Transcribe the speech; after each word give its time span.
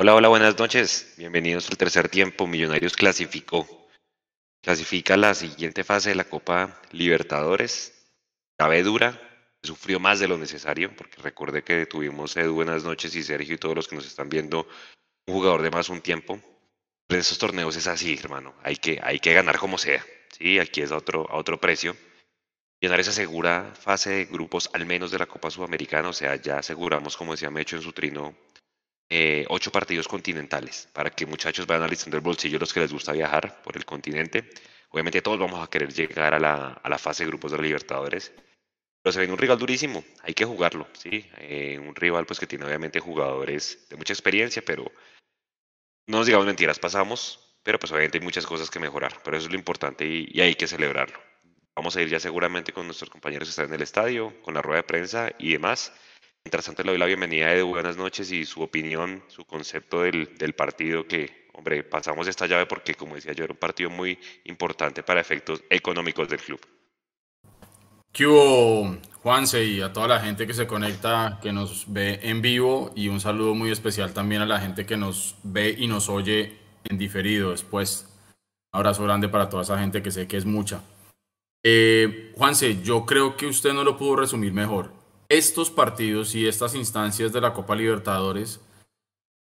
Hola, 0.00 0.14
hola, 0.14 0.28
buenas 0.28 0.56
noches. 0.56 1.12
Bienvenidos 1.16 1.68
al 1.70 1.76
tercer 1.76 2.08
tiempo. 2.08 2.46
Millonarios 2.46 2.94
clasificó. 2.94 3.66
Clasifica 4.62 5.16
la 5.16 5.34
siguiente 5.34 5.82
fase 5.82 6.10
de 6.10 6.14
la 6.14 6.22
Copa 6.22 6.80
Libertadores. 6.92 8.06
Cabe 8.56 8.84
dura. 8.84 9.20
Sufrió 9.60 9.98
más 9.98 10.20
de 10.20 10.28
lo 10.28 10.38
necesario, 10.38 10.94
porque 10.94 11.20
recuerde 11.20 11.64
que 11.64 11.84
tuvimos 11.86 12.36
Edu, 12.36 12.54
buenas 12.54 12.84
noches, 12.84 13.12
y 13.16 13.24
Sergio 13.24 13.56
y 13.56 13.58
todos 13.58 13.74
los 13.74 13.88
que 13.88 13.96
nos 13.96 14.06
están 14.06 14.28
viendo, 14.28 14.68
un 15.26 15.34
jugador 15.34 15.62
de 15.62 15.72
más 15.72 15.88
un 15.88 16.00
tiempo. 16.00 16.40
En 17.08 17.18
esos 17.18 17.36
torneos 17.36 17.74
es 17.74 17.88
así, 17.88 18.16
hermano. 18.22 18.54
Hay 18.62 18.76
que, 18.76 19.00
hay 19.02 19.18
que 19.18 19.34
ganar 19.34 19.58
como 19.58 19.78
sea. 19.78 20.06
Sí, 20.30 20.60
aquí 20.60 20.80
es 20.80 20.92
a 20.92 20.96
otro, 20.98 21.28
a 21.28 21.34
otro 21.34 21.58
precio. 21.58 21.96
Llenar 22.80 23.00
esa 23.00 23.10
segura 23.10 23.74
fase 23.74 24.10
de 24.10 24.24
grupos, 24.26 24.70
al 24.74 24.86
menos 24.86 25.10
de 25.10 25.18
la 25.18 25.26
Copa 25.26 25.50
Sudamericana. 25.50 26.10
O 26.10 26.12
sea, 26.12 26.36
ya 26.36 26.58
aseguramos, 26.58 27.16
como 27.16 27.32
decía 27.32 27.50
Mecho 27.50 27.74
en 27.74 27.82
su 27.82 27.92
trino, 27.92 28.36
eh, 29.10 29.44
ocho 29.48 29.72
partidos 29.72 30.06
continentales 30.06 30.88
para 30.92 31.10
que 31.10 31.26
muchachos 31.26 31.66
vayan 31.66 31.82
analizando 31.82 32.16
el 32.16 32.22
bolsillo 32.22 32.58
los 32.58 32.72
que 32.72 32.80
les 32.80 32.92
gusta 32.92 33.12
viajar 33.12 33.62
por 33.62 33.76
el 33.76 33.84
continente. 33.84 34.50
Obviamente 34.90 35.22
todos 35.22 35.38
vamos 35.38 35.62
a 35.62 35.70
querer 35.70 35.92
llegar 35.92 36.34
a 36.34 36.38
la, 36.38 36.72
a 36.72 36.88
la 36.88 36.98
fase 36.98 37.24
de 37.24 37.28
grupos 37.28 37.50
de 37.52 37.58
la 37.58 37.64
Libertadores. 37.64 38.32
Pero 39.02 39.12
se 39.12 39.20
viene 39.20 39.32
un 39.32 39.38
rival 39.38 39.58
durísimo, 39.58 40.04
hay 40.22 40.34
que 40.34 40.44
jugarlo, 40.44 40.88
¿sí? 40.92 41.24
Eh, 41.38 41.78
un 41.78 41.94
rival 41.94 42.26
pues 42.26 42.40
que 42.40 42.46
tiene 42.46 42.64
obviamente 42.64 42.98
jugadores 43.00 43.86
de 43.88 43.96
mucha 43.96 44.12
experiencia, 44.12 44.62
pero 44.64 44.90
no 46.08 46.18
nos 46.18 46.26
digamos 46.26 46.46
mentiras, 46.46 46.78
pasamos, 46.78 47.56
pero 47.62 47.78
pues 47.78 47.92
obviamente 47.92 48.18
hay 48.18 48.24
muchas 48.24 48.44
cosas 48.44 48.70
que 48.70 48.80
mejorar, 48.80 49.20
pero 49.22 49.36
eso 49.36 49.46
es 49.46 49.52
lo 49.52 49.58
importante 49.58 50.04
y, 50.04 50.28
y 50.32 50.40
hay 50.40 50.54
que 50.54 50.66
celebrarlo. 50.66 51.18
Vamos 51.76 51.96
a 51.96 52.02
ir 52.02 52.08
ya 52.08 52.18
seguramente 52.18 52.72
con 52.72 52.86
nuestros 52.86 53.08
compañeros 53.08 53.48
que 53.48 53.50
están 53.50 53.66
en 53.66 53.74
el 53.74 53.82
estadio, 53.82 54.34
con 54.42 54.54
la 54.54 54.62
rueda 54.62 54.78
de 54.78 54.88
prensa 54.88 55.30
y 55.38 55.52
demás. 55.52 55.92
Mientras 56.48 56.64
tanto, 56.64 56.82
le 56.82 56.92
doy 56.92 56.98
la 56.98 57.04
bienvenida 57.04 57.48
de 57.48 57.60
buenas 57.60 57.98
noches 57.98 58.32
y 58.32 58.46
su 58.46 58.62
opinión, 58.62 59.22
su 59.28 59.44
concepto 59.44 60.00
del, 60.00 60.34
del, 60.38 60.54
partido 60.54 61.06
que, 61.06 61.46
hombre, 61.52 61.82
pasamos 61.82 62.26
esta 62.26 62.46
llave 62.46 62.64
porque, 62.64 62.94
como 62.94 63.16
decía 63.16 63.34
yo, 63.34 63.44
era 63.44 63.52
un 63.52 63.58
partido 63.58 63.90
muy 63.90 64.18
importante 64.44 65.02
para 65.02 65.20
efectos 65.20 65.62
económicos 65.68 66.26
del 66.26 66.40
club. 66.40 66.58
¿Qué 68.10 68.26
hubo, 68.26 68.96
Juanse, 69.22 69.62
y 69.62 69.82
a 69.82 69.92
toda 69.92 70.08
la 70.08 70.20
gente 70.20 70.46
que 70.46 70.54
se 70.54 70.66
conecta, 70.66 71.38
que 71.42 71.52
nos 71.52 71.84
ve 71.92 72.18
en 72.22 72.40
vivo, 72.40 72.92
y 72.96 73.08
un 73.08 73.20
saludo 73.20 73.54
muy 73.54 73.70
especial 73.70 74.14
también 74.14 74.40
a 74.40 74.46
la 74.46 74.58
gente 74.58 74.86
que 74.86 74.96
nos 74.96 75.36
ve 75.42 75.76
y 75.78 75.86
nos 75.86 76.08
oye 76.08 76.56
en 76.84 76.96
diferido 76.96 77.50
después. 77.50 78.08
Un 78.72 78.78
abrazo 78.78 79.04
grande 79.04 79.28
para 79.28 79.50
toda 79.50 79.64
esa 79.64 79.78
gente 79.78 80.02
que 80.02 80.10
sé 80.10 80.26
que 80.26 80.38
es 80.38 80.46
mucha. 80.46 80.80
Eh, 81.62 82.32
Juanse, 82.38 82.80
yo 82.82 83.04
creo 83.04 83.36
que 83.36 83.44
usted 83.44 83.74
no 83.74 83.84
lo 83.84 83.98
pudo 83.98 84.16
resumir 84.16 84.54
mejor 84.54 84.96
estos 85.28 85.70
partidos 85.70 86.34
y 86.34 86.46
estas 86.46 86.74
instancias 86.74 87.32
de 87.32 87.40
la 87.40 87.52
Copa 87.52 87.74
Libertadores 87.74 88.60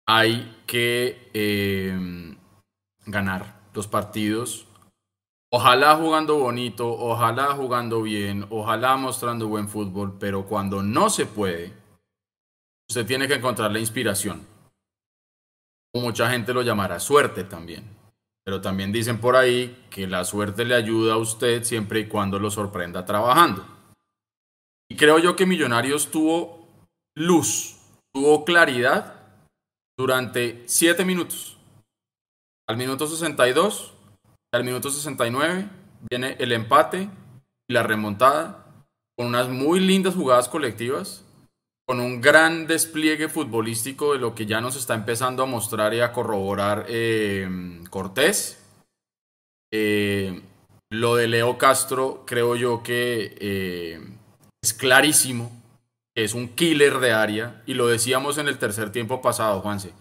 hay 0.06 0.62
que 0.66 1.30
eh, 1.34 2.36
ganar 3.06 3.60
los 3.74 3.86
partidos. 3.86 4.66
Ojalá 5.50 5.96
jugando 5.96 6.38
bonito, 6.38 6.92
ojalá 6.92 7.54
jugando 7.54 8.02
bien, 8.02 8.46
ojalá 8.50 8.96
mostrando 8.96 9.48
buen 9.48 9.68
fútbol, 9.68 10.16
pero 10.18 10.44
cuando 10.44 10.82
no 10.82 11.08
se 11.08 11.26
puede, 11.26 11.72
usted 12.88 13.06
tiene 13.06 13.28
que 13.28 13.34
encontrar 13.34 13.70
la 13.70 13.78
inspiración. 13.78 14.46
Mucha 15.94 16.30
gente 16.30 16.52
lo 16.52 16.62
llamará 16.62 17.00
suerte 17.00 17.44
también. 17.44 17.96
Pero 18.44 18.60
también 18.60 18.92
dicen 18.92 19.18
por 19.18 19.34
ahí 19.34 19.86
que 19.90 20.06
la 20.06 20.24
suerte 20.24 20.64
le 20.64 20.76
ayuda 20.76 21.14
a 21.14 21.16
usted 21.16 21.64
siempre 21.64 22.00
y 22.00 22.06
cuando 22.06 22.38
lo 22.38 22.50
sorprenda 22.50 23.04
trabajando. 23.04 23.75
Y 24.90 24.96
creo 24.96 25.18
yo 25.18 25.36
que 25.36 25.46
Millonarios 25.46 26.10
tuvo 26.10 26.68
luz, 27.16 27.76
tuvo 28.14 28.44
claridad 28.44 29.14
durante 29.98 30.62
7 30.66 31.04
minutos. 31.04 31.56
Al 32.68 32.76
minuto 32.76 33.06
62, 33.06 33.94
al 34.52 34.64
minuto 34.64 34.90
69 34.90 35.68
viene 36.10 36.36
el 36.38 36.52
empate 36.52 37.08
y 37.68 37.72
la 37.72 37.82
remontada 37.82 38.66
con 39.16 39.28
unas 39.28 39.48
muy 39.48 39.80
lindas 39.80 40.14
jugadas 40.14 40.48
colectivas, 40.48 41.24
con 41.86 42.00
un 42.00 42.20
gran 42.20 42.66
despliegue 42.66 43.28
futbolístico 43.28 44.12
de 44.12 44.18
lo 44.18 44.34
que 44.34 44.46
ya 44.46 44.60
nos 44.60 44.76
está 44.76 44.94
empezando 44.94 45.42
a 45.42 45.46
mostrar 45.46 45.94
y 45.94 46.00
a 46.00 46.12
corroborar 46.12 46.86
eh, 46.88 47.80
Cortés. 47.88 48.62
Eh, 49.72 50.42
lo 50.90 51.16
de 51.16 51.28
Leo 51.28 51.58
Castro 51.58 52.24
creo 52.26 52.56
yo 52.56 52.82
que 52.82 53.36
eh, 53.40 54.00
es 54.66 54.74
clarísimo 54.74 55.52
es 56.16 56.34
un 56.34 56.48
killer 56.48 56.98
de 56.98 57.12
área 57.12 57.62
y 57.66 57.74
lo 57.74 57.86
decíamos 57.86 58.38
en 58.38 58.48
el 58.48 58.58
tercer 58.58 58.90
tiempo 58.90 59.22
pasado, 59.22 59.60
Juanse. 59.60 59.92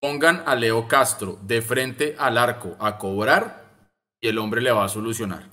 Pongan 0.00 0.42
a 0.46 0.54
Leo 0.54 0.88
Castro 0.88 1.38
de 1.42 1.60
frente 1.60 2.16
al 2.18 2.38
arco 2.38 2.76
a 2.78 2.96
cobrar 2.96 3.64
y 4.22 4.28
el 4.28 4.38
hombre 4.38 4.62
le 4.62 4.72
va 4.72 4.84
a 4.84 4.88
solucionar. 4.88 5.50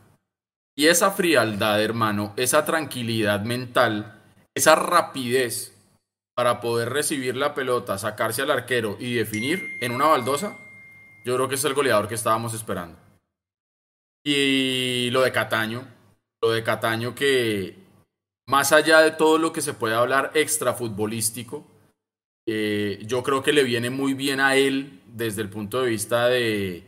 Y 0.77 0.85
esa 0.85 1.11
frialdad, 1.11 1.83
hermano, 1.83 2.33
esa 2.37 2.63
tranquilidad 2.63 3.41
mental, 3.41 4.21
esa 4.55 4.75
rapidez 4.75 5.73
para 6.35 6.61
poder 6.61 6.89
recibir 6.89 7.35
la 7.35 7.53
pelota, 7.53 7.97
sacarse 7.97 8.43
al 8.43 8.51
arquero 8.51 8.95
y 8.99 9.15
definir 9.15 9.77
en 9.81 9.91
una 9.91 10.05
baldosa, 10.05 10.55
yo 11.25 11.35
creo 11.35 11.49
que 11.49 11.55
es 11.55 11.65
el 11.65 11.73
goleador 11.73 12.07
que 12.07 12.15
estábamos 12.15 12.53
esperando. 12.53 12.97
Y 14.23 15.09
lo 15.09 15.21
de 15.21 15.33
Cataño, 15.33 15.85
lo 16.41 16.51
de 16.51 16.63
Cataño 16.63 17.15
que 17.15 17.86
más 18.47 18.71
allá 18.71 19.01
de 19.01 19.11
todo 19.11 19.37
lo 19.37 19.51
que 19.51 19.61
se 19.61 19.73
puede 19.73 19.93
hablar 19.93 20.31
extra 20.33 20.73
futbolístico, 20.73 21.65
eh, 22.47 23.03
yo 23.05 23.21
creo 23.21 23.43
que 23.43 23.51
le 23.51 23.63
viene 23.63 23.89
muy 23.89 24.13
bien 24.13 24.39
a 24.39 24.55
él 24.55 25.01
desde 25.05 25.41
el 25.41 25.49
punto 25.49 25.81
de 25.81 25.89
vista 25.89 26.27
de 26.27 26.83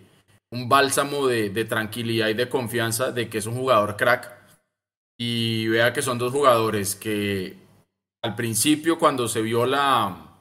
un 0.52 0.70
bálsamo 0.70 1.28
de, 1.28 1.66
tranquilidad 1.66 2.30
y 2.30 2.34
de 2.34 2.48
confianza 2.48 3.12
de 3.12 3.30
que 3.30 3.40
es 3.40 3.46
un 3.46 3.56
jugador 3.56 3.98
crack. 3.98 4.38
Y 5.18 5.68
vea 5.68 5.92
que 5.92 6.02
son 6.02 6.18
dos 6.18 6.32
jugadores 6.32 6.96
que 6.96 7.58
al 8.24 8.36
principio 8.36 8.98
cuando 8.98 9.28
se 9.28 9.42
vio 9.42 9.66
la, 9.66 10.38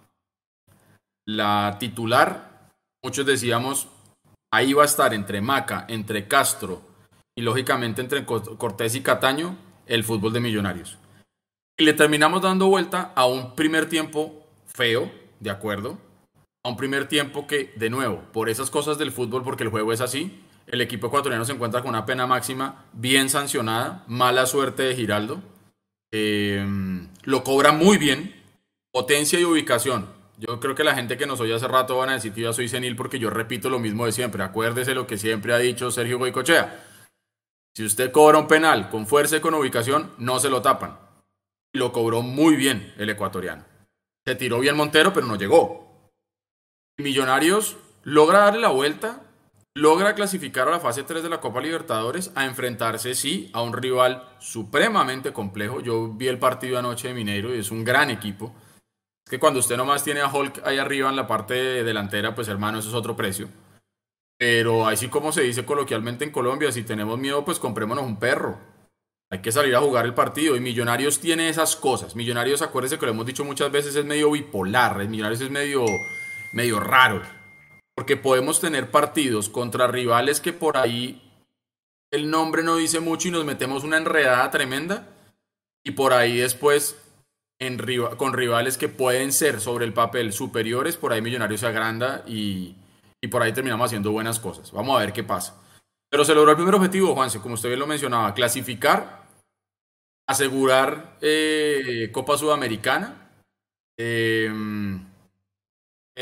la 1.26 1.76
titular, 1.80 2.70
muchos 3.02 3.26
decíamos, 3.26 3.88
ahí 4.52 4.72
va 4.72 4.84
a 4.84 4.86
estar 4.86 5.12
entre 5.14 5.40
Maca, 5.40 5.84
entre 5.88 6.28
Castro 6.28 6.80
y 7.36 7.42
lógicamente 7.42 8.00
entre 8.00 8.24
Cortés 8.24 8.94
y 8.94 9.00
Cataño 9.00 9.56
el 9.86 10.04
fútbol 10.04 10.32
de 10.32 10.40
Millonarios. 10.40 10.96
Y 11.80 11.84
le 11.84 11.92
terminamos 11.92 12.42
dando 12.42 12.66
vuelta 12.66 13.12
a 13.14 13.26
un 13.26 13.54
primer 13.54 13.88
tiempo 13.88 14.44
feo, 14.66 15.12
¿de 15.38 15.50
acuerdo? 15.50 15.96
A 16.64 16.70
un 16.70 16.76
primer 16.76 17.06
tiempo 17.06 17.46
que, 17.46 17.72
de 17.76 17.88
nuevo, 17.88 18.24
por 18.32 18.48
esas 18.48 18.68
cosas 18.68 18.98
del 18.98 19.12
fútbol, 19.12 19.44
porque 19.44 19.62
el 19.62 19.70
juego 19.70 19.92
es 19.92 20.00
así, 20.00 20.42
el 20.66 20.80
equipo 20.80 21.06
ecuatoriano 21.06 21.44
se 21.44 21.52
encuentra 21.52 21.80
con 21.80 21.90
una 21.90 22.04
pena 22.04 22.26
máxima 22.26 22.84
bien 22.94 23.30
sancionada, 23.30 24.02
mala 24.08 24.46
suerte 24.46 24.82
de 24.82 24.96
Giraldo. 24.96 25.40
Em, 26.10 27.10
lo 27.22 27.44
cobra 27.44 27.70
muy 27.70 27.96
bien, 27.96 28.34
potencia 28.90 29.38
y 29.38 29.44
ubicación. 29.44 30.06
Yo 30.36 30.58
creo 30.58 30.74
que 30.74 30.82
la 30.82 30.96
gente 30.96 31.16
que 31.16 31.26
nos 31.26 31.38
oye 31.38 31.54
hace 31.54 31.68
rato 31.68 31.96
van 31.96 32.08
a 32.08 32.14
decir 32.14 32.32
que 32.32 32.40
yo 32.40 32.52
soy 32.52 32.68
senil 32.68 32.96
porque 32.96 33.20
yo 33.20 33.30
repito 33.30 33.70
lo 33.70 33.78
mismo 33.78 34.04
de 34.04 34.10
siempre. 34.10 34.42
Acuérdese 34.42 34.96
lo 34.96 35.06
que 35.06 35.16
siempre 35.16 35.54
ha 35.54 35.58
dicho 35.58 35.92
Sergio 35.92 36.18
Goicochea. 36.18 36.86
Si 37.76 37.84
usted 37.84 38.10
cobra 38.10 38.38
un 38.38 38.48
penal 38.48 38.90
con 38.90 39.06
fuerza 39.06 39.36
y 39.36 39.40
con 39.40 39.54
ubicación, 39.54 40.10
no 40.18 40.40
se 40.40 40.50
lo 40.50 40.60
tapan 40.60 41.07
lo 41.72 41.92
cobró 41.92 42.22
muy 42.22 42.56
bien 42.56 42.94
el 42.98 43.10
ecuatoriano. 43.10 43.64
Se 44.26 44.34
tiró 44.34 44.60
bien 44.60 44.76
Montero, 44.76 45.12
pero 45.12 45.26
no 45.26 45.36
llegó. 45.36 46.10
Millonarios 46.98 47.76
logra 48.02 48.40
darle 48.40 48.60
la 48.60 48.68
vuelta, 48.68 49.22
logra 49.74 50.14
clasificar 50.14 50.68
a 50.68 50.72
la 50.72 50.80
fase 50.80 51.02
3 51.02 51.22
de 51.22 51.28
la 51.28 51.40
Copa 51.40 51.60
Libertadores, 51.60 52.32
a 52.34 52.44
enfrentarse, 52.44 53.14
sí, 53.14 53.50
a 53.52 53.62
un 53.62 53.72
rival 53.72 54.28
supremamente 54.38 55.32
complejo. 55.32 55.80
Yo 55.80 56.08
vi 56.08 56.28
el 56.28 56.38
partido 56.38 56.78
anoche 56.78 57.08
de 57.08 57.14
Mineiro 57.14 57.54
y 57.54 57.60
es 57.60 57.70
un 57.70 57.84
gran 57.84 58.10
equipo. 58.10 58.54
Es 59.24 59.30
que 59.30 59.38
cuando 59.38 59.60
usted 59.60 59.76
nomás 59.76 60.04
tiene 60.04 60.20
a 60.20 60.32
Hulk 60.32 60.66
ahí 60.66 60.78
arriba 60.78 61.08
en 61.08 61.16
la 61.16 61.26
parte 61.26 61.84
delantera, 61.84 62.34
pues 62.34 62.48
hermano, 62.48 62.78
eso 62.78 62.88
es 62.88 62.94
otro 62.94 63.14
precio. 63.16 63.48
Pero 64.38 64.86
así 64.86 65.08
como 65.08 65.32
se 65.32 65.42
dice 65.42 65.64
coloquialmente 65.64 66.24
en 66.24 66.30
Colombia, 66.30 66.72
si 66.72 66.82
tenemos 66.82 67.18
miedo, 67.18 67.44
pues 67.44 67.58
comprémonos 67.58 68.04
un 68.04 68.18
perro. 68.18 68.58
Hay 69.30 69.40
que 69.40 69.52
salir 69.52 69.76
a 69.76 69.80
jugar 69.80 70.06
el 70.06 70.14
partido 70.14 70.56
y 70.56 70.60
Millonarios 70.60 71.20
tiene 71.20 71.50
esas 71.50 71.76
cosas. 71.76 72.16
Millonarios, 72.16 72.62
acuérdense 72.62 72.98
que 72.98 73.04
lo 73.04 73.12
hemos 73.12 73.26
dicho 73.26 73.44
muchas 73.44 73.70
veces, 73.70 73.94
es 73.94 74.04
medio 74.04 74.30
bipolar. 74.30 74.96
Millonarios 75.06 75.42
es 75.42 75.50
medio, 75.50 75.84
medio 76.54 76.80
raro. 76.80 77.22
Porque 77.94 78.16
podemos 78.16 78.58
tener 78.60 78.90
partidos 78.90 79.50
contra 79.50 79.86
rivales 79.86 80.40
que 80.40 80.54
por 80.54 80.78
ahí 80.78 81.22
el 82.10 82.30
nombre 82.30 82.62
no 82.62 82.76
dice 82.76 83.00
mucho 83.00 83.28
y 83.28 83.30
nos 83.30 83.44
metemos 83.44 83.84
una 83.84 83.98
enredada 83.98 84.50
tremenda. 84.50 85.08
Y 85.84 85.90
por 85.90 86.14
ahí 86.14 86.38
después, 86.38 86.96
con 88.16 88.32
rivales 88.32 88.78
que 88.78 88.88
pueden 88.88 89.32
ser 89.32 89.60
sobre 89.60 89.84
el 89.84 89.92
papel 89.92 90.32
superiores, 90.32 90.96
por 90.96 91.12
ahí 91.12 91.20
Millonarios 91.20 91.60
se 91.60 91.66
agranda 91.66 92.24
y, 92.26 92.76
y 93.20 93.28
por 93.28 93.42
ahí 93.42 93.52
terminamos 93.52 93.86
haciendo 93.86 94.10
buenas 94.10 94.40
cosas. 94.40 94.72
Vamos 94.72 94.96
a 94.96 95.00
ver 95.00 95.12
qué 95.12 95.22
pasa. 95.22 95.67
Pero 96.10 96.24
se 96.24 96.34
logró 96.34 96.50
el 96.50 96.56
primer 96.56 96.74
objetivo, 96.74 97.14
Juanse, 97.14 97.40
como 97.40 97.54
usted 97.54 97.68
bien 97.68 97.80
lo 97.80 97.86
mencionaba, 97.86 98.34
clasificar, 98.34 99.26
asegurar 100.26 101.16
eh, 101.20 102.10
Copa 102.12 102.38
Sudamericana. 102.38 103.30
Eh, 103.98 104.50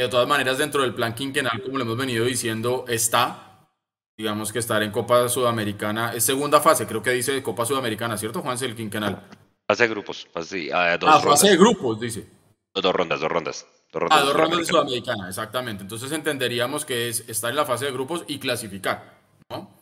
de 0.03 0.09
todas 0.09 0.29
maneras, 0.29 0.59
dentro 0.59 0.83
del 0.83 0.95
plan 0.95 1.15
quinquenal, 1.15 1.63
como 1.63 1.79
lo 1.79 1.85
hemos 1.85 1.97
venido 1.97 2.25
diciendo, 2.27 2.85
está, 2.87 3.69
digamos 4.17 4.53
que 4.53 4.59
estar 4.59 4.83
en 4.83 4.91
Copa 4.91 5.29
Sudamericana, 5.29 6.13
es 6.13 6.25
segunda 6.25 6.61
fase, 6.61 6.87
creo 6.87 7.03
que 7.03 7.11
dice 7.11 7.43
Copa 7.43 7.65
Sudamericana, 7.65 8.19
¿cierto, 8.19 8.43
Juan? 8.43 8.59
el 8.61 8.77
quinquenal. 8.77 9.27
Fase 9.67 9.85
de 9.85 9.89
grupos, 9.89 10.29
fase, 10.33 10.71
ah, 10.73 10.97
dos 10.99 11.11
ah, 11.11 11.21
fase 11.21 11.51
de 11.51 11.57
grupos, 11.57 11.99
dice. 11.99 12.27
Dos, 12.75 12.95
rondas, 12.95 13.21
dos 13.21 13.31
rondas. 13.31 13.67
Dos 13.91 14.03
rondas, 14.03 14.19
ah, 14.21 14.25
dos 14.25 14.37
rondas 14.37 14.59
de 14.59 14.65
Sudamericana, 14.67 15.29
exactamente. 15.29 15.83
Entonces 15.83 16.13
entenderíamos 16.13 16.85
que 16.85 17.09
es 17.09 17.27
estar 17.29 17.51
en 17.51 17.57
la 17.57 17.65
fase 17.65 17.87
de 17.87 17.93
grupos 17.93 18.25
y 18.29 18.39
clasificar, 18.39 19.19
¿no? 19.51 19.76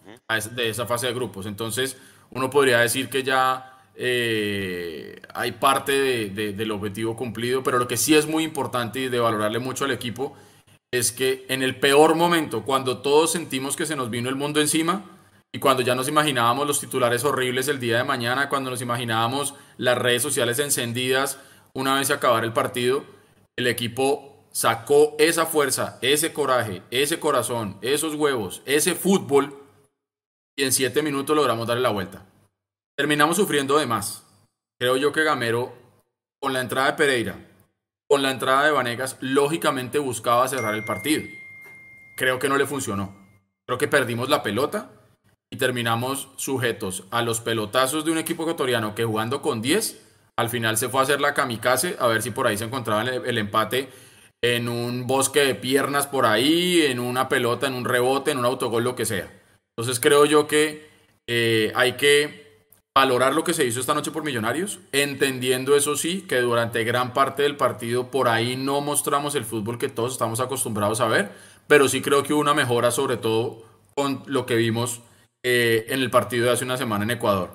De 0.52 0.68
esa 0.68 0.86
fase 0.86 1.06
de 1.06 1.14
grupos. 1.14 1.46
Entonces, 1.46 1.96
uno 2.30 2.50
podría 2.50 2.80
decir 2.80 3.08
que 3.08 3.22
ya 3.22 3.82
eh, 3.96 5.20
hay 5.34 5.52
parte 5.52 6.28
del 6.30 6.70
objetivo 6.70 7.16
cumplido, 7.16 7.62
pero 7.62 7.78
lo 7.78 7.88
que 7.88 7.96
sí 7.96 8.14
es 8.14 8.26
muy 8.26 8.44
importante 8.44 9.00
y 9.00 9.08
de 9.08 9.18
valorarle 9.18 9.58
mucho 9.58 9.84
al 9.84 9.92
equipo 9.92 10.34
es 10.90 11.12
que 11.12 11.44
en 11.48 11.62
el 11.62 11.76
peor 11.76 12.14
momento, 12.14 12.62
cuando 12.64 12.98
todos 12.98 13.32
sentimos 13.32 13.76
que 13.76 13.86
se 13.86 13.96
nos 13.96 14.10
vino 14.10 14.28
el 14.28 14.36
mundo 14.36 14.60
encima 14.60 15.04
y 15.52 15.58
cuando 15.58 15.82
ya 15.82 15.94
nos 15.94 16.08
imaginábamos 16.08 16.66
los 16.66 16.80
titulares 16.80 17.24
horribles 17.24 17.68
el 17.68 17.80
día 17.80 17.98
de 17.98 18.04
mañana, 18.04 18.48
cuando 18.48 18.70
nos 18.70 18.80
imaginábamos 18.80 19.54
las 19.76 19.98
redes 19.98 20.22
sociales 20.22 20.58
encendidas 20.58 21.38
una 21.72 21.96
vez 21.96 22.06
se 22.06 22.12
acabara 22.12 22.46
el 22.46 22.52
partido, 22.52 23.04
el 23.56 23.66
equipo 23.66 24.44
sacó 24.52 25.16
esa 25.18 25.46
fuerza, 25.46 25.98
ese 26.00 26.32
coraje, 26.32 26.82
ese 26.92 27.18
corazón, 27.18 27.76
esos 27.82 28.14
huevos, 28.14 28.62
ese 28.64 28.94
fútbol 28.94 29.63
y 30.56 30.64
en 30.64 30.72
siete 30.72 31.02
minutos 31.02 31.36
logramos 31.36 31.66
darle 31.66 31.82
la 31.82 31.90
vuelta. 31.90 32.26
Terminamos 32.96 33.36
sufriendo 33.36 33.78
de 33.78 33.86
más. 33.86 34.24
Creo 34.78 34.96
yo 34.96 35.12
que 35.12 35.24
Gamero, 35.24 35.72
con 36.40 36.52
la 36.52 36.60
entrada 36.60 36.92
de 36.92 36.96
Pereira, 36.96 37.36
con 38.08 38.22
la 38.22 38.30
entrada 38.30 38.64
de 38.64 38.70
Vanegas, 38.70 39.16
lógicamente 39.20 39.98
buscaba 39.98 40.46
cerrar 40.48 40.74
el 40.74 40.84
partido. 40.84 41.22
Creo 42.16 42.38
que 42.38 42.48
no 42.48 42.56
le 42.56 42.66
funcionó. 42.66 43.16
Creo 43.66 43.78
que 43.78 43.88
perdimos 43.88 44.28
la 44.28 44.42
pelota 44.42 44.90
y 45.50 45.56
terminamos 45.56 46.28
sujetos 46.36 47.04
a 47.10 47.22
los 47.22 47.40
pelotazos 47.40 48.04
de 48.04 48.12
un 48.12 48.18
equipo 48.18 48.42
ecuatoriano 48.42 48.94
que 48.94 49.04
jugando 49.04 49.42
con 49.42 49.62
10, 49.62 50.00
al 50.36 50.50
final 50.50 50.76
se 50.76 50.88
fue 50.88 51.00
a 51.00 51.04
hacer 51.04 51.20
la 51.20 51.34
kamikaze 51.34 51.96
a 51.98 52.06
ver 52.06 52.22
si 52.22 52.30
por 52.30 52.46
ahí 52.46 52.58
se 52.58 52.64
encontraba 52.64 53.02
el, 53.02 53.24
el 53.24 53.38
empate 53.38 53.88
en 54.42 54.68
un 54.68 55.06
bosque 55.06 55.40
de 55.40 55.54
piernas 55.54 56.06
por 56.06 56.26
ahí, 56.26 56.82
en 56.82 57.00
una 57.00 57.28
pelota, 57.28 57.66
en 57.66 57.74
un 57.74 57.84
rebote, 57.84 58.30
en 58.30 58.38
un 58.38 58.44
autogol, 58.44 58.84
lo 58.84 58.94
que 58.94 59.06
sea. 59.06 59.43
Entonces 59.76 60.00
creo 60.00 60.24
yo 60.24 60.46
que 60.46 60.88
eh, 61.26 61.72
hay 61.74 61.92
que 61.92 62.44
valorar 62.96 63.34
lo 63.34 63.42
que 63.42 63.54
se 63.54 63.64
hizo 63.64 63.80
esta 63.80 63.94
noche 63.94 64.12
por 64.12 64.22
Millonarios, 64.22 64.78
entendiendo 64.92 65.74
eso 65.74 65.96
sí, 65.96 66.22
que 66.28 66.36
durante 66.40 66.84
gran 66.84 67.12
parte 67.12 67.42
del 67.42 67.56
partido 67.56 68.10
por 68.10 68.28
ahí 68.28 68.56
no 68.56 68.80
mostramos 68.80 69.34
el 69.34 69.44
fútbol 69.44 69.78
que 69.78 69.88
todos 69.88 70.12
estamos 70.12 70.38
acostumbrados 70.38 71.00
a 71.00 71.08
ver, 71.08 71.32
pero 71.66 71.88
sí 71.88 72.02
creo 72.02 72.22
que 72.22 72.32
hubo 72.32 72.40
una 72.40 72.54
mejora, 72.54 72.92
sobre 72.92 73.16
todo 73.16 73.64
con 73.96 74.22
lo 74.26 74.46
que 74.46 74.54
vimos 74.54 75.00
eh, 75.42 75.86
en 75.88 76.00
el 76.00 76.10
partido 76.10 76.46
de 76.46 76.52
hace 76.52 76.64
una 76.64 76.76
semana 76.76 77.04
en 77.04 77.10
Ecuador. 77.10 77.50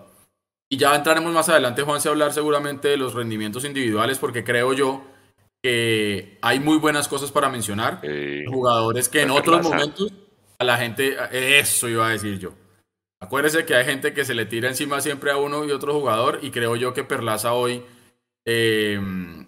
Y 0.69 0.77
ya 0.77 0.93
entraremos 0.93 1.33
más 1.33 1.47
adelante, 1.47 1.83
Juan, 1.83 2.01
a 2.03 2.09
hablar 2.09 2.33
seguramente 2.33 2.89
de 2.89 2.97
los 2.97 3.13
rendimientos 3.13 3.63
individuales, 3.63 4.19
porque 4.19 4.43
creo 4.43 4.73
yo 4.73 5.03
que 5.63 6.37
hay 6.41 6.59
muy 6.59 6.77
buenas 6.77 7.07
cosas 7.07 7.31
para 7.31 7.49
mencionar. 7.49 8.01
jugadores 8.47 9.09
que 9.09 9.21
en 9.21 9.31
otros 9.31 9.63
momentos 9.63 10.13
a 10.59 10.63
la 10.63 10.77
gente, 10.77 11.17
eso 11.59 11.87
iba 11.87 12.07
a 12.07 12.11
decir 12.11 12.37
yo 12.37 12.53
Acuérdese 13.21 13.65
que 13.65 13.75
hay 13.75 13.85
gente 13.85 14.13
que 14.13 14.23
se 14.23 14.33
le 14.33 14.45
tira 14.45 14.69
encima 14.69 15.01
siempre 15.01 15.31
a 15.31 15.37
uno 15.37 15.65
y 15.65 15.71
otro 15.71 15.93
jugador 15.93 16.39
y 16.41 16.51
creo 16.51 16.77
yo 16.77 16.93
que 16.93 17.03
Perlaza 17.03 17.51
hoy 17.51 17.83
eh, 18.45 18.99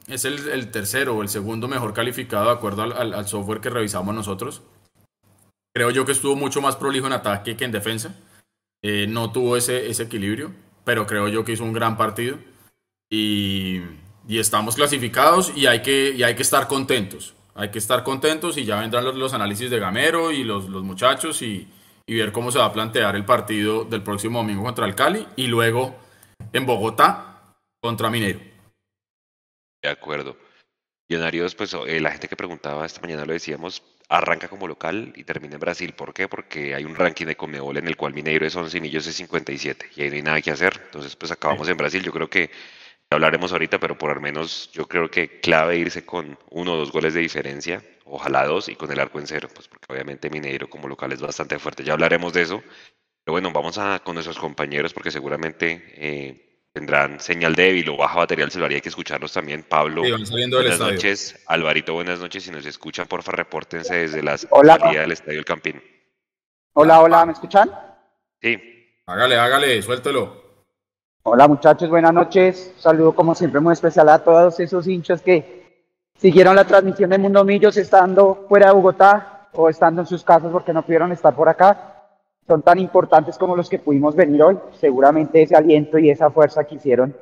es 0.08 0.26
el, 0.26 0.72
tercero 0.72 1.16
o 1.16 1.22
el 1.22 1.30
segundo 1.30 1.70
mejor 1.70 1.94
calificado 1.94 2.48
de 2.48 2.52
acuerdo 2.52 2.82
al, 2.84 3.28
software 3.28 3.62
que 3.62 3.70
revisamos 3.70 4.14
nosotros. 4.14 4.62
Creo 5.74 5.90
yo 5.90 6.06
que 6.06 6.12
estuvo 6.12 6.36
mucho 6.36 6.62
más 6.62 6.76
prolijo 6.76 7.08
en 7.08 7.14
ataque 7.14 7.56
que 7.56 7.64
en 7.64 7.72
defensa. 7.72 8.14
Eh, 8.84 9.08
no 9.08 9.32
tuvo 9.32 9.56
ese, 9.56 9.90
ese 9.90 10.04
equilibrio, 10.04 10.52
pero 10.84 11.08
creo 11.08 11.30
yo 11.30 11.46
que 11.46 11.54
hizo 11.54 11.64
un 11.64 11.72
gran 11.72 11.96
partido 11.96 12.40
y, 13.10 13.82
estamos 14.28 14.76
clasificados 14.76 15.54
y 15.56 15.68
hay, 15.68 15.82
que, 15.82 16.12
y 16.12 16.24
hay 16.24 16.36
que 16.36 16.42
estar 16.42 16.68
contentos. 16.68 17.36
Hay 17.56 17.70
que 17.70 17.80
estar 17.80 18.04
contentos 18.04 18.58
y 18.58 18.66
ya 18.66 18.80
vendrán 18.80 19.04
los, 19.18 19.34
análisis 19.34 19.70
de 19.70 19.80
Gamero 19.80 20.32
y 20.32 20.44
los, 20.44 20.70
los 20.70 20.84
muchachos 20.84 21.42
y, 21.42 21.68
y 22.06 22.16
ver 22.16 22.32
cómo 22.32 22.52
se 22.52 22.60
va 22.60 22.66
a 22.66 22.74
plantear 22.74 23.16
el 23.16 23.26
partido 23.26 23.86
del 23.86 24.04
próximo 24.04 24.40
domingo 24.40 24.64
contra 24.64 24.86
el 24.86 24.96
Cali 24.96 25.28
y 25.36 25.48
luego 25.48 25.96
en 26.54 26.66
Bogotá 26.66 27.56
contra 27.82 28.10
Minero. 28.10 28.40
De 29.82 29.90
acuerdo. 29.90 30.38
Millonarios, 31.10 31.56
pues 31.56 31.74
eh, 31.74 32.00
la 32.00 32.12
gente 32.12 32.28
que 32.28 32.36
preguntaba 32.36 32.86
esta 32.86 33.02
mañana 33.02 33.26
lo 33.26 33.34
decíamos, 33.34 33.84
arranca 34.08 34.48
como 34.48 34.68
local 34.68 35.12
y 35.16 35.24
termina 35.24 35.56
en 35.56 35.60
Brasil. 35.60 35.94
¿Por 35.94 36.14
qué? 36.14 36.28
Porque 36.28 36.76
hay 36.76 36.86
un 36.86 36.96
ranking 36.96 37.26
de 37.26 37.36
Comebol 37.36 37.78
en 37.78 37.88
el 37.88 37.98
cual 37.98 38.14
Mineiro 38.14 38.46
es 38.46 38.56
11 38.56 38.78
y 38.78 38.82
Millos 38.82 39.08
es 39.08 39.16
57 39.16 39.90
y 39.96 40.04
ahí 40.04 40.10
no 40.10 40.16
hay 40.16 40.22
nada 40.22 40.42
que 40.42 40.52
hacer. 40.52 40.80
Entonces, 40.86 41.16
pues 41.16 41.32
acabamos 41.32 41.68
en 41.68 41.78
Brasil. 41.78 42.04
Yo 42.04 42.12
creo 42.12 42.30
que 42.30 42.50
hablaremos 43.16 43.52
ahorita, 43.52 43.80
pero 43.80 43.98
por 43.98 44.16
lo 44.16 44.22
menos 44.22 44.72
yo 44.72 44.88
creo 44.88 45.10
que 45.10 45.40
clave 45.42 45.78
irse 45.78 46.06
con 46.06 46.38
uno 46.50 46.74
o 46.74 46.78
dos 46.78 46.92
goles 46.92 47.14
de 47.14 47.20
diferencia, 47.20 47.84
ojalá 48.06 48.46
dos, 48.46 48.70
y 48.70 48.76
con 48.76 48.92
el 48.92 49.00
arco 49.00 49.20
en 49.20 49.28
cero, 49.28 49.50
pues 49.54 49.68
porque 49.68 49.86
obviamente 49.90 50.30
Mineiro 50.30 50.70
como 50.70 50.88
local 50.88 51.12
es 51.12 51.22
bastante 51.22 51.60
fuerte, 51.60 51.84
ya 51.84 51.94
hablaremos 51.94 52.34
de 52.34 52.44
eso. 52.44 52.64
Pero 53.24 53.34
bueno, 53.34 53.52
vamos 53.52 53.78
a 53.78 54.00
con 54.00 54.16
nuestros 54.16 54.40
compañeros 54.40 54.94
porque 54.94 55.12
seguramente 55.12 55.94
eh, 55.96 56.68
tendrán 56.74 57.20
señal 57.20 57.54
débil 57.54 57.90
o 57.90 57.98
baja 57.98 58.18
batería 58.18 58.46
del 58.46 58.52
celular 58.52 58.72
y 58.72 58.76
hay 58.76 58.82
que 58.82 58.90
escucharlos 58.90 59.32
también. 59.32 59.64
Pablo, 59.64 60.02
buenas 60.02 60.80
noches. 60.80 61.44
Alvarito, 61.46 61.94
buenas 61.94 62.20
noches. 62.20 62.44
Si 62.44 62.52
nos 62.52 62.66
escuchan, 62.66 63.08
porfa, 63.08 63.32
repórtense 63.32 63.94
desde 63.96 64.24
la 64.24 64.38
salida 64.38 65.02
del 65.02 65.12
Estadio 65.12 65.38
El 65.38 65.46
Campín. 65.46 65.84
Hola, 66.74 67.02
hola, 67.02 67.26
¿me 67.26 67.34
escuchan? 67.34 67.70
Sí. 68.42 68.58
Hágale, 69.06 69.36
hágale, 69.36 69.82
suéltelo. 69.82 70.51
Hola 71.24 71.48
muchachos, 71.48 71.88
buenas 71.88 72.14
noches. 72.14 72.74
Saludo 72.78 73.14
como 73.14 73.36
siempre 73.36 73.60
muy 73.60 73.74
especial 73.74 74.10
a 74.10 74.24
todos 74.24 74.60
esos 74.60 74.88
hinchas 74.88 75.22
que 75.22 75.86
siguieron 76.16 76.56
la 76.56 76.66
transmisión 76.66 77.12
de 77.12 77.20
Mundo 77.20 77.46
Millos 77.46 77.78
estando 77.78 78.48
fuera 78.50 78.70
de 78.70 78.74
Bogotá 78.74 79.48
o 79.54 79.70
estando 79.70 80.02
en 80.02 80.08
sus 80.08 80.24
casas 80.24 80.52
porque 80.52 80.74
no 80.74 80.82
pudieron 80.82 81.12
estar 81.12 81.36
por 81.36 81.48
acá. 81.48 82.08
Son 82.48 82.64
tan 82.64 82.80
importantes 82.80 83.38
como 83.38 83.56
los 83.56 83.70
que 83.70 83.78
pudimos 83.78 84.16
venir 84.16 84.42
hoy. 84.42 84.58
Seguramente 84.80 85.44
ese 85.44 85.56
aliento 85.56 86.00
y 86.00 86.10
esa 86.10 86.32
fuerza 86.32 86.64
que 86.64 86.76
hicieron 86.76 87.16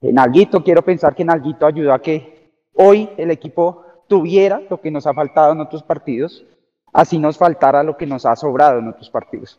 en 0.00 0.16
Alguito, 0.16 0.62
quiero 0.62 0.82
pensar 0.82 1.16
que 1.16 1.22
en 1.24 1.30
Alguito 1.30 1.66
ayudó 1.66 1.92
a 1.92 2.00
que 2.00 2.52
hoy 2.74 3.10
el 3.16 3.32
equipo 3.32 3.84
tuviera 4.06 4.62
lo 4.70 4.80
que 4.80 4.92
nos 4.92 5.08
ha 5.08 5.12
faltado 5.12 5.54
en 5.54 5.60
otros 5.60 5.82
partidos, 5.82 6.44
así 6.92 7.18
nos 7.18 7.36
faltara 7.36 7.82
lo 7.82 7.96
que 7.96 8.06
nos 8.06 8.24
ha 8.24 8.36
sobrado 8.36 8.78
en 8.78 8.86
otros 8.86 9.10
partidos. 9.10 9.58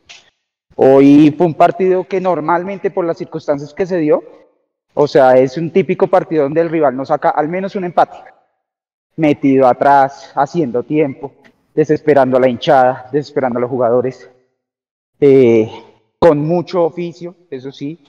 Hoy 0.81 1.35
fue 1.37 1.45
un 1.45 1.55
partido 1.55 2.05
que 2.05 2.21
normalmente 2.21 2.89
por 2.89 3.03
las 3.03 3.17
circunstancias 3.17 3.73
que 3.73 3.85
se 3.85 3.97
dio, 3.97 4.23
o 4.93 5.09
sea, 5.09 5.37
es 5.37 5.57
un 5.57 5.71
típico 5.71 6.07
partido 6.07 6.43
donde 6.43 6.61
el 6.61 6.69
rival 6.69 6.95
nos 6.95 7.09
saca 7.09 7.31
al 7.31 7.49
menos 7.49 7.75
un 7.75 7.83
empate, 7.83 8.15
metido 9.17 9.67
atrás, 9.67 10.31
haciendo 10.35 10.83
tiempo, 10.83 11.33
desesperando 11.75 12.37
a 12.37 12.39
la 12.39 12.47
hinchada, 12.47 13.09
desesperando 13.11 13.57
a 13.57 13.61
los 13.63 13.69
jugadores, 13.69 14.31
eh, 15.19 15.69
con 16.17 16.39
mucho 16.39 16.85
oficio, 16.85 17.35
eso 17.49 17.73
sí, 17.73 17.99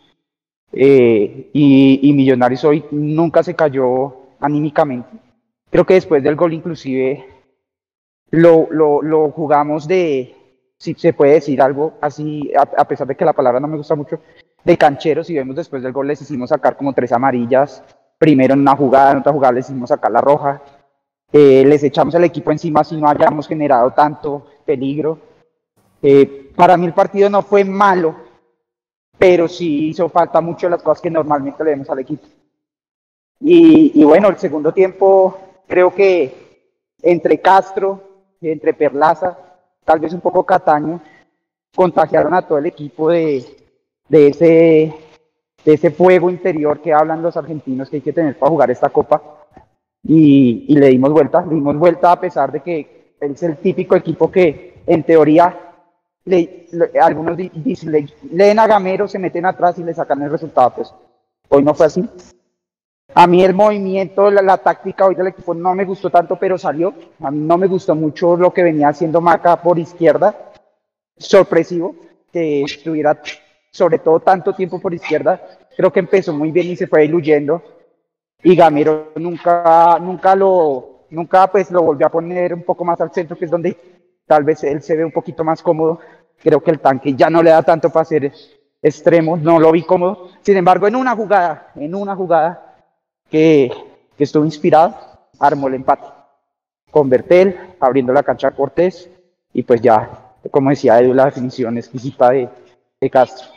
eh, 0.72 1.50
y, 1.52 2.12
Millonarios 2.12 2.62
hoy 2.62 2.84
nunca 2.92 3.42
se 3.42 3.56
cayó 3.56 4.14
anímicamente. 4.38 5.10
Creo 5.70 5.84
que 5.84 5.94
después 5.94 6.22
del 6.22 6.36
gol 6.36 6.52
inclusive 6.54 7.26
lo, 8.30 8.68
lo 8.70 9.30
jugamos 9.32 9.88
de, 9.88 10.36
si 10.80 10.94
se 10.94 11.12
puede 11.12 11.34
decir 11.34 11.60
algo 11.60 11.92
así, 12.00 12.50
a, 12.56 12.84
pesar 12.86 13.06
de 13.06 13.14
que 13.14 13.24
la 13.24 13.34
palabra 13.34 13.60
no 13.60 13.68
me 13.68 13.76
gusta 13.76 13.94
mucho, 13.94 14.18
de 14.64 14.78
cancheros, 14.78 15.26
si 15.26 15.34
vemos 15.34 15.54
después 15.54 15.82
del 15.82 15.92
gol 15.92 16.06
les 16.06 16.22
hicimos 16.22 16.48
sacar 16.48 16.74
como 16.74 16.94
tres 16.94 17.12
amarillas, 17.12 17.84
primero 18.16 18.54
en 18.54 18.60
una 18.60 18.74
jugada, 18.74 19.12
en 19.12 19.18
otra 19.18 19.32
jugada 19.32 19.52
les 19.52 19.66
hicimos 19.66 19.90
sacar 19.90 20.10
la 20.10 20.22
roja, 20.22 20.62
eh, 21.30 21.64
les 21.66 21.82
echamos 21.84 22.14
el 22.14 22.24
equipo 22.24 22.50
encima 22.50 22.82
si 22.82 22.96
no 22.96 23.10
hayamos 23.10 23.46
generado 23.46 23.90
tanto 23.90 24.46
peligro. 24.64 25.18
Eh, 26.00 26.50
para 26.56 26.78
mí 26.78 26.86
el 26.86 26.94
partido 26.94 27.28
no 27.28 27.42
fue 27.42 27.62
malo, 27.62 28.16
pero 29.18 29.48
sí 29.48 29.90
hizo 29.90 30.08
falta 30.08 30.40
mucho 30.40 30.66
de 30.66 30.70
las 30.70 30.82
cosas 30.82 31.02
que 31.02 31.10
normalmente 31.10 31.62
le 31.62 31.70
vemos 31.72 31.90
al 31.90 31.98
equipo. 31.98 32.26
Y, 33.38 34.00
y 34.00 34.04
bueno, 34.04 34.28
el 34.28 34.38
segundo 34.38 34.72
tiempo 34.72 35.38
creo 35.68 35.94
que 35.94 36.72
entre 37.02 37.38
Castro, 37.38 38.00
entre 38.40 38.72
Perlaza, 38.72 39.49
tal 39.90 39.98
vez 39.98 40.12
un 40.12 40.20
poco 40.20 40.44
Cataño, 40.44 41.00
contagiaron 41.74 42.32
a 42.32 42.42
todo 42.42 42.58
el 42.58 42.66
equipo 42.66 43.10
de, 43.10 43.44
de, 44.08 44.28
ese, 44.28 44.94
de 45.64 45.72
ese 45.72 45.90
fuego 45.90 46.30
interior 46.30 46.80
que 46.80 46.92
hablan 46.92 47.22
los 47.22 47.36
argentinos 47.36 47.90
que 47.90 47.96
hay 47.96 48.02
que 48.02 48.12
tener 48.12 48.38
para 48.38 48.50
jugar 48.50 48.70
esta 48.70 48.88
copa. 48.90 49.20
Y, 50.04 50.66
y 50.68 50.76
le 50.76 50.90
dimos 50.90 51.10
vuelta, 51.10 51.44
le 51.44 51.56
dimos 51.56 51.76
vuelta 51.76 52.12
a 52.12 52.20
pesar 52.20 52.52
de 52.52 52.60
que 52.60 53.14
es 53.20 53.42
el 53.42 53.56
típico 53.56 53.96
equipo 53.96 54.30
que 54.30 54.80
en 54.86 55.02
teoría 55.02 55.58
le, 56.24 56.68
algunos 57.02 57.36
dicen, 57.36 57.90
le, 57.90 58.06
leen 58.30 58.60
a 58.60 58.68
Gamero, 58.68 59.08
se 59.08 59.18
meten 59.18 59.44
atrás 59.44 59.76
y 59.80 59.82
le 59.82 59.92
sacan 59.92 60.22
el 60.22 60.30
resultado. 60.30 60.72
Pues 60.76 60.94
hoy 61.48 61.64
no 61.64 61.74
fue 61.74 61.86
así. 61.86 62.08
A 63.14 63.26
mí 63.26 63.42
el 63.42 63.54
movimiento, 63.54 64.30
la, 64.30 64.56
táctica 64.58 65.06
hoy 65.06 65.16
del 65.16 65.28
equipo 65.28 65.52
no 65.52 65.74
me 65.74 65.84
gustó 65.84 66.10
tanto, 66.10 66.36
pero 66.36 66.56
salió. 66.56 66.94
A 67.20 67.30
mí 67.30 67.38
no 67.40 67.58
me 67.58 67.66
gustó 67.66 67.94
mucho 67.94 68.36
lo 68.36 68.52
que 68.52 68.62
venía 68.62 68.88
haciendo 68.88 69.20
Maca 69.20 69.60
por 69.60 69.78
izquierda. 69.78 70.52
Sorpresivo 71.16 71.96
que 72.32 72.62
estuviera 72.62 73.20
sobre 73.72 73.98
todo 73.98 74.20
tanto 74.20 74.54
tiempo 74.54 74.80
por 74.80 74.94
izquierda. 74.94 75.40
Creo 75.76 75.92
que 75.92 76.00
empezó 76.00 76.32
muy 76.32 76.52
bien 76.52 76.68
y 76.68 76.76
se 76.76 76.86
fue 76.86 77.02
diluyendo. 77.02 77.62
Y 78.42 78.54
Gamero 78.54 79.12
nunca, 79.16 79.98
nunca 80.00 80.36
lo, 80.36 81.06
nunca 81.10 81.50
pues 81.50 81.70
lo 81.70 81.82
volvió 81.82 82.06
a 82.06 82.10
poner 82.10 82.54
un 82.54 82.62
poco 82.62 82.84
más 82.84 83.00
al 83.00 83.12
centro, 83.12 83.36
que 83.36 83.44
es 83.44 83.50
donde 83.50 83.76
tal 84.24 84.44
vez 84.44 84.62
él 84.62 84.82
se 84.82 84.96
ve 84.96 85.04
un 85.04 85.12
poquito 85.12 85.42
más 85.42 85.62
cómodo. 85.62 85.98
Creo 86.40 86.62
que 86.62 86.70
el 86.70 86.78
tanque 86.78 87.14
ya 87.14 87.28
no 87.28 87.42
le 87.42 87.50
da 87.50 87.62
tanto 87.62 87.90
para 87.90 88.04
ser 88.04 88.32
extremo, 88.80 89.36
no 89.36 89.58
lo 89.58 89.72
vi 89.72 89.82
cómodo. 89.82 90.28
Sin 90.42 90.56
embargo, 90.56 90.86
en 90.86 90.94
una 90.94 91.16
jugada, 91.16 91.72
en 91.74 91.94
una 91.94 92.14
jugada 92.14 92.69
que, 93.30 93.70
que 94.16 94.24
estuvo 94.24 94.44
inspirado, 94.44 94.96
armó 95.38 95.68
el 95.68 95.74
empate. 95.74 96.06
Con 96.90 97.08
Bertel, 97.08 97.56
abriendo 97.78 98.12
la 98.12 98.22
cancha 98.22 98.48
a 98.48 98.50
Cortés, 98.50 99.08
y 99.52 99.62
pues 99.62 99.80
ya, 99.80 100.34
como 100.50 100.70
decía 100.70 100.98
Edu, 101.00 101.14
la 101.14 101.26
definición 101.26 101.78
exquisita 101.78 102.30
de, 102.30 102.48
de 103.00 103.10
Castro. 103.10 103.48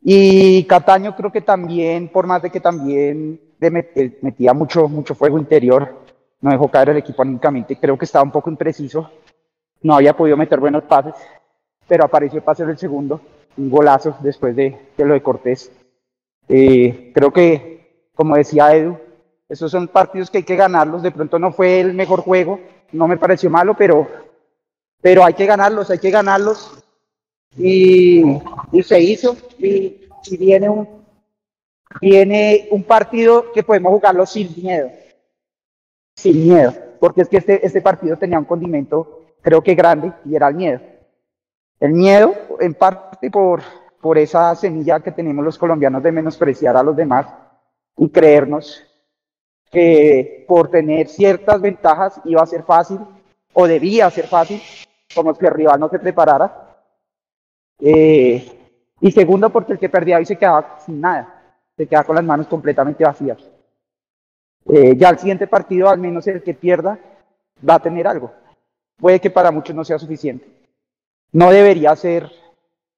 Y 0.00 0.64
Cataño 0.64 1.14
creo 1.14 1.30
que 1.30 1.42
también, 1.42 2.08
por 2.08 2.26
más 2.26 2.42
de 2.42 2.50
que 2.50 2.60
también 2.60 3.40
metía 4.20 4.52
mucho, 4.52 4.88
mucho 4.88 5.14
fuego 5.14 5.38
interior, 5.38 6.02
no 6.40 6.50
dejó 6.50 6.68
caer 6.68 6.90
el 6.90 6.96
equipo 6.96 7.22
anímicamente, 7.22 7.76
creo 7.76 7.96
que 7.96 8.04
estaba 8.04 8.24
un 8.24 8.32
poco 8.32 8.50
impreciso, 8.50 9.10
no 9.82 9.94
había 9.94 10.16
podido 10.16 10.36
meter 10.36 10.58
buenos 10.58 10.84
pases, 10.84 11.14
pero 11.86 12.04
apareció 12.04 12.38
el 12.38 12.44
pase 12.44 12.64
del 12.64 12.78
segundo, 12.78 13.20
un 13.56 13.70
golazo 13.70 14.16
después 14.20 14.56
de, 14.56 14.76
de 14.96 15.04
lo 15.04 15.14
de 15.14 15.22
Cortés. 15.22 15.70
Eh, 16.48 17.12
creo 17.14 17.32
que 17.32 17.81
como 18.14 18.36
decía 18.36 18.74
Edu, 18.74 18.98
esos 19.48 19.70
son 19.70 19.88
partidos 19.88 20.30
que 20.30 20.38
hay 20.38 20.44
que 20.44 20.56
ganarlos. 20.56 21.02
De 21.02 21.10
pronto 21.10 21.38
no 21.38 21.52
fue 21.52 21.80
el 21.80 21.94
mejor 21.94 22.20
juego, 22.20 22.60
no 22.92 23.06
me 23.06 23.16
pareció 23.16 23.50
malo, 23.50 23.74
pero, 23.76 24.08
pero 25.00 25.24
hay 25.24 25.34
que 25.34 25.46
ganarlos, 25.46 25.90
hay 25.90 25.98
que 25.98 26.10
ganarlos. 26.10 26.82
Y, 27.56 28.22
y 28.72 28.82
se 28.82 29.00
hizo. 29.00 29.36
Y, 29.58 30.08
y, 30.24 30.36
viene, 30.38 30.68
un, 30.68 30.88
viene 32.00 32.68
un 32.70 32.82
partido 32.82 33.52
que 33.52 33.62
podemos 33.62 33.92
jugarlo 33.92 34.24
sin 34.24 34.54
miedo. 34.56 34.90
Sin 36.14 36.44
miedo. 36.44 36.72
Porque 36.98 37.22
es 37.22 37.28
que 37.28 37.38
este, 37.38 37.66
este 37.66 37.82
partido 37.82 38.16
tenía 38.16 38.38
un 38.38 38.44
condimento, 38.44 39.20
creo 39.42 39.62
que 39.62 39.74
grande, 39.74 40.12
y 40.24 40.34
era 40.34 40.48
el 40.48 40.54
miedo. 40.54 40.80
El 41.80 41.92
miedo, 41.92 42.34
en 42.60 42.74
parte 42.74 43.30
por, 43.30 43.60
por 44.00 44.16
esa 44.16 44.54
semilla 44.54 45.00
que 45.00 45.12
tenemos 45.12 45.44
los 45.44 45.58
colombianos 45.58 46.02
de 46.02 46.12
menospreciar 46.12 46.76
a 46.76 46.82
los 46.82 46.96
demás 46.96 47.26
y 47.96 48.08
creernos 48.08 48.84
que 49.70 50.44
por 50.46 50.70
tener 50.70 51.08
ciertas 51.08 51.60
ventajas 51.60 52.20
iba 52.24 52.42
a 52.42 52.46
ser 52.46 52.62
fácil 52.62 52.98
o 53.54 53.66
debía 53.66 54.10
ser 54.10 54.26
fácil, 54.26 54.60
como 55.14 55.34
que 55.34 55.46
el 55.46 55.54
rival 55.54 55.80
no 55.80 55.88
se 55.88 55.98
preparara. 55.98 56.76
Eh, 57.80 58.46
y 59.00 59.10
segundo, 59.10 59.50
porque 59.50 59.72
el 59.72 59.78
que 59.78 59.88
perdía 59.88 60.18
hoy 60.18 60.26
se 60.26 60.36
quedaba 60.36 60.78
sin 60.84 61.00
nada, 61.00 61.56
se 61.76 61.86
quedaba 61.86 62.06
con 62.06 62.16
las 62.16 62.24
manos 62.24 62.46
completamente 62.46 63.02
vacías. 63.02 63.38
Eh, 64.66 64.94
ya 64.96 65.08
el 65.08 65.18
siguiente 65.18 65.46
partido, 65.46 65.88
al 65.88 65.98
menos 65.98 66.26
el 66.26 66.42
que 66.42 66.54
pierda, 66.54 66.98
va 67.68 67.74
a 67.74 67.82
tener 67.82 68.06
algo. 68.06 68.32
Puede 68.98 69.20
que 69.20 69.30
para 69.30 69.50
muchos 69.50 69.74
no 69.74 69.84
sea 69.84 69.98
suficiente. 69.98 70.46
No 71.32 71.50
debería 71.50 71.96
ser, 71.96 72.30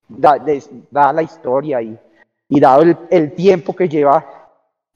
dada 0.08 1.12
la 1.12 1.22
historia 1.22 1.80
y, 1.80 1.98
dado 2.48 2.82
el 3.10 3.32
tiempo 3.32 3.74
que 3.74 3.88
lleva 3.88 4.33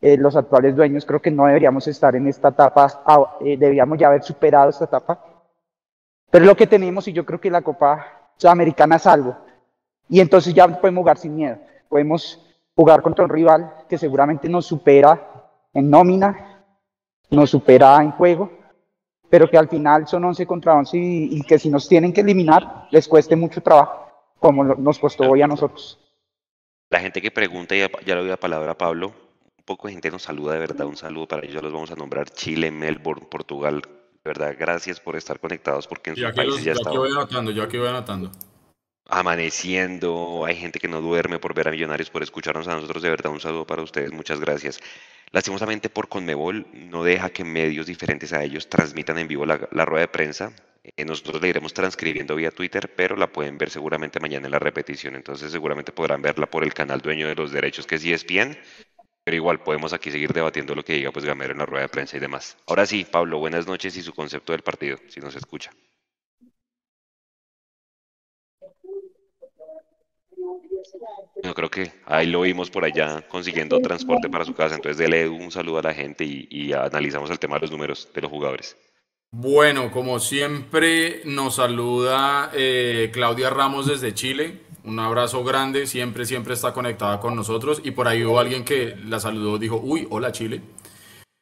eh, 0.01 0.17
los 0.17 0.37
actuales 0.37 0.77
dueños, 0.77 1.05
creo 1.05 1.21
que 1.21 1.31
no 1.31 1.47
deberíamos 1.47 1.89
estar 1.89 2.15
en 2.15 2.29
esta 2.29 2.49
etapa, 2.49 3.03
ah, 3.05 3.37
eh, 3.41 3.57
deberíamos 3.57 3.99
ya 3.99 4.07
haber 4.07 4.23
superado 4.23 4.71
esta 4.71 4.85
etapa. 4.85 5.25
Pero 6.31 6.45
lo 6.45 6.57
que 6.57 6.67
tenemos 6.67 7.09
y 7.09 7.13
yo 7.13 7.27
creo 7.27 7.41
que 7.41 7.51
la 7.51 7.63
Copa 7.63 8.33
Sudamericana 8.37 8.97
es 8.97 9.07
algo. 9.07 9.37
Y 10.09 10.21
entonces 10.21 10.55
ya 10.55 10.69
podemos 10.69 11.03
jugar 11.03 11.19
sin 11.19 11.35
miedo. 11.35 11.59
Podemos 11.89 12.45
jugar 12.77 13.03
contra 13.03 13.25
un 13.25 13.31
rival 13.31 13.75
que 13.89 13.99
seguramente 13.99 14.49
nos 14.49 14.67
supera 14.67 15.51
en 15.75 15.91
nómina, 15.91 16.63
nos 17.31 17.51
supera 17.51 18.01
en 18.01 18.13
juego, 18.13 18.53
pero 19.29 19.51
que 19.51 19.59
al 19.59 19.69
final 19.69 20.07
son 20.07 20.25
11 20.25 20.47
contra 20.47 20.75
11 20.75 20.97
y, 20.97 21.39
y 21.39 21.43
que 21.43 21.59
si 21.59 21.71
nos 21.71 21.89
tienen 21.89 22.13
que 22.13 22.21
eliminar 22.21 22.87
les 22.91 23.09
cueste 23.09 23.35
mucho 23.35 23.61
trabajo, 23.63 24.07
como 24.39 24.63
nos 24.63 24.99
costó 24.99 25.29
hoy 25.29 25.43
a 25.43 25.49
nosotros. 25.49 25.99
La 26.91 27.01
gente 27.01 27.21
que 27.21 27.31
pregunta, 27.31 27.75
ya, 27.75 27.89
ya 28.07 28.15
le 28.15 28.21
doy 28.21 28.31
la 28.31 28.37
palabra 28.37 28.73
a 28.73 28.79
Pablo, 28.79 29.13
poco 29.69 29.87
de 29.87 29.93
gente 29.93 30.11
nos 30.11 30.23
saluda, 30.23 30.55
de 30.55 30.61
verdad, 30.61 30.87
un 30.87 30.97
saludo 30.97 31.29
para 31.29 31.47
ellos, 31.47 31.63
los 31.63 31.71
vamos 31.71 31.91
a 31.91 31.95
nombrar 31.95 32.31
Chile, 32.31 32.71
Melbourne, 32.71 33.27
Portugal, 33.31 33.83
de 33.83 34.21
verdad, 34.25 34.57
gracias 34.59 34.99
por 34.99 35.15
estar 35.15 35.39
conectados 35.39 35.87
porque 35.87 36.11
en 36.11 36.17
sus 36.17 36.33
países 36.33 36.65
ya, 36.65 36.73
ya 36.73 36.91
voy 36.91 37.11
anotando, 37.11 37.51
ya 37.51 37.69
que 37.69 37.79
voy 37.79 37.89
anotando. 37.89 38.33
Amaneciendo, 39.11 40.45
hay 40.47 40.57
gente 40.57 40.79
que 40.79 40.89
no 40.89 41.03
duerme 41.03 41.39
por 41.39 41.53
ver 41.53 41.69
a 41.69 41.71
Millonarios, 41.71 42.09
por 42.09 42.23
escucharnos 42.23 42.67
a 42.67 42.77
nosotros, 42.77 43.03
de 43.03 43.11
verdad, 43.11 43.31
un 43.31 43.41
saludo 43.41 43.67
para 43.67 43.83
ustedes, 43.83 44.11
muchas 44.11 44.41
gracias. 44.41 44.81
Lastimosamente 45.33 45.91
por 45.91 46.09
Conmebol 46.09 46.67
no 46.73 47.05
deja 47.05 47.29
que 47.29 47.45
medios 47.45 47.87
diferentes 47.87 48.33
a 48.33 48.43
ellos 48.43 48.71
transmitan 48.71 49.19
en 49.19 49.29
vivo 49.29 49.45
la, 49.45 49.69
la 49.73 49.85
rueda 49.85 50.07
de 50.07 50.09
prensa. 50.09 50.53
Eh, 50.97 51.05
nosotros 51.05 51.43
la 51.43 51.49
iremos 51.49 51.75
transcribiendo 51.75 52.35
vía 52.35 52.51
Twitter, 52.51 52.91
pero 52.97 53.17
la 53.17 53.31
pueden 53.31 53.59
ver 53.59 53.69
seguramente 53.69 54.19
mañana 54.21 54.47
en 54.47 54.53
la 54.53 54.59
repetición. 54.59 55.15
Entonces 55.17 55.53
seguramente 55.53 55.93
podrán 55.93 56.23
verla 56.23 56.47
por 56.47 56.65
el 56.65 56.73
canal 56.73 57.03
dueño 57.03 57.29
de 57.29 57.35
los 57.35 57.53
derechos 57.53 57.87
que 57.87 57.97
es 57.97 58.05
ESPN 58.07 58.57
pero 59.29 59.37
igual 59.37 59.61
podemos 59.61 59.93
aquí 59.93 60.11
seguir 60.11 60.33
debatiendo 60.33 60.75
lo 60.75 60.83
que 60.83 60.95
diga 60.95 61.13
pues 61.13 61.27
Gamero 61.27 61.53
en 61.53 61.59
la 61.59 61.67
rueda 61.67 61.83
de 61.83 61.91
prensa 61.91 62.17
y 62.17 62.21
demás. 62.21 62.57
Ahora 62.67 62.87
sí, 62.87 63.05
Pablo, 63.05 63.39
buenas 63.39 63.67
noches 63.67 63.95
y 63.99 64.01
su 64.01 64.15
concepto 64.15 64.53
del 64.53 64.63
partido, 64.63 64.97
si 65.09 65.21
nos 65.21 65.37
escucha. 65.37 65.71
Yo 71.43 71.53
creo 71.53 71.69
que 71.69 71.93
ahí 72.07 72.27
lo 72.27 72.41
vimos 72.41 72.71
por 72.71 72.87
allá 72.87 73.21
consiguiendo 73.29 73.79
transporte 73.81 74.31
para 74.31 74.47
su 74.47 74.55
casa, 74.55 74.77
entonces 74.77 74.97
dele 74.97 75.29
un 75.29 75.51
saludo 75.51 75.81
a 75.81 75.83
la 75.83 75.93
gente 75.93 76.25
y, 76.25 76.73
analizamos 76.73 77.29
el 77.31 77.39
tema 77.39 77.57
de 77.57 77.61
los 77.61 77.71
números 77.71 78.09
de 78.15 78.23
los 78.23 78.31
jugadores. 78.31 78.79
Bueno, 79.31 79.91
como 79.91 80.21
siempre 80.21 81.21
nos 81.27 81.57
saluda 81.57 82.51
eh, 82.55 83.11
Claudia 83.13 83.51
Ramos 83.51 83.87
desde 83.87 84.15
Chile. 84.15 84.63
Un 84.85 84.99
abrazo 84.99 85.45
grande, 85.45 85.87
siempre, 85.87 86.25
siempre 86.25 86.55
está 86.55 86.73
conectada 86.73 87.21
con 87.21 87.37
nosotros. 87.37 87.83
Y 87.85 87.91
por 87.91 88.09
ahí 88.09 88.25
hubo 88.25 88.41
alguien 88.41 88.65
que 88.65 88.97
la 89.05 89.21
saludó, 89.21 89.59
dijo, 89.59 89.77
uy, 89.77 90.07
hola 90.11 90.33
Chile. 90.33 90.63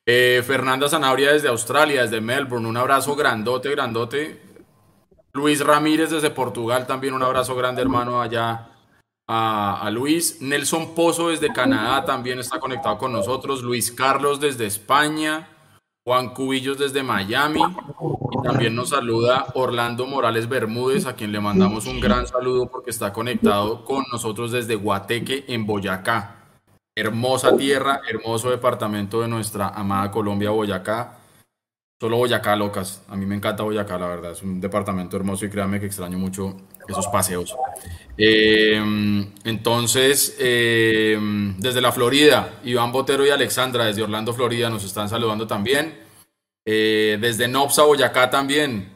Eh, 0.05 0.43
Fernanda 0.45 0.89
Zanabria 0.89 1.33
desde 1.33 1.49
Australia, 1.49 2.03
desde 2.03 2.21
Melbourne, 2.21 2.69
un 2.69 2.77
abrazo 2.77 3.15
grandote, 3.15 3.71
grandote. 3.71 4.41
Luis 5.33 5.65
Ramírez 5.65 6.11
desde 6.11 6.31
Portugal, 6.31 6.87
también 6.87 7.15
un 7.15 7.23
abrazo 7.23 7.55
grande, 7.55 7.83
hermano, 7.83 8.21
allá 8.21 8.69
a, 9.29 9.81
a, 9.81 9.91
Luis. 9.91 10.41
Nelson 10.41 10.95
Pozo 10.95 11.29
desde 11.29 11.53
Canadá 11.53 12.05
también 12.05 12.41
está 12.41 12.59
conectado 12.59 12.99
con 12.99 13.13
nosotros. 13.13 13.63
Luis 13.63 13.93
Carlos 13.93 14.41
desde 14.41 14.67
España. 14.67 15.51
Juan 16.07 16.29
Cubillos 16.29 16.79
desde 16.79 17.03
Miami. 17.03 17.61
Y 18.31 18.43
también 18.47 18.77
nos 18.77 18.91
saluda 18.91 19.47
Orlando 19.55 20.07
Morales 20.07 20.49
Bermúdez, 20.49 21.05
a 21.05 21.17
quien 21.17 21.33
le 21.33 21.41
mandamos 21.41 21.87
un 21.87 22.01
gran 22.01 22.29
saludo 22.29 22.71
porque 22.71 22.91
está 22.91 23.13
conectado 23.13 23.85
con 23.85 24.05
nosotros 24.13 24.53
desde 24.53 24.77
Guateque, 24.77 25.47
en 25.49 25.67
Boyacá. 25.67 26.45
Hermosa 26.95 27.57
tierra, 27.57 28.03
hermoso 28.09 28.51
departamento 28.51 29.21
de 29.21 29.27
nuestra 29.27 29.71
amada 29.71 30.13
Colombia, 30.13 30.51
Boyacá. 30.51 31.19
Solo 32.01 32.19
Boyacá, 32.19 32.55
locas. 32.55 33.03
A 33.09 33.17
mí 33.17 33.27
me 33.27 33.35
encanta 33.35 33.65
Boyacá, 33.65 33.99
la 33.99 34.07
verdad. 34.07 34.31
Es 34.31 34.45
un 34.45 34.61
departamento 34.61 35.17
hermoso 35.17 35.45
y 35.45 35.51
créanme 35.51 35.81
que 35.81 35.87
extraño 35.87 36.19
mucho 36.19 36.57
esos 36.89 37.07
paseos. 37.09 37.55
Eh, 38.19 38.81
entonces, 39.45 40.37
eh, 40.39 41.19
desde 41.59 41.81
la 41.81 41.93
Florida, 41.93 42.61
Iván 42.65 42.93
Botero 42.93 43.27
y 43.27 43.31
Alexandra, 43.31 43.85
desde 43.85 44.03
Orlando, 44.03 44.33
Florida, 44.33 44.71
nos 44.71 44.85
están 44.85 45.09
saludando 45.09 45.47
también. 45.47 45.99
Eh, 46.65 47.19
desde 47.21 47.49
Nopsa, 47.49 47.83
Boyacá 47.83 48.31
también, 48.31 48.95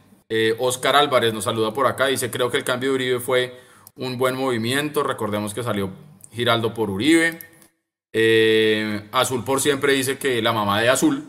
Oscar 0.59 0.95
Álvarez 0.95 1.33
nos 1.33 1.43
saluda 1.43 1.73
por 1.73 1.87
acá. 1.87 2.07
Dice, 2.07 2.31
creo 2.31 2.49
que 2.49 2.57
el 2.57 2.63
cambio 2.63 2.89
de 2.89 2.95
Uribe 2.95 3.19
fue 3.19 3.59
un 3.95 4.17
buen 4.17 4.35
movimiento. 4.35 5.03
Recordemos 5.03 5.53
que 5.53 5.61
salió 5.61 5.91
Giraldo 6.31 6.73
por 6.73 6.89
Uribe. 6.89 7.39
Azul 9.11 9.43
por 9.43 9.59
siempre 9.59 9.93
dice 9.93 10.17
que 10.17 10.41
la 10.41 10.53
mamá 10.53 10.79
de 10.79 10.87
Azul 10.87 11.25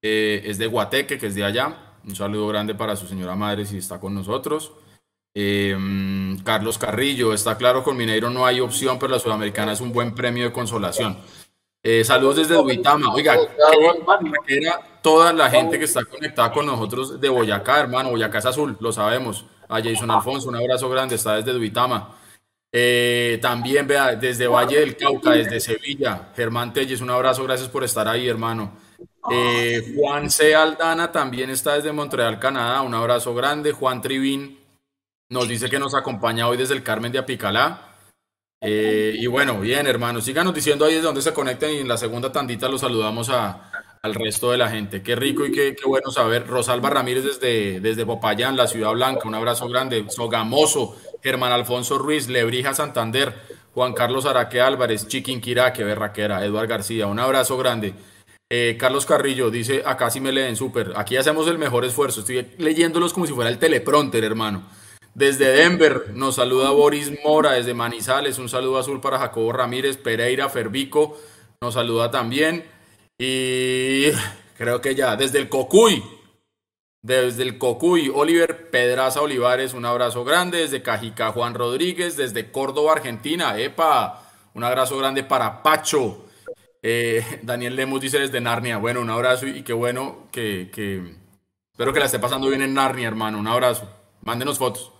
es 0.00 0.58
de 0.58 0.66
Guateque, 0.68 1.18
que 1.18 1.26
es 1.26 1.34
de 1.34 1.42
allá. 1.42 1.76
Un 2.04 2.14
saludo 2.14 2.46
grande 2.46 2.76
para 2.76 2.94
su 2.94 3.08
señora 3.08 3.34
madre 3.34 3.66
si 3.66 3.78
está 3.78 3.98
con 3.98 4.14
nosotros. 4.14 4.70
Em, 5.38 6.38
Carlos 6.38 6.78
Carrillo, 6.78 7.34
está 7.34 7.58
claro, 7.58 7.84
con 7.84 7.94
Mineiro 7.94 8.30
no 8.30 8.46
hay 8.46 8.60
opción, 8.60 8.98
pero 8.98 9.12
la 9.12 9.18
Sudamericana 9.18 9.72
es 9.72 9.82
un 9.82 9.92
buen 9.92 10.14
premio 10.14 10.44
de 10.44 10.52
consolación. 10.52 11.18
Eh, 11.82 12.04
saludos 12.04 12.36
desde 12.36 12.54
Duitama. 12.54 13.12
Oiga, 13.12 13.36
era 14.48 14.80
toda 15.02 15.34
la 15.34 15.50
gente 15.50 15.78
que 15.78 15.84
está 15.84 16.06
conectada 16.06 16.50
con 16.50 16.64
nosotros 16.64 17.20
de 17.20 17.28
Boyacá, 17.28 17.80
hermano. 17.80 18.08
Boyacá 18.08 18.38
es 18.38 18.46
azul, 18.46 18.78
lo 18.80 18.92
sabemos. 18.92 19.44
A 19.68 19.82
Jason 19.82 20.10
Alfonso, 20.10 20.48
un 20.48 20.56
abrazo 20.56 20.88
grande, 20.88 21.16
está 21.16 21.36
desde 21.36 21.52
Duitama. 21.52 22.16
Eh, 22.72 23.38
también, 23.42 23.86
vea, 23.86 24.16
desde 24.16 24.46
Valle 24.46 24.80
del 24.80 24.96
Cauca, 24.96 25.32
desde 25.32 25.60
Sevilla, 25.60 26.30
Germán 26.34 26.72
Telles, 26.72 27.02
un 27.02 27.10
abrazo, 27.10 27.44
gracias 27.44 27.68
por 27.68 27.84
estar 27.84 28.08
ahí, 28.08 28.26
hermano. 28.26 28.72
Eh, 29.30 29.92
Juan 29.94 30.30
C. 30.30 30.54
Aldana 30.54 31.12
también 31.12 31.50
está 31.50 31.74
desde 31.74 31.92
Montreal, 31.92 32.38
Canadá, 32.38 32.80
un 32.80 32.94
abrazo 32.94 33.34
grande. 33.34 33.72
Juan 33.72 34.00
Trivín 34.00 34.64
nos 35.28 35.48
dice 35.48 35.68
que 35.68 35.78
nos 35.78 35.94
acompaña 35.94 36.48
hoy 36.48 36.56
desde 36.56 36.74
el 36.74 36.82
Carmen 36.82 37.12
de 37.12 37.18
Apicalá. 37.18 37.94
Eh, 38.60 39.14
y 39.18 39.26
bueno, 39.26 39.60
bien, 39.60 39.86
hermanos, 39.86 40.24
síganos 40.24 40.54
diciendo 40.54 40.84
ahí 40.84 40.94
desde 40.94 41.06
donde 41.06 41.22
se 41.22 41.34
conecten 41.34 41.74
y 41.74 41.78
en 41.78 41.88
la 41.88 41.96
segunda 41.96 42.32
tandita 42.32 42.68
los 42.68 42.80
saludamos 42.80 43.28
a, 43.28 43.70
al 44.02 44.14
resto 44.14 44.50
de 44.50 44.58
la 44.58 44.70
gente. 44.70 45.02
Qué 45.02 45.14
rico 45.14 45.44
y 45.44 45.52
qué, 45.52 45.76
qué 45.76 45.86
bueno 45.86 46.10
saber. 46.10 46.46
Rosalba 46.46 46.90
Ramírez 46.90 47.24
desde, 47.24 47.80
desde 47.80 48.06
Popayán, 48.06 48.56
la 48.56 48.66
Ciudad 48.66 48.92
Blanca, 48.92 49.28
un 49.28 49.34
abrazo 49.34 49.68
grande. 49.68 50.06
Sogamoso, 50.08 50.96
Germán 51.22 51.52
Alfonso 51.52 51.98
Ruiz, 51.98 52.28
Lebrija 52.28 52.72
Santander, 52.72 53.34
Juan 53.74 53.92
Carlos 53.92 54.24
Araque 54.24 54.60
Álvarez, 54.60 55.06
Chiquinquirá, 55.06 55.72
que 55.72 55.84
berraquera, 55.84 56.44
Eduard 56.44 56.68
García, 56.68 57.06
un 57.08 57.18
abrazo 57.18 57.58
grande. 57.58 57.94
Eh, 58.48 58.76
Carlos 58.78 59.04
Carrillo 59.06 59.50
dice, 59.50 59.82
acá 59.84 60.08
sí 60.08 60.20
me 60.20 60.30
leen 60.30 60.54
súper, 60.54 60.92
aquí 60.94 61.16
hacemos 61.16 61.48
el 61.48 61.58
mejor 61.58 61.84
esfuerzo, 61.84 62.20
estoy 62.20 62.46
leyéndolos 62.58 63.12
como 63.12 63.26
si 63.26 63.32
fuera 63.32 63.50
el 63.50 63.58
teleprompter, 63.58 64.22
hermano. 64.22 64.62
Desde 65.16 65.48
Denver 65.48 66.10
nos 66.12 66.34
saluda 66.34 66.68
Boris 66.72 67.10
Mora, 67.24 67.52
desde 67.52 67.72
Manizales, 67.72 68.38
un 68.38 68.50
saludo 68.50 68.76
azul 68.76 69.00
para 69.00 69.18
Jacobo 69.18 69.50
Ramírez, 69.50 69.96
Pereira 69.96 70.50
Fervico, 70.50 71.16
nos 71.62 71.72
saluda 71.72 72.10
también. 72.10 72.66
Y 73.18 74.08
creo 74.58 74.82
que 74.82 74.94
ya, 74.94 75.16
desde 75.16 75.38
el 75.38 75.48
Cocuy, 75.48 76.04
desde 77.00 77.44
el 77.44 77.56
Cocuy, 77.56 78.12
Oliver 78.14 78.68
Pedraza 78.68 79.22
Olivares, 79.22 79.72
un 79.72 79.86
abrazo 79.86 80.22
grande. 80.22 80.58
Desde 80.58 80.82
Cajica, 80.82 81.32
Juan 81.32 81.54
Rodríguez. 81.54 82.18
Desde 82.18 82.52
Córdoba, 82.52 82.92
Argentina. 82.92 83.58
Epa, 83.58 84.22
un 84.52 84.64
abrazo 84.64 84.98
grande 84.98 85.24
para 85.24 85.62
Pacho. 85.62 86.26
Eh, 86.82 87.24
Daniel 87.42 87.74
Lemos 87.74 88.02
dice 88.02 88.18
desde 88.18 88.42
Narnia. 88.42 88.76
Bueno, 88.76 89.00
un 89.00 89.08
abrazo 89.08 89.46
y 89.46 89.62
qué 89.62 89.72
bueno 89.72 90.28
que, 90.30 90.62
Espero 91.72 91.94
que 91.94 92.00
la 92.00 92.06
esté 92.06 92.18
pasando 92.18 92.48
bien 92.48 92.60
en 92.60 92.74
Narnia, 92.74 93.08
hermano. 93.08 93.38
Un 93.38 93.46
abrazo. 93.46 93.88
Mándenos 94.20 94.58
fotos. 94.58 94.92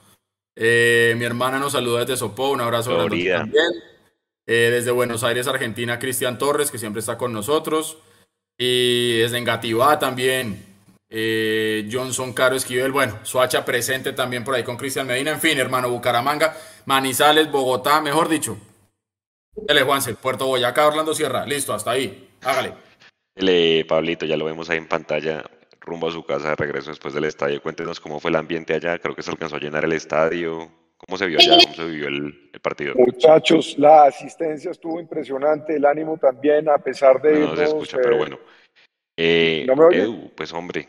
Eh, 0.57 1.15
mi 1.19 1.25
hermana 1.27 1.59
nos 1.59 1.73
saluda 1.73 2.01
desde 2.01 2.17
Sopó. 2.17 2.51
Un 2.51 2.63
abrazo 2.63 2.95
grande 2.95 3.31
también. 3.31 3.73
Eh, 4.47 4.71
desde 4.73 4.91
Buenos 4.91 5.23
Aires, 5.23 5.47
Argentina, 5.47 5.99
Cristian 5.99 6.39
Torres, 6.39 6.71
que 6.71 6.79
siempre 6.79 7.01
está 7.01 7.19
con 7.19 7.33
nosotros. 7.33 7.99
Y 8.59 9.19
desde 9.19 9.39
Engativá 9.39 9.99
también, 9.99 10.65
eh, 11.11 11.89
Johnson 11.93 12.33
Caro 12.33 12.57
Esquivel, 12.57 12.91
bueno, 12.91 13.19
Suacha 13.23 13.65
presente 13.65 14.13
también 14.13 14.45
por 14.45 14.55
ahí 14.55 14.65
con 14.65 14.77
Cristian 14.77 15.07
Medina, 15.07 15.33
en 15.33 15.41
fin, 15.41 15.59
hermano, 15.59 15.91
Bucaramanga, 15.91 16.57
Manizales, 16.87 17.51
Bogotá, 17.51 18.01
mejor 18.01 18.29
dicho. 18.29 18.57
Dele, 19.55 19.83
Juanse, 19.83 20.15
Puerto 20.15 20.47
Boyacá, 20.47 20.87
Orlando 20.87 21.15
Sierra, 21.15 21.45
listo, 21.45 21.75
hasta 21.75 21.91
ahí, 21.91 22.31
hágale. 22.43 22.73
Dele, 23.35 23.85
Pablito, 23.85 24.27
ya 24.27 24.37
lo 24.37 24.45
vemos 24.47 24.71
ahí 24.71 24.79
en 24.79 24.89
pantalla, 24.89 25.45
rumbo 25.87 26.09
a 26.09 26.13
su 26.13 26.25
casa 26.25 26.51
de 26.51 26.57
regreso 26.57 26.91
después 26.91 27.15
del 27.15 27.25
estadio. 27.25 27.63
Cuéntenos 27.63 28.01
cómo 28.01 28.21
fue 28.21 28.31
el 28.31 28.37
ambiente 28.37 28.75
allá, 28.75 28.99
creo 28.99 29.15
que 29.15 29.23
se 29.23 29.31
alcanzó 29.31 29.57
a 29.57 29.61
llenar 29.61 29.85
el 29.85 29.93
estadio. 29.93 30.69
¿Cómo 30.99 31.17
se 31.17 31.27
vio 31.27 31.39
allá? 31.39 31.59
¿Cómo 31.63 31.75
se 31.75 31.87
vivió 31.87 32.09
el, 32.09 32.51
partido? 32.61 32.95
Muchachos, 32.97 33.79
la 33.79 34.05
asistencia 34.05 34.73
estuvo 34.73 35.01
impresionante, 35.01 35.77
el 35.77 35.85
ánimo 35.87 36.19
también, 36.19 36.69
a 36.69 36.79
pesar 36.79 37.23
de... 37.23 37.39
No, 37.39 37.55
se 37.55 37.65
escucha, 37.65 37.99
pero 38.03 38.17
bueno. 38.17 38.39
Eh, 39.17 39.67
Edu, 39.93 40.33
pues 40.35 40.53
hombre, 40.53 40.89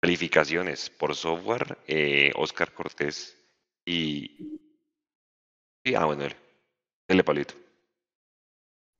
calificaciones 0.00 0.88
por 0.90 1.14
software, 1.16 1.78
eh, 1.86 2.30
Oscar 2.36 2.72
Cortés 2.72 3.36
y... 3.84 4.60
y 5.84 5.94
ah, 5.94 6.04
bueno, 6.04 6.24
dele 7.08 7.24
palito. 7.24 7.54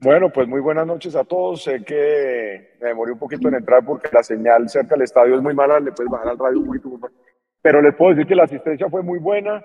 Bueno, 0.02 0.30
pues 0.30 0.48
muy 0.48 0.60
buenas 0.60 0.86
noches 0.86 1.14
a 1.14 1.24
todos. 1.24 1.62
Sé 1.62 1.84
que 1.84 2.70
me 2.80 2.88
demoré 2.88 3.12
un 3.12 3.18
poquito 3.18 3.48
en 3.48 3.56
entrar 3.56 3.84
porque 3.84 4.08
la 4.10 4.22
señal 4.22 4.66
cerca 4.70 4.94
del 4.94 5.02
estadio 5.02 5.36
es 5.36 5.42
muy 5.42 5.54
mala, 5.54 5.78
le 5.78 5.92
puedes 5.92 6.10
bajar 6.10 6.28
al 6.28 6.38
radio 6.38 6.60
un 6.60 6.66
poquito. 6.66 7.10
Pero 7.60 7.82
les 7.82 7.94
puedo 7.94 8.12
decir 8.12 8.26
que 8.26 8.34
la 8.34 8.44
asistencia 8.44 8.88
fue 8.88 9.02
muy 9.02 9.18
buena 9.18 9.62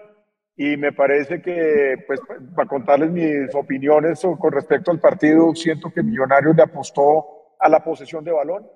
y 0.57 0.75
me 0.75 0.91
parece 0.91 1.41
que, 1.41 2.03
pues, 2.05 2.19
para 2.53 2.67
contarles 2.67 3.11
mis 3.11 3.55
opiniones 3.55 4.21
con 4.37 4.51
respecto 4.51 4.91
al 4.91 4.99
partido, 4.99 5.55
siento 5.55 5.89
que 5.89 6.03
Millonarios 6.03 6.53
le 6.53 6.63
apostó 6.63 7.55
a 7.57 7.69
la 7.69 7.81
posesión 7.81 8.25
de 8.25 8.33
balón. 8.33 8.67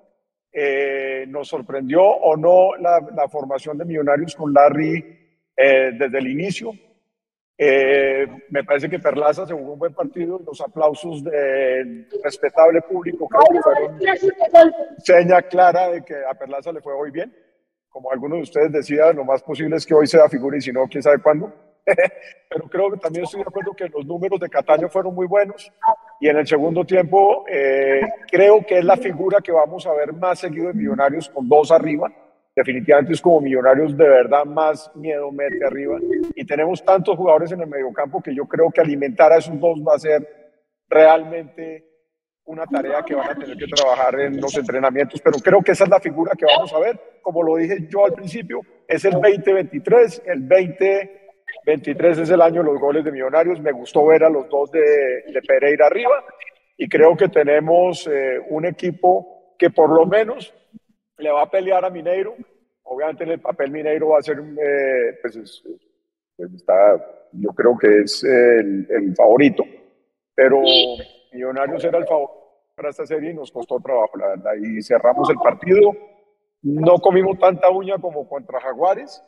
Eh, 0.54 1.26
nos 1.28 1.50
sorprendió 1.50 2.02
o 2.02 2.38
no 2.38 2.78
la, 2.78 3.02
la, 3.14 3.28
formación 3.28 3.78
de 3.78 3.86
Millonarios 3.86 4.34
con 4.34 4.54
Larry 4.54 5.04
eh, 5.58 5.92
desde 6.00 6.20
el 6.20 6.28
inicio. 6.28 6.72
Eh, 7.62 8.26
me 8.52 8.64
parece 8.64 8.90
que 8.90 9.00
Perlaza 9.00 9.46
se 9.46 9.54
jugó 9.54 9.74
un 9.74 9.80
buen 9.80 9.94
partido. 9.94 10.40
Los 10.46 10.62
aplausos 10.62 11.22
del 11.22 12.08
respetable 12.24 12.82
público 12.82 13.28
creo 13.28 13.44
que 13.52 13.62
fueron 13.62 14.00
seña 15.00 15.42
clara 15.42 15.90
de 15.90 16.02
que 16.06 16.16
a 16.16 16.34
Perlaza 16.36 16.72
le 16.72 16.80
fue 16.80 16.94
hoy 16.94 17.12
bien. 17.12 17.36
Como 17.90 18.12
algunos 18.12 18.38
de 18.38 18.44
ustedes 18.44 18.72
decían, 18.72 19.18
lo 19.18 19.26
más 19.26 19.44
posible 19.44 19.76
es 19.76 19.86
que 19.86 19.94
hoy 19.94 20.08
sea 20.08 20.30
figura 20.30 20.56
y 20.56 20.62
si 20.62 20.72
no, 20.72 20.88
quién 20.88 21.04
sabe 21.04 21.22
cuándo. 21.22 21.52
pero 22.50 22.70
creo 22.70 22.92
que 22.92 22.98
también 22.98 23.26
estoy 23.26 23.42
de 23.42 23.48
acuerdo 23.50 23.74
que 23.74 23.90
los 23.90 24.06
números 24.06 24.40
de 24.40 24.48
Cataño 24.48 24.88
fueron 24.88 25.14
muy 25.14 25.28
buenos 25.28 25.70
y 26.22 26.30
en 26.30 26.38
el 26.38 26.48
segundo 26.48 26.86
tiempo 26.86 27.44
eh, 27.50 28.02
creo 28.30 28.64
que 28.66 28.78
es 28.80 28.86
la 28.86 28.96
figura 28.96 29.40
que 29.42 29.52
vamos 29.52 29.86
a 29.86 29.94
ver 29.94 30.14
más 30.14 30.40
seguido 30.40 30.70
en 30.70 30.78
Millonarios 30.78 31.28
con 31.28 31.50
dos 31.50 31.72
arriba. 31.72 32.10
Definitivamente 32.60 33.14
es 33.14 33.22
como 33.22 33.40
Millonarios 33.40 33.96
de 33.96 34.04
verdad 34.04 34.44
más 34.44 34.92
miedo 34.94 35.32
mete 35.32 35.66
arriba 35.66 35.98
y 36.36 36.46
tenemos 36.46 36.84
tantos 36.84 37.16
jugadores 37.16 37.54
en 37.54 37.62
el 37.62 37.68
mediocampo 37.68 38.22
que 38.22 38.36
yo 38.36 38.46
creo 38.46 38.70
que 38.70 38.82
alimentar 38.82 39.32
a 39.32 39.38
esos 39.38 39.58
dos 39.62 39.80
va 39.80 39.96
a 39.96 40.00
ser 40.00 40.28
realmente 40.90 41.86
una 42.44 42.66
tarea 42.66 43.02
que 43.02 43.16
van 43.16 43.30
a 43.30 43.36
tener 43.36 43.56
que 43.56 43.66
trabajar 43.66 44.20
en 44.20 44.42
los 44.42 44.54
entrenamientos, 44.58 45.22
pero 45.22 45.38
creo 45.40 45.62
que 45.62 45.72
esa 45.72 45.86
es 45.86 45.90
la 45.90 46.02
figura 46.02 46.34
que 46.38 46.44
vamos 46.44 46.74
a 46.74 46.80
ver. 46.80 47.00
Como 47.22 47.44
lo 47.44 47.56
dije 47.56 47.88
yo 47.88 48.04
al 48.04 48.12
principio, 48.12 48.60
es 48.86 49.06
el 49.06 49.14
2023, 49.14 50.24
el 50.26 50.42
20 50.42 51.20
23 51.66 52.18
es 52.18 52.30
el 52.30 52.42
año 52.42 52.62
de 52.62 52.72
los 52.74 52.80
goles 52.82 53.06
de 53.06 53.12
Millonarios. 53.14 53.62
Me 53.62 53.72
gustó 53.72 54.06
ver 54.06 54.26
a 54.26 54.30
los 54.30 54.50
dos 54.50 54.70
de, 54.70 54.82
de 54.82 55.42
Pereira 55.48 55.88
arriba 55.88 56.26
y 56.76 56.90
creo 56.90 57.16
que 57.16 57.30
tenemos 57.30 58.06
eh, 58.08 58.38
un 58.50 58.66
equipo 58.66 59.56
que 59.58 59.70
por 59.70 59.90
lo 59.90 60.06
menos 60.06 60.54
le 61.20 61.32
va 61.32 61.44
a 61.44 61.50
pelear 61.50 61.84
a 61.86 61.90
Mineiro. 61.90 62.36
Obviamente 62.84 63.24
en 63.24 63.32
el 63.32 63.40
papel 63.40 63.72
Mineiro 63.72 64.10
va 64.10 64.20
a 64.20 64.24
ser, 64.24 64.40
eh, 64.40 65.20
pues, 65.22 65.64
pues, 66.36 66.54
está, 66.54 66.74
yo 67.34 67.50
creo 67.52 67.78
que 67.78 68.00
es 68.00 68.24
el, 68.24 68.88
el, 68.90 69.16
favorito, 69.16 69.64
pero 70.34 70.62
Millonarios 71.32 71.84
era 71.84 72.00
el 72.00 72.08
favorito 72.08 72.40
para 72.76 72.90
esta 72.90 73.06
serie 73.06 73.32
y 73.32 73.34
nos 73.34 73.52
costó 73.52 73.80
trabajo, 73.80 74.18
la 74.18 74.30
verdad. 74.30 74.54
Y 74.56 74.82
cerramos 74.82 75.30
el 75.30 75.36
partido 75.36 75.92
no 76.62 76.98
comimos 76.98 77.40
tanta 77.40 77.70
uña 77.70 77.98
como 77.98 78.28
contra 78.28 78.60
Jaguares, 78.60 79.24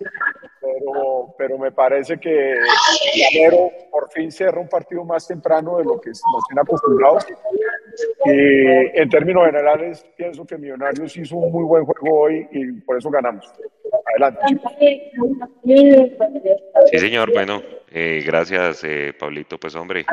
pero, 0.60 1.34
pero 1.38 1.58
me 1.58 1.72
parece 1.72 2.20
que 2.20 2.56
Llanero 3.16 3.70
por 3.90 4.12
fin 4.12 4.32
cerra 4.32 4.60
un 4.60 4.68
partido 4.68 5.06
más 5.06 5.28
temprano 5.28 5.78
de 5.78 5.86
lo 5.86 6.00
que 6.02 6.10
nos 6.10 6.48
tiene 6.48 6.62
acostumbrados. 6.62 7.26
Y 8.26 9.00
en 9.00 9.10
términos 9.10 9.46
generales, 9.46 10.06
pienso 10.16 10.46
que 10.46 10.58
Millonarios 10.58 11.16
hizo 11.16 11.38
un 11.38 11.52
muy 11.52 11.64
buen 11.64 11.86
juego 11.86 12.22
hoy 12.22 12.48
y 12.52 12.74
por 12.82 12.98
eso 12.98 13.10
ganamos. 13.10 13.50
Adelante. 14.06 14.42
Sí, 16.92 17.00
señor. 17.00 17.32
Bueno, 17.34 17.62
eh, 17.92 18.24
gracias, 18.26 18.84
eh, 18.84 19.14
Pablito. 19.18 19.58
Pues, 19.58 19.76
hombre, 19.76 20.06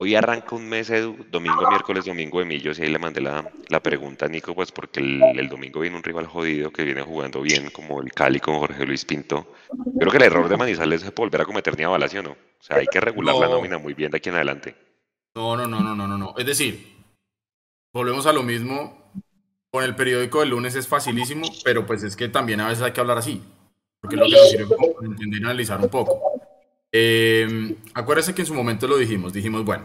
Hoy 0.00 0.14
arranca 0.14 0.54
un 0.54 0.68
mes, 0.68 0.92
domingo, 1.28 1.68
miércoles, 1.68 2.04
domingo 2.04 2.38
de 2.38 2.44
Millos, 2.44 2.78
y 2.78 2.82
ahí 2.82 2.88
le 2.88 3.00
mandé 3.00 3.20
la, 3.20 3.50
la 3.68 3.82
pregunta 3.82 4.26
a 4.26 4.28
Nico, 4.28 4.54
pues 4.54 4.70
porque 4.70 5.00
el, 5.00 5.48
domingo 5.48 5.80
viene 5.80 5.96
un 5.96 6.04
rival 6.04 6.28
jodido 6.28 6.70
que 6.70 6.84
viene 6.84 7.02
jugando 7.02 7.42
bien, 7.42 7.70
como 7.70 8.00
el 8.00 8.12
Cali 8.12 8.38
con 8.38 8.60
Jorge 8.60 8.86
Luis 8.86 9.04
Pinto. 9.04 9.54
Creo 9.98 10.12
que 10.12 10.18
el 10.18 10.22
error 10.22 10.48
de 10.48 10.56
Manizales 10.56 11.02
es 11.02 11.12
volver 11.12 11.40
a 11.40 11.44
cometer 11.44 11.76
ni 11.76 11.82
avalación, 11.82 12.26
¿no? 12.26 12.30
O 12.30 12.62
sea, 12.62 12.76
hay 12.76 12.86
que 12.86 13.00
regular 13.00 13.34
la 13.34 13.48
nómina 13.48 13.78
muy 13.78 13.92
bien 13.94 14.12
de 14.12 14.18
aquí 14.18 14.28
en 14.28 14.36
adelante. 14.36 14.76
No, 15.34 15.56
no, 15.56 15.66
no, 15.66 15.80
no, 15.80 15.96
no, 15.96 16.06
no, 16.06 16.16
no. 16.16 16.34
Es 16.38 16.46
decir, 16.46 16.94
volvemos 17.92 18.24
a 18.26 18.32
lo 18.32 18.44
mismo. 18.44 18.96
Con 19.70 19.84
el 19.84 19.96
periódico 19.96 20.40
del 20.40 20.50
lunes 20.50 20.76
es 20.76 20.86
facilísimo, 20.86 21.46
pero 21.62 21.84
pues 21.84 22.02
es 22.02 22.16
que 22.16 22.28
también 22.28 22.60
a 22.60 22.68
veces 22.68 22.82
hay 22.84 22.92
que 22.92 23.00
hablar 23.00 23.18
así, 23.18 23.42
porque 24.00 24.16
es 24.16 24.20
lo 24.20 24.26
que 24.26 24.32
nos 24.32 24.50
sirve 24.50 24.76
para 24.94 25.06
entender 25.06 25.40
y 25.40 25.44
analizar 25.44 25.78
un 25.78 25.90
poco. 25.90 26.37
Eh, 27.00 27.76
acuérdese 27.94 28.34
que 28.34 28.42
en 28.42 28.46
su 28.46 28.54
momento 28.54 28.88
lo 28.88 28.96
dijimos, 28.96 29.32
dijimos, 29.32 29.64
bueno, 29.64 29.84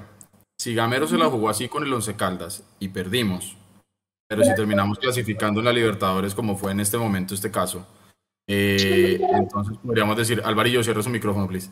si 0.57 0.73
Gamero 0.73 1.05
se 1.07 1.15
la 1.15 1.29
jugó 1.29 1.47
así 1.47 1.69
con 1.69 1.83
el 1.83 1.93
Once 1.93 2.15
Caldas 2.15 2.63
y 2.79 2.87
perdimos, 2.89 3.55
pero 4.27 4.43
si 4.43 4.55
terminamos 4.55 4.97
clasificando 4.97 5.59
en 5.59 5.65
la 5.65 5.73
Libertadores 5.73 6.33
como 6.33 6.57
fue 6.57 6.71
en 6.71 6.79
este 6.79 6.97
momento 6.97 7.35
este 7.35 7.51
caso, 7.51 7.85
eh, 8.47 9.19
entonces 9.31 9.77
podríamos 9.77 10.17
decir, 10.17 10.41
Alvarillo, 10.43 10.83
cierra 10.83 11.03
su 11.03 11.11
micrófono, 11.11 11.47
please. 11.47 11.69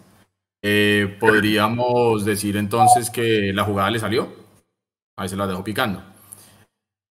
Eh, 0.62 1.17
podríamos 1.19 2.23
decir 2.23 2.56
entonces 2.56 3.10
que 3.10 3.51
la 3.51 3.63
jugada 3.63 3.89
le 3.89 3.97
salió. 3.97 4.30
Ahí 5.17 5.27
se 5.27 5.36
la 5.36 5.47
dejo 5.47 5.63
picando. 5.63 6.04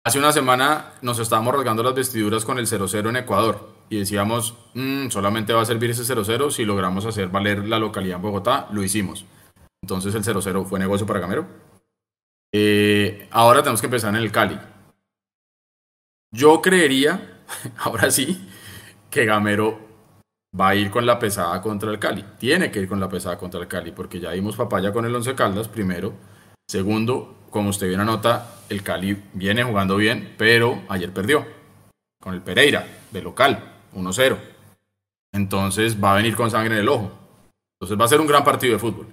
Hace 0.04 0.18
una 0.18 0.32
semana 0.32 0.92
nos 1.00 1.18
estábamos 1.18 1.54
rasgando 1.54 1.82
las 1.82 1.94
vestiduras 1.94 2.44
con 2.44 2.58
el 2.58 2.66
0-0 2.66 3.08
en 3.08 3.16
Ecuador 3.16 3.77
y 3.88 3.98
decíamos, 3.98 4.54
mm, 4.74 5.08
solamente 5.08 5.52
va 5.52 5.62
a 5.62 5.66
servir 5.66 5.90
ese 5.90 6.04
0-0 6.04 6.50
si 6.50 6.64
logramos 6.64 7.06
hacer 7.06 7.28
valer 7.28 7.66
la 7.66 7.78
localidad 7.78 8.16
en 8.16 8.22
Bogotá, 8.22 8.68
lo 8.72 8.82
hicimos. 8.82 9.24
Entonces 9.82 10.14
el 10.14 10.24
0-0 10.24 10.64
fue 10.64 10.78
negocio 10.78 11.06
para 11.06 11.20
Gamero. 11.20 11.46
Eh, 12.52 13.28
ahora 13.30 13.62
tenemos 13.62 13.80
que 13.80 13.86
empezar 13.86 14.14
en 14.14 14.20
el 14.20 14.32
Cali. 14.32 14.58
Yo 16.32 16.60
creería, 16.60 17.42
ahora 17.78 18.10
sí, 18.10 18.48
que 19.10 19.24
Gamero 19.24 19.78
va 20.58 20.70
a 20.70 20.74
ir 20.74 20.90
con 20.90 21.06
la 21.06 21.18
pesada 21.18 21.60
contra 21.62 21.90
el 21.90 21.98
Cali. 21.98 22.24
Tiene 22.38 22.70
que 22.70 22.80
ir 22.80 22.88
con 22.88 23.00
la 23.00 23.08
pesada 23.08 23.38
contra 23.38 23.60
el 23.60 23.68
Cali, 23.68 23.92
porque 23.92 24.20
ya 24.20 24.32
dimos 24.32 24.56
papaya 24.56 24.92
con 24.92 25.04
el 25.04 25.14
Once 25.14 25.34
Caldas, 25.34 25.68
primero. 25.68 26.12
Segundo, 26.66 27.36
como 27.50 27.70
usted 27.70 27.88
bien 27.88 28.00
anota, 28.00 28.56
el 28.68 28.82
Cali 28.82 29.22
viene 29.32 29.62
jugando 29.64 29.96
bien, 29.96 30.34
pero 30.36 30.82
ayer 30.88 31.12
perdió 31.12 31.46
con 32.20 32.34
el 32.34 32.42
Pereira, 32.42 32.86
de 33.10 33.22
local, 33.22 33.77
1-0. 33.94 34.36
Entonces 35.32 36.02
va 36.02 36.12
a 36.12 36.16
venir 36.16 36.36
con 36.36 36.50
sangre 36.50 36.74
en 36.74 36.80
el 36.80 36.88
ojo. 36.88 37.12
Entonces 37.80 38.00
va 38.00 38.04
a 38.04 38.08
ser 38.08 38.20
un 38.20 38.26
gran 38.26 38.44
partido 38.44 38.72
de 38.72 38.78
fútbol. 38.78 39.06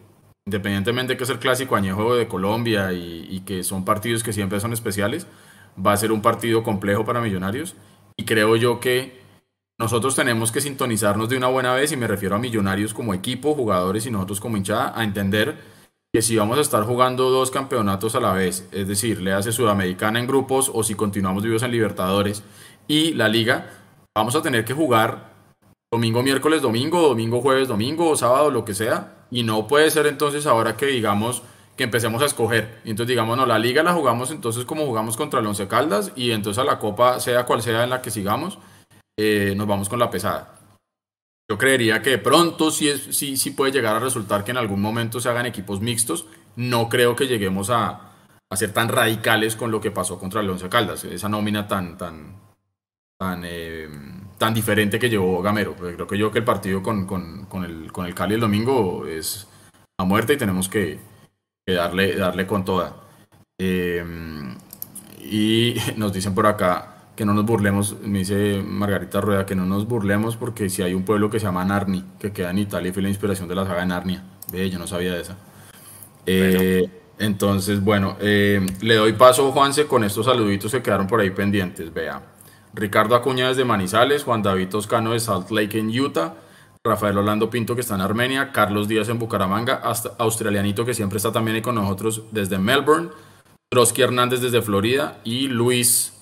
Independientemente 0.46 1.14
de 1.14 1.18
que 1.18 1.24
es 1.24 1.30
el 1.30 1.40
clásico 1.40 1.76
añejo 1.76 2.16
de 2.16 2.28
Colombia 2.28 2.94
y, 2.94 3.28
y 3.30 3.40
que 3.42 3.64
son 3.64 3.84
partidos 3.84 4.24
que 4.24 4.34
siempre 4.34 4.60
son 4.60 4.74
especiales, 4.74 5.28
va 5.84 5.94
a 5.94 5.98
ser 5.98 6.12
un 6.12 6.22
partido 6.22 6.64
complejo 6.64 7.04
para 7.06 7.22
Millonarios. 7.22 7.76
Y 8.18 8.26
creo 8.26 8.56
yo 8.56 8.80
que 8.80 9.26
nosotros 9.78 10.16
tenemos 10.16 10.54
que 10.54 10.62
sintonizarnos 10.62 11.28
de 11.28 11.36
una 11.36 11.48
buena 11.48 11.74
vez, 11.74 11.92
y 11.92 11.98
me 11.98 12.08
refiero 12.08 12.36
a 12.36 12.40
Millonarios 12.40 12.94
como 12.94 13.14
equipo, 13.14 13.56
jugadores 13.56 14.06
y 14.06 14.12
nosotros 14.12 14.40
como 14.40 14.56
hinchada, 14.56 14.94
a 14.98 15.04
entender 15.04 15.58
que 16.14 16.22
si 16.22 16.38
vamos 16.38 16.58
a 16.58 16.62
estar 16.62 16.84
jugando 16.84 17.30
dos 17.30 17.52
campeonatos 17.52 18.16
a 18.16 18.22
la 18.22 18.32
vez, 18.32 18.70
es 18.72 18.88
decir, 18.88 19.22
le 19.22 19.34
hace 19.34 19.52
Sudamericana 19.52 20.18
en 20.18 20.28
grupos 20.28 20.72
o 20.74 20.82
si 20.82 20.96
continuamos 20.96 21.44
vivos 21.44 21.62
en 21.62 21.72
Libertadores 21.72 22.42
y 22.88 23.14
la 23.16 23.28
liga, 23.28 23.70
vamos 24.16 24.36
a 24.36 24.42
tener 24.42 24.66
que 24.66 24.74
jugar 24.74 25.34
domingo, 25.92 26.24
miércoles, 26.24 26.62
domingo, 26.62 27.02
domingo, 27.02 27.42
jueves, 27.42 27.68
domingo, 27.68 28.16
sábado, 28.16 28.50
lo 28.50 28.66
que 28.66 28.74
sea. 28.74 29.28
Y 29.30 29.44
no 29.44 29.68
puede 29.68 29.92
ser 29.92 30.08
entonces 30.08 30.46
ahora 30.46 30.78
que 30.78 30.86
digamos 30.86 31.44
que 31.76 31.84
empecemos 31.84 32.22
a 32.22 32.26
escoger. 32.26 32.80
Entonces 32.86 33.10
digamos, 33.10 33.38
no, 33.38 33.46
la 33.46 33.60
liga 33.60 33.84
la 33.84 33.94
jugamos 33.94 34.32
entonces 34.32 34.66
como 34.66 34.86
jugamos 34.86 35.18
contra 35.18 35.40
el 35.40 35.48
Once 35.48 35.68
Caldas 35.68 36.12
y 36.16 36.32
entonces 36.32 36.62
a 36.62 36.66
la 36.66 36.80
copa, 36.80 37.20
sea 37.20 37.46
cual 37.46 37.62
sea 37.62 37.84
en 37.84 37.90
la 37.90 38.02
que 38.02 38.12
sigamos, 38.12 38.58
eh, 39.18 39.54
nos 39.58 39.68
vamos 39.68 39.90
con 39.90 40.00
la 40.00 40.10
pesada. 40.10 40.60
Yo 41.50 41.58
creería 41.58 42.02
que 42.02 42.18
pronto 42.18 42.72
sí, 42.72 42.90
es, 42.90 43.16
sí, 43.16 43.38
sí 43.38 43.52
puede 43.52 43.72
llegar 43.72 43.96
a 43.96 44.00
resultar 44.00 44.44
que 44.44 44.52
en 44.52 44.58
algún 44.58 44.82
momento 44.82 45.20
se 45.20 45.30
hagan 45.30 45.46
equipos 45.46 45.80
mixtos. 45.80 46.26
No 46.56 46.90
creo 46.90 47.16
que 47.16 47.28
lleguemos 47.28 47.70
a, 47.70 48.14
a 48.50 48.56
ser 48.56 48.74
tan 48.74 48.90
radicales 48.90 49.56
con 49.56 49.70
lo 49.70 49.82
que 49.82 49.92
pasó 49.92 50.18
contra 50.18 50.42
el 50.42 50.50
Once 50.50 50.68
Caldas, 50.70 51.04
esa 51.04 51.30
nómina 51.30 51.68
tan, 51.68 51.98
tan, 51.98 52.36
tan, 53.18 53.44
eh, 53.46 53.90
tan 54.38 54.54
diferente 54.54 55.00
que 55.00 55.10
llevó 55.10 55.42
Gamero. 55.42 55.76
Creo 55.76 56.08
que 56.08 56.18
yo 56.18 56.32
que 56.32 56.40
el 56.40 56.46
partido 56.46 56.84
con, 56.84 57.06
con, 57.06 57.46
con, 57.46 57.64
el, 57.64 57.92
con 57.92 58.06
el 58.06 58.16
Cali 58.16 58.36
el 58.36 58.42
domingo 58.42 59.06
es 59.08 59.48
a 59.98 60.04
muerte 60.04 60.34
y 60.34 60.38
tenemos 60.38 60.70
que, 60.70 61.00
que 61.66 61.74
darle, 61.74 62.16
darle 62.16 62.46
con 62.46 62.66
toda. 62.66 62.96
Eh, 63.60 64.04
y 65.22 65.76
nos 65.98 66.14
dicen 66.14 66.36
por 66.36 66.48
acá, 66.48 66.92
que 67.16 67.26
no 67.26 67.34
nos 67.34 67.46
burlemos, 67.46 67.96
me 68.02 68.20
dice 68.20 68.62
Margarita 68.62 69.22
Rueda, 69.22 69.46
que 69.46 69.56
no 69.56 69.66
nos 69.66 69.88
burlemos 69.88 70.36
porque 70.36 70.70
si 70.70 70.82
hay 70.82 70.94
un 70.94 71.04
pueblo 71.04 71.30
que 71.30 71.40
se 71.40 71.46
llama 71.46 71.64
Narni, 71.64 72.04
que 72.20 72.32
queda 72.34 72.52
en 72.52 72.60
Italia 72.60 72.90
y 72.90 72.94
fue 72.94 73.02
la 73.02 73.10
inspiración 73.10 73.48
de 73.48 73.56
la 73.56 73.66
saga 73.66 73.82
de 73.82 73.88
Narnia. 73.88 74.24
Ve, 74.52 74.70
yo 74.70 74.78
no 74.78 74.88
sabía 74.88 75.14
de 75.14 75.22
esa. 75.22 75.38
Eh, 76.26 76.90
entonces, 77.18 77.82
bueno, 77.82 78.18
eh, 78.20 78.66
le 78.82 78.96
doy 78.96 79.14
paso, 79.14 79.52
Juanse, 79.52 79.88
con 79.88 80.04
estos 80.04 80.26
saluditos 80.26 80.72
que 80.72 80.82
quedaron 80.82 81.08
por 81.08 81.22
ahí 81.22 81.30
pendientes. 81.30 81.94
Vea, 81.94 82.22
Ricardo 82.76 83.16
Acuña 83.16 83.48
desde 83.48 83.64
Manizales, 83.64 84.24
Juan 84.24 84.44
David 84.44 84.70
Toscano 84.70 85.14
de 85.14 85.20
Salt 85.20 85.50
Lake 85.52 85.80
en 85.80 85.98
Utah, 85.98 86.36
Rafael 86.84 87.18
Orlando 87.18 87.50
Pinto 87.50 87.74
que 87.74 87.82
está 87.82 87.96
en 87.96 88.02
Armenia, 88.02 88.52
Carlos 88.52 88.88
Díaz 88.88 89.10
en 89.10 89.18
Bucaramanga, 89.18 89.76
hasta 89.76 90.12
Australianito 90.20 90.86
que 90.86 90.94
siempre 90.94 91.18
está 91.18 91.32
también 91.32 91.56
ahí 91.56 91.62
con 91.62 91.76
nosotros 91.76 92.24
desde 92.32 92.58
Melbourne, 92.58 93.10
Trotsky 93.72 94.02
Hernández 94.02 94.42
desde 94.42 94.62
Florida 94.62 95.20
y 95.24 95.48
Luis 95.48 96.14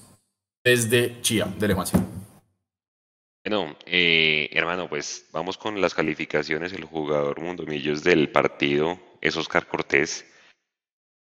desde 0.63 1.19
Chía, 1.21 1.45
de 1.57 1.73
Juanse. 1.73 1.97
Bueno, 3.45 3.75
eh, 3.85 4.49
hermano, 4.53 4.87
pues 4.87 5.27
vamos 5.33 5.57
con 5.57 5.81
las 5.81 5.93
calificaciones. 5.93 6.71
El 6.71 6.85
jugador 6.85 7.41
Mundo 7.41 7.65
Millos 7.65 8.01
del 8.01 8.29
partido 8.29 8.97
es 9.19 9.35
Oscar 9.35 9.67
Cortés. 9.67 10.25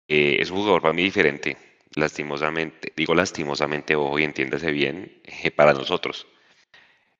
Eh, 0.07 0.37
es 0.39 0.51
un 0.51 0.59
jugador 0.59 0.83
para 0.83 0.95
mí 0.95 1.03
diferente, 1.03 1.57
lastimosamente, 1.95 2.93
digo 2.97 3.15
lastimosamente, 3.15 3.95
ojo 3.97 4.19
y 4.19 4.25
entiéndase 4.25 4.71
bien, 4.73 5.21
eh, 5.25 5.51
para 5.51 5.73
nosotros. 5.73 6.27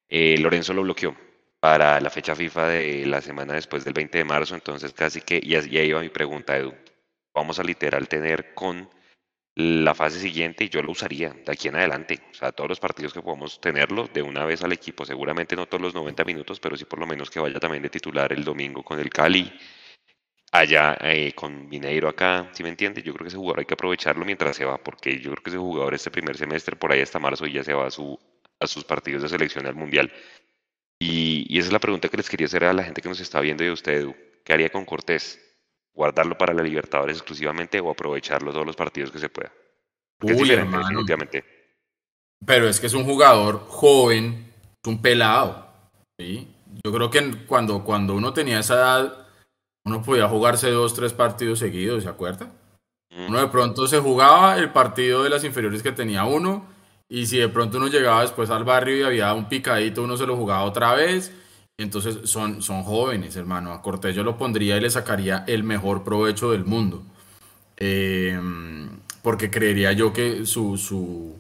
Eh, 0.09 0.37
Lorenzo 0.39 0.75
lo 0.75 0.83
bloqueó 0.83 1.17
para 1.61 2.01
la 2.01 2.11
fecha 2.11 2.35
FIFA 2.35 2.69
de 2.69 3.07
la 3.07 3.21
semana 3.21 3.55
después 3.55 3.85
del 3.85 3.95
20 3.95 4.19
de 4.19 4.25
marzo, 4.25 4.55
entonces 4.55 4.93
casi 4.93 5.21
que, 5.21 5.41
y 5.43 5.55
ahí 5.55 5.89
iba 5.89 6.01
mi 6.01 6.09
pregunta, 6.09 6.57
Edu. 6.57 6.75
Vamos 7.35 7.59
a 7.59 7.63
literal 7.63 8.09
tener 8.09 8.53
con 8.55 8.91
la 9.55 9.95
fase 9.95 10.19
siguiente 10.19 10.65
y 10.65 10.69
yo 10.69 10.83
lo 10.83 10.93
usaría 10.93 11.31
de 11.31 11.53
aquí 11.53 11.69
en 11.69 11.77
adelante. 11.77 12.19
O 12.31 12.35
sea, 12.35 12.53
todos 12.53 12.69
los 12.69 12.81
partidos 12.81 13.13
que 13.13 13.23
podamos 13.23 13.61
tenerlo 13.61 14.09
de 14.13 14.23
una 14.23 14.45
vez 14.45 14.63
al 14.63 14.73
equipo, 14.73 15.05
seguramente 15.05 15.57
no 15.57 15.67
todos 15.67 15.83
los 15.83 15.95
90 15.95 16.25
minutos, 16.25 16.59
pero 16.61 16.77
sí 16.77 16.85
por 16.85 16.99
lo 16.99 17.07
menos 17.07 17.31
que 17.31 17.41
vaya 17.41 17.61
también 17.61 17.83
de 17.83 17.91
titular 17.91 18.33
el 18.33 18.45
domingo 18.45 18.83
con 18.83 18.99
el 18.99 19.11
Cali, 19.11 19.53
allá 20.53 20.97
eh, 21.01 21.33
con 21.35 21.69
Mineiro 21.69 22.09
acá, 22.09 22.49
si 22.53 22.63
me 22.63 22.69
entiende? 22.69 23.03
Yo 23.03 23.13
creo 23.13 23.25
que 23.25 23.29
ese 23.29 23.37
jugador 23.37 23.61
hay 23.61 23.67
que 23.67 23.75
aprovecharlo 23.75 24.25
mientras 24.25 24.57
se 24.57 24.65
va, 24.65 24.79
porque 24.79 25.19
yo 25.19 25.33
creo 25.33 25.43
que 25.43 25.51
ese 25.51 25.59
jugador 25.59 25.95
este 25.95 26.11
primer 26.11 26.37
semestre, 26.37 26.77
por 26.77 26.93
ahí 26.93 27.01
hasta 27.01 27.19
marzo, 27.19 27.47
y 27.47 27.55
ya 27.55 27.65
se 27.65 27.73
va 27.73 27.87
a, 27.87 27.91
su, 27.91 28.19
a 28.61 28.67
sus 28.67 28.85
partidos 28.85 29.23
de 29.23 29.29
selección 29.29 29.67
al 29.67 29.75
Mundial. 29.75 30.13
Y, 31.01 31.47
y, 31.49 31.59
esa 31.59 31.69
es 31.69 31.73
la 31.73 31.81
pregunta 31.81 32.09
que 32.09 32.17
les 32.17 32.31
quería 32.31 32.47
hacer 32.47 32.65
a 32.65 32.73
la 32.73 32.85
gente 32.85 33.03
que 33.03 33.09
nos 33.09 33.19
está 33.19 33.41
viendo 33.41 33.65
y 33.65 33.69
a 33.69 33.73
usted, 33.73 33.93
Edu. 33.93 34.15
¿Qué 34.45 34.53
haría 34.53 34.71
con 34.71 34.85
Cortés? 34.85 35.41
guardarlo 35.95 36.37
para 36.37 36.55
la 36.55 36.63
Libertadores 36.63 37.19
exclusivamente 37.19 37.81
o 37.81 37.91
aprovecharlo 37.91 38.53
todos 38.53 38.67
los 38.67 38.77
partidos 38.77 39.11
que 39.11 39.19
se 39.19 39.29
pueda. 39.29 39.53
Uy, 40.23 40.33
es 40.33 40.39
diferente, 40.39 40.63
hermano. 40.63 40.89
definitivamente. 40.89 41.45
Pero 42.45 42.69
es 42.69 42.81
que 42.81 42.87
es 42.87 42.95
un 42.95 43.05
jugador 43.05 43.67
joven, 43.69 44.53
es 44.83 44.89
un 44.89 45.01
pelado. 45.01 45.69
¿sí? 46.19 46.49
Yo 46.85 46.93
creo 46.93 47.11
que 47.11 47.47
cuando, 47.47 47.85
cuando 47.85 48.15
uno 48.15 48.33
tenía 48.33 48.61
esa 48.61 48.75
edad, 48.75 49.22
uno 49.85 50.03
podía 50.03 50.29
jugarse 50.29 50.71
dos, 50.71 50.95
tres 50.95 51.13
partidos 51.13 51.59
seguidos, 51.59 52.03
¿se 52.05 52.09
acuerda? 52.09 52.51
Mm. 53.11 53.29
Uno 53.29 53.41
de 53.41 53.49
pronto 53.49 53.87
se 53.87 53.99
jugaba 53.99 54.59
el 54.59 54.71
partido 54.71 55.23
de 55.23 55.31
las 55.31 55.45
inferiores 55.45 55.83
que 55.83 55.93
tenía 55.93 56.25
uno, 56.25 56.67
y 57.09 57.27
si 57.27 57.39
de 57.39 57.49
pronto 57.49 57.79
uno 57.79 57.89
llegaba 57.89 58.23
después 58.23 58.51
al 58.51 58.65
barrio 58.65 58.97
y 58.97 59.03
había 59.03 59.35
un 59.35 59.49
picadito, 59.49 60.03
uno 60.03 60.17
se 60.17 60.27
lo 60.27 60.37
jugaba 60.37 60.65
otra 60.65 60.95
vez, 60.95 61.33
entonces 61.79 62.31
son, 62.31 62.63
son 62.63 62.83
jóvenes, 62.85 63.37
hermano. 63.37 63.73
A 63.73 63.83
Cortés 63.83 64.15
yo 64.15 64.23
lo 64.23 64.39
pondría 64.39 64.77
y 64.77 64.81
le 64.81 64.91
sacaría 64.91 65.45
el 65.47 65.65
mejor 65.65 66.05
provecho 66.05 66.51
del 66.51 66.65
mundo. 66.65 67.03
Eh, 67.77 68.39
porque 69.23 69.51
creería 69.51 69.93
yo 69.93 70.13
que 70.13 70.47
su, 70.47 70.77
su, 70.77 71.37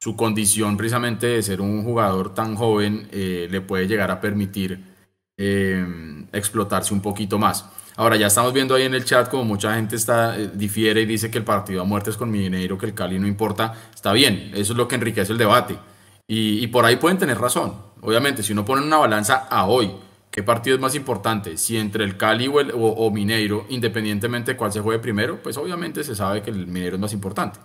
su, 0.00 0.16
condición 0.16 0.76
precisamente 0.76 1.26
de 1.26 1.42
ser 1.42 1.60
un 1.60 1.82
jugador 1.82 2.34
tan 2.34 2.54
joven 2.54 3.08
eh, 3.12 3.48
le 3.50 3.60
puede 3.60 3.86
llegar 3.86 4.10
a 4.10 4.20
permitir 4.20 4.93
eh, 5.36 6.26
explotarse 6.32 6.94
un 6.94 7.00
poquito 7.00 7.38
más. 7.38 7.64
Ahora 7.96 8.16
ya 8.16 8.26
estamos 8.26 8.52
viendo 8.52 8.74
ahí 8.74 8.82
en 8.82 8.94
el 8.94 9.04
chat 9.04 9.28
como 9.28 9.44
mucha 9.44 9.74
gente 9.74 9.94
está 9.94 10.36
eh, 10.36 10.50
difiere 10.52 11.02
y 11.02 11.06
dice 11.06 11.30
que 11.30 11.38
el 11.38 11.44
partido 11.44 11.80
a 11.80 11.84
muerte 11.84 12.10
es 12.10 12.16
con 12.16 12.30
Mineiro, 12.30 12.76
que 12.76 12.86
el 12.86 12.94
Cali 12.94 13.18
no 13.18 13.26
importa. 13.26 13.74
Está 13.94 14.12
bien, 14.12 14.50
eso 14.54 14.72
es 14.72 14.76
lo 14.76 14.88
que 14.88 14.96
enriquece 14.96 15.32
el 15.32 15.38
debate. 15.38 15.78
Y, 16.26 16.66
por 16.68 16.86
ahí 16.86 16.96
pueden 16.96 17.18
tener 17.18 17.38
razón. 17.38 17.74
Obviamente, 18.00 18.42
si 18.42 18.52
uno 18.52 18.64
pone 18.64 18.82
una 18.82 18.96
balanza 18.96 19.46
a 19.50 19.66
hoy, 19.66 19.92
¿qué 20.30 20.42
partido 20.42 20.74
es 20.74 20.80
más 20.80 20.94
importante? 20.94 21.58
Si 21.58 21.76
entre 21.76 22.02
el 22.04 22.16
Cali 22.16 22.48
o, 22.48 22.60
el, 22.60 22.72
o, 22.74 23.10
Mineiro, 23.10 23.66
independientemente 23.68 24.52
de 24.52 24.56
cuál 24.56 24.72
se 24.72 24.80
juegue 24.80 25.00
primero, 25.00 25.42
pues 25.42 25.58
obviamente 25.58 26.02
se 26.02 26.14
sabe 26.14 26.40
que 26.42 26.50
el 26.50 26.66
Mineiro 26.66 26.96
es 26.96 27.00
más 27.00 27.12
importante. 27.12 27.60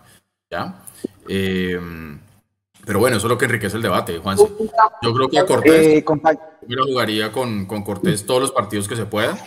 ¿Ya? 0.51 0.84
Eh, 1.29 1.79
pero 2.86 3.00
bueno, 3.00 3.18
eso 3.18 3.28
es 3.28 3.30
lo 3.30 3.38
que 3.38 3.46
enriquece 3.46 3.78
el 3.78 3.84
debate, 3.84 4.18
Juanse. 4.18 4.48
Yo 5.02 5.13
creo 5.13 5.30
que 5.30 5.39
a 5.39 5.46
Cortés, 5.46 5.86
eh, 5.86 6.06
yo 6.68 6.84
jugaría 6.86 7.32
con, 7.32 7.65
con 7.65 7.84
Cortés 7.84 8.26
todos 8.26 8.42
los 8.42 8.52
partidos 8.52 8.88
que 8.88 8.96
se 8.96 9.06
pueda, 9.06 9.38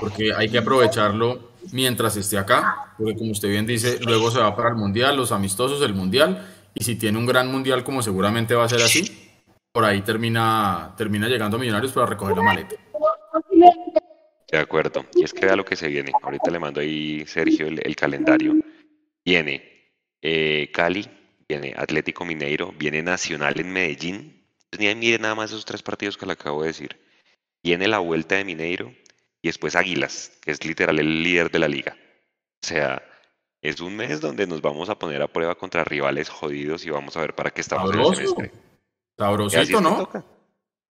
porque 0.00 0.32
hay 0.34 0.48
que 0.48 0.58
aprovecharlo 0.58 1.50
mientras 1.72 2.16
esté 2.16 2.38
acá, 2.38 2.94
porque 2.96 3.16
como 3.16 3.32
usted 3.32 3.48
bien 3.48 3.66
dice, 3.66 3.98
luego 4.00 4.30
se 4.30 4.38
va 4.38 4.54
para 4.56 4.70
el 4.70 4.76
Mundial, 4.76 5.16
los 5.16 5.32
amistosos 5.32 5.80
del 5.80 5.94
Mundial, 5.94 6.46
y 6.74 6.84
si 6.84 6.96
tiene 6.96 7.18
un 7.18 7.26
gran 7.26 7.50
Mundial 7.50 7.84
como 7.84 8.02
seguramente 8.02 8.54
va 8.54 8.64
a 8.64 8.68
ser 8.68 8.82
así, 8.82 9.30
por 9.72 9.84
ahí 9.84 10.00
termina, 10.02 10.94
termina 10.96 11.28
llegando 11.28 11.56
a 11.56 11.60
Millonarios 11.60 11.92
para 11.92 12.06
recoger 12.06 12.36
la 12.36 12.42
maleta. 12.42 12.76
De 14.50 14.58
acuerdo. 14.58 15.04
Y 15.14 15.24
es 15.24 15.34
que 15.34 15.44
vea 15.44 15.56
lo 15.56 15.64
que 15.64 15.76
se 15.76 15.88
viene. 15.88 16.12
Ahorita 16.22 16.50
le 16.50 16.58
mando 16.58 16.80
ahí, 16.80 17.26
Sergio, 17.26 17.66
el, 17.66 17.80
el 17.84 17.96
calendario. 17.96 18.54
Viene 19.24 19.92
eh, 20.22 20.70
Cali, 20.72 21.06
viene 21.48 21.74
Atlético 21.76 22.24
Mineiro, 22.24 22.72
viene 22.72 23.02
Nacional 23.02 23.58
en 23.60 23.72
Medellín. 23.72 24.46
Pues 24.70 24.80
ni 24.80 24.94
mire 24.94 25.18
nada 25.18 25.34
más 25.34 25.50
esos 25.50 25.64
tres 25.64 25.82
partidos 25.82 26.16
que 26.16 26.26
le 26.26 26.32
acabo 26.32 26.62
de 26.62 26.68
decir. 26.68 27.00
Viene 27.62 27.88
la 27.88 27.98
vuelta 27.98 28.36
de 28.36 28.44
Mineiro 28.44 28.92
y 29.42 29.48
después 29.48 29.76
Águilas, 29.76 30.36
que 30.42 30.50
es 30.50 30.64
literal 30.64 30.98
el 30.98 31.22
líder 31.22 31.50
de 31.50 31.58
la 31.58 31.68
liga. 31.68 31.96
O 32.62 32.66
sea, 32.66 33.02
es 33.62 33.80
un 33.80 33.96
mes 33.96 34.20
donde 34.20 34.46
nos 34.46 34.60
vamos 34.60 34.88
a 34.88 34.98
poner 34.98 35.22
a 35.22 35.28
prueba 35.28 35.54
contra 35.54 35.84
rivales 35.84 36.28
jodidos 36.28 36.84
y 36.84 36.90
vamos 36.90 37.16
a 37.16 37.20
ver 37.20 37.34
para 37.34 37.50
qué 37.50 37.60
estamos 37.60 37.92
en 37.92 38.00
el 38.00 38.14
semestre. 38.14 38.52
Sabrosito, 39.16 39.80
¿no? 39.80 40.08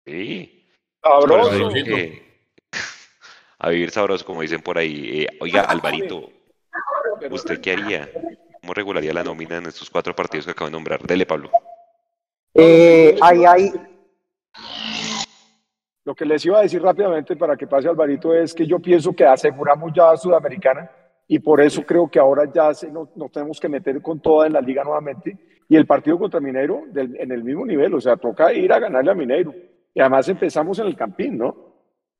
Sí. 0.07 0.71
Sabroso. 1.03 1.71
Que, 1.73 2.23
a 3.59 3.69
vivir 3.71 3.91
sabroso, 3.91 4.25
como 4.25 4.43
dicen 4.43 4.61
por 4.61 4.79
ahí. 4.79 5.23
Eh, 5.23 5.29
oiga, 5.41 5.63
Alvarito, 5.63 6.31
¿usted 7.31 7.61
qué 7.61 7.73
haría? 7.73 8.11
¿Cómo 8.69 8.75
regularía 8.75 9.15
la 9.15 9.25
nómina 9.25 9.57
en 9.57 9.65
estos 9.65 9.89
cuatro 9.89 10.15
partidos 10.15 10.45
que 10.45 10.51
acabo 10.51 10.67
de 10.67 10.73
nombrar? 10.73 11.01
Dele, 11.01 11.25
Pablo. 11.25 11.51
Eh, 12.53 13.17
ahí 13.19 13.43
hay. 13.47 13.73
Lo 16.05 16.15
que 16.15 16.27
les 16.27 16.45
iba 16.45 16.59
a 16.59 16.61
decir 16.61 16.83
rápidamente 16.83 17.35
para 17.35 17.57
que 17.57 17.67
pase 17.67 17.89
Alvarito 17.89 18.35
es 18.35 18.53
que 18.53 18.67
yo 18.67 18.79
pienso 18.79 19.17
que 19.17 19.25
aseguramos 19.25 19.91
ya 19.97 20.11
a 20.11 20.19
Sudamericana 20.19 20.91
y 21.27 21.39
por 21.39 21.63
eso 21.63 21.83
creo 21.83 22.11
que 22.11 22.19
ahora 22.19 22.43
ya 22.53 22.75
se, 22.75 22.93
nos, 22.93 23.09
tenemos 23.33 23.59
que 23.59 23.71
meter 23.71 24.03
con 24.03 24.21
toda 24.21 24.47
en 24.47 24.53
la 24.53 24.61
liga 24.61 24.85
nuevamente 24.85 25.39
y 25.67 25.75
el 25.75 25.87
partido 25.87 26.19
contra 26.19 26.39
Mineiro 26.39 26.83
en 26.95 27.33
el 27.33 27.43
mismo 27.43 27.65
nivel, 27.65 27.95
o 27.95 28.01
sea, 28.03 28.19
toca 28.19 28.53
ir 28.53 28.71
a 28.71 28.81
ganarle 28.81 29.13
a 29.13 29.15
Mineiro 29.15 29.55
y 29.95 30.01
además 30.01 30.29
empezamos 30.29 30.79
en 30.79 30.89
el 30.89 30.95
Campín, 30.95 31.39
¿no? 31.39 31.68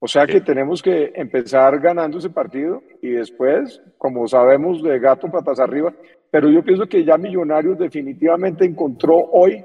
O 0.01 0.07
sea 0.07 0.27
que 0.27 0.41
tenemos 0.41 0.81
que 0.81 1.11
empezar 1.15 1.81
ganando 1.81 2.19
ese 2.19 2.31
partido 2.31 2.83
y 3.03 3.11
después, 3.11 3.83
como 3.99 4.29
sabemos, 4.29 4.81
de 4.83 4.99
gato 5.01 5.29
patas 5.29 5.59
arriba. 5.59 5.93
Pero 6.31 6.51
yo 6.51 6.63
pienso 6.63 6.87
que 6.87 7.05
ya 7.05 7.19
Millonarios 7.19 7.79
definitivamente 7.79 8.65
encontró 8.65 9.17
hoy 9.17 9.65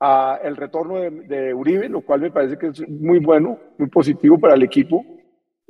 a 0.00 0.38
el 0.42 0.56
retorno 0.56 1.00
de, 1.00 1.52
Uribe, 1.52 1.88
lo 1.88 2.00
cual 2.00 2.20
me 2.20 2.30
parece 2.30 2.56
que 2.56 2.68
es 2.68 2.88
muy 2.88 3.18
bueno, 3.18 3.58
muy 3.76 3.88
positivo 3.90 4.38
para 4.38 4.54
el 4.54 4.62
equipo. 4.62 5.04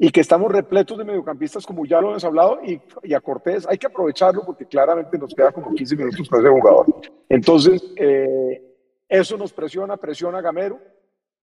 Y 0.01 0.11
que 0.11 0.21
estamos 0.21 0.53
repletos 0.53 0.97
de 0.97 1.05
mediocampistas, 1.05 1.67
como 1.67 1.85
ya 1.85 2.01
lo 2.01 2.11
hemos 2.11 2.25
hablado, 2.25 2.61
y, 2.65 2.81
y 3.03 3.15
a 3.15 3.21
Cortés 3.21 3.67
hay 3.69 3.79
que 3.79 3.89
aprovecharlo 3.89 4.43
porque 4.47 4.65
claramente 4.65 5.19
nos 5.19 5.35
queda 5.35 5.51
como 5.51 5.75
15 5.75 5.97
minutos 5.97 6.29
para 6.29 6.43
ese 6.43 6.53
jugador. 6.53 6.87
Entonces, 7.29 7.83
eh, 7.97 8.63
eso 9.09 9.37
nos 9.37 9.53
presiona, 9.53 9.97
presiona 9.97 10.39
a 10.39 10.43
Gamero 10.43 10.79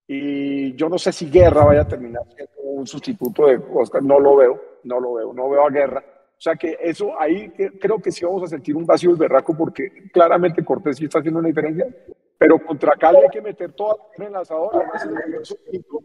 y 0.08 0.76
yo 0.76 0.88
no 0.88 0.98
sé 0.98 1.12
si 1.12 1.30
Guerra 1.30 1.66
vaya 1.66 1.82
a 1.82 1.88
terminar 1.88 2.24
siendo 2.36 2.62
un 2.62 2.86
sustituto 2.86 3.48
de 3.48 3.60
Oscar, 3.74 4.04
no 4.04 4.20
lo 4.20 4.36
veo, 4.36 4.62
no 4.84 5.00
lo 5.00 5.14
veo, 5.16 5.34
no 5.34 5.50
veo 5.50 5.66
a 5.66 5.70
Guerra. 5.70 6.04
O 6.38 6.42
sea 6.42 6.56
que 6.56 6.78
eso 6.80 7.20
ahí 7.20 7.50
creo 7.80 8.00
que 8.00 8.12
sí 8.12 8.26
vamos 8.26 8.44
a 8.44 8.48
sentir 8.48 8.76
un 8.76 8.86
vacío 8.86 9.12
el 9.12 9.16
berraco 9.16 9.56
porque 9.58 10.10
claramente 10.12 10.64
Cortés 10.64 10.98
sí 10.98 11.06
está 11.06 11.20
haciendo 11.20 11.40
una 11.40 11.48
diferencia, 11.48 11.88
pero 12.38 12.60
contra 12.60 12.96
Cali 12.98 13.18
hay 13.18 13.30
que 13.30 13.42
meter 13.42 13.72
toda 13.74 13.96
la 13.96 14.26
en 14.26 14.32
el 14.32 14.36
asador, 14.36 14.76
además 14.76 15.04
el 15.06 15.16
regreso 15.16 15.56
de 15.56 15.72
Pinto, 15.72 16.02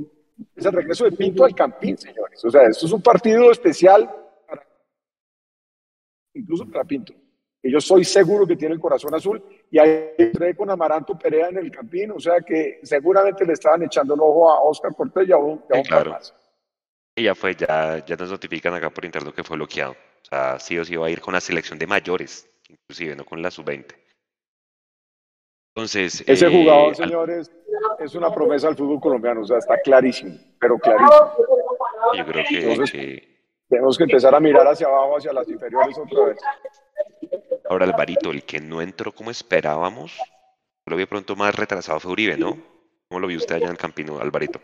es 0.57 0.67
el 0.67 0.73
regreso 0.73 1.05
de 1.05 1.13
Pinto 1.13 1.45
al 1.45 1.55
Campín, 1.55 1.99
señores. 1.99 2.43
O 2.45 2.51
sea, 2.51 2.63
esto 2.63 2.87
es 2.87 2.93
un 2.93 3.03
partido 3.03 3.51
especial 3.51 4.09
para, 4.47 4.67
incluso 6.35 6.65
para 6.71 6.85
Pinto 6.85 7.13
que 7.63 7.71
yo 7.71 7.81
soy 7.81 8.05
seguro 8.05 8.47
que 8.47 8.57
tiene 8.57 8.75
el 8.75 8.81
corazón 8.81 9.15
azul, 9.15 9.43
y 9.71 9.79
ahí 9.79 10.11
entré 10.17 10.57
con 10.57 10.71
Amaranto 10.71 11.19
Perea 11.19 11.49
en 11.49 11.59
el 11.59 11.71
Campín, 11.71 12.11
o 12.13 12.19
sea 12.19 12.41
que 12.41 12.81
seguramente 12.83 13.45
le 13.45 13.53
estaban 13.53 13.83
echando 13.83 14.15
el 14.15 14.21
ojo 14.21 14.51
a 14.51 14.63
Oscar 14.63 14.95
Cortés 14.95 15.29
y 15.29 15.33
a 15.33 15.37
un, 15.37 15.59
claro. 15.87 16.19
Y 17.17 17.25
ya 17.25 17.35
fue, 17.35 17.55
ya, 17.55 18.05
ya 18.05 18.17
nos 18.17 18.31
notifican 18.31 18.73
acá 18.75 18.89
por 18.91 19.05
interno 19.05 19.33
que 19.33 19.45
fue 19.45 19.57
bloqueado. 19.57 19.93
O 19.93 20.25
sea, 20.25 20.59
sí 20.59 20.79
o 20.79 20.85
sí 20.85 20.97
va 20.97 21.07
a 21.07 21.11
ir 21.11 21.21
con 21.21 21.35
la 21.35 21.41
selección 21.41 21.79
de 21.79 21.87
mayores, 21.87 22.49
inclusive, 22.69 23.17
no 23.17 23.25
con 23.25 23.43
la 23.43 23.51
sub-20. 23.51 23.95
Entonces. 25.75 26.25
Ese 26.27 26.47
eh, 26.47 26.51
jugador, 26.51 26.97
señores, 26.97 27.51
es 27.99 28.15
una 28.15 28.33
promesa 28.33 28.69
al 28.69 28.77
fútbol 28.77 29.01
colombiano, 29.01 29.43
o 29.43 29.45
sea, 29.45 29.59
está 29.59 29.81
clarísimo, 29.81 30.37
pero 30.59 30.79
clarísimo. 30.79 31.33
Yo 32.17 32.27
creo 32.27 32.45
que 32.45 33.31
tenemos 33.69 33.97
que 33.97 34.05
empezar 34.05 34.35
a 34.35 34.41
mirar 34.41 34.67
hacia 34.67 34.89
abajo, 34.89 35.17
hacia 35.17 35.33
las 35.33 35.49
inferiores 35.49 35.97
otra 35.97 36.25
vez. 36.27 36.39
Ahora, 37.69 37.85
Alvarito, 37.87 38.31
el 38.31 38.45
que 38.45 38.61
no 38.61 38.83
entró 38.83 39.13
como 39.13 39.31
esperábamos, 39.31 40.19
lo 40.87 40.97
vi 40.97 41.07
pronto 41.07 41.37
más 41.37 41.55
retrasado 41.55 42.01
fue 42.01 42.13
Uribe, 42.13 42.37
¿no? 42.37 42.59
¿Cómo 43.09 43.21
lo 43.21 43.29
vio 43.29 43.39
usted 43.39 43.57
allá 43.57 43.67
en 43.67 43.73
el 43.73 43.79
Campino, 43.79 44.19
Alvarito? 44.19 44.61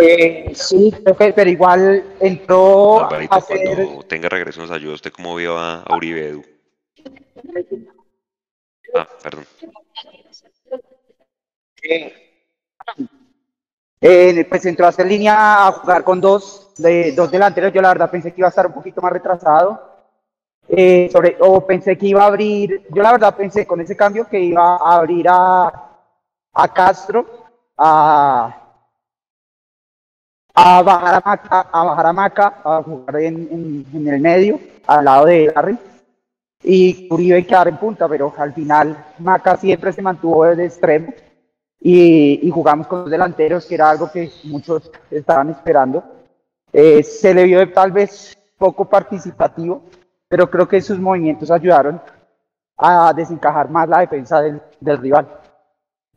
Eh, 0.00 0.52
sí, 0.54 0.92
creo 1.02 1.16
que, 1.16 1.32
pero 1.32 1.48
igual 1.48 2.16
entró. 2.20 3.04
Alvarito, 3.04 3.38
cuando 3.46 4.02
tenga 4.02 4.28
regreso 4.28 4.60
nos 4.60 4.70
ayuda. 4.70 4.94
¿Usted 4.94 5.12
cómo 5.12 5.34
vio 5.36 5.56
a, 5.56 5.84
Uribe, 5.94 6.28
Edu? 6.28 6.44
Ah, 8.94 9.08
perdón. 9.22 9.46
Eh, 14.00 14.44
pues 14.48 14.66
entró 14.66 14.86
a 14.86 14.88
hacer 14.88 15.06
línea 15.06 15.68
a 15.68 15.72
jugar 15.72 16.04
con 16.04 16.20
dos, 16.20 16.74
de, 16.76 17.12
dos 17.12 17.30
delanteros. 17.30 17.72
Yo 17.72 17.80
la 17.80 17.88
verdad 17.88 18.10
pensé 18.10 18.32
que 18.32 18.40
iba 18.40 18.48
a 18.48 18.50
estar 18.50 18.66
un 18.66 18.74
poquito 18.74 19.00
más 19.00 19.12
retrasado. 19.12 19.91
Eh, 20.68 21.08
sobre, 21.10 21.36
o 21.40 21.66
pensé 21.66 21.98
que 21.98 22.06
iba 22.06 22.22
a 22.22 22.26
abrir, 22.26 22.86
yo 22.90 23.02
la 23.02 23.12
verdad 23.12 23.36
pensé 23.36 23.66
con 23.66 23.80
ese 23.80 23.96
cambio 23.96 24.26
que 24.28 24.40
iba 24.40 24.76
a 24.76 24.96
abrir 24.96 25.26
a, 25.28 25.66
a 26.54 26.68
Castro, 26.72 27.26
a, 27.76 28.62
a, 30.54 30.82
bajar 30.82 32.06
a, 32.06 32.12
Maca, 32.12 32.60
a 32.64 32.82
jugar 32.82 33.16
en, 33.16 33.86
en, 33.92 34.08
el 34.08 34.20
medio, 34.20 34.60
al 34.86 35.04
lado 35.04 35.26
de 35.26 35.52
Larry, 35.54 35.78
y 36.62 37.08
Uribe 37.10 37.44
quedar 37.44 37.68
en 37.68 37.76
punta, 37.76 38.08
pero 38.08 38.32
al 38.36 38.54
final 38.54 39.04
Maca 39.18 39.56
siempre 39.56 39.92
se 39.92 40.00
mantuvo 40.00 40.44
de 40.44 40.66
extremo 40.66 41.12
y, 41.80 42.46
y, 42.46 42.50
jugamos 42.50 42.86
con 42.86 43.00
los 43.00 43.10
delanteros, 43.10 43.66
que 43.66 43.74
era 43.74 43.90
algo 43.90 44.10
que 44.10 44.30
muchos 44.44 44.90
estaban 45.10 45.50
esperando. 45.50 46.04
Eh, 46.72 47.02
se 47.02 47.34
le 47.34 47.44
vio 47.44 47.70
tal 47.72 47.90
vez 47.90 48.38
poco 48.56 48.84
participativo, 48.84 49.82
pero 50.32 50.48
creo 50.48 50.66
que 50.66 50.80
sus 50.80 50.98
movimientos 50.98 51.50
ayudaron 51.50 52.00
a 52.78 53.12
desencajar 53.12 53.68
más 53.68 53.86
la 53.86 53.98
defensa 53.98 54.40
del, 54.40 54.62
del 54.80 54.96
rival. 54.96 55.28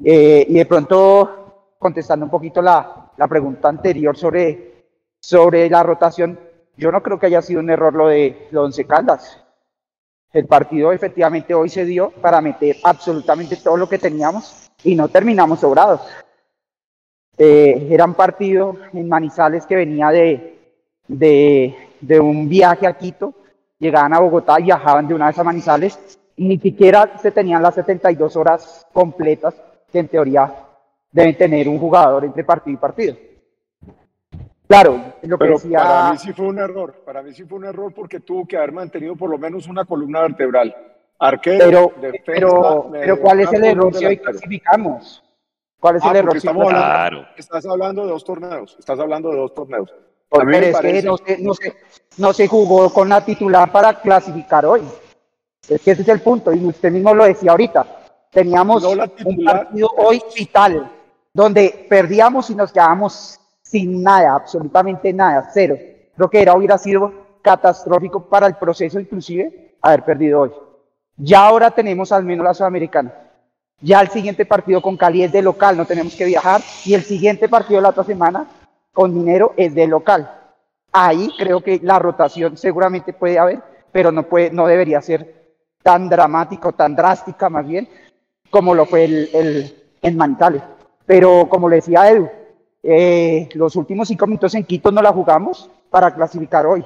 Eh, 0.01 0.45
y 0.47 0.53
de 0.53 0.65
pronto, 0.65 1.73
contestando 1.77 2.23
un 2.23 2.31
poquito 2.31 2.61
la, 2.61 3.11
la, 3.17 3.27
pregunta 3.27 3.67
anterior 3.67 4.15
sobre, 4.15 4.85
sobre 5.19 5.69
la 5.69 5.83
rotación, 5.83 6.39
yo 6.77 6.93
no 6.93 7.03
creo 7.03 7.19
que 7.19 7.25
haya 7.25 7.41
sido 7.41 7.59
un 7.59 7.69
error 7.69 7.93
lo 7.93 8.07
de 8.07 8.47
los 8.51 8.63
Once 8.63 8.85
Caldas. 8.85 9.43
El 10.31 10.47
partido 10.47 10.93
efectivamente 10.93 11.53
hoy 11.53 11.67
se 11.67 11.83
dio 11.83 12.11
para 12.11 12.39
meter 12.39 12.77
absolutamente 12.85 13.57
todo 13.57 13.75
lo 13.75 13.89
que 13.89 13.97
teníamos 13.97 14.71
y 14.85 14.95
no 14.95 15.09
terminamos 15.09 15.59
sobrados. 15.59 15.99
Eh, 17.37 17.89
era 17.91 18.05
un 18.05 18.13
partido 18.13 18.77
en 18.93 19.09
Manizales 19.09 19.65
que 19.65 19.75
venía 19.75 20.07
de, 20.07 20.73
de, 21.05 21.75
de 21.99 22.19
un 22.21 22.47
viaje 22.47 22.87
a 22.87 22.97
Quito 22.97 23.33
llegaban 23.79 24.13
a 24.13 24.19
Bogotá 24.19 24.57
viajaban 24.57 25.07
de 25.07 25.13
una 25.13 25.27
vez 25.27 25.39
a 25.39 25.43
Manizales 25.43 26.19
y 26.35 26.47
ni 26.47 26.57
siquiera 26.57 27.17
se 27.17 27.31
tenían 27.31 27.61
las 27.61 27.75
72 27.75 28.35
horas 28.35 28.87
completas 28.93 29.55
que 29.91 29.99
en 29.99 30.07
teoría 30.07 30.53
deben 31.11 31.37
tener 31.37 31.67
un 31.69 31.79
jugador 31.79 32.25
entre 32.25 32.43
partido 32.43 32.73
y 32.73 32.77
partido. 32.77 33.15
Claro, 34.67 35.13
lo 35.21 35.37
que 35.37 35.47
decía... 35.47 35.77
Para 35.77 36.11
mí 36.11 36.17
sí 36.17 36.33
fue 36.33 36.47
un 36.47 36.59
error, 36.59 37.03
para 37.05 37.21
mí 37.21 37.33
sí 37.33 37.43
fue 37.43 37.59
un 37.59 37.65
error 37.65 37.93
porque 37.93 38.19
tuvo 38.19 38.47
que 38.47 38.57
haber 38.57 38.71
mantenido 38.71 39.15
por 39.15 39.29
lo 39.29 39.37
menos 39.37 39.67
una 39.67 39.85
columna 39.85 40.21
vertebral. 40.21 40.75
Arquero, 41.17 41.93
pero, 42.01 42.11
pero, 42.25 42.89
pero 42.91 43.21
¿cuál 43.21 43.39
es 43.39 43.53
el 43.53 43.63
error 43.63 43.93
si 43.93 44.05
hoy 44.05 44.17
clasificamos? 44.17 45.23
¿Cuál 45.79 45.97
es 45.97 46.03
el 46.03 46.09
ah, 46.09 46.17
error? 46.17 46.41
Si 46.41 46.47
claro. 46.47 47.25
Estás 47.37 47.65
hablando 47.65 48.03
de 48.03 48.09
dos 48.09 48.25
torneos, 48.25 48.75
estás 48.77 48.99
hablando 48.99 49.29
de 49.29 49.37
dos 49.37 49.53
torneos. 49.53 49.93
Pero 50.39 50.65
es 50.65 50.79
que 50.79 51.01
no 51.03 51.17
se, 51.17 51.37
no, 51.37 51.53
se, 51.53 51.75
no 52.17 52.33
se 52.33 52.47
jugó 52.47 52.91
con 52.93 53.09
la 53.09 53.23
titular 53.23 53.71
para 53.71 53.99
clasificar 53.99 54.65
hoy. 54.65 54.81
Es 55.67 55.81
que 55.81 55.91
ese 55.91 56.01
es 56.03 56.07
el 56.09 56.21
punto, 56.21 56.53
y 56.53 56.63
usted 56.65 56.91
mismo 56.91 57.13
lo 57.13 57.25
decía 57.25 57.51
ahorita. 57.51 57.85
Teníamos 58.31 58.83
un 58.83 59.43
partido 59.43 59.89
hoy 59.97 60.21
vital, 60.35 60.91
donde 61.33 61.85
perdíamos 61.89 62.49
y 62.49 62.55
nos 62.55 62.71
quedábamos 62.71 63.39
sin 63.63 64.03
nada, 64.03 64.35
absolutamente 64.35 65.11
nada, 65.13 65.49
cero. 65.53 65.77
Creo 66.15 66.29
que 66.29 66.41
era, 66.41 66.55
hubiera 66.55 66.77
sido 66.77 67.11
catastrófico 67.41 68.27
para 68.27 68.47
el 68.47 68.55
proceso, 68.55 68.99
inclusive, 68.99 69.75
haber 69.81 70.03
perdido 70.03 70.41
hoy. 70.41 70.51
Ya 71.17 71.45
ahora 71.45 71.71
tenemos 71.71 72.11
al 72.11 72.23
menos 72.23 72.43
la 72.43 72.53
Sudamericana. 72.53 73.13
Ya 73.81 74.01
el 74.01 74.09
siguiente 74.09 74.45
partido 74.45 74.81
con 74.81 74.97
Cali 74.97 75.23
es 75.23 75.31
de 75.31 75.41
local, 75.41 75.77
no 75.77 75.85
tenemos 75.85 76.15
que 76.15 76.25
viajar. 76.25 76.61
Y 76.85 76.93
el 76.93 77.03
siguiente 77.03 77.49
partido 77.49 77.81
la 77.81 77.89
otra 77.89 78.03
semana 78.03 78.47
con 78.95 79.13
dinero 79.13 79.53
es 79.57 79.75
de 79.75 79.85
local. 79.85 80.31
Ahí 80.93 81.29
creo 81.37 81.61
que 81.61 81.81
la 81.83 81.99
rotación 81.99 82.55
seguramente 82.55 83.11
puede 83.11 83.37
haber, 83.37 83.61
pero 83.91 84.11
no, 84.11 84.23
puede, 84.23 84.49
no 84.51 84.65
debería 84.65 85.01
ser 85.01 85.53
tan 85.83 86.07
dramático, 86.07 86.71
tan 86.71 86.95
drástica 86.95 87.49
más 87.49 87.67
bien, 87.67 87.87
como 88.49 88.73
lo 88.73 88.85
fue 88.85 89.03
el, 89.03 89.29
el, 89.33 89.83
en 90.01 90.17
Manizales. 90.17 90.63
Pero 91.05 91.47
como 91.49 91.67
le 91.67 91.75
decía 91.75 92.09
Edu, 92.09 92.29
eh, 92.81 93.49
los 93.53 93.75
últimos 93.75 94.07
cinco 94.07 94.25
minutos 94.27 94.55
en 94.55 94.63
Quito 94.63 94.89
no 94.91 95.01
la 95.01 95.11
jugamos 95.11 95.69
para 95.89 96.15
clasificar 96.15 96.65
hoy. 96.65 96.83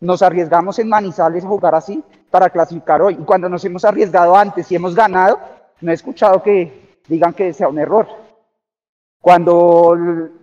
Nos 0.00 0.22
arriesgamos 0.22 0.78
en 0.78 0.88
Manizales 0.88 1.44
a 1.44 1.48
jugar 1.48 1.74
así 1.74 2.04
para 2.30 2.50
clasificar 2.50 3.02
hoy. 3.02 3.14
Y 3.14 3.24
cuando 3.24 3.48
nos 3.48 3.64
hemos 3.64 3.84
arriesgado 3.84 4.36
antes 4.36 4.70
y 4.70 4.76
hemos 4.76 4.94
ganado, 4.94 5.40
no 5.80 5.90
he 5.90 5.94
escuchado 5.94 6.40
que 6.40 7.00
digan 7.08 7.34
que 7.34 7.52
sea 7.52 7.66
un 7.66 7.80
error. 7.80 8.06
Cuando, 9.20 9.96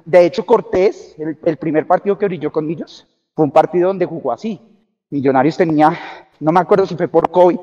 de 0.04 0.26
hecho, 0.26 0.46
Cortés, 0.46 1.16
el, 1.18 1.58
primer 1.58 1.88
partido 1.88 2.18
que 2.18 2.26
brilló 2.26 2.52
con 2.52 2.70
ellos, 2.70 3.08
fue 3.34 3.46
un 3.46 3.52
partido 3.52 3.88
donde 3.88 4.06
jugó 4.06 4.32
así. 4.32 4.62
Millonarios 5.10 5.58
tenía, 5.58 5.98
no 6.40 6.52
me 6.52 6.60
acuerdo 6.60 6.86
si 6.86 6.96
fue 6.96 7.08
por 7.08 7.32
COVID 7.32 7.58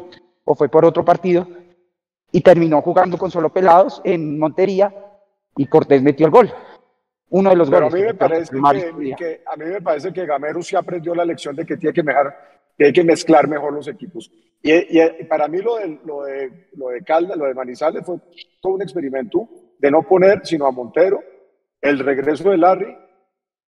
o 0.45 0.55
fue 0.55 0.69
por 0.69 0.85
otro 0.85 1.05
partido, 1.05 1.47
y 2.33 2.41
terminó 2.41 2.81
jugando 2.81 3.19
con 3.19 3.31
solo 3.31 3.51
pelados 3.51 4.01
en 4.05 4.39
Montería 4.39 4.93
y 5.57 5.67
Cortés 5.67 6.03
metió 6.03 6.27
el 6.27 6.33
gol. 6.33 6.51
uno 7.29 7.51
de 7.51 7.57
los 7.57 7.69
Pero 7.69 7.91
goles. 7.91 7.95
a 7.95 7.97
mí, 7.97 8.03
me 8.05 8.15
parece 8.15 8.51
que, 8.51 9.15
que, 9.17 9.43
a 9.47 9.57
mí 9.57 9.65
me 9.67 9.83
parece 9.83 10.13
que 10.13 10.25
Gamero 10.27 10.63
sí 10.63 10.75
aprendió 10.77 11.15
la 11.15 11.27
lección 11.27 11.55
de 11.55 11.67
que 11.67 11.77
tiene 11.77 11.93
que 11.93 12.03
que 12.79 12.87
hay 12.87 12.93
que 12.93 13.05
mezclar 13.05 13.49
mejor 13.49 13.75
los 13.75 13.87
equipos. 13.87 14.31
Y, 14.63 14.73
y, 14.99 15.25
para 15.29 15.47
mí 15.47 15.59
lo 15.59 15.77
de, 15.77 16.01
lo, 16.05 16.23
de, 16.23 16.69
lo 16.75 16.89
de 16.89 17.03
Caldas, 17.03 17.37
lo 17.37 17.45
de 17.45 17.55
Manizales 17.55 18.05
fue 18.05 18.17
todo 18.61 18.75
un 18.75 18.83
experimento 18.83 19.49
de 19.83 19.91
no 19.91 20.03
poner 20.03 20.47
sino 20.47 20.67
a 20.67 20.71
Montero, 20.71 21.23
el 21.81 21.99
regreso 21.99 22.49
de 22.49 22.57
Larry 22.57 22.97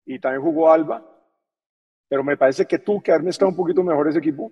y 0.06 0.20
también 0.20 0.42
jugó 0.42 0.72
Alba. 0.72 1.04
Pero 2.08 2.24
me 2.24 2.38
parece 2.38 2.66
que 2.66 2.80
tú 2.80 3.02
que 3.02 3.12
haber 3.12 3.24
mezclado 3.24 3.50
un 3.50 3.58
poquito 3.58 3.84
mejor 3.84 4.08
ese 4.08 4.20
equipo, 4.20 4.50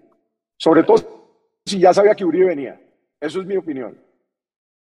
sobre 0.58 0.84
todo 0.84 0.98
si 1.66 1.80
ya 1.80 1.94
sabía 1.94 2.16
que 2.16 2.26
Uribe 2.26 2.48
venía. 2.48 2.82
Eso 3.20 3.40
es 3.40 3.46
mi 3.46 3.56
opinión. 3.56 3.98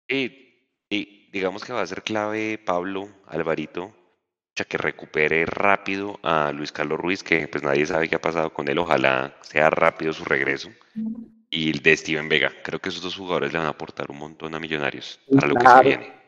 Y, 0.10 0.68
y 0.90 1.30
digamos 1.32 1.64
que 1.64 1.72
va 1.72 1.82
a 1.82 1.88
ser 1.88 2.02
clave 2.02 2.58
Pablo, 2.58 3.08
Alvarito, 3.28 3.94
que 4.66 4.78
recupere 4.78 5.46
rápido 5.46 6.20
a 6.24 6.52
Luis 6.52 6.72
Carlos 6.72 7.00
Ruiz, 7.00 7.24
que 7.24 7.48
pues 7.48 7.64
nadie 7.64 7.86
sabe 7.86 8.10
qué 8.10 8.16
ha 8.16 8.22
pasado 8.22 8.52
con 8.54 8.68
él, 8.68 8.78
ojalá 8.80 9.36
sea 9.42 9.70
rápido 9.70 10.14
su 10.14 10.26
regreso. 10.26 10.70
Y 11.50 11.70
el 11.70 11.82
de 11.82 11.98
Steven 11.98 12.30
Vega, 12.30 12.52
creo 12.64 12.80
que 12.80 12.90
esos 12.90 13.02
dos 13.02 13.16
jugadores 13.16 13.52
le 13.52 13.60
van 13.60 13.68
a 13.68 13.72
aportar 13.72 14.10
un 14.10 14.20
montón 14.20 14.56
a 14.56 14.60
Millonarios 14.60 15.20
para 15.34 15.48
lo 15.48 15.56
que 15.56 15.68
se 15.68 15.82
viene. 15.82 16.21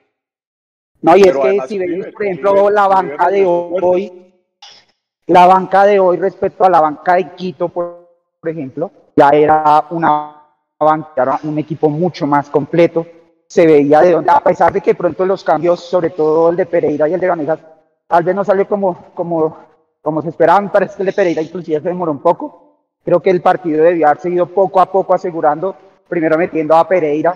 No, 1.04 1.18
y 1.18 1.24
es 1.24 1.38
que 1.38 1.62
si 1.68 1.78
veis, 1.78 2.08
por 2.08 2.24
ejemplo, 2.24 2.70
la 2.70 2.88
banca 2.88 3.30
de 3.30 3.46
hoy, 3.46 4.34
la 5.28 5.46
banca 5.46 5.84
de 5.84 6.00
hoy 6.00 6.16
respecto 6.16 6.64
a 6.64 6.70
la 6.70 6.80
banca 6.80 7.16
de 7.16 7.36
Quito, 7.36 7.68
por, 7.68 8.08
ejemplo, 8.46 8.90
ya 9.14 9.30
era 9.30 9.86
una 9.90 10.42
banca, 10.80 11.42
un 11.44 11.60
equipo 11.60 11.90
mucho 11.90 12.26
más 12.26 12.50
completo. 12.50 13.06
Se 13.48 13.68
veía 13.68 14.00
de 14.00 14.12
dónde, 14.14 14.32
a 14.32 14.40
pesar 14.40 14.72
de 14.72 14.80
que 14.80 14.96
pronto 14.96 15.26
los 15.26 15.44
cambios, 15.44 15.82
sobre 15.82 16.12
todo 16.12 16.50
el 16.50 16.56
de 16.56 16.66
Pereira 16.66 17.10
y 17.10 17.14
el 17.14 17.20
de 17.20 17.28
Ganesas, 17.28 17.60
tal 18.08 18.24
vez 18.24 18.34
no 18.34 18.46
salió 18.46 18.66
como, 18.66 19.12
como, 19.14 19.58
como 20.02 20.22
se 20.22 20.30
esperaban, 20.30 20.72
parece 20.72 20.96
que 20.96 21.02
el 21.02 21.08
de 21.08 21.14
Pereira 21.14 21.42
inclusive 21.42 21.82
se 21.82 21.90
demoró 21.90 22.14
un 22.14 22.22
poco. 22.22 22.78
Creo 23.04 23.22
que 23.22 23.30
el 23.30 23.42
partido 23.42 23.84
debía 23.84 24.08
haber 24.08 24.22
seguido 24.22 24.46
poco 24.46 24.80
a 24.80 24.86
poco 24.86 25.14
asegurando, 25.14 25.76
primero 26.08 26.38
metiendo 26.38 26.78
a 26.78 26.88
Pereira, 26.88 27.36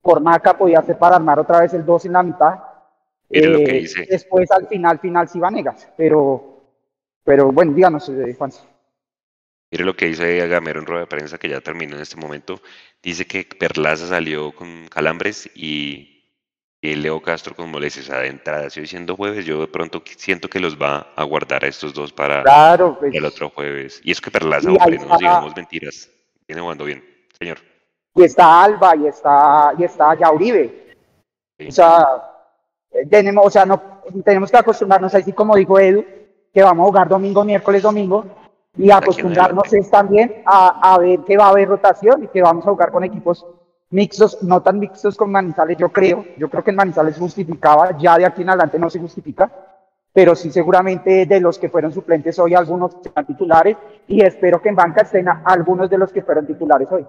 por 0.00 0.20
Maca 0.20 0.56
podía 0.56 0.82
ser 0.82 0.98
para 0.98 1.16
armar 1.16 1.40
otra 1.40 1.60
vez 1.60 1.74
el 1.74 1.84
2 1.84 2.06
en 2.06 2.12
la 2.12 2.22
mitad. 2.22 2.71
Eh, 3.32 3.88
después 4.08 4.50
al 4.50 4.68
final, 4.68 4.98
final 4.98 5.28
sí 5.28 5.40
Vanegas, 5.40 5.88
pero, 5.96 6.62
pero 7.24 7.50
bueno, 7.50 7.72
díganos, 7.72 8.08
eh, 8.08 8.34
Juan. 8.36 8.50
Mire 9.70 9.84
lo 9.84 9.96
que 9.96 10.06
dice 10.06 10.46
Gamero 10.48 10.80
en 10.80 10.86
rueda 10.86 11.02
de 11.02 11.06
prensa, 11.06 11.38
que 11.38 11.48
ya 11.48 11.60
terminó 11.60 11.96
en 11.96 12.02
este 12.02 12.16
momento. 12.16 12.60
Dice 13.02 13.26
que 13.26 13.44
Perlaza 13.44 14.06
salió 14.06 14.52
con 14.52 14.86
calambres 14.88 15.50
y 15.54 16.12
y 16.84 16.96
Leo 16.96 17.22
Castro 17.22 17.54
con 17.54 17.70
molestias 17.70 18.08
de 18.08 18.26
entrada. 18.26 18.66
Estoy 18.66 18.82
diciendo 18.82 19.14
jueves, 19.16 19.46
yo 19.46 19.60
de 19.60 19.68
pronto 19.68 20.02
siento 20.16 20.48
que 20.48 20.58
los 20.58 20.76
va 20.76 21.12
a 21.14 21.22
guardar 21.22 21.64
a 21.64 21.68
estos 21.68 21.94
dos 21.94 22.12
para 22.12 22.42
pues. 22.98 23.14
el 23.14 23.24
otro 23.24 23.50
jueves. 23.50 24.00
Y 24.02 24.10
es 24.10 24.20
que 24.20 24.32
Perlaza, 24.32 24.68
hombre, 24.68 24.98
no 24.98 25.06
nos 25.06 25.18
digamos 25.18 25.56
mentiras. 25.56 26.10
Viene 26.46 26.60
jugando 26.60 26.84
bien, 26.84 27.04
señor. 27.38 27.58
Y 28.16 28.24
está 28.24 28.64
Alba, 28.64 28.96
y 28.96 29.06
está, 29.06 29.72
y 29.78 29.84
está 29.84 30.18
Yauribe. 30.18 30.96
O 31.68 31.70
sea, 31.70 32.04
tenemos, 33.10 33.46
o 33.46 33.50
sea, 33.50 33.64
no, 33.64 33.80
tenemos 34.24 34.50
que 34.50 34.56
acostumbrarnos, 34.56 35.14
así 35.14 35.32
como 35.32 35.56
dijo 35.56 35.78
Edu, 35.78 36.04
que 36.52 36.62
vamos 36.62 36.84
a 36.84 36.88
jugar 36.88 37.08
domingo, 37.08 37.44
miércoles, 37.44 37.82
domingo, 37.82 38.24
y 38.76 38.90
acostumbrarnos 38.90 39.72
es 39.72 39.90
también 39.90 40.42
a, 40.46 40.94
a 40.94 40.98
ver 40.98 41.20
que 41.20 41.36
va 41.36 41.46
a 41.46 41.50
haber 41.50 41.68
rotación 41.68 42.24
y 42.24 42.28
que 42.28 42.42
vamos 42.42 42.66
a 42.66 42.70
jugar 42.70 42.90
con 42.90 43.04
equipos 43.04 43.46
mixtos, 43.92 44.42
no 44.42 44.62
tan 44.62 44.78
mixtos 44.78 45.16
con 45.16 45.30
Manizales, 45.30 45.78
yo 45.78 45.90
creo. 45.90 46.24
Yo 46.36 46.48
creo 46.48 46.64
que 46.64 46.70
en 46.70 46.76
Manizales 46.76 47.18
justificaba, 47.18 47.96
ya 47.98 48.18
de 48.18 48.26
aquí 48.26 48.42
en 48.42 48.50
adelante 48.50 48.78
no 48.78 48.90
se 48.90 48.98
justifica, 48.98 49.50
pero 50.12 50.34
sí 50.34 50.50
seguramente 50.50 51.26
de 51.26 51.40
los 51.40 51.58
que 51.58 51.68
fueron 51.68 51.92
suplentes 51.92 52.38
hoy 52.38 52.54
algunos 52.54 52.96
serán 53.02 53.26
titulares 53.26 53.76
y 54.08 54.22
espero 54.22 54.60
que 54.60 54.70
en 54.70 54.76
banca 54.76 55.02
estén 55.02 55.26
algunos 55.28 55.88
de 55.88 55.98
los 55.98 56.12
que 56.12 56.22
fueron 56.22 56.46
titulares 56.46 56.88
hoy. 56.90 57.06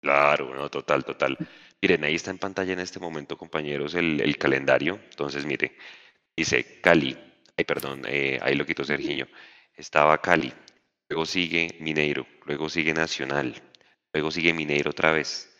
Claro, 0.00 0.52
no, 0.54 0.68
total, 0.68 1.04
total. 1.04 1.38
Miren, 1.82 2.04
ahí 2.04 2.14
está 2.14 2.30
en 2.30 2.38
pantalla 2.38 2.72
en 2.72 2.78
este 2.78 3.00
momento, 3.00 3.36
compañeros, 3.36 3.94
el, 3.94 4.38
calendario. 4.38 5.00
Entonces, 5.10 5.44
mire, 5.44 5.76
dice 6.36 6.80
Cali, 6.80 7.18
ay, 7.56 7.64
perdón, 7.64 8.04
eh, 8.06 8.38
ahí 8.40 8.54
lo 8.54 8.64
quitó 8.64 8.84
Sergiño. 8.84 9.26
Estaba 9.74 10.22
Cali, 10.22 10.52
luego 11.08 11.26
sigue 11.26 11.76
Mineiro, 11.80 12.24
luego 12.46 12.68
sigue 12.68 12.94
Nacional, 12.94 13.60
luego 14.12 14.30
sigue 14.30 14.52
Mineiro 14.52 14.92
otra 14.92 15.10
vez, 15.10 15.52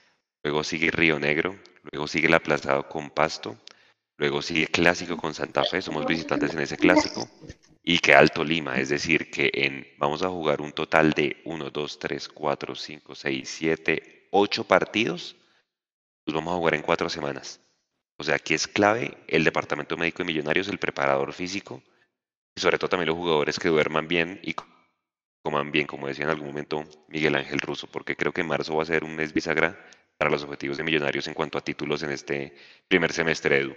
luego 0.44 0.62
sigue 0.62 0.92
Río 0.92 1.18
Negro, 1.18 1.58
luego 1.90 2.06
sigue 2.06 2.28
el 2.28 2.34
aplazado 2.34 2.88
con 2.88 3.10
Pasto, 3.10 3.58
luego 4.16 4.42
sigue 4.42 4.68
Clásico 4.68 5.16
con 5.16 5.34
Santa 5.34 5.64
Fe, 5.64 5.82
somos 5.82 6.06
visitantes 6.06 6.52
en 6.52 6.60
ese 6.60 6.76
clásico, 6.76 7.28
y 7.82 7.98
que 7.98 8.14
Alto 8.14 8.44
Lima, 8.44 8.78
es 8.78 8.90
decir, 8.90 9.28
que 9.28 9.50
en, 9.52 9.88
vamos 9.98 10.22
a 10.22 10.28
jugar 10.28 10.60
un 10.60 10.70
total 10.70 11.14
de 11.14 11.42
1, 11.46 11.70
2, 11.70 11.98
3, 11.98 12.28
4, 12.28 12.74
5, 12.76 13.14
6, 13.16 13.48
7, 13.48 14.28
8 14.30 14.64
partidos, 14.64 15.36
los 16.26 16.34
vamos 16.34 16.54
a 16.54 16.56
jugar 16.56 16.74
en 16.74 16.82
cuatro 16.82 17.08
semanas. 17.08 17.60
O 18.18 18.24
sea, 18.24 18.36
aquí 18.36 18.54
es 18.54 18.66
clave 18.66 19.16
el 19.26 19.44
departamento 19.44 19.96
médico 19.96 20.18
de 20.18 20.26
Millonarios, 20.26 20.68
el 20.68 20.78
preparador 20.78 21.32
físico, 21.32 21.82
y 22.54 22.60
sobre 22.60 22.78
todo 22.78 22.90
también 22.90 23.08
los 23.08 23.16
jugadores 23.16 23.58
que 23.58 23.68
duerman 23.68 24.06
bien 24.06 24.40
y 24.42 24.54
coman 25.42 25.72
bien, 25.72 25.86
como 25.86 26.06
decía 26.06 26.24
en 26.24 26.30
algún 26.30 26.48
momento 26.48 26.84
Miguel 27.08 27.34
Ángel 27.34 27.58
Russo, 27.58 27.88
porque 27.90 28.16
creo 28.16 28.32
que 28.32 28.44
marzo 28.44 28.76
va 28.76 28.82
a 28.82 28.86
ser 28.86 29.02
un 29.04 29.16
mes 29.16 29.32
bisagra 29.32 29.78
para 30.16 30.30
los 30.30 30.44
objetivos 30.44 30.76
de 30.76 30.84
Millonarios 30.84 31.26
en 31.26 31.34
cuanto 31.34 31.58
a 31.58 31.62
títulos 31.62 32.02
en 32.02 32.10
este 32.10 32.54
primer 32.86 33.12
semestre, 33.12 33.58
Edu. 33.58 33.74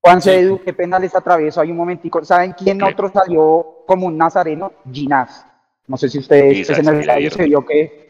Juan 0.00 0.20
Edu, 0.24 0.62
qué 0.62 0.72
pena 0.72 0.98
les 0.98 1.14
atravieso, 1.14 1.60
hay 1.60 1.70
un 1.70 1.76
momentico. 1.76 2.24
¿Saben 2.24 2.52
quién 2.52 2.80
otro 2.82 3.10
salió 3.10 3.82
como 3.86 4.06
un 4.06 4.16
nazareno? 4.16 4.72
Ginás. 4.92 5.44
No 5.88 5.96
sé 5.96 6.08
si 6.08 6.18
ustedes 6.18 6.66
pues, 6.66 6.78
en 6.78 6.88
el 6.88 7.32
se 7.32 7.44
vio 7.44 7.64
que. 7.66 8.07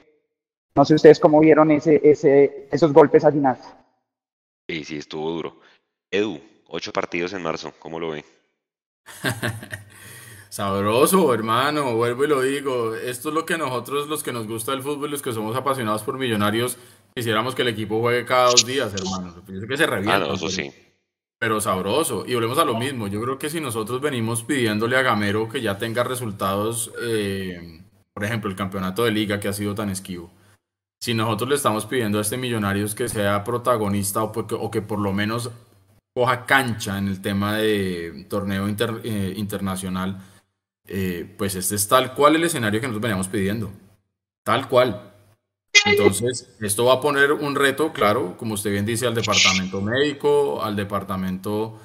No 0.79 0.85
sé 0.85 0.95
ustedes 0.95 1.19
cómo 1.19 1.41
vieron 1.41 1.73
ese, 1.73 2.01
ese, 2.05 2.69
esos 2.71 2.93
golpes 2.93 3.25
a 3.25 3.33
Ginás. 3.33 3.59
Sí, 4.69 4.85
sí, 4.85 4.99
estuvo 4.99 5.29
duro. 5.29 5.59
Edu, 6.09 6.41
ocho 6.69 6.93
partidos 6.93 7.33
en 7.33 7.43
marzo, 7.43 7.73
¿cómo 7.81 7.99
lo 7.99 8.11
ve? 8.11 8.25
Sabroso, 10.51 11.35
hermano, 11.35 11.97
vuelvo 11.97 12.23
y 12.23 12.29
lo 12.29 12.43
digo. 12.43 12.95
Esto 12.95 13.31
es 13.31 13.35
lo 13.35 13.45
que 13.45 13.59
nosotros, 13.59 14.07
los 14.07 14.23
que 14.23 14.33
nos 14.33 14.47
gusta 14.47 14.73
el 14.73 14.85
fútbol, 14.85 15.11
los 15.11 15.21
que 15.21 15.33
somos 15.33 15.57
apasionados 15.57 16.05
por 16.05 16.17
millonarios, 16.17 16.79
quisiéramos 17.13 17.57
que 17.57 17.63
el 17.63 17.69
equipo 17.69 17.99
juegue 17.99 18.25
cada 18.25 18.51
dos 18.51 18.65
días, 18.65 18.95
hermano. 18.95 19.35
que 19.45 19.77
se 19.77 19.85
revienta. 19.85 20.31
Ah, 20.31 20.35
eso 20.35 20.49
sí. 20.49 20.73
Pero 21.41 21.61
sabroso. 21.61 22.23
Y 22.25 22.35
volvemos 22.35 22.59
a 22.59 22.65
lo 22.65 22.79
mismo. 22.79 23.09
Yo 23.09 23.21
creo 23.21 23.37
que 23.37 23.51
si 23.51 23.61
nosotros 23.61 24.01
venimos 24.01 24.45
pidiéndole 24.45 24.97
a 24.97 25.03
Gamero 25.03 25.49
que 25.49 25.61
ya 25.61 25.77
tenga 25.77 26.05
resultados, 26.05 26.93
eh, 27.03 27.83
por 28.15 28.25
ejemplo, 28.25 28.49
el 28.49 28.55
campeonato 28.55 29.05
de 29.05 29.11
liga 29.11 29.41
que 29.41 29.49
ha 29.49 29.53
sido 29.53 29.75
tan 29.75 29.91
esquivo. 29.91 30.38
Si 31.01 31.15
nosotros 31.15 31.49
le 31.49 31.55
estamos 31.55 31.87
pidiendo 31.87 32.19
a 32.19 32.23
este 32.23 32.37
Millonarios 32.37 32.95
que 32.95 33.09
sea 33.09 33.45
protagonista 33.45 34.23
o, 34.23 34.71
que 34.71 34.83
por 34.83 34.99
lo 34.99 35.13
menos 35.13 35.51
coja 36.15 36.45
cancha 36.45 36.99
en 36.99 37.09
el 37.09 37.23
tema 37.23 37.57
de 37.57 38.27
torneo 38.29 38.67
eh, 38.69 39.35
internacional, 39.37 40.19
eh, 40.87 41.35
pues 41.39 41.55
este 41.55 41.77
es 41.77 41.87
tal 41.87 42.15
cual 42.15 42.37
el 42.37 42.45
escenario 42.45 42.81
que 42.81 42.89
nosotros 42.89 43.03
veníamos 43.03 43.29
pidiendo. 43.29 43.71
Tal 44.43 44.69
cual. 44.69 45.15
Entonces, 45.85 46.57
esto 46.61 46.87
va 46.87 46.95
a 46.95 47.01
poner 47.01 47.33
un 47.33 47.55
reto, 47.55 47.93
claro, 47.93 48.37
como 48.37 48.55
usted 48.55 48.73
bien 48.73 48.87
dice, 48.87 49.07
al 49.07 49.15
departamento 49.15 49.81
médico, 49.81 50.63
al 50.63 50.75
departamento, 50.75 51.79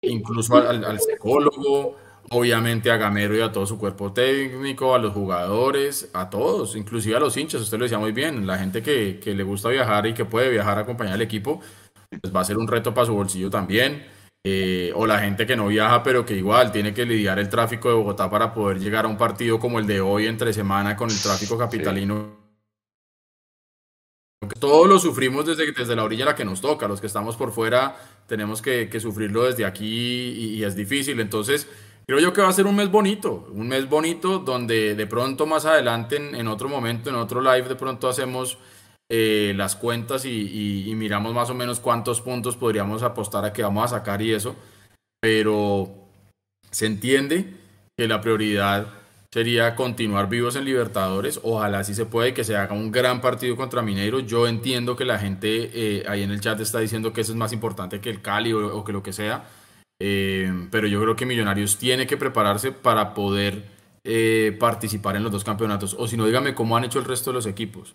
incluso 0.00 0.56
al, 0.56 0.98
psicólogo, 1.00 1.96
obviamente 2.30 2.90
a 2.90 2.96
Gamero 2.96 3.36
y 3.36 3.40
a 3.40 3.50
todo 3.50 3.66
su 3.66 3.78
cuerpo 3.78 4.12
técnico, 4.12 4.94
a 4.94 4.98
los 4.98 5.12
jugadores, 5.12 6.10
a 6.12 6.28
todos, 6.30 6.76
inclusive 6.76 7.16
a 7.16 7.20
los 7.20 7.36
hinchas, 7.36 7.62
usted 7.62 7.78
lo 7.78 7.84
decía 7.84 7.98
muy 7.98 8.12
bien, 8.12 8.46
la 8.46 8.58
gente 8.58 8.82
que, 8.82 9.18
que 9.22 9.34
le 9.34 9.42
gusta 9.42 9.68
viajar 9.70 10.06
y 10.06 10.14
que 10.14 10.24
puede 10.24 10.50
viajar 10.50 10.78
a 10.78 10.82
acompañar 10.82 11.14
al 11.14 11.22
equipo, 11.22 11.60
pues 12.20 12.34
va 12.34 12.40
a 12.40 12.44
ser 12.44 12.58
un 12.58 12.68
reto 12.68 12.92
para 12.92 13.06
su 13.06 13.14
bolsillo 13.14 13.50
también. 13.50 14.04
Eh, 14.42 14.90
o 14.94 15.06
la 15.06 15.18
gente 15.18 15.46
que 15.46 15.54
no 15.54 15.66
viaja, 15.66 16.02
pero 16.02 16.24
que 16.24 16.34
igual 16.34 16.72
tiene 16.72 16.94
que 16.94 17.04
lidiar 17.04 17.38
el 17.38 17.50
tráfico 17.50 17.90
de 17.90 17.94
Bogotá 17.94 18.30
para 18.30 18.54
poder 18.54 18.78
llegar 18.80 19.04
a 19.04 19.08
un 19.08 19.18
partido 19.18 19.58
como 19.58 19.78
el 19.78 19.86
de 19.86 20.00
hoy 20.00 20.26
entre 20.26 20.54
semana 20.54 20.96
con 20.96 21.10
el 21.10 21.20
tráfico 21.20 21.58
capitalino. 21.58 22.40
Todos 24.58 24.88
lo 24.88 24.98
sufrimos 24.98 25.44
desde, 25.44 25.70
desde 25.72 25.94
la 25.94 26.04
orilla 26.04 26.24
a 26.24 26.28
la 26.28 26.34
que 26.34 26.46
nos 26.46 26.62
toca, 26.62 26.88
los 26.88 27.02
que 27.02 27.06
estamos 27.06 27.36
por 27.36 27.52
fuera 27.52 27.94
tenemos 28.30 28.62
que, 28.62 29.00
sufrirlo 29.00 29.42
desde 29.42 29.64
aquí 29.64 30.54
y, 30.56 30.62
es 30.62 30.76
difícil. 30.76 31.18
Entonces, 31.18 31.66
creo 32.10 32.18
yo 32.18 32.32
que 32.32 32.42
va 32.42 32.48
a 32.48 32.52
ser 32.52 32.66
un 32.66 32.74
mes 32.74 32.90
bonito, 32.90 33.46
un 33.52 33.68
mes 33.68 33.88
bonito 33.88 34.40
donde 34.40 34.96
de 34.96 35.06
pronto 35.06 35.46
más 35.46 35.64
adelante, 35.64 36.16
en 36.16 36.48
otro 36.48 36.68
momento, 36.68 37.08
en 37.08 37.14
otro 37.14 37.40
live, 37.40 37.68
de 37.68 37.76
pronto 37.76 38.08
hacemos 38.08 38.58
eh, 39.08 39.52
las 39.54 39.76
cuentas 39.76 40.24
y, 40.24 40.92
miramos 40.96 41.32
más 41.32 41.50
o 41.50 41.54
menos 41.54 41.78
cuántos 41.78 42.20
puntos 42.20 42.56
podríamos 42.56 43.04
apostar 43.04 43.44
a 43.44 43.52
que 43.52 43.62
vamos 43.62 43.84
a 43.84 43.98
sacar 43.98 44.22
y 44.22 44.32
eso, 44.32 44.56
pero 45.20 45.88
se 46.72 46.86
entiende 46.86 47.54
que 47.96 48.08
la 48.08 48.20
prioridad 48.20 48.88
sería 49.32 49.76
continuar 49.76 50.28
vivos 50.28 50.56
en 50.56 50.64
Libertadores, 50.64 51.38
ojalá 51.44 51.84
sí 51.84 51.94
se 51.94 52.06
puede 52.06 52.34
que 52.34 52.42
se 52.42 52.56
haga 52.56 52.74
un 52.74 52.90
gran 52.90 53.20
partido 53.20 53.54
contra 53.54 53.82
Mineiro, 53.82 54.18
yo 54.18 54.48
entiendo 54.48 54.96
que 54.96 55.04
la 55.04 55.20
gente 55.20 55.70
eh, 55.72 56.04
ahí 56.08 56.24
en 56.24 56.32
el 56.32 56.40
chat 56.40 56.58
está 56.58 56.80
diciendo 56.80 57.12
que 57.12 57.20
eso 57.20 57.30
es 57.30 57.38
más 57.38 57.52
importante 57.52 58.00
que 58.00 58.10
el 58.10 58.20
Cali 58.20 58.52
o, 58.52 58.82
que 58.82 58.90
lo 58.90 59.04
que 59.04 59.12
sea, 59.12 59.44
Eh, 60.00 60.68
pero 60.70 60.86
yo 60.88 61.00
creo 61.00 61.14
que 61.14 61.26
Millonarios 61.26 61.76
tiene 61.76 62.06
que 62.06 62.16
prepararse 62.16 62.72
para 62.72 63.12
poder 63.12 63.64
eh, 64.02 64.56
participar 64.58 65.14
en 65.16 65.22
los 65.22 65.30
dos 65.30 65.44
campeonatos. 65.44 65.94
O 65.98 66.08
si 66.08 66.16
no, 66.16 66.26
dígame 66.26 66.54
cómo 66.54 66.76
han 66.76 66.84
hecho 66.84 66.98
el 66.98 67.04
resto 67.04 67.30
de 67.30 67.34
los 67.34 67.46
equipos. 67.46 67.94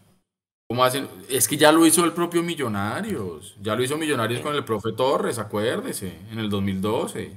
¿Cómo 0.69 0.83
hacen? 0.83 1.07
Es 1.29 1.47
que 1.47 1.57
ya 1.57 1.71
lo 1.71 1.85
hizo 1.85 2.05
el 2.05 2.13
propio 2.13 2.43
Millonarios. 2.43 3.55
Ya 3.61 3.75
lo 3.75 3.83
hizo 3.83 3.97
Millonarios 3.97 4.41
con 4.41 4.55
el 4.55 4.63
profe 4.63 4.93
Torres, 4.93 5.39
acuérdese, 5.39 6.19
en 6.31 6.39
el 6.39 6.49
2012. 6.49 7.31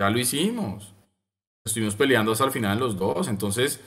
Ya 0.00 0.10
lo 0.10 0.18
hicimos. 0.18 0.92
Estuvimos 1.64 1.94
peleando 1.94 2.32
hasta 2.32 2.44
el 2.44 2.50
final 2.50 2.78
los 2.78 2.98
dos. 2.98 3.28
Entonces, 3.28 3.80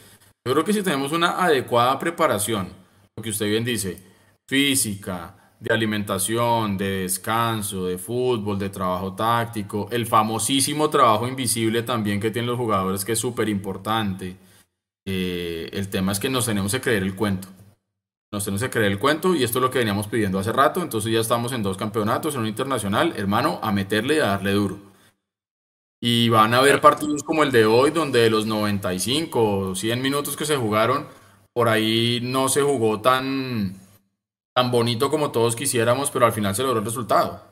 yo 0.45 0.53
creo 0.53 0.63
que 0.63 0.73
si 0.73 0.83
tenemos 0.83 1.11
una 1.11 1.43
adecuada 1.43 1.97
preparación, 1.99 2.69
lo 3.15 3.23
que 3.23 3.31
usted 3.31 3.47
bien 3.47 3.65
dice, 3.65 4.01
física, 4.47 5.44
de 5.59 5.73
alimentación, 5.73 6.77
de 6.77 7.01
descanso, 7.01 7.85
de 7.85 7.97
fútbol, 7.97 8.59
de 8.59 8.69
trabajo 8.69 9.13
táctico, 9.13 9.87
el 9.91 10.05
famosísimo 10.05 10.89
trabajo 10.89 11.27
invisible 11.27 11.83
también 11.83 12.19
que 12.19 12.31
tienen 12.31 12.49
los 12.49 12.57
jugadores, 12.57 13.05
que 13.05 13.13
es 13.13 13.19
súper 13.19 13.49
importante. 13.49 14.37
Eh, 15.05 15.69
el 15.71 15.89
tema 15.89 16.11
es 16.11 16.19
que 16.19 16.29
nos 16.29 16.45
tenemos 16.45 16.71
que 16.71 16.81
creer 16.81 17.03
el 17.03 17.15
cuento. 17.15 17.47
Nos 18.31 18.43
tenemos 18.43 18.61
que 18.61 18.69
creer 18.69 18.91
el 18.91 18.99
cuento 18.99 19.33
y 19.33 19.43
esto 19.43 19.59
es 19.59 19.63
lo 19.63 19.71
que 19.71 19.79
veníamos 19.79 20.07
pidiendo 20.07 20.39
hace 20.39 20.51
rato. 20.51 20.81
Entonces 20.81 21.11
ya 21.11 21.19
estamos 21.19 21.53
en 21.53 21.63
dos 21.63 21.77
campeonatos, 21.77 22.35
en 22.35 22.41
un 22.41 22.47
internacional, 22.47 23.13
hermano, 23.15 23.59
a 23.63 23.71
meterle 23.71 24.15
y 24.15 24.19
a 24.19 24.27
darle 24.27 24.51
duro. 24.51 24.77
Y 26.01 26.29
van 26.29 26.53
a 26.53 26.57
haber 26.57 26.81
partidos 26.81 27.23
como 27.23 27.43
el 27.43 27.51
de 27.51 27.65
hoy, 27.65 27.91
donde 27.91 28.19
de 28.19 28.29
los 28.29 28.45
95 28.45 29.43
o 29.43 29.75
100 29.75 30.01
minutos 30.01 30.35
que 30.35 30.45
se 30.45 30.57
jugaron, 30.57 31.07
por 31.53 31.69
ahí 31.69 32.19
no 32.21 32.49
se 32.49 32.61
jugó 32.61 32.99
tan, 32.99 33.79
tan 34.55 34.71
bonito 34.71 35.09
como 35.09 35.31
todos 35.31 35.55
quisiéramos, 35.55 36.09
pero 36.11 36.25
al 36.25 36.31
final 36.31 36.55
se 36.55 36.63
logró 36.63 36.79
el 36.79 36.85
resultado. 36.85 37.43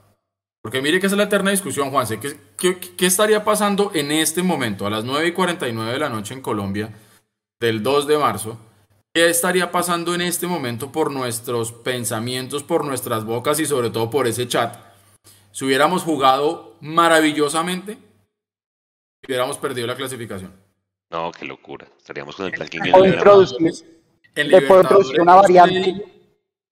Porque 0.61 0.81
mire 0.81 0.99
que 0.99 1.07
esa 1.07 1.15
es 1.15 1.17
la 1.17 1.25
eterna 1.25 1.51
discusión, 1.51 1.91
Juanse. 1.91 2.19
¿Qué, 2.19 2.39
qué, 2.57 2.79
qué 2.79 3.05
estaría 3.05 3.43
pasando 3.43 3.91
en 3.93 4.11
este 4.11 4.41
momento, 4.41 4.87
a 4.87 4.89
las 4.89 5.03
9 5.03 5.27
y 5.27 5.31
49 5.33 5.91
de 5.91 5.99
la 5.99 6.09
noche 6.09 6.33
en 6.33 6.41
Colombia, 6.41 6.93
del 7.59 7.83
2 7.83 8.07
de 8.07 8.17
marzo? 8.17 8.57
¿Qué 9.13 9.29
estaría 9.29 9.71
pasando 9.71 10.15
en 10.15 10.21
este 10.21 10.47
momento 10.47 10.91
por 10.91 11.11
nuestros 11.11 11.73
pensamientos, 11.73 12.63
por 12.63 12.85
nuestras 12.85 13.25
bocas 13.25 13.59
y 13.59 13.65
sobre 13.65 13.89
todo 13.89 14.09
por 14.09 14.25
ese 14.25 14.47
chat? 14.47 14.75
Si 15.51 15.65
hubiéramos 15.65 16.03
jugado 16.03 16.77
maravillosamente, 16.79 17.97
hubiéramos 19.27 19.57
perdido 19.57 19.85
la 19.85 19.95
clasificación. 19.95 20.51
No, 21.11 21.31
qué 21.31 21.45
locura. 21.45 21.85
Estaríamos 21.95 22.35
con 22.35 22.47
el 22.47 22.53
plan 22.53 22.69
O 22.93 23.05
introducir, 23.05 23.85
le 24.35 24.61
puedo 24.61 24.81
introducir 24.81 25.21
una 25.21 25.35
variante. 25.35 26.12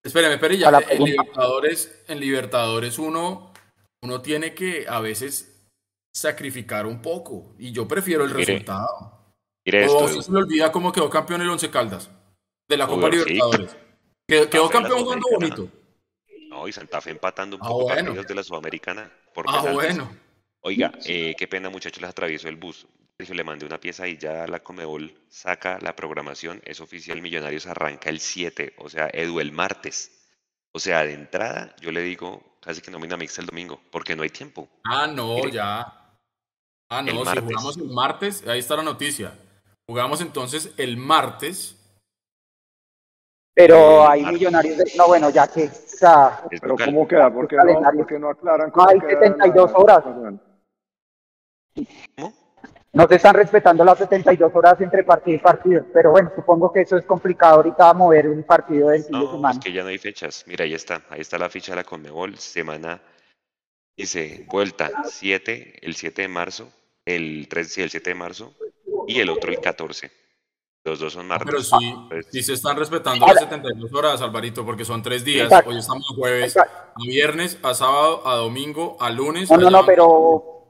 Espérame, 0.03 0.33
espérame, 0.33 0.57
ya. 0.57 0.79
En 0.89 1.03
Libertadores, 1.03 2.03
en 2.07 2.19
Libertadores 2.19 2.97
uno, 2.99 3.53
uno 4.01 4.21
tiene 4.21 4.53
que 4.53 4.85
a 4.87 4.99
veces 4.99 5.67
sacrificar 6.13 6.85
un 6.85 7.01
poco. 7.01 7.55
Y 7.59 7.71
yo 7.71 7.87
prefiero 7.87 8.23
el 8.23 8.31
resultado. 8.31 9.33
Mire 9.65 9.87
o 9.87 10.05
esto. 10.07 10.21
se 10.23 10.31
me 10.31 10.39
olvida 10.39 10.71
cómo 10.71 10.91
quedó 10.91 11.09
campeón 11.09 11.41
el 11.41 11.49
Once 11.49 11.69
Caldas 11.69 12.09
de 12.67 12.77
la 12.77 12.87
Copa 12.87 13.07
Uy, 13.07 13.11
sí. 13.19 13.29
Libertadores. 13.33 13.77
Quedó, 14.27 14.49
quedó 14.49 14.69
campeón 14.69 15.03
jugando 15.03 15.27
bonito. 15.31 15.69
No, 16.49 16.67
y 16.67 16.71
Santa 16.73 16.99
Fe 16.99 17.11
empatando 17.11 17.55
un 17.57 17.61
Ah, 17.63 17.67
poco 17.67 17.83
bueno. 17.83 18.05
partidos 18.05 18.27
de 18.27 18.35
la 18.35 18.43
Sudamericana 18.43 19.11
por 19.33 19.45
Ah, 19.47 19.71
bueno. 19.71 20.11
Oiga, 20.63 20.91
eh, 21.05 21.35
qué 21.37 21.47
pena 21.47 21.69
muchachos, 21.69 22.01
les 22.01 22.09
atravieso 22.09 22.47
el 22.49 22.55
bus. 22.55 22.87
Sergio, 23.21 23.35
le 23.35 23.43
mandé 23.43 23.65
una 23.65 23.79
pieza 23.79 24.07
y 24.07 24.17
ya 24.17 24.47
la 24.47 24.59
Comebol 24.61 25.13
saca 25.29 25.77
la 25.81 25.95
programación. 25.95 26.61
Es 26.65 26.81
oficial, 26.81 27.21
Millonarios 27.21 27.67
arranca 27.67 28.09
el 28.09 28.19
7, 28.19 28.73
o 28.79 28.89
sea, 28.89 29.09
Edu 29.13 29.39
el 29.39 29.51
martes. 29.51 30.11
O 30.71 30.79
sea, 30.79 31.03
de 31.05 31.13
entrada, 31.13 31.75
yo 31.81 31.91
le 31.91 32.01
digo 32.01 32.57
casi 32.61 32.81
que 32.81 32.91
nómina 32.91 33.17
mixta 33.17 33.41
el 33.41 33.47
domingo, 33.47 33.79
porque 33.91 34.15
no 34.15 34.23
hay 34.23 34.29
tiempo. 34.29 34.67
Ah, 34.85 35.05
no, 35.07 35.35
Mire. 35.35 35.51
ya. 35.51 35.81
Ah, 36.89 37.01
no, 37.01 37.11
si 37.11 37.23
martes. 37.25 37.43
jugamos 37.43 37.77
el 37.77 37.87
martes, 37.89 38.47
ahí 38.47 38.59
está 38.59 38.75
la 38.75 38.83
noticia. 38.83 39.33
Jugamos 39.87 40.21
entonces 40.21 40.73
el 40.77 40.97
martes. 40.97 41.77
Pero 43.53 44.07
hay 44.07 44.21
Martes. 44.21 44.39
millonarios 44.39 44.77
de... 44.77 44.91
No, 44.95 45.07
bueno, 45.07 45.29
ya 45.29 45.45
que... 45.47 45.65
O 45.65 45.71
sea, 45.85 46.41
Es 46.49 46.61
Pero 46.61 46.71
local. 46.73 46.87
¿cómo 46.87 47.07
queda? 47.07 47.31
¿Por 47.33 47.47
qué 47.47 47.57
no, 47.57 47.81
por 47.91 48.07
qué 48.07 48.17
no 48.19 48.29
aclaran? 48.29 48.67
No 48.67 48.73
cómo 48.73 48.89
hay 48.89 48.99
queda 48.99 49.09
72 49.19 49.71
la- 49.71 49.77
horas. 49.77 50.03
¿Cómo? 52.15 52.33
No 52.93 53.07
se 53.07 53.15
están 53.15 53.35
respetando 53.35 53.83
las 53.85 53.97
72 53.97 54.51
horas 54.53 54.79
entre 54.81 55.03
partido 55.03 55.37
y 55.37 55.39
partido. 55.39 55.85
Pero 55.93 56.11
bueno, 56.11 56.31
supongo 56.35 56.71
que 56.73 56.81
eso 56.81 56.97
es 56.97 57.05
complicado 57.05 57.55
ahorita 57.57 57.93
mover 57.93 58.27
un 58.27 58.43
partido 58.43 58.89
del 58.89 59.03
fin 59.03 59.17
de 59.19 59.25
No, 59.25 59.31
semana. 59.31 59.53
es 59.59 59.63
que 59.63 59.71
ya 59.71 59.83
no 59.83 59.89
hay 59.89 59.97
fechas. 59.97 60.43
Mira, 60.47 60.65
ahí 60.65 60.73
está. 60.73 61.01
Ahí 61.09 61.21
está 61.21 61.37
la 61.37 61.49
ficha 61.49 61.71
de 61.71 61.77
la 61.77 61.83
Conmebol. 61.85 62.37
Semana, 62.37 63.01
dice, 63.95 64.45
vuelta 64.49 64.89
7, 65.05 65.79
el 65.81 65.95
7 65.95 66.21
de 66.23 66.27
marzo, 66.27 66.69
el 67.05 67.47
3, 67.49 67.71
sí, 67.73 67.81
el 67.81 67.89
7 67.89 68.09
de 68.09 68.15
marzo, 68.15 68.53
y 69.07 69.19
el 69.19 69.29
otro 69.29 69.51
el 69.51 69.59
14. 69.61 70.11
Los 70.83 70.99
dos 70.99 71.13
son 71.13 71.27
martes. 71.27 71.47
Pero 71.47 71.61
sí, 71.61 71.95
Pues, 72.09 72.25
sí 72.31 72.41
se 72.41 72.53
están 72.53 72.75
respetando 72.75 73.25
las 73.25 73.39
72 73.39 73.93
horas, 73.93 74.19
Alvarito, 74.21 74.65
porque 74.65 74.83
son 74.83 75.01
tres 75.03 75.23
días. 75.23 75.43
Exacto. 75.45 75.69
Hoy 75.69 75.77
estamos 75.77 76.03
a 76.11 76.15
jueves, 76.15 76.55
Exacto. 76.55 76.91
a 76.95 77.03
viernes, 77.05 77.57
a 77.61 77.73
sábado, 77.75 78.27
a 78.27 78.35
domingo, 78.35 78.97
a 78.99 79.11
lunes. 79.11 79.49
No, 79.49 79.57
no, 79.57 79.69
no, 79.69 79.85
pero... 79.85 80.60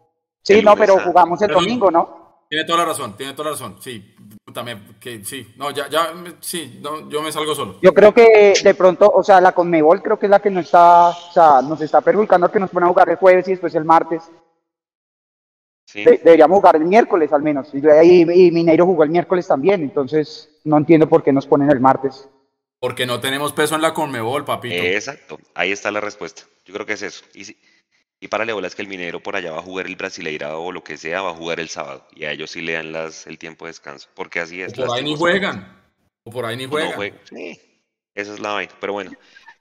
Sí, 0.43 0.53
El 0.53 0.65
no, 0.65 0.75
pero 0.75 0.97
a- 0.97 1.03
jugamos 1.03 1.41
el 1.41 1.47
Pero- 1.47 1.59
domingo, 1.61 1.91
¿no? 1.91 2.21
Tiene 2.49 2.65
toda 2.65 2.79
la 2.79 2.85
razón, 2.85 3.15
tiene 3.15 3.31
toda 3.33 3.45
la 3.45 3.51
razón. 3.51 3.77
Sí, 3.79 4.13
también, 4.53 4.97
que 4.99 5.23
sí. 5.23 5.53
No, 5.55 5.71
ya, 5.71 5.87
ya, 5.87 6.11
me- 6.13 6.33
sí, 6.41 6.79
no, 6.83 7.09
yo 7.09 7.21
me 7.21 7.31
salgo 7.31 7.55
solo. 7.55 7.77
Yo 7.81 7.93
creo 7.93 8.13
que 8.13 8.53
de 8.61 8.73
pronto, 8.73 9.09
o 9.09 9.23
sea, 9.23 9.39
la 9.39 9.53
Conmebol 9.53 10.01
creo 10.03 10.19
que 10.19 10.25
es 10.25 10.29
la 10.29 10.41
que 10.41 10.49
nos 10.49 10.65
está, 10.65 11.09
o 11.09 11.31
sea, 11.31 11.61
nos 11.61 11.79
está 11.79 12.01
perjudicando 12.01 12.51
que 12.51 12.59
nos 12.59 12.69
pone 12.69 12.85
a 12.85 12.89
jugar 12.89 13.09
el 13.09 13.15
jueves 13.15 13.47
y 13.47 13.51
después 13.51 13.73
el 13.75 13.85
martes. 13.85 14.29
sí, 15.85 16.03
De- 16.05 16.17
deberíamos 16.23 16.57
jugar 16.57 16.75
el 16.77 16.85
miércoles 16.85 17.31
al 17.33 17.41
menos. 17.41 17.69
Y, 17.73 17.77
y- 17.79 18.47
y 18.47 18.51
Mineiro 18.51 18.85
jugó 18.85 19.03
el 19.03 19.09
miércoles 19.09 19.47
también, 19.47 19.81
entonces 19.81 20.49
no 20.63 20.77
entiendo 20.77 21.07
por 21.07 21.21
qué 21.23 21.31
nos 21.33 21.47
ponen 21.47 21.69
el 21.69 21.79
martes. 21.79 22.27
Porque 22.79 23.05
no 23.05 23.19
tenemos 23.19 23.53
peso 23.53 23.75
en 23.75 23.81
la 23.81 23.93
Conmebol, 23.93 24.43
papito. 24.45 24.75
Exacto. 24.83 25.37
Ahí 25.53 25.71
está 25.71 25.91
la 25.91 25.99
respuesta. 26.01 26.43
Yo 26.65 26.73
creo 26.73 26.85
que 26.85 26.93
es 26.93 27.01
eso. 27.01 27.23
Y, 27.33 27.45
si- 27.45 27.57
y 28.23 28.27
para 28.27 28.45
bolas 28.53 28.75
que 28.75 28.83
el 28.83 28.87
minero 28.87 29.19
por 29.19 29.35
allá 29.35 29.51
va 29.51 29.57
a 29.57 29.63
jugar 29.63 29.87
el 29.87 29.95
Brasileira 29.95 30.55
o 30.55 30.71
lo 30.71 30.83
que 30.83 30.95
sea, 30.95 31.23
va 31.23 31.31
a 31.31 31.33
jugar 31.33 31.59
el 31.59 31.69
sábado. 31.69 32.05
Y 32.15 32.25
a 32.25 32.31
ellos 32.31 32.51
sí 32.51 32.61
le 32.61 32.73
dan 32.73 32.91
las, 32.91 33.25
el 33.25 33.39
tiempo 33.39 33.65
de 33.65 33.69
descanso. 33.69 34.09
Porque 34.15 34.39
así 34.39 34.61
o 34.61 34.65
es. 34.67 34.73
por 34.73 34.95
ahí 34.95 35.03
ni 35.03 35.15
juegan. 35.17 35.67
O 36.23 36.31
por 36.31 36.45
ahí 36.45 36.55
ni 36.55 36.65
No 36.65 36.69
juegan. 36.69 36.91
juegan. 36.93 37.19
Sí, 37.23 37.59
esa 38.13 38.33
es 38.35 38.39
la 38.39 38.53
vaina. 38.53 38.71
Pero 38.79 38.93
bueno. 38.93 39.09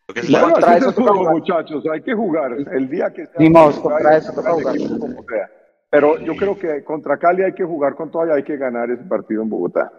creo 0.06 0.14
que 0.14 0.20
es 0.20 0.30
Bueno, 0.30 0.48
la- 0.48 0.52
contra 0.52 0.76
eso 0.76 0.92
toca 0.92 1.12
jugar. 1.14 1.34
muchachos, 1.34 1.84
hay 1.90 2.02
que 2.02 2.12
jugar. 2.14 2.52
El 2.52 2.90
día 2.90 3.10
que. 3.14 3.24
Ni 3.38 3.50
contra 3.50 4.18
eso 4.18 4.32
toca 4.34 4.52
jugar. 4.52 4.76
como 4.76 5.22
sea. 5.24 5.50
Pero 5.88 6.18
yo 6.20 6.36
creo 6.36 6.58
que 6.58 6.84
contra 6.84 7.16
Cali 7.18 7.42
hay 7.42 7.54
que 7.54 7.64
jugar 7.64 7.94
con 7.94 8.10
todo 8.10 8.26
y 8.26 8.30
hay 8.30 8.42
que 8.44 8.58
ganar 8.58 8.90
ese 8.90 9.04
partido 9.04 9.42
en 9.42 9.48
Bogotá. 9.48 9.90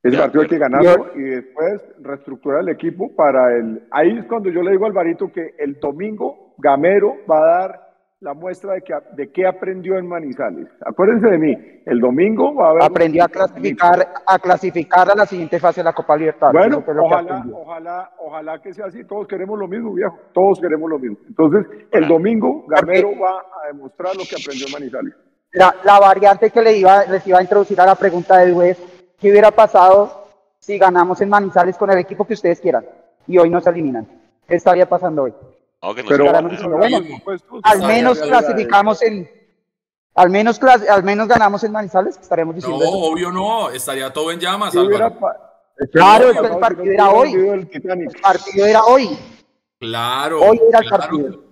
Ese 0.00 0.16
partido 0.16 0.42
hay 0.42 0.48
que 0.48 0.58
ganarlo 0.58 1.10
y 1.16 1.22
después 1.22 1.80
reestructurar 2.00 2.60
el 2.60 2.68
equipo 2.68 3.14
para 3.16 3.56
el... 3.56 3.82
Ahí 3.90 4.16
es 4.18 4.26
cuando 4.26 4.50
yo 4.50 4.62
le 4.62 4.70
digo 4.72 4.84
a 4.84 4.88
Alvarito 4.88 5.32
que 5.32 5.54
el 5.58 5.80
domingo 5.80 6.43
Gamero 6.58 7.16
va 7.30 7.38
a 7.38 7.58
dar 7.58 7.84
la 8.20 8.32
muestra 8.32 8.72
de, 8.72 8.80
que, 8.82 8.94
de 9.16 9.30
qué 9.30 9.46
aprendió 9.46 9.98
en 9.98 10.06
Manizales. 10.08 10.68
Acuérdense 10.80 11.28
de 11.28 11.36
mí, 11.36 11.58
el 11.84 12.00
domingo 12.00 12.54
va 12.54 12.68
a 12.68 12.70
haber... 12.70 12.82
Aprendió 12.84 13.22
a 13.22 13.28
clasificar, 13.28 14.08
a 14.26 14.38
clasificar 14.38 15.10
a 15.10 15.14
la 15.14 15.26
siguiente 15.26 15.60
fase 15.60 15.80
de 15.80 15.84
la 15.84 15.92
Copa 15.92 16.16
Libertadores. 16.16 16.58
Bueno, 16.58 16.76
Eso 16.78 16.84
fue 16.86 16.94
lo 16.94 17.02
que 17.02 17.06
ojalá, 17.06 17.44
ojalá, 17.52 18.10
ojalá 18.18 18.62
que 18.62 18.72
sea 18.72 18.86
así. 18.86 19.04
Todos 19.04 19.28
queremos 19.28 19.58
lo 19.58 19.68
mismo, 19.68 19.92
viejo. 19.92 20.18
Todos 20.32 20.58
queremos 20.58 20.88
lo 20.88 20.98
mismo. 20.98 21.18
Entonces, 21.28 21.66
el 21.90 22.04
Ojalá. 22.04 22.08
domingo 22.08 22.64
Gamero 22.66 23.10
va 23.20 23.40
a 23.62 23.66
demostrar 23.66 24.16
lo 24.16 24.22
que 24.22 24.36
aprendió 24.40 24.66
en 24.68 24.72
Manizales. 24.72 25.14
La, 25.52 25.74
la 25.84 26.00
variante 26.00 26.48
que 26.50 26.62
le 26.62 26.78
iba, 26.78 27.04
les 27.04 27.26
iba 27.26 27.38
a 27.38 27.42
introducir 27.42 27.78
a 27.78 27.84
la 27.86 27.94
pregunta 27.94 28.38
de 28.38 28.70
es, 28.70 28.82
¿qué 29.18 29.30
hubiera 29.30 29.50
pasado 29.50 30.28
si 30.58 30.78
ganamos 30.78 31.20
en 31.20 31.28
Manizales 31.28 31.76
con 31.76 31.90
el 31.90 31.98
equipo 31.98 32.24
que 32.24 32.32
ustedes 32.32 32.58
quieran 32.58 32.86
y 33.26 33.36
hoy 33.36 33.50
nos 33.50 33.66
eliminan? 33.66 34.06
¿Qué 34.48 34.54
estaría 34.54 34.88
pasando 34.88 35.24
hoy? 35.24 35.34
No, 35.84 35.94
que 35.94 36.02
no 36.02 36.08
Pero 36.08 36.24
diciendo, 36.48 36.76
bueno, 36.78 36.98
supuestos, 37.06 37.60
Al 37.62 37.78
menos 37.86 38.18
clasificamos 38.18 39.02
en... 39.02 39.30
Al 40.14 40.30
menos, 40.30 40.60
clas- 40.60 40.88
al 40.88 41.02
menos 41.02 41.26
ganamos 41.28 41.64
en 41.64 41.72
Manizales, 41.72 42.16
estaremos 42.16 42.54
No, 42.54 42.60
diciendo 42.60 42.84
eso. 42.84 42.92
obvio 42.94 43.32
no. 43.32 43.70
Estaría 43.70 44.12
todo 44.12 44.30
en 44.30 44.38
llamas, 44.40 44.72
¿qué 44.72 44.78
hubiera 44.78 45.06
Álvaro. 45.06 45.38
Claro, 45.92 46.24
¿qué 46.26 46.30
es 46.30 46.40
que 46.40 46.46
el 46.46 46.58
partido 46.60 46.84
no 46.84 46.92
era 46.92 47.10
hoy. 47.10 47.32
el 47.34 48.20
partido 48.22 48.66
era 48.66 48.84
hoy. 48.84 49.18
Claro. 49.80 50.40
Hoy 50.40 50.60
era 50.68 50.78
el 50.78 50.86
claro. 50.88 51.02
partido. 51.02 51.44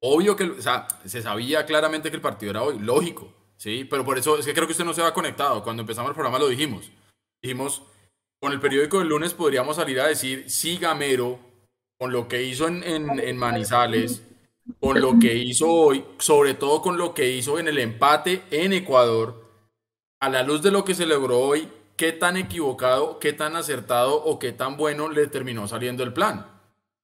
Obvio 0.00 0.36
que, 0.36 0.44
o 0.44 0.60
sea, 0.60 0.86
se 1.04 1.22
sabía 1.22 1.64
claramente 1.64 2.10
que 2.10 2.16
el 2.16 2.22
partido 2.22 2.50
era 2.50 2.62
hoy, 2.62 2.78
lógico, 2.80 3.32
¿sí? 3.56 3.84
Pero 3.84 4.04
por 4.04 4.18
eso 4.18 4.36
es 4.36 4.44
que 4.44 4.52
creo 4.52 4.66
que 4.66 4.72
usted 4.72 4.84
no 4.84 4.94
se 4.94 5.02
va 5.02 5.14
conectado. 5.14 5.62
Cuando 5.62 5.82
empezamos 5.82 6.10
el 6.10 6.14
programa 6.14 6.38
lo 6.40 6.48
dijimos. 6.48 6.90
Dijimos, 7.40 7.82
con 8.40 8.52
el 8.52 8.60
periódico 8.60 8.98
del 8.98 9.08
lunes 9.08 9.32
podríamos 9.32 9.76
salir 9.76 10.00
a 10.00 10.08
decir, 10.08 10.50
sí, 10.50 10.76
Gamero, 10.76 11.38
con 11.98 12.12
lo 12.12 12.28
que 12.28 12.42
hizo 12.44 12.68
en, 12.68 12.82
en- 12.84 13.18
en 13.20 13.36
Manizales, 13.36 14.22
con 14.80 15.00
lo 15.00 15.18
que 15.18 15.34
hizo 15.34 15.68
hoy, 15.70 16.04
sobre 16.18 16.54
todo 16.54 16.80
con 16.82 16.96
lo 16.98 17.14
que 17.14 17.30
hizo 17.32 17.58
en 17.58 17.68
el 17.68 17.78
empate 17.78 18.42
en 18.50 18.72
Ecuador, 18.72 19.44
a 20.20 20.28
la 20.28 20.42
luz 20.42 20.62
de 20.62 20.70
lo 20.70 20.84
que 20.84 20.94
se 20.94 21.06
logró 21.06 21.38
hoy, 21.40 21.68
qué 21.96 22.12
tan 22.12 22.36
equivocado, 22.36 23.18
qué 23.18 23.32
tan 23.32 23.56
acertado 23.56 24.14
o 24.22 24.38
qué 24.38 24.52
tan 24.52 24.76
bueno 24.76 25.08
le 25.08 25.26
terminó 25.26 25.66
saliendo 25.66 26.02
el 26.04 26.12
plan. 26.12 26.46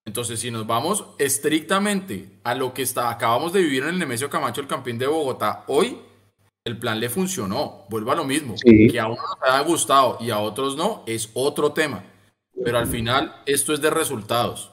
Entonces, 0.07 0.39
si 0.41 0.51
nos 0.51 0.67
vamos 0.67 1.05
estrictamente 1.19 2.39
a 2.45 2.55
lo 2.55 2.75
que 2.75 2.83
está, 2.83 3.09
acabamos 3.11 3.53
de 3.53 3.63
vivir 3.63 3.85
en 3.85 3.91
el 3.91 3.99
Nemesio 3.99 4.29
Camacho, 4.29 4.61
el 4.61 4.67
campeón 4.67 4.99
de 4.99 5.07
Bogotá, 5.07 5.65
hoy 5.67 5.99
el 6.65 6.79
plan 6.79 7.01
le 7.01 7.09
funcionó. 7.09 7.87
Vuelvo 7.89 8.13
a 8.13 8.15
lo 8.15 8.25
mismo. 8.25 8.55
Que 8.89 9.01
a 9.01 9.07
uno 9.07 9.17
nos 9.23 9.51
haya 9.51 9.61
gustado 9.67 10.19
y 10.21 10.31
a 10.31 10.39
otros 10.39 10.77
no, 10.77 11.03
es 11.07 11.31
otro 11.35 11.73
tema. 11.73 12.05
Pero 12.63 12.79
al 12.79 12.87
final, 12.87 13.35
esto 13.47 13.73
es 13.73 13.81
de 13.81 13.91
resultados. 13.91 14.71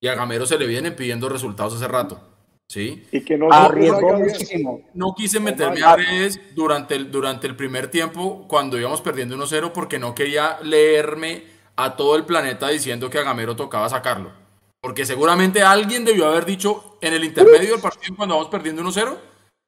Y 0.00 0.08
a 0.08 0.14
Gamero 0.14 0.46
se 0.46 0.58
le 0.58 0.66
vienen 0.66 0.96
pidiendo 0.96 1.28
resultados 1.28 1.74
hace 1.74 1.88
rato. 1.88 2.20
¿Sí? 2.68 3.04
Y 3.10 3.22
que 3.22 3.36
no 3.36 3.48
muchísimo. 3.48 4.82
No 4.94 5.12
quise 5.16 5.40
meterme 5.40 5.82
a 5.82 5.96
redes 5.96 6.40
durante 6.54 6.94
el, 6.94 7.10
durante 7.10 7.48
el 7.48 7.56
primer 7.56 7.88
tiempo 7.88 8.46
cuando 8.46 8.78
íbamos 8.78 9.00
perdiendo 9.00 9.36
1-0 9.36 9.72
porque 9.72 9.98
no 9.98 10.14
quería 10.14 10.60
leerme 10.62 11.42
a 11.74 11.96
todo 11.96 12.14
el 12.14 12.24
planeta 12.24 12.68
diciendo 12.68 13.10
que 13.10 13.18
a 13.18 13.22
Gamero 13.24 13.56
tocaba 13.56 13.88
sacarlo. 13.88 14.32
Porque 14.80 15.04
seguramente 15.04 15.62
alguien 15.62 16.04
debió 16.04 16.28
haber 16.28 16.44
dicho 16.44 16.96
en 17.00 17.12
el 17.12 17.24
intermedio 17.24 17.72
del 17.72 17.80
partido 17.80 18.14
cuando 18.16 18.36
vamos 18.36 18.50
perdiendo 18.50 18.82
1-0, 18.82 19.16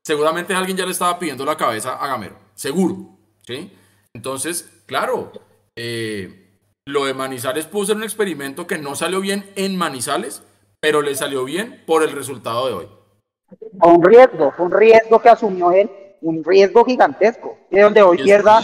seguramente 0.04 0.54
alguien 0.54 0.76
ya 0.76 0.86
le 0.86 0.92
estaba 0.92 1.18
pidiendo 1.18 1.44
la 1.44 1.56
cabeza 1.56 1.94
a 1.96 2.06
Gamero. 2.06 2.38
Seguro. 2.54 3.18
¿Sí? 3.44 3.72
Entonces, 4.14 4.70
claro, 4.86 5.32
eh, 5.74 6.41
lo 6.86 7.06
de 7.06 7.14
Manizales 7.14 7.66
pudo 7.66 7.86
ser 7.86 7.96
un 7.96 8.02
experimento 8.02 8.66
que 8.66 8.78
no 8.78 8.96
salió 8.96 9.20
bien 9.20 9.50
en 9.54 9.76
Manizales, 9.76 10.42
pero 10.80 11.02
le 11.02 11.14
salió 11.14 11.44
bien 11.44 11.82
por 11.86 12.02
el 12.02 12.10
resultado 12.12 12.66
de 12.66 12.72
hoy. 12.74 12.88
Fue 13.78 13.92
un 13.92 14.02
riesgo, 14.02 14.52
fue 14.52 14.66
un 14.66 14.72
riesgo 14.72 15.20
que 15.20 15.28
asumió 15.28 15.70
él, 15.72 15.90
un 16.22 16.42
riesgo 16.42 16.84
gigantesco. 16.84 17.58
Y 17.70 17.78
donde 17.78 18.02
hoy 18.02 18.18
pierda, 18.18 18.62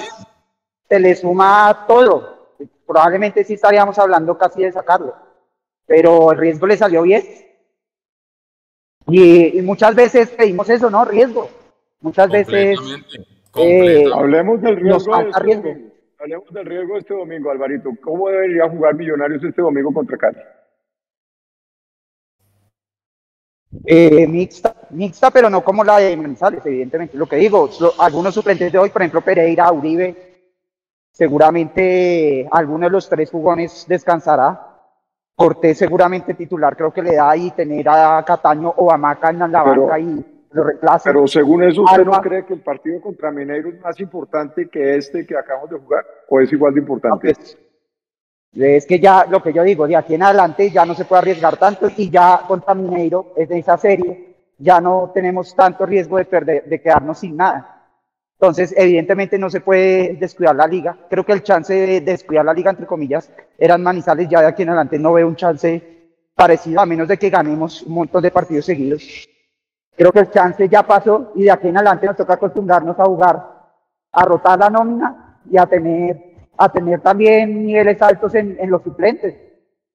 se 0.89 0.99
le 0.99 1.15
suma 1.15 1.85
todo. 1.87 2.55
Probablemente 2.87 3.45
sí 3.45 3.55
estaríamos 3.55 3.99
hablando 3.99 4.37
casi 4.37 4.63
de 4.63 4.73
sacarlo, 4.73 5.15
pero 5.87 6.33
el 6.33 6.39
riesgo 6.39 6.67
le 6.67 6.77
salió 6.77 7.03
bien. 7.03 7.23
Y, 9.07 9.63
muchas 9.63 9.95
veces 9.95 10.29
pedimos 10.31 10.69
eso, 10.69 10.91
¿no? 10.91 11.05
Riesgo. 11.05 11.49
Muchas 12.01 12.29
veces. 12.31 12.79
Eh, 13.57 14.05
hablemos 14.13 14.61
del 14.61 14.77
riesgo. 14.77 15.19
Este 15.19 15.41
riesgo. 15.41 15.88
Hablemos 16.21 16.53
del 16.53 16.67
riesgo 16.67 16.99
este 16.99 17.15
domingo, 17.15 17.51
Alvarito. 17.51 17.91
¿Cómo 18.03 18.29
debería 18.29 18.69
jugar 18.69 18.95
Millonarios 18.95 19.43
este 19.45 19.63
domingo 19.63 19.93
contra 19.93 20.19
Cali? 20.19 20.39
Eh, 23.85 24.27
mixta, 24.27 24.75
mixta, 24.91 25.31
pero 25.31 25.49
no 25.49 25.63
como 25.63 25.85
la 25.85 25.99
de 25.99 26.17
Manizales, 26.17 26.67
evidentemente. 26.67 27.17
Lo 27.17 27.27
que 27.27 27.37
digo, 27.37 27.71
algunos 27.99 28.35
suplentes 28.35 28.73
de 28.73 28.79
hoy, 28.79 28.91
por 28.91 29.03
ejemplo, 29.03 29.21
Pereira, 29.21 29.71
Uribe, 29.71 30.17
seguramente 31.13 32.49
alguno 32.51 32.87
de 32.87 32.91
los 32.91 33.09
tres 33.09 33.31
jugones 33.31 33.85
descansará. 33.89 34.65
Cortés 35.37 35.79
seguramente 35.79 36.35
titular, 36.35 36.77
creo 36.77 36.93
que 36.93 37.03
le 37.03 37.15
da 37.15 37.31
ahí 37.31 37.53
tener 37.53 37.89
a 37.89 38.25
Cataño 38.27 38.75
o 38.77 38.91
a 38.91 38.97
Maca 38.97 39.31
en 39.31 39.39
la 39.39 39.63
banca 39.63 40.01
y 40.01 40.38
lo 40.51 40.65
reemplaza. 40.65 41.11
Pero 41.11 41.27
según 41.27 41.63
eso, 41.65 41.83
¿usted 41.83 42.05
no 42.05 42.21
cree 42.21 42.45
que 42.45 42.55
el 42.55 42.61
partido 42.61 43.01
contra 43.01 43.31
Mineiro 43.31 43.69
es 43.69 43.81
más 43.81 43.99
importante 44.01 44.69
que 44.69 44.97
este 44.97 45.27
que 45.27 45.37
acabamos 45.37 45.71
de 45.71 45.79
jugar? 45.79 46.05
¿O 46.29 46.41
es 46.41 46.53
igual 46.53 46.75
de 46.75 46.81
importante? 46.81 47.35
Pues, 47.35 47.59
es 48.53 48.87
que 48.87 48.99
ya, 48.99 49.27
lo 49.27 49.43
que 49.43 49.53
yo 49.53 49.63
digo, 49.63 49.87
de 49.87 49.97
aquí 49.97 50.15
en 50.15 50.23
adelante 50.23 50.71
ya 50.71 50.85
no 50.85 50.95
se 50.95 51.05
puede 51.05 51.21
arriesgar 51.21 51.57
tanto 51.57 51.89
y 51.97 52.11
ya 52.11 52.43
contra 52.47 52.75
Mineiro, 52.75 53.33
es 53.37 53.49
de 53.49 53.59
esa 53.59 53.77
serie, 53.77 54.37
ya 54.59 54.81
no 54.81 55.11
tenemos 55.15 55.55
tanto 55.55 55.87
riesgo 55.87 56.17
de 56.17 56.25
perder, 56.25 56.65
de 56.65 56.81
quedarnos 56.81 57.19
sin 57.19 57.37
nada. 57.37 57.75
Entonces, 58.41 58.73
evidentemente 58.77 59.37
no 59.37 59.51
se 59.51 59.61
puede 59.61 60.15
descuidar 60.15 60.55
la 60.55 60.67
liga. 60.67 60.97
Creo 61.11 61.27
que 61.27 61.33
el 61.33 61.43
chance 61.43 61.75
de 61.75 62.01
descuidar 62.01 62.45
la 62.45 62.55
liga, 62.55 62.71
entre 62.71 62.87
comillas, 62.87 63.33
eran 63.59 63.83
Manizales. 63.83 64.29
Ya 64.29 64.41
de 64.41 64.47
aquí 64.47 64.63
en 64.63 64.69
adelante 64.69 64.97
no 64.97 65.13
veo 65.13 65.27
un 65.27 65.35
chance 65.35 65.83
parecido, 66.37 66.81
a 66.81 66.87
menos 66.87 67.09
de 67.09 67.19
que 67.19 67.31
ganemos 67.31 67.83
un 67.83 67.95
montón 67.95 68.23
de 68.23 68.31
partidos 68.31 68.65
seguidos. 68.65 69.29
Creo 69.99 70.13
que 70.13 70.21
el 70.21 70.31
chance 70.31 70.69
ya 70.69 70.85
pasó 70.85 71.33
y 71.35 71.43
de 71.43 71.51
aquí 71.51 71.67
en 71.67 71.77
adelante 71.77 72.07
nos 72.07 72.17
toca 72.17 72.35
acostumbrarnos 72.35 72.97
a 73.01 73.05
jugar, 73.05 73.45
a 74.13 74.25
rotar 74.25 74.57
la 74.57 74.71
nómina 74.71 75.41
y 75.51 75.59
a 75.59 75.67
tener 75.67 76.29
a 76.57 76.69
tener 76.69 77.01
también 77.01 77.67
niveles 77.67 78.01
altos 78.03 78.35
en, 78.35 78.59
los 78.69 78.83
suplentes, 78.83 79.37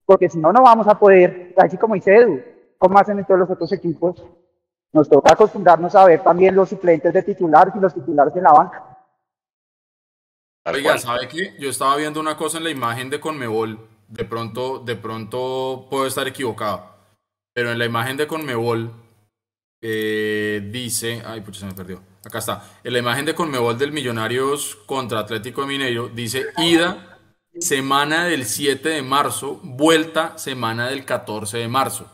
porque 0.06 0.30
si 0.30 0.40
no, 0.40 0.54
no 0.54 0.64
vamos 0.64 0.88
a 0.88 0.98
poder, 0.98 1.54
así 1.58 1.78
como 1.78 1.96
dice 1.96 2.16
Edu, 2.16 2.42
como 2.78 2.98
hacen 2.98 3.20
en 3.20 3.26
todos 3.26 3.42
los 3.42 3.50
otros 3.50 3.72
equipos, 3.74 4.24
nos 4.94 5.10
toca 5.10 5.34
acostumbrarnos 5.34 5.94
a 5.96 6.06
ver 6.06 6.24
también 6.24 6.56
los 6.56 6.70
suplentes 6.70 7.14
de 7.14 7.22
titulares 7.22 7.74
y 7.76 7.80
los 7.80 7.94
titulares 7.94 8.34
en 8.38 8.44
la 8.44 8.54
banca. 8.54 8.98
Oiga, 10.66 10.98
¿sabe 10.98 11.28
qué? 11.28 11.54
Yo 11.60 11.70
estaba 11.70 11.98
viendo 11.98 12.22
una 12.22 12.38
cosa 12.38 12.60
en 12.60 12.64
la 12.64 12.70
imagen 12.70 13.10
de 13.10 13.20
Conmebol, 13.20 13.78
de 14.08 14.24
pronto, 14.24 14.80
de 14.80 14.96
pronto 14.96 15.88
puedo 15.90 16.08
estar 16.08 16.28
equivocado, 16.30 16.96
pero 17.54 17.72
en 17.72 17.80
la 17.80 17.86
imagen 17.86 18.16
de 18.16 18.28
Conmebol 18.28 19.03
eh, 19.86 20.70
dice, 20.72 21.22
ay, 21.26 21.42
pucha, 21.42 21.60
se 21.60 21.66
me 21.66 21.74
perdió 21.74 22.02
Acá 22.26 22.40
está. 22.40 22.64
En 22.86 22.94
la 22.94 23.00
imagen 23.00 23.26
de 23.26 23.36
Conmebol 23.36 23.78
del 23.78 23.92
Millonarios 23.92 24.78
contra 24.86 25.20
Atlético 25.20 25.62
de 25.62 25.68
Mineiro 25.68 26.08
dice 26.08 26.46
ida 26.58 27.20
semana 27.60 28.26
del 28.26 28.46
7 28.46 28.88
de 28.88 29.02
marzo, 29.02 29.60
vuelta 29.62 30.38
semana 30.38 30.88
del 30.88 31.04
14 31.04 31.58
de 31.58 31.68
marzo. 31.68 32.10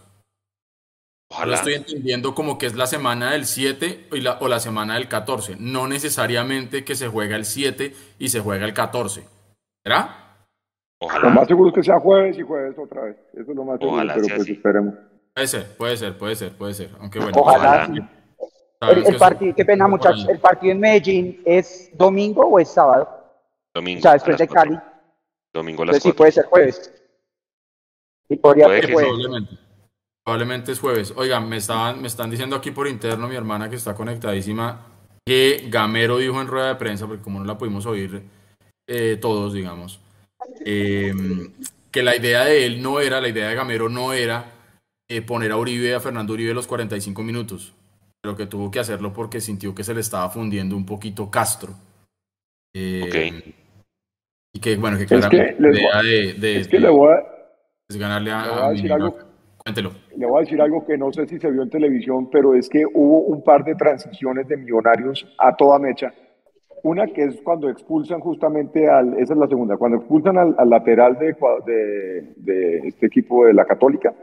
Ojalá. 1.31 1.57
estoy 1.57 1.75
entendiendo 1.75 2.33
como 2.33 2.57
que 2.57 2.65
es 2.65 2.75
la 2.75 2.87
semana 2.87 3.33
del 3.33 3.45
7 3.45 4.07
o 4.39 4.47
la 4.47 4.59
semana 4.59 4.95
del 4.95 5.07
14. 5.07 5.57
No 5.59 5.87
necesariamente 5.87 6.83
que 6.83 6.95
se 6.95 7.07
juega 7.07 7.35
el 7.35 7.45
7 7.45 7.93
y 8.17 8.29
se 8.29 8.39
juega 8.39 8.65
el 8.65 8.73
14. 8.73 9.23
¿Será? 9.83 10.47
Ojalá. 10.99 11.29
Lo 11.29 11.35
más 11.35 11.47
seguro 11.47 11.69
es 11.69 11.75
que 11.75 11.83
sea 11.83 11.99
jueves 11.99 12.35
y 12.39 12.41
jueves 12.41 12.75
otra 12.79 13.03
vez. 13.03 13.17
Eso 13.33 13.51
es 13.51 13.55
lo 13.55 13.63
más 13.63 13.79
seguro, 13.79 14.01
pero 14.11 14.35
pues 14.37 14.49
esperemos. 14.49 14.95
Puede 15.39 15.47
ser, 15.47 15.77
puede 15.77 15.95
ser, 15.95 16.17
puede 16.17 16.35
ser, 16.35 16.51
puede 16.51 16.73
ser. 16.73 16.89
Aunque 16.99 17.17
bueno. 17.17 17.37
Ojalá. 17.39 17.89
El, 18.81 19.15
partido, 19.15 19.55
qué 19.55 19.63
pena 19.63 19.87
muchachos, 19.87 20.27
¿el 20.27 20.39
partido 20.39 20.73
en 20.73 20.81
Medellín 20.81 21.41
es 21.45 21.91
domingo 21.93 22.41
o 22.41 22.59
es 22.59 22.69
sábado? 22.69 23.07
Domingo. 23.73 23.99
O 23.99 24.01
sea, 24.01 24.13
después 24.13 24.37
de 24.37 24.47
Cali. 24.49 24.77
Domingo 25.53 25.83
a 25.83 25.85
las 25.85 26.03
sí 26.03 26.11
puede 26.11 26.33
ser 26.33 26.45
jueves. 26.45 26.91
Y 28.27 28.35
podría 28.35 28.67
ser 28.67 28.91
jueves. 28.91 29.11
Probablemente. 29.13 29.57
Probablemente 30.25 30.71
es 30.73 30.79
jueves. 30.79 31.13
Oigan, 31.15 31.47
me, 31.47 31.55
estaban, 31.55 32.01
me 32.01 32.09
están 32.09 32.29
diciendo 32.29 32.57
aquí 32.57 32.71
por 32.71 32.87
interno 32.89 33.29
mi 33.29 33.35
hermana 33.37 33.69
que 33.69 33.77
está 33.77 33.95
conectadísima 33.95 34.87
que 35.25 35.67
Gamero 35.69 36.17
dijo 36.17 36.41
en 36.41 36.47
rueda 36.47 36.67
de 36.67 36.75
prensa, 36.75 37.07
porque 37.07 37.23
como 37.23 37.39
no 37.39 37.45
la 37.45 37.57
pudimos 37.57 37.85
oír 37.85 38.23
eh, 38.87 39.17
todos, 39.21 39.53
digamos, 39.53 40.01
eh, 40.65 41.13
que 41.91 42.03
la 42.03 42.15
idea 42.15 42.43
de 42.43 42.65
él 42.65 42.81
no 42.81 42.99
era, 42.99 43.21
la 43.21 43.29
idea 43.29 43.47
de 43.47 43.55
Gamero 43.55 43.87
no 43.87 44.11
era 44.11 44.58
eh, 45.09 45.21
poner 45.21 45.51
a 45.51 45.57
Uribe, 45.57 45.93
a 45.95 45.99
Fernando 45.99 46.33
Uribe 46.33 46.53
los 46.53 46.67
45 46.67 47.23
minutos 47.23 47.73
pero 48.21 48.35
que 48.35 48.45
tuvo 48.45 48.69
que 48.69 48.79
hacerlo 48.79 49.13
porque 49.13 49.39
sintió 49.39 49.73
que 49.73 49.83
se 49.83 49.93
le 49.93 50.01
estaba 50.01 50.29
fundiendo 50.29 50.75
un 50.75 50.85
poquito 50.85 51.29
Castro. 51.29 51.73
Eh, 52.73 53.53
y 54.53 54.59
que, 54.59 54.75
bueno, 54.77 54.97
que 54.97 55.05
claramente 55.05 55.55
la 55.59 55.71
idea 55.71 56.01
de, 56.03 56.33
de, 56.33 56.59
es 56.59 56.67
que 56.67 56.79
le 56.79 56.89
voy 56.89 57.13
a, 57.13 57.23
es 57.87 57.97
ganarle 57.97 58.31
a, 58.31 58.67
a, 58.67 58.71
decir 58.71 58.91
algo, 58.91 59.15
Cuéntelo. 59.57 59.91
Le 60.15 60.25
voy 60.25 60.37
a 60.37 60.41
decir 60.41 60.61
algo 60.61 60.85
que 60.85 60.97
no 60.97 61.11
sé 61.11 61.27
si 61.27 61.39
se 61.39 61.49
vio 61.49 61.63
en 61.63 61.69
televisión, 61.69 62.29
pero 62.29 62.55
es 62.55 62.67
que 62.67 62.83
hubo 62.85 63.21
un 63.21 63.43
par 63.43 63.63
de 63.63 63.75
transiciones 63.75 64.47
de 64.47 64.57
millonarios 64.57 65.25
a 65.37 65.55
toda 65.55 65.79
mecha. 65.79 66.13
Una 66.83 67.07
que 67.07 67.23
es 67.23 67.41
cuando 67.41 67.69
expulsan 67.69 68.19
justamente 68.21 68.89
al, 68.89 69.13
esa 69.19 69.33
es 69.33 69.39
la 69.39 69.47
segunda, 69.47 69.77
cuando 69.77 69.97
expulsan 69.97 70.37
al, 70.37 70.55
al 70.57 70.69
lateral 70.69 71.17
de, 71.19 71.35
de, 71.65 72.33
de, 72.37 72.87
este 72.87 73.07
equipo 73.07 73.45
de 73.45 73.53
la 73.53 73.65
Católica, 73.65 74.13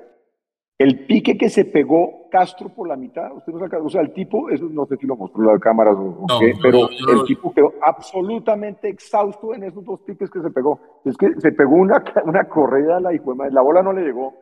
el 0.78 1.06
pique 1.06 1.38
que 1.38 1.48
se 1.48 1.64
pegó 1.64 2.28
Castro 2.30 2.68
por 2.68 2.86
la 2.86 2.96
mitad, 2.96 3.32
usted 3.34 3.52
no 3.52 3.60
saca, 3.60 3.78
o 3.78 3.88
sea, 3.88 4.02
el 4.02 4.12
tipo, 4.12 4.50
eso 4.50 4.66
no 4.70 4.84
sé 4.84 4.96
si 4.98 5.06
lo 5.06 5.16
mostró 5.16 5.42
la 5.42 5.58
cámara 5.58 5.92
o 5.92 6.26
qué, 6.38 6.52
pero 6.62 6.88
el 6.90 7.24
tipo 7.26 7.52
quedó 7.54 7.72
absolutamente 7.80 8.88
exhausto 8.88 9.54
en 9.54 9.64
esos 9.64 9.82
dos 9.84 10.00
piques 10.00 10.30
que 10.30 10.42
se 10.42 10.50
pegó. 10.50 10.78
Es 11.04 11.16
que 11.16 11.32
se 11.40 11.52
pegó 11.52 11.76
una, 11.76 12.04
una 12.24 12.44
corrida 12.44 12.98
a 12.98 13.00
la 13.00 13.14
hijo 13.14 13.34
la 13.34 13.62
bola 13.62 13.82
no 13.82 13.94
le 13.94 14.02
llegó, 14.02 14.34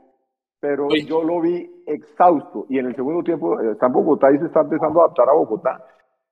pero 0.58 0.88
yo 1.06 1.22
lo 1.22 1.40
vi 1.40 1.70
exhausto 1.86 2.66
y 2.68 2.78
en 2.78 2.86
el 2.86 2.96
segundo 2.96 3.22
tiempo 3.22 3.60
eh, 3.60 3.72
está 3.72 3.86
en 3.86 3.92
Bogotá 3.92 4.32
y 4.32 4.38
se 4.38 4.46
está 4.46 4.62
empezando 4.62 5.00
a 5.00 5.04
adaptar 5.04 5.28
a 5.28 5.34
Bogotá. 5.34 5.84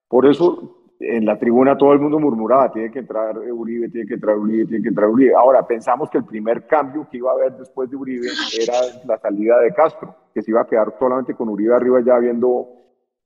Por 0.09 0.27
eso 0.27 0.82
en 1.03 1.27
la 1.27 1.39
tribuna 1.39 1.77
todo 1.77 1.93
el 1.93 1.99
mundo 1.99 2.19
murmuraba, 2.19 2.71
tiene 2.71 2.91
que 2.91 3.01
entrar 3.01 3.37
Uribe, 3.39 3.89
tiene 3.89 4.07
que 4.07 4.15
entrar 4.15 4.39
Uribe, 4.39 4.67
tiene 4.67 4.83
que 4.83 4.89
entrar 4.89 5.09
Uribe. 5.09 5.35
Ahora, 5.35 5.67
pensamos 5.67 6.09
que 6.11 6.19
el 6.19 6.25
primer 6.25 6.67
cambio 6.67 7.07
que 7.11 7.19
iba 7.19 7.31
a 7.31 7.35
haber 7.35 7.53
después 7.55 7.91
de 7.91 7.97
Uribe 7.97 8.29
era 8.59 8.75
la 9.05 9.19
salida 9.19 9.59
de 9.61 9.75
Castro, 9.75 10.15
que 10.33 10.43
se 10.43 10.51
iba 10.51 10.63
a 10.63 10.67
quedar 10.67 10.95
solamente 10.99 11.35
con 11.35 11.49
Uribe 11.49 11.75
arriba 11.75 12.01
ya 12.05 12.15
habiendo, 12.15 12.69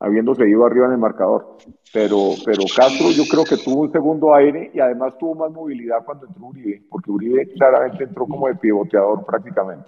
habiéndose 0.00 0.48
ido 0.48 0.64
arriba 0.64 0.86
en 0.86 0.92
el 0.92 0.98
marcador. 0.98 1.58
Pero, 1.92 2.30
pero 2.44 2.62
Castro 2.74 3.10
yo 3.10 3.24
creo 3.30 3.44
que 3.44 3.62
tuvo 3.62 3.82
un 3.82 3.92
segundo 3.92 4.34
aire 4.34 4.70
y 4.72 4.80
además 4.80 5.16
tuvo 5.18 5.34
más 5.34 5.50
movilidad 5.50 6.04
cuando 6.04 6.26
entró 6.26 6.46
Uribe, 6.46 6.82
porque 6.88 7.10
Uribe 7.10 7.52
claramente 7.52 8.04
entró 8.04 8.26
como 8.26 8.48
de 8.48 8.54
pivoteador 8.54 9.24
prácticamente. 9.26 9.86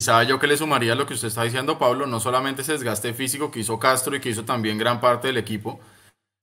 ¿Sabe 0.00 0.26
yo 0.26 0.38
que 0.38 0.46
le 0.46 0.56
sumaría 0.56 0.94
lo 0.94 1.06
que 1.06 1.14
usted 1.14 1.28
está 1.28 1.44
diciendo, 1.44 1.78
Pablo? 1.78 2.06
No 2.06 2.20
solamente 2.20 2.62
ese 2.62 2.72
desgaste 2.72 3.14
físico 3.14 3.50
que 3.50 3.60
hizo 3.60 3.78
Castro 3.78 4.14
y 4.14 4.20
que 4.20 4.28
hizo 4.28 4.44
también 4.44 4.76
gran 4.76 5.00
parte 5.00 5.28
del 5.28 5.38
equipo, 5.38 5.78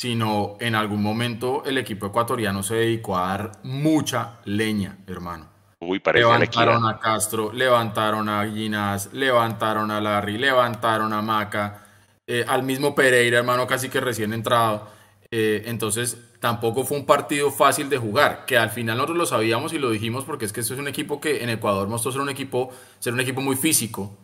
sino 0.02 0.58
en 0.60 0.74
algún 0.74 1.04
momento 1.04 1.62
el 1.64 1.78
equipo 1.78 2.08
ecuatoriano 2.08 2.64
se 2.64 2.74
dedicó 2.74 3.20
a 3.20 3.28
dar 3.28 3.52
mucha 3.62 4.40
leña, 4.46 4.98
hermano. 5.06 5.46
Uy, 5.80 6.00
parecía 6.00 6.28
levantaron 6.40 6.88
a 6.88 6.98
Castro, 6.98 7.54
levantaron 7.54 8.28
a 8.28 8.44
Ginás, 8.50 9.14
levantaron 9.14 9.92
a 9.92 10.02
Larry, 10.02 10.40
levantaron 10.40 11.14
a 11.14 11.22
Maca, 11.22 11.86
eh, 12.26 12.44
al 12.48 12.64
mismo 12.64 12.96
Pereira, 12.96 13.38
hermano, 13.38 13.68
casi 13.68 13.90
que 13.90 14.00
recién 14.00 14.34
entrado. 14.34 14.88
Eh, 15.30 15.66
entonces, 15.68 16.18
tampoco 16.40 16.84
fue 16.84 16.98
un 16.98 17.06
partido 17.06 17.52
fácil 17.52 17.88
de 17.88 18.00
jugar, 18.00 18.46
que 18.48 18.58
al 18.58 18.72
final 18.72 18.98
nosotros 18.98 19.20
lo 19.20 19.26
sabíamos 19.28 19.72
y 19.72 19.78
lo 19.78 19.92
dijimos 19.92 20.26
porque 20.26 20.46
es 20.46 20.52
que 20.52 20.62
esto 20.62 20.74
es 20.74 20.80
un 20.80 20.88
equipo 20.88 21.22
que 21.22 21.44
en 21.44 21.50
Ecuador 21.52 21.88
mostró 21.88 22.12
ser 22.12 22.22
un 22.22 22.30
equipo, 22.30 22.72
ser 22.98 23.14
un 23.14 23.20
equipo 23.20 23.42
muy 23.42 23.56
físico, 23.56 24.18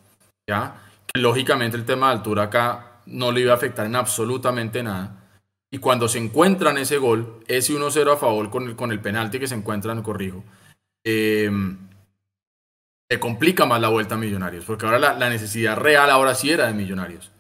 ¿ya? 0.49 0.82
Que 1.05 1.21
lógicamente 1.21 1.78
el 1.78 1.86
tema 1.86 2.07
de 2.07 2.13
altura 2.13 2.43
acá 2.45 3.01
no 3.05 3.32
le 3.32 3.41
iba 3.41 3.51
a 3.51 3.57
afectar 3.57 3.86
en 3.86 3.95
absolutamente 3.95 4.82
nada. 4.82 5.26
Y 5.72 5.80
cuando 5.80 6.07
se 6.07 6.18
encuentran 6.18 6.78
ese 6.78 6.97
gol, 6.97 7.43
ese 7.47 7.74
1-0 7.74 8.13
a 8.13 8.18
favor 8.18 8.49
con 8.49 8.68
el, 8.68 8.76
con 8.76 8.91
el 8.91 9.01
penalti 9.01 9.39
que 9.39 9.47
se 9.47 9.55
encuentran, 9.55 10.01
corrijo, 10.01 10.43
eh, 11.03 11.49
se 13.09 13.20
complica 13.20 13.65
más 13.65 13.80
la 13.80 13.89
vuelta 13.89 14.15
a 14.15 14.18
Millonarios, 14.18 14.65
porque 14.65 14.86
ahora 14.86 14.99
la, 14.99 15.30
necesidad 15.30 15.78
real 15.78 16.09
ahora 16.09 16.36
sí 16.36 16.51
era 16.51 16.68
de 16.68 16.74
Millonarios. 16.74 17.32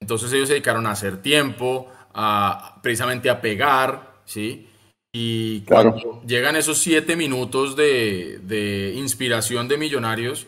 Entonces 0.00 0.32
ellos 0.32 0.48
se 0.48 0.54
dedicaron 0.54 0.86
a 0.86 0.92
hacer 0.92 1.20
tiempo, 1.20 1.90
a, 2.14 2.80
precisamente 2.82 3.28
a 3.28 3.40
pegar, 3.40 4.20
¿sí? 4.24 4.68
Y 5.14 5.60
cuando 5.62 6.22
llegan 6.26 6.56
esos 6.56 6.78
siete 6.78 7.16
minutos 7.16 7.76
de, 7.76 8.92
inspiración 8.96 9.68
de 9.68 9.76
Millonarios, 9.76 10.46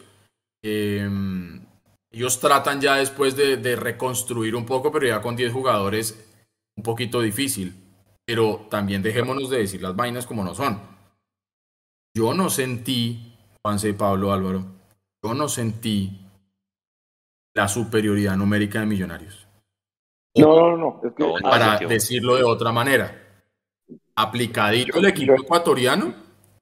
em, 0.63 1.61
ellos 2.11 2.41
tratan 2.41 2.81
ya 2.81 2.97
después 2.97 3.37
de, 3.37 3.59
de, 3.59 3.77
reconstruir 3.77 4.57
un 4.57 4.65
poco, 4.65 4.91
pero 4.91 5.07
ya 5.07 5.21
con 5.21 5.37
10 5.37 5.53
jugadores, 5.53 6.34
un 6.77 6.83
poquito 6.83 7.21
difícil. 7.21 7.75
Pero 8.27 8.67
también 8.71 9.03
dejémonos 9.03 9.51
de 9.51 9.59
decir 9.59 9.83
las 9.83 9.95
vainas 9.95 10.27
como 10.27 10.45
no 10.45 10.55
son 10.55 10.95
yo 12.17 12.33
no 12.33 12.49
sentí, 12.49 13.35
Juanse 13.61 13.89
y 13.89 13.93
Pablo 13.93 14.33
Álvaro, 14.33 14.65
yo 15.23 15.35
no 15.35 15.49
sentí 15.49 16.21
la 17.55 17.67
superioridad 17.67 18.37
numérica 18.37 18.81
de 18.81 18.87
Millonarios. 18.87 19.49
No, 20.37 20.77
no, 20.77 21.01
no. 21.19 21.35
para 21.43 21.79
decirlo 21.79 22.37
de 22.37 22.45
otra 22.45 22.73
manera, 22.73 23.21
aplicadito 24.15 24.99
el 24.99 25.07
equipo 25.07 25.35
ecuatoriano, 25.35 26.15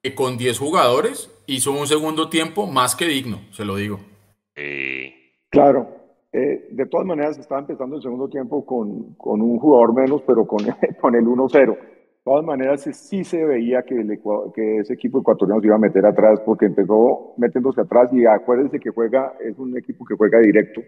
que 0.03 0.15
con 0.15 0.39
10 0.39 0.59
jugadores 0.59 1.31
hizo 1.47 1.73
un 1.73 1.87
segundo 1.87 2.29
tiempo 2.29 2.67
más 2.67 2.97
que 2.97 3.07
digno, 3.07 3.43
se 3.51 3.65
lo 3.65 3.77
digo. 3.77 4.01
Claro. 5.51 6.02
Eh, 6.33 6.69
de 6.71 6.87
todas 6.87 7.07
maneras, 7.07 7.39
estaba 7.39 7.61
empezando 7.61 7.97
el 7.97 8.03
segundo 8.03 8.29
tiempo 8.29 8.65
con, 8.65 9.15
con 9.15 9.43
un 9.43 9.59
jugador 9.59 9.95
menos, 9.95 10.23
pero 10.27 10.47
con, 10.47 10.61
con 11.01 11.15
el 11.15 11.25
1-0 11.25 11.77
de 12.25 12.31
todas 12.31 12.45
maneras, 12.45 12.83
sí 12.83 13.25
se 13.25 13.45
veía 13.45 13.83
que, 13.83 13.97
que 14.55 14.77
ese 14.79 14.95
equipo 14.95 15.19
ecuatoriano 15.19 15.61
se 15.61 15.67
iba 15.67 15.75
a 15.75 15.81
meter 15.81 16.07
atrás 16.07 16.41
porque 16.47 16.67
empezó 16.67 17.35
metiéndose 17.37 17.81
atrás 17.81 18.13
y 18.13 18.25
acuérdense 18.25 18.79
que 18.79 18.91
juega, 18.91 19.35
es 19.41 19.59
un 19.59 19.77
equipo 19.77 20.05
que 20.05 20.15
juega 20.15 20.39
directo 20.39 20.83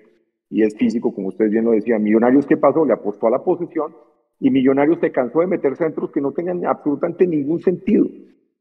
y 0.48 0.62
es 0.62 0.76
físico, 0.76 1.12
como 1.12 1.28
ustedes 1.28 1.50
bien 1.50 1.64
lo 1.64 1.72
decían. 1.72 2.04
Millonarios, 2.04 2.46
¿qué 2.46 2.56
pasó? 2.56 2.84
Le 2.84 2.92
apostó 2.92 3.26
a 3.26 3.32
la 3.32 3.42
posición 3.42 3.92
y 4.38 4.50
Millonarios 4.50 5.00
se 5.00 5.10
cansó 5.10 5.40
de 5.40 5.48
meter 5.48 5.74
centros 5.74 6.12
que 6.12 6.20
no 6.20 6.30
tengan 6.30 6.64
absolutamente 6.66 7.26
ningún 7.26 7.58
sentido. 7.58 8.06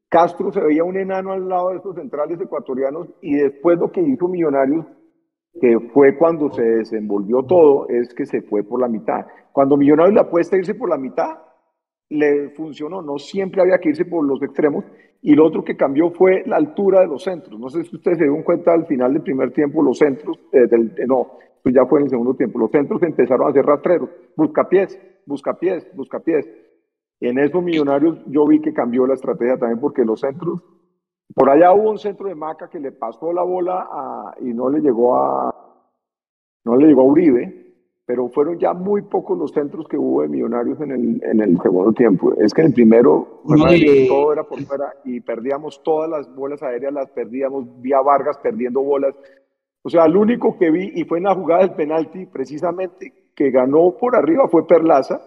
Castro 0.08 0.50
se 0.50 0.60
veía 0.60 0.82
un 0.82 0.96
enano 0.96 1.30
al 1.30 1.48
lado 1.48 1.70
de 1.70 1.76
esos 1.76 1.94
centrales 1.94 2.40
ecuatorianos 2.40 3.06
y 3.22 3.36
después 3.36 3.78
lo 3.78 3.92
que 3.92 4.00
hizo 4.00 4.26
Millonarios, 4.26 4.84
que 5.60 5.78
fue 5.92 6.16
cuando 6.16 6.50
se 6.52 6.62
desenvolvió 6.62 7.42
todo, 7.42 7.88
es 7.88 8.12
que 8.14 8.26
se 8.26 8.42
fue 8.42 8.62
por 8.62 8.80
la 8.80 8.88
mitad. 8.88 9.26
Cuando 9.52 9.76
Millonarios 9.76 10.14
le 10.14 10.20
apuesta 10.20 10.56
a 10.56 10.58
irse 10.58 10.74
por 10.74 10.88
la 10.88 10.98
mitad, 10.98 11.38
le 12.10 12.50
funcionó, 12.50 13.02
no 13.02 13.18
siempre 13.18 13.62
había 13.62 13.78
que 13.78 13.90
irse 13.90 14.04
por 14.04 14.24
los 14.24 14.42
extremos. 14.42 14.84
Y 15.22 15.34
lo 15.34 15.46
otro 15.46 15.64
que 15.64 15.76
cambió 15.76 16.10
fue 16.10 16.42
la 16.46 16.56
altura 16.56 17.00
de 17.00 17.06
los 17.06 17.22
centros. 17.22 17.58
No 17.58 17.68
sé 17.70 17.82
si 17.84 17.96
ustedes 17.96 18.18
se 18.18 18.24
dieron 18.24 18.42
cuenta 18.42 18.72
al 18.72 18.86
final 18.86 19.14
del 19.14 19.22
primer 19.22 19.52
tiempo, 19.52 19.82
los 19.82 19.98
centros, 19.98 20.38
eh, 20.52 20.66
del, 20.68 20.92
eh, 20.98 21.06
no, 21.06 21.38
pues 21.62 21.74
ya 21.74 21.86
fue 21.86 22.00
en 22.00 22.04
el 22.04 22.10
segundo 22.10 22.34
tiempo, 22.34 22.58
los 22.58 22.70
centros 22.70 23.02
empezaron 23.02 23.48
a 23.48 23.52
ser 23.52 23.64
rastreros, 23.64 24.10
buscapiés, 24.36 25.00
buscapiés, 25.24 25.88
buscapiés. 25.96 26.46
En 27.20 27.38
esos 27.38 27.62
millonarios 27.62 28.18
yo 28.26 28.46
vi 28.46 28.60
que 28.60 28.74
cambió 28.74 29.06
la 29.06 29.14
estrategia 29.14 29.56
también 29.56 29.80
porque 29.80 30.04
los 30.04 30.20
centros, 30.20 30.62
por 31.32 31.50
allá 31.50 31.72
hubo 31.72 31.90
un 31.90 31.98
centro 31.98 32.28
de 32.28 32.34
Maca 32.34 32.68
que 32.68 32.80
le 32.80 32.92
pasó 32.92 33.32
la 33.32 33.42
bola 33.42 33.88
a, 33.90 34.34
y 34.40 34.52
no 34.52 34.68
le 34.68 34.80
llegó 34.80 35.16
a, 35.16 35.54
no 36.64 36.76
le 36.76 36.88
llegó 36.88 37.02
a 37.02 37.04
Uribe, 37.04 37.64
pero 38.06 38.28
fueron 38.28 38.58
ya 38.58 38.74
muy 38.74 39.02
pocos 39.02 39.38
los 39.38 39.50
centros 39.52 39.88
que 39.88 39.96
hubo 39.96 40.22
de 40.22 40.28
Millonarios 40.28 40.80
en 40.80 40.90
el, 40.90 41.24
en 41.24 41.40
el 41.40 41.58
segundo 41.60 41.92
tiempo. 41.92 42.34
Es 42.34 42.52
que 42.52 42.60
en 42.60 42.68
el 42.68 42.74
primero 42.74 43.40
todo 44.08 44.32
era 44.32 44.44
por 44.44 44.60
fuera 44.60 44.92
y 45.04 45.20
perdíamos 45.20 45.82
todas 45.82 46.10
las 46.10 46.34
bolas 46.34 46.62
aéreas, 46.62 46.92
las 46.92 47.10
perdíamos, 47.10 47.80
vía 47.80 48.00
Vargas 48.02 48.38
perdiendo 48.38 48.82
bolas. 48.82 49.14
O 49.82 49.88
sea, 49.88 50.04
el 50.04 50.16
único 50.16 50.58
que 50.58 50.70
vi, 50.70 50.92
y 50.94 51.04
fue 51.04 51.18
en 51.18 51.24
la 51.24 51.34
jugada 51.34 51.62
del 51.62 51.74
penalti, 51.74 52.26
precisamente, 52.26 53.12
que 53.34 53.50
ganó 53.50 53.96
por 53.98 54.16
arriba 54.16 54.48
fue 54.48 54.66
Perlaza, 54.66 55.20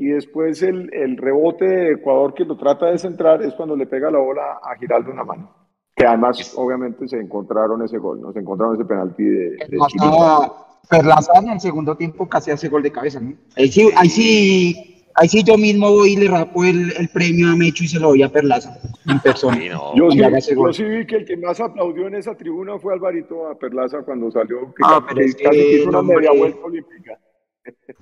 y 0.00 0.06
después 0.06 0.62
el, 0.62 0.88
el 0.94 1.18
rebote 1.18 1.66
de 1.66 1.92
Ecuador 1.92 2.32
que 2.32 2.46
lo 2.46 2.56
trata 2.56 2.86
de 2.86 2.96
centrar 2.96 3.42
es 3.42 3.52
cuando 3.52 3.76
le 3.76 3.86
pega 3.86 4.10
la 4.10 4.18
bola 4.18 4.58
a 4.62 4.74
Giraldo 4.78 5.10
en 5.10 5.16
la 5.18 5.24
mano. 5.24 5.50
Que 5.94 6.06
además, 6.06 6.54
obviamente, 6.56 7.06
se 7.06 7.18
encontraron 7.18 7.82
ese 7.82 7.98
gol, 7.98 8.18
¿no? 8.18 8.32
Se 8.32 8.38
encontraron 8.38 8.76
ese 8.76 8.86
penalti 8.86 9.22
de, 9.22 9.50
de 9.50 9.78
Perlaza 10.88 11.32
en 11.40 11.50
el 11.50 11.60
segundo 11.60 11.94
tiempo 11.98 12.26
casi 12.26 12.50
hace 12.50 12.70
gol 12.70 12.82
de 12.82 12.90
cabeza, 12.90 13.20
¿no? 13.20 13.34
Ahí 13.58 13.68
sí, 13.70 13.90
ahí 13.94 14.08
sí, 14.08 15.04
ahí 15.16 15.28
sí 15.28 15.42
yo 15.44 15.58
mismo 15.58 15.90
voy 15.90 16.14
y 16.14 16.16
le 16.16 16.28
rapo 16.28 16.64
el, 16.64 16.94
el 16.96 17.10
premio 17.10 17.50
a 17.50 17.56
Mecho 17.56 17.84
y 17.84 17.88
se 17.88 18.00
lo 18.00 18.08
doy 18.08 18.22
a 18.22 18.32
Perlaza 18.32 18.80
en 19.06 19.20
persona. 19.20 19.58
yo, 19.94 20.10
sí, 20.72 20.84
vi 20.84 21.06
que 21.06 21.16
el 21.16 21.24
que 21.26 21.36
más 21.36 21.60
aplaudió 21.60 22.06
en 22.06 22.14
esa 22.14 22.34
tribuna 22.34 22.78
fue 22.78 22.94
Alvarito 22.94 23.48
a 23.48 23.58
Perlaza 23.58 23.98
cuando 24.00 24.30
salió, 24.30 24.72
que, 24.72 24.82
ah, 24.82 25.04
pero 25.06 25.20
es 25.20 25.36
que 25.36 25.44
casi 25.44 25.58
hizo 25.58 25.90
una 25.90 26.00
media 26.00 26.32
vuelta 26.32 26.64
olímpica. 26.64 27.18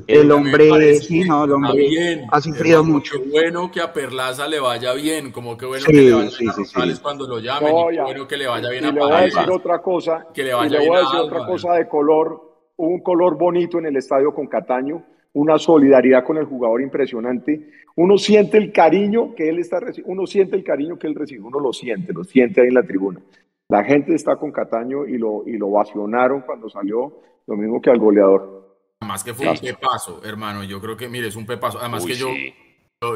El 0.06 0.30
hombre, 0.30 0.94
sí, 0.96 1.24
no, 1.24 1.44
el 1.44 1.52
hombre 1.52 2.26
ha 2.30 2.40
sufrido 2.40 2.84
mucho. 2.84 3.20
Qué 3.22 3.28
bueno 3.28 3.70
que 3.70 3.80
a 3.80 3.92
Perlaza 3.92 4.46
le 4.46 4.60
vaya 4.60 4.94
bien, 4.94 5.32
como 5.32 5.56
que 5.56 5.66
bueno 5.66 5.84
que 5.84 5.92
le 5.92 6.12
vaya 6.12 6.30
bien 6.38 6.50
a 6.50 7.02
cuando 7.02 7.26
lo 7.26 7.38
llamen, 7.40 7.68
y 7.68 7.96
qué 7.96 8.02
bueno 8.02 8.28
que 8.28 8.36
le 8.36 8.46
vaya 8.46 8.70
bien 8.70 8.84
y 8.84 8.86
a 8.88 8.92
le 8.92 9.00
voy 9.00 9.12
a 9.12 9.20
decir 9.22 9.50
otra 9.50 9.82
cosa, 9.82 10.26
que 10.32 10.44
le 10.44 10.54
vaya 10.54 10.76
y 10.76 10.80
le 10.80 10.88
voy 10.88 10.96
a 10.96 11.00
decir 11.00 11.18
otra 11.18 11.46
cosa 11.46 11.74
de 11.74 11.88
color 11.88 12.48
un 12.78 13.00
color 13.00 13.36
bonito 13.36 13.78
en 13.78 13.86
el 13.86 13.96
estadio 13.96 14.32
con 14.32 14.46
Cataño, 14.46 15.04
una 15.34 15.58
solidaridad 15.58 16.24
con 16.24 16.38
el 16.38 16.44
jugador 16.44 16.80
impresionante. 16.80 17.70
Uno 17.96 18.16
siente 18.18 18.56
el 18.56 18.72
cariño 18.72 19.34
que 19.34 19.48
él 19.48 19.58
está 19.58 19.80
recibiendo, 19.80 20.12
uno 20.12 20.26
siente 20.26 20.56
el 20.56 20.64
cariño 20.64 20.96
que 20.98 21.08
él 21.08 21.14
recibe, 21.14 21.42
uno 21.42 21.58
lo 21.58 21.72
siente, 21.72 22.12
lo 22.12 22.24
siente 22.24 22.60
ahí 22.60 22.68
en 22.68 22.74
la 22.74 22.84
tribuna. 22.84 23.20
La 23.68 23.84
gente 23.84 24.14
está 24.14 24.36
con 24.36 24.52
Cataño 24.52 25.06
y 25.06 25.18
lo, 25.18 25.42
y 25.46 25.58
lo 25.58 25.70
vacionaron 25.70 26.42
cuando 26.42 26.70
salió, 26.70 27.20
lo 27.46 27.56
mismo 27.56 27.80
que 27.82 27.90
al 27.90 27.98
goleador. 27.98 28.67
Además 29.00 29.24
que 29.24 29.34
fue 29.34 29.48
un 29.48 29.58
pepazo, 29.58 30.22
hermano. 30.24 30.64
Yo 30.64 30.80
creo 30.80 30.96
que, 30.96 31.08
mire, 31.08 31.28
es 31.28 31.36
un 31.36 31.46
pepazo. 31.46 31.78
Además 31.78 32.04
que 32.04 32.14
yo, 32.14 32.28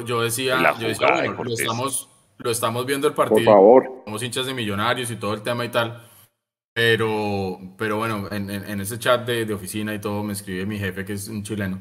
yo, 0.05 0.22
decía, 0.22 0.74
yo 0.78 0.89
decía 0.89 1.24
lo, 1.24 1.53
estamos, 1.53 2.09
lo 2.39 2.51
estamos 2.51 2.87
viendo 2.87 3.09
el 3.09 3.14
partido. 3.14 3.45
Por 3.45 3.55
favor. 3.55 4.03
Somos 4.05 4.22
hinchas 4.22 4.47
de 4.47 4.55
millonarios 4.55 5.11
y 5.11 5.16
todo 5.16 5.35
el 5.35 5.43
tema 5.43 5.64
y 5.64 5.68
tal 5.68 6.09
pero, 6.74 7.59
pero 7.76 7.99
bueno, 7.99 8.28
en, 8.30 8.49
en, 8.51 8.80
ese 8.80 8.99
chat 8.99 9.26
de, 9.26 9.45
de, 9.45 9.55
oficina 9.55 9.95
y 9.95 10.01
todo 10.01 10.22
me 10.22 10.33
escribe 10.33 10.64
mi 10.64 10.78
jefe, 10.78 11.05
que 11.05 11.12
es 11.14 11.28
un 11.28 11.43
chileno. 11.43 11.78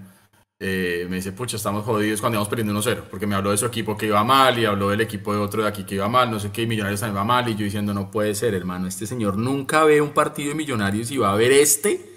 Eh, 0.59 1.07
me 1.09 1.15
dice, 1.15 1.31
pucha, 1.31 1.55
estamos 1.55 1.85
jodidos 1.85 2.19
cuando 2.19 2.35
íbamos 2.35 2.49
perdiendo 2.49 2.79
1-0, 2.79 3.05
porque 3.09 3.25
me 3.25 3.35
habló 3.35 3.51
de 3.51 3.57
su 3.57 3.65
equipo 3.65 3.97
que 3.97 4.07
iba 4.07 4.23
mal 4.23 4.59
y 4.59 4.65
habló 4.65 4.89
del 4.89 5.01
equipo 5.01 5.33
de 5.33 5.39
otro 5.39 5.63
de 5.63 5.69
aquí 5.69 5.85
que 5.85 5.95
iba 5.95 6.07
mal, 6.07 6.29
no 6.29 6.39
sé 6.39 6.51
qué, 6.51 6.63
y 6.63 6.67
Millonarios 6.67 6.99
también 6.99 7.17
va 7.17 7.23
mal, 7.23 7.49
y 7.49 7.55
yo 7.55 7.63
diciendo, 7.63 7.93
no 7.93 8.11
puede 8.11 8.35
ser, 8.35 8.53
hermano, 8.53 8.87
este 8.87 9.07
señor 9.07 9.37
nunca 9.37 9.85
ve 9.85 10.01
un 10.01 10.11
partido 10.11 10.49
de 10.49 10.55
Millonarios 10.55 11.09
y 11.09 11.17
va 11.17 11.31
a 11.31 11.35
ver 11.35 11.51
este 11.51 12.11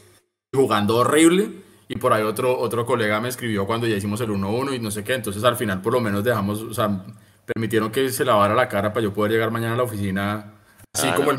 jugando 0.53 0.97
horrible, 0.97 1.49
y 1.89 1.97
por 1.97 2.13
ahí 2.13 2.23
otro, 2.23 2.59
otro 2.59 2.85
colega 2.87 3.21
me 3.21 3.29
escribió 3.29 3.67
cuando 3.67 3.87
ya 3.87 3.97
hicimos 3.97 4.21
el 4.21 4.31
1-1 4.31 4.75
y 4.75 4.79
no 4.79 4.91
sé 4.91 5.05
qué, 5.05 5.15
entonces 5.15 5.45
al 5.45 5.57
final 5.57 5.83
por 5.83 5.93
lo 5.93 6.01
menos 6.01 6.25
dejamos, 6.25 6.63
o 6.63 6.75
sea, 6.75 7.05
permitieron 7.47 7.91
que 7.91 8.09
se 8.11 8.25
lavara 8.25 8.55
la 8.55 8.69
cara 8.69 8.93
para 8.93 9.05
yo 9.05 9.13
poder 9.13 9.33
llegar 9.33 9.51
mañana 9.51 9.75
a 9.75 9.77
la 9.77 9.83
oficina 9.83 10.55
Así 10.95 11.11
como 11.17 11.33
el 11.33 11.39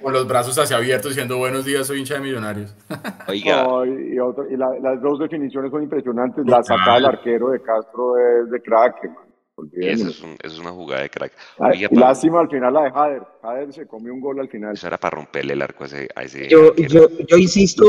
con 0.00 0.12
los 0.12 0.28
brazos 0.28 0.56
hacia 0.58 0.76
abiertos 0.76 1.10
diciendo 1.10 1.38
buenos 1.38 1.64
días, 1.64 1.88
soy 1.88 1.98
hincha 1.98 2.14
de 2.14 2.20
millonarios. 2.20 2.72
Oiga. 3.28 3.66
y, 3.84 4.56
las 4.56 5.02
dos 5.02 5.18
definiciones 5.18 5.72
son 5.72 5.82
impresionantes. 5.82 6.46
La 6.46 6.62
sacada 6.62 6.94
del 6.94 7.06
arquero 7.06 7.48
de 7.48 7.60
Castro 7.60 8.16
es 8.16 8.48
de 8.48 8.62
crack, 8.62 8.94
Eso 9.80 10.08
es, 10.08 10.22
es, 10.42 10.58
una 10.58 10.70
jugada 10.70 11.02
de 11.02 11.10
crack. 11.10 11.32
Lástima 11.90 12.40
al 12.40 12.48
final 12.50 12.74
la 12.74 12.82
de 12.82 12.90
Jader. 12.90 13.22
Jader 13.40 13.72
se 13.72 13.86
comió 13.86 14.12
un 14.12 14.20
gol 14.20 14.38
al 14.38 14.48
final. 14.48 14.74
Eso 14.74 14.86
era 14.86 14.98
para 14.98 15.16
romperle 15.16 15.54
el 15.54 15.62
arco 15.62 15.84
a 15.84 16.22
ese. 16.22 16.48
yo, 16.48 16.74
yo, 16.76 17.08
yo, 17.26 17.36
insisto, 17.38 17.84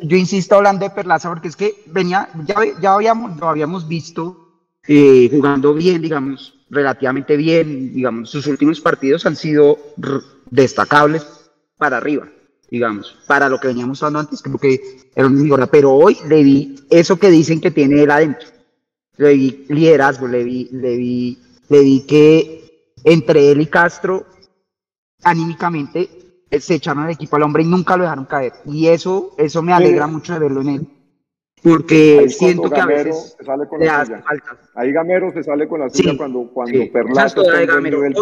yo 0.00 0.16
insisto 0.16 0.54
hablando 0.54 0.84
de 0.84 0.90
Perlaza 0.90 1.30
porque 1.30 1.48
es 1.48 1.56
que 1.56 1.82
venía, 1.86 2.28
ya, 2.44 2.56
ya 2.80 2.94
habíamos, 2.94 3.38
lo 3.38 3.48
habíamos 3.48 3.88
visto 3.88 4.48
eh, 4.86 5.28
jugando 5.30 5.74
bien, 5.74 6.00
digamos, 6.00 6.58
relativamente 6.70 7.36
bien, 7.36 7.92
digamos, 7.92 8.30
sus 8.30 8.46
últimos 8.46 8.80
partidos 8.80 9.26
han 9.26 9.36
sido 9.36 9.78
destacables 10.50 11.50
para 11.76 11.98
arriba, 11.98 12.26
digamos, 12.70 13.18
para 13.26 13.50
lo 13.50 13.60
que 13.60 13.68
veníamos 13.68 14.02
hablando 14.02 14.20
antes, 14.20 14.42
creo 14.42 14.56
que 14.56 14.80
era 15.14 15.26
un 15.26 15.42
mejora, 15.42 15.66
pero 15.66 15.92
hoy 15.92 16.16
le 16.26 16.42
vi 16.42 16.76
eso 16.88 17.18
que 17.18 17.30
dicen 17.30 17.60
que 17.60 17.70
tiene 17.70 18.02
él 18.02 18.10
adentro, 18.10 18.48
le 19.18 19.34
vi 19.34 19.66
liderazgo, 19.68 20.26
le 20.26 20.44
vi, 20.44 20.68
le 20.72 20.96
vi, 20.96 21.38
le 21.68 21.80
vi 21.80 22.06
que 22.06 22.86
entre 23.04 23.50
él 23.50 23.60
y 23.60 23.66
Castro 23.66 24.24
anímicamente 25.22 26.08
eh, 26.50 26.60
se 26.60 26.76
echaron 26.76 27.04
al 27.04 27.10
equipo 27.10 27.36
al 27.36 27.42
hombre 27.42 27.62
y 27.62 27.66
nunca 27.66 27.96
lo 27.96 28.04
dejaron 28.04 28.24
caer. 28.24 28.52
Y 28.64 28.86
eso, 28.86 29.34
eso 29.36 29.62
me 29.62 29.72
alegra 29.72 30.06
mucho 30.06 30.32
de 30.32 30.38
verlo 30.38 30.60
en 30.62 30.68
él. 30.68 30.86
Porque 31.62 32.28
siento 32.28 32.70
que 32.70 32.80
a 32.80 32.86
veces 32.86 33.36
sale 33.44 33.66
con 33.66 33.82
hace 33.82 34.16
falta. 34.22 34.56
Ahí 34.76 34.92
Gamero 34.92 35.32
se 35.32 35.42
sale 35.42 35.66
con 35.66 35.80
la 35.80 35.90
suya 35.90 36.16
cuando, 36.16 36.48
cuando 36.52 36.78
Perlaza 36.92 37.42
está 37.42 37.62
en 37.62 37.82
nivel, 37.82 38.14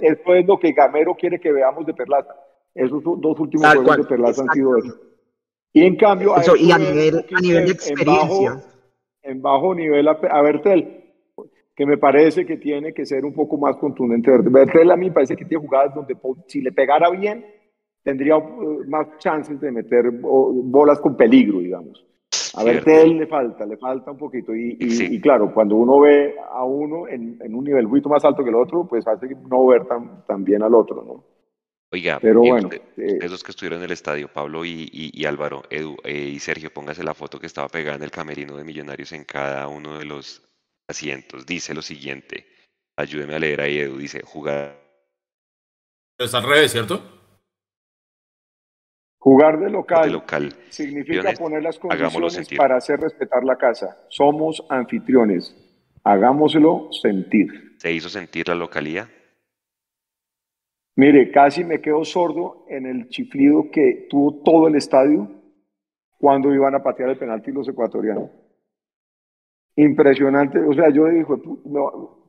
esto 0.00 0.34
es 0.34 0.46
lo 0.46 0.58
que 0.58 0.72
Gamero 0.72 1.14
quiere 1.14 1.38
que 1.38 1.52
veamos 1.52 1.84
de 1.84 1.92
Perlaza. 1.92 2.34
Esos 2.74 3.02
dos 3.04 3.38
últimos 3.38 3.66
juegos 3.66 3.96
de 3.98 4.04
Perlaza 4.04 4.42
han 4.42 4.48
sido 4.54 4.78
eso. 4.78 4.96
Y 5.74 5.84
en 5.84 5.96
cambio, 5.96 6.34
eso, 6.36 6.56
y 6.56 6.70
a 6.72 6.78
nivel, 6.78 7.26
a 7.34 7.40
nivel 7.40 7.66
de 7.66 7.72
experiencia. 7.72 8.50
En 8.50 8.54
bajo, 8.54 8.71
nivel, 9.76 10.08
a, 10.08 10.12
a 10.12 10.42
Bertel, 10.42 11.04
que 11.74 11.86
me 11.86 11.98
parece 11.98 12.44
que 12.44 12.56
tiene 12.56 12.92
que 12.92 13.06
ser 13.06 13.24
un 13.24 13.32
poco 13.32 13.56
más 13.56 13.76
contundente. 13.76 14.30
Bertel 14.38 14.90
a 14.90 14.96
mí 14.96 15.06
me 15.06 15.12
parece 15.12 15.36
que 15.36 15.44
tiene 15.44 15.64
jugadas 15.64 15.94
donde 15.94 16.16
si 16.46 16.60
le 16.60 16.72
pegara 16.72 17.10
bien, 17.10 17.44
tendría 18.02 18.36
uh, 18.36 18.84
más 18.88 19.18
chances 19.18 19.60
de 19.60 19.70
meter 19.70 20.10
bolas 20.10 21.00
con 21.00 21.16
peligro, 21.16 21.60
digamos. 21.60 22.04
A 22.54 22.64
Bertel 22.64 23.16
le 23.16 23.26
falta, 23.26 23.64
le 23.64 23.78
falta 23.78 24.10
un 24.10 24.18
poquito. 24.18 24.54
Y, 24.54 24.76
y, 24.78 25.20
claro, 25.20 25.54
cuando 25.54 25.76
uno 25.76 26.00
ve 26.00 26.34
a 26.50 26.64
uno 26.64 27.08
en, 27.08 27.38
en, 27.40 27.54
un 27.54 27.64
nivel 27.64 27.88
mucho 27.88 28.10
más 28.10 28.24
alto 28.24 28.44
que 28.44 28.50
el 28.50 28.56
otro, 28.56 28.86
pues 28.86 29.06
hace 29.06 29.28
no 29.48 29.66
ver 29.66 29.86
tan, 29.86 30.24
tan 30.26 30.44
bien 30.44 30.62
al 30.62 30.74
otro, 30.74 31.02
¿no? 31.02 31.24
Oiga, 31.94 32.18
Pero 32.22 32.40
bueno, 32.40 32.70
eh, 32.72 33.18
que 33.18 33.26
estuvieron 33.26 33.80
en 33.80 33.84
el 33.84 33.92
estadio, 33.92 34.26
Pablo 34.26 34.64
y, 34.64 35.24
Álvaro, 35.26 35.62
Edu 35.68 35.98
eh, 36.04 36.30
y 36.32 36.38
Sergio, 36.38 36.72
póngase 36.72 37.04
la 37.04 37.12
foto 37.12 37.38
que 37.38 37.46
estaba 37.46 37.68
pegada 37.68 37.96
en 37.96 38.02
el 38.02 38.10
camerino 38.10 38.56
de 38.56 38.64
Millonarios 38.64 39.12
en 39.12 39.24
cada 39.24 39.68
uno 39.68 39.98
de 39.98 40.06
los 40.06 40.42
asientos. 40.88 41.44
Dice 41.44 41.74
lo 41.74 41.82
siguiente, 41.82 42.46
ayúdeme 42.96 43.34
a 43.34 43.38
leer 43.38 43.60
ahí, 43.60 43.78
Edu, 43.78 43.98
dice, 43.98 44.22
jugar... 44.24 44.80
Es 46.16 46.32
al 46.32 46.44
revés, 46.44 46.72
¿cierto? 46.72 47.02
Jugar 49.18 49.60
de 49.60 49.68
local, 49.68 50.12
local. 50.12 50.56
significa 50.70 51.34
poner 51.34 51.62
las 51.62 51.78
condiciones 51.78 52.48
para 52.56 52.76
hacer 52.76 53.00
respetar 53.00 53.44
la 53.44 53.56
casa. 53.56 53.98
Somos 54.08 54.64
anfitriones, 54.70 55.54
hagámoslo 56.02 56.88
sentir. 56.90 57.76
¿Se 57.76 57.92
hizo 57.92 58.08
sentir 58.08 58.48
la 58.48 58.54
localía? 58.54 59.10
Mire, 60.96 61.30
casi 61.30 61.64
me 61.64 61.80
quedo 61.80 62.04
sordo 62.04 62.64
en 62.68 62.86
el 62.86 63.08
chiflido 63.08 63.70
que 63.70 64.06
tuvo 64.10 64.42
todo 64.42 64.68
el 64.68 64.76
estadio 64.76 65.28
cuando 66.18 66.52
iban 66.52 66.74
a 66.74 66.82
patear 66.82 67.10
el 67.10 67.18
penalti 67.18 67.50
los 67.50 67.68
ecuatorianos. 67.68 68.30
Impresionante, 69.76 70.58
o 70.58 70.72
sea, 70.74 70.90
yo 70.90 71.06
dije, 71.06 71.26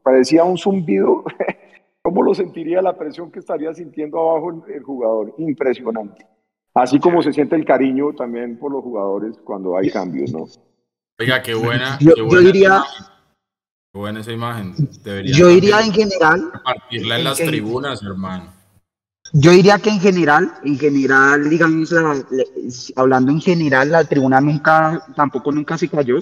parecía 0.01 0.43
un 0.43 0.57
zumbido. 0.57 1.24
¿Cómo 2.01 2.22
lo 2.22 2.34
sentiría 2.34 2.82
la 2.82 2.97
presión 2.97 3.32
que 3.32 3.39
estaría 3.39 3.74
sintiendo 3.74 4.20
abajo 4.20 4.66
el, 4.68 4.84
jugador? 4.84 5.34
Impresionante. 5.38 6.26
Así 6.74 6.99
como 6.99 7.22
se 7.22 7.32
siente 7.32 7.55
el 7.55 7.64
cariño 7.64 8.14
también 8.14 8.57
por 8.57 8.72
los 8.72 8.84
jugadores 8.84 9.38
cuando 9.43 9.78
hay 9.78 9.89
cambios, 9.89 10.34
¿no? 10.34 10.45
Oiga, 11.20 11.41
qué 11.41 11.53
buena. 11.53 11.97
Yo, 12.01 12.14
qué 12.16 12.22
buena 12.24 12.41
diría, 12.41 12.82
buena 13.94 14.22
esa 14.22 14.32
imagen. 14.32 14.76
yo 15.26 15.50
diría 15.50 15.82
en 15.82 15.94
general. 15.94 16.52
Partirla 16.64 17.20
en, 17.20 17.24
las 17.24 17.38
tribunas, 17.38 18.02
hermano. 18.02 18.52
Yo 19.34 19.52
diría 19.52 19.78
que 19.78 19.91
en 19.91 20.00
general, 20.00 20.52
en 20.64 20.78
general, 20.80 21.50
digamos, 21.50 21.94
hablando 22.96 23.32
en 23.32 23.39
general, 23.39 23.91
la 23.91 24.04
tribuna 24.04 24.41
nunca, 24.41 25.06
tampoco 25.16 25.52
nunca 25.52 25.78
se 25.78 25.88
cayó. 25.88 26.20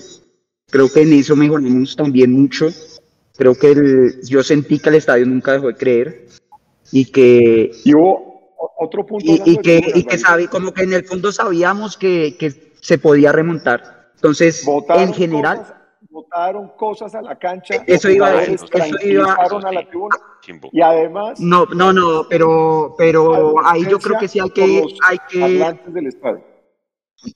Creo 0.70 0.92
que 0.92 1.02
en 1.02 1.14
eso 1.14 1.36
mejoramos 1.36 1.96
también 1.96 2.34
mucho. 2.34 2.68
Creo 3.38 3.56
que 3.56 4.20
yo 4.24 4.44
sentí 4.44 4.80
que 4.80 4.90
el 4.90 4.96
estadio 4.96 5.26
nunca 5.26 5.54
dejó 5.54 5.68
de 5.68 5.76
creer 5.76 6.28
y 6.92 7.06
que. 7.06 7.72
Y 7.86 7.94
hubo 7.94 8.54
otro 8.78 9.06
punto. 9.06 9.26
Y, 9.46 9.58
que, 9.58 9.82
y 9.96 10.04
que 10.04 10.18
sabe, 10.18 10.48
como 10.48 10.74
que 10.74 10.84
en 10.84 10.94
el 10.94 11.06
fondo 11.06 11.32
sabíamos 11.32 11.98
que, 11.98 12.36
que 12.38 12.74
se 12.82 12.98
podía 12.98 13.32
remontar. 13.32 14.12
Entonces, 14.16 14.66
en 14.90 15.14
general 15.14 15.81
botaron 16.12 16.70
cosas 16.78 17.16
a 17.16 17.22
la 17.22 17.38
cancha. 17.40 17.84
Eso 17.88 18.10
iba 18.10 18.28
a 18.28 18.32
decir, 18.34 18.60
eso 18.72 19.08
iba 19.08 19.34
a 19.34 19.72
la 19.72 19.88
tribuna. 19.88 20.18
Y 20.72 20.82
además. 20.82 21.40
No, 21.40 21.66
no, 21.66 21.92
no, 21.94 22.28
pero, 22.30 22.94
pero 22.98 23.66
ahí 23.66 23.86
yo 23.90 23.98
creo 23.98 24.20
que 24.20 24.28
sí 24.28 24.40
hay 24.40 24.50
que. 24.50 24.84
Hay 25.08 25.18
que 25.30 25.80
del 25.88 26.08
estadio. 26.08 26.52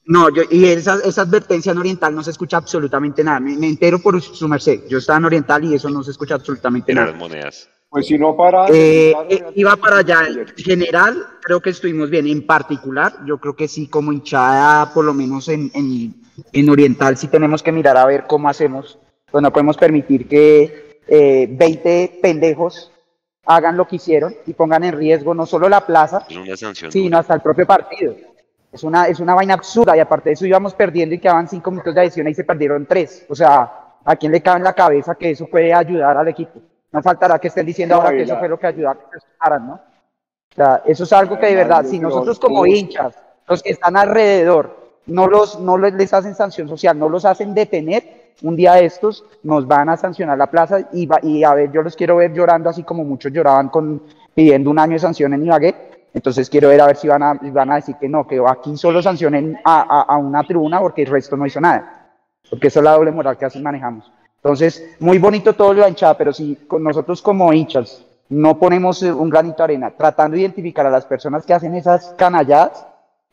No, 0.06 0.30
yo, 0.30 0.42
y 0.50 0.66
esa, 0.66 0.98
esa 1.04 1.22
advertencia 1.22 1.72
en 1.72 1.78
Oriental 1.78 2.14
no 2.16 2.24
se 2.24 2.32
escucha 2.32 2.58
absolutamente 2.58 3.24
nada. 3.24 3.40
Me, 3.40 3.54
entero 3.68 4.00
por 4.00 4.20
su 4.20 4.48
merced. 4.48 4.88
Yo 4.90 4.98
estaba 4.98 5.20
en 5.20 5.26
Oriental 5.26 5.64
y 5.64 5.76
eso 5.76 5.90
no 5.90 6.04
se 6.04 6.12
escucha 6.12 6.36
absolutamente 6.36 6.94
nada. 6.94 7.14
monedas. 7.14 7.70
Pues 7.96 8.08
si 8.08 8.18
no 8.18 8.36
para. 8.36 8.68
Eh, 8.68 9.14
eh, 9.30 9.44
iba 9.56 9.74
para 9.78 10.00
allá. 10.00 10.28
En 10.28 10.46
general, 10.58 11.26
creo 11.42 11.62
que 11.62 11.70
estuvimos 11.70 12.10
bien. 12.10 12.28
En 12.28 12.46
particular, 12.46 13.14
yo 13.26 13.38
creo 13.38 13.56
que 13.56 13.70
sí, 13.70 13.88
como 13.88 14.12
hinchada, 14.12 14.94
por 14.94 15.06
lo 15.06 15.14
menos 15.14 15.48
en, 15.48 15.72
en 15.74 16.14
en 16.52 16.70
Oriental 16.70 17.16
sí 17.16 17.30
tenemos 17.30 17.64
que 17.64 17.72
mirar 17.72 17.96
a 17.96 18.06
ver 18.06 18.26
cómo 18.28 18.50
hacemos. 18.50 19.00
Pues 19.32 19.42
no 19.42 19.52
podemos 19.52 19.78
permitir 19.78 20.28
que 20.28 21.00
eh, 21.08 21.48
20 21.50 22.20
pendejos 22.22 22.92
hagan 23.46 23.78
lo 23.78 23.88
que 23.88 23.98
hicieron 23.98 24.36
y 24.46 24.54
pongan 24.54 24.84
en 24.84 24.98
riesgo 24.98 25.34
no 25.34 25.46
solo 25.46 25.70
la 25.70 25.86
plaza, 25.86 26.26
sino 26.90 27.18
hasta 27.18 27.34
el 27.34 27.42
propio 27.42 27.66
partido. 27.66 28.14
Es 28.72 28.84
una, 28.84 29.08
es 29.08 29.22
una 29.22 29.36
vaina 29.36 29.54
absurda 29.54 29.96
y 29.96 30.02
aparte 30.02 30.32
de 30.32 30.34
eso 30.34 30.46
íbamos 30.46 30.74
perdiendo 30.74 31.16
y 31.16 31.20
quedaban 31.20 31.48
cinco 31.48 31.72
minutos 31.72 31.96
de 31.96 32.02
adición 32.02 32.28
y 32.28 32.34
se 32.34 32.44
perdieron 32.44 32.86
tres. 32.86 33.26
O 33.30 33.36
sea, 33.36 33.72
¿a 34.04 34.16
quién 34.18 34.34
le 34.34 34.42
cabe 34.42 34.58
en 34.58 34.66
la 34.66 34.74
cabeza 34.74 35.16
que 35.16 35.30
eso 35.30 35.48
puede 35.48 35.74
ayudar 35.74 36.18
al 36.18 36.28
equipo? 36.28 36.60
No 36.96 37.02
faltará 37.04 37.40
que 37.40 37.50
estén 37.50 37.66
diciendo 37.66 37.96
ahora 37.96 38.12
que 38.12 38.24
eso 38.24 38.38
fue 38.40 38.48
lo 38.48 38.58
que 38.58 38.68
ayudó 38.68 38.90
a 38.90 38.96
que 38.96 39.20
se 39.20 39.60
¿no? 39.60 39.74
O 39.74 40.56
sea, 40.56 40.82
eso 40.86 41.04
es 41.04 41.12
algo 41.12 41.38
que 41.38 41.48
de 41.48 41.56
verdad, 41.56 41.84
si 41.84 42.00
nosotros 42.00 42.40
como 42.40 42.66
hinchas, 42.66 43.14
los 43.46 43.62
que 43.62 43.72
están 43.72 43.98
alrededor, 43.98 44.94
no, 45.08 45.28
los, 45.28 45.60
no 45.60 45.78
les 45.78 46.14
hacen 46.14 46.36
sanción 46.36 46.70
social, 46.70 46.98
no 46.98 47.10
los 47.10 47.26
hacen 47.26 47.54
detener, 47.54 48.32
un 48.44 48.56
día 48.56 48.76
de 48.76 48.86
estos 48.86 49.26
nos 49.44 49.68
van 49.68 49.90
a 49.90 49.98
sancionar 49.98 50.38
la 50.38 50.48
plaza 50.48 50.88
y, 50.94 51.10
y 51.24 51.44
a 51.44 51.54
ver, 51.54 51.70
yo 51.74 51.82
los 51.82 51.98
quiero 51.98 52.16
ver 52.16 52.34
llorando 52.34 52.70
así 52.70 52.84
como 52.84 53.04
muchos 53.04 53.34
lloraban 53.34 53.68
con, 53.68 54.02
pidiendo 54.34 54.70
un 54.70 54.80
año 54.80 54.94
de 54.94 55.00
sanción 55.00 55.34
en 55.34 55.46
Ibagué. 55.46 55.76
Entonces 56.14 56.50
quiero 56.50 56.70
ver 56.70 56.80
a 56.80 56.88
ver 56.88 56.96
si 56.96 57.10
van 57.10 57.24
a, 57.24 57.34
van 57.34 57.72
a 57.72 57.76
decir 57.76 57.96
que 58.00 58.08
no, 58.08 58.26
que 58.26 58.42
aquí 58.48 58.78
solo 58.78 59.02
sancionen 59.02 59.60
a, 59.66 60.04
a, 60.04 60.18
una 60.18 60.44
tribuna 60.44 60.80
porque 60.80 61.02
el 61.02 61.10
resto 61.10 61.36
no 61.36 61.46
hizo 61.46 61.60
nada. 61.60 62.14
Porque 62.50 62.68
eso 62.68 62.80
es 62.80 62.86
la 62.86 62.94
doble 62.94 63.12
moral 63.12 63.38
que 63.38 63.46
así 63.46 63.60
manejamos. 63.60 64.10
Entonces, 64.46 64.96
muy 65.00 65.18
bonito 65.18 65.54
todo 65.54 65.74
lo 65.74 65.88
hinchada, 65.88 66.16
pero 66.16 66.32
si 66.32 66.56
con 66.68 66.84
nosotros 66.84 67.20
como 67.20 67.52
hinchas 67.52 68.06
no 68.30 68.60
ponemos 68.60 69.02
un 69.02 69.28
granito 69.28 69.58
de 69.58 69.64
arena 69.64 69.90
tratando 69.98 70.36
de 70.36 70.42
identificar 70.42 70.86
a 70.86 70.92
las 70.92 71.04
personas 71.04 71.48
que 71.48 71.54
hacen 71.56 71.74
esas 71.74 72.14
canalladas, 72.16 72.86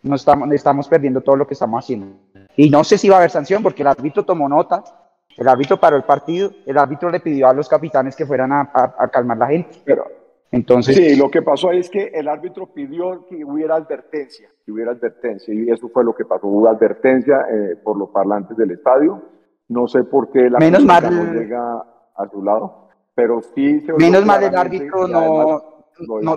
no 0.02 0.16
estamos, 0.16 0.50
estamos 0.52 0.88
perdiendo 0.88 1.20
todo 1.20 1.36
lo 1.36 1.46
que 1.46 1.52
estamos 1.52 1.84
haciendo. 1.84 2.16
Y 2.56 2.70
no 2.70 2.82
sé 2.82 2.96
si 2.96 3.10
va 3.10 3.16
a 3.16 3.18
haber 3.18 3.30
sanción 3.30 3.62
porque 3.62 3.82
el 3.82 3.88
árbitro 3.88 4.24
tomó 4.24 4.48
nota, 4.48 4.84
el 5.36 5.46
árbitro 5.46 5.78
paró 5.78 5.98
el 5.98 6.04
partido, 6.04 6.50
el 6.64 6.78
árbitro 6.78 7.10
le 7.10 7.20
pidió 7.20 7.46
a 7.46 7.52
los 7.52 7.68
capitanes 7.68 8.16
que 8.16 8.24
fueran 8.24 8.50
a, 8.50 8.70
a, 8.72 9.08
calmar 9.08 9.36
la 9.36 9.48
gente. 9.48 9.82
Pero 9.84 10.06
entonces... 10.50 10.96
Sí, 10.96 11.14
lo 11.16 11.30
que 11.30 11.42
pasó 11.42 11.68
ahí 11.68 11.80
es 11.80 11.90
que 11.90 12.04
el 12.14 12.26
árbitro 12.26 12.72
pidió 12.72 13.26
que 13.26 13.44
hubiera 13.44 13.74
advertencia, 13.74 14.48
que 14.64 14.72
hubiera 14.72 14.92
advertencia, 14.92 15.52
y 15.52 15.68
eso 15.68 15.90
fue 15.90 16.04
lo 16.04 16.14
que 16.14 16.24
pasó, 16.24 16.46
hubo 16.46 16.66
advertencia 16.70 17.44
eh, 17.50 17.76
por 17.84 17.98
los 17.98 18.08
parlantes 18.08 18.56
del 18.56 18.70
estadio. 18.70 19.20
No 19.72 19.88
sé 19.88 20.04
por 20.04 20.30
qué 20.30 20.50
la 20.50 20.58
Menos 20.58 20.84
mal, 20.84 21.02
no 21.02 21.32
llega 21.32 21.78
a 22.16 22.28
su 22.30 22.42
lado, 22.42 22.88
pero 23.14 23.40
sí 23.54 23.80
se 23.80 23.92
Menos 23.94 24.24
mal 24.24 24.42
el 24.42 24.54
árbitro 24.54 25.08
no, 25.08 25.62
no, 26.20 26.36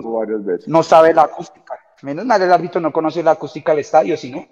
no 0.66 0.82
sabe 0.82 1.12
la 1.12 1.22
acústica. 1.22 1.74
Menos 2.02 2.24
mal 2.24 2.40
el 2.40 2.52
árbitro 2.52 2.80
no 2.80 2.92
conoce 2.92 3.22
la 3.22 3.32
acústica 3.32 3.72
del 3.72 3.80
estadio, 3.80 4.16
¿sí 4.16 4.30
no? 4.30 4.44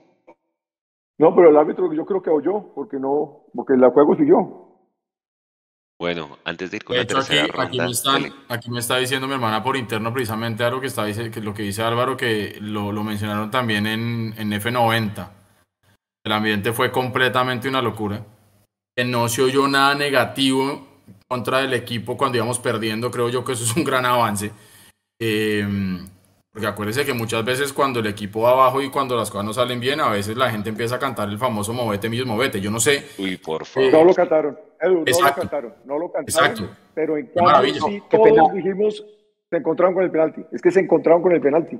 No, 1.16 1.34
pero 1.34 1.50
el 1.50 1.56
árbitro 1.56 1.92
yo 1.92 2.04
creo 2.04 2.22
que 2.22 2.30
oyó, 2.30 2.74
porque 2.74 2.98
no, 2.98 3.44
porque 3.54 3.74
el 3.74 3.84
juego 3.90 4.16
siguió. 4.16 4.64
Bueno, 5.98 6.38
antes 6.44 6.70
de 6.70 6.78
ir 6.78 6.84
con 6.84 6.96
la 6.96 7.06
tercera 7.06 7.44
aquí, 7.44 7.78
ronda. 7.78 8.34
Aquí 8.48 8.70
me, 8.70 8.80
está 8.80 8.96
diciendo 8.96 9.28
mi 9.28 9.34
hermana 9.34 9.62
por 9.62 9.76
interno 9.76 10.12
precisamente 10.12 10.64
algo 10.64 10.80
que 10.80 10.88
está 10.88 11.04
dice, 11.04 11.30
que 11.30 11.40
lo 11.40 11.54
que 11.54 11.62
dice 11.62 11.82
Álvaro, 11.82 12.16
que 12.16 12.58
lo, 12.60 12.90
lo 12.90 13.04
mencionaron 13.04 13.50
también 13.50 13.86
en, 13.86 14.34
en, 14.36 14.50
F90. 14.50 15.28
El 16.24 16.32
ambiente 16.32 16.72
fue 16.72 16.90
completamente 16.90 17.68
una 17.68 17.80
locura. 17.80 18.24
Que 18.96 19.04
no 19.04 19.28
se 19.28 19.42
oyó 19.42 19.66
nada 19.68 19.94
negativo 19.94 20.86
contra 21.28 21.62
el 21.62 21.74
equipo 21.74 22.16
cuando 22.16 22.38
íbamos 22.38 22.58
perdiendo. 22.58 23.10
Creo 23.10 23.28
yo 23.28 23.44
que 23.44 23.52
eso 23.52 23.64
es 23.64 23.76
un 23.76 23.84
gran 23.84 24.06
avance. 24.06 24.52
Eh, 25.18 25.66
porque 26.54 26.68
acuérdese 26.68 27.04
que 27.04 27.12
muchas 27.12 27.44
veces 27.44 27.72
cuando 27.72 27.98
el 27.98 28.06
equipo 28.06 28.42
va 28.42 28.52
abajo 28.52 28.80
y 28.80 28.88
cuando 28.88 29.16
las 29.16 29.28
cosas 29.28 29.44
no 29.44 29.52
salen 29.52 29.80
bien, 29.80 30.00
a 30.00 30.08
veces 30.08 30.36
la 30.36 30.52
gente 30.52 30.68
empieza 30.68 30.94
a 30.94 30.98
cantar 31.00 31.28
el 31.28 31.36
famoso 31.36 31.72
movete, 31.72 32.08
millos, 32.08 32.28
movete. 32.28 32.60
Yo 32.60 32.70
no 32.70 32.78
sé. 32.78 33.06
Uy, 33.18 33.38
por 33.38 33.66
favor. 33.66 33.92
no 33.92 34.04
lo 34.04 34.14
cantaron, 34.14 34.56
Edu, 34.80 35.04
no 35.04 35.04
lo 35.04 35.34
cantaron, 35.34 35.74
no 35.84 35.98
lo 35.98 36.12
cantaron. 36.12 36.50
Exacto. 36.50 36.76
Pero 36.94 37.16
en 37.16 37.26
cambio 37.34 37.74
sí 37.74 38.00
todos 38.08 38.52
dijimos, 38.52 39.04
se 39.50 39.56
encontraron 39.56 39.94
con 39.94 40.04
el 40.04 40.12
penalti. 40.12 40.44
Es 40.52 40.62
que 40.62 40.70
se 40.70 40.78
encontraron 40.78 41.22
con 41.22 41.32
el 41.32 41.40
penalti. 41.40 41.76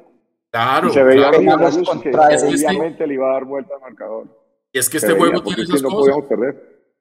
Claro. 0.50 0.88
Y 0.88 0.90
se 0.90 1.04
veía 1.04 1.30
claro. 1.30 1.38
que, 2.00 2.10
es 2.10 2.42
que 2.42 2.48
este 2.48 2.68
obviamente 2.68 3.06
le 3.06 3.14
iba 3.14 3.30
a 3.30 3.34
dar 3.34 3.44
vuelta 3.44 3.76
al 3.76 3.80
marcador. 3.80 4.26
Y 4.72 4.78
es 4.80 4.90
que 4.90 4.96
este 4.96 5.12
juego 5.12 5.40
tiene 5.40 5.62
esas 5.62 5.82
no 5.82 5.90
cosas. 5.90 6.16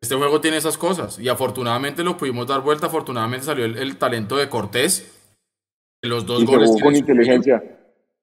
Este 0.03 0.15
juego 0.15 0.41
tiene 0.41 0.57
esas 0.57 0.77
cosas. 0.77 1.17
Y 1.17 1.29
afortunadamente 1.29 2.03
lo 2.03 2.17
pudimos 2.17 2.45
dar 2.45 2.59
vuelta. 2.61 2.87
Afortunadamente 2.87 3.45
salió 3.45 3.63
el, 3.63 3.77
el 3.77 3.97
talento 3.97 4.35
de 4.35 4.49
Cortés 4.49 5.17
Los 6.01 6.25
dos 6.25 6.43
y 6.43 6.45
se 6.45 6.51
goles 6.51 6.69
jugó 6.71 6.81
con 6.83 6.95
inteligencia. 6.97 7.63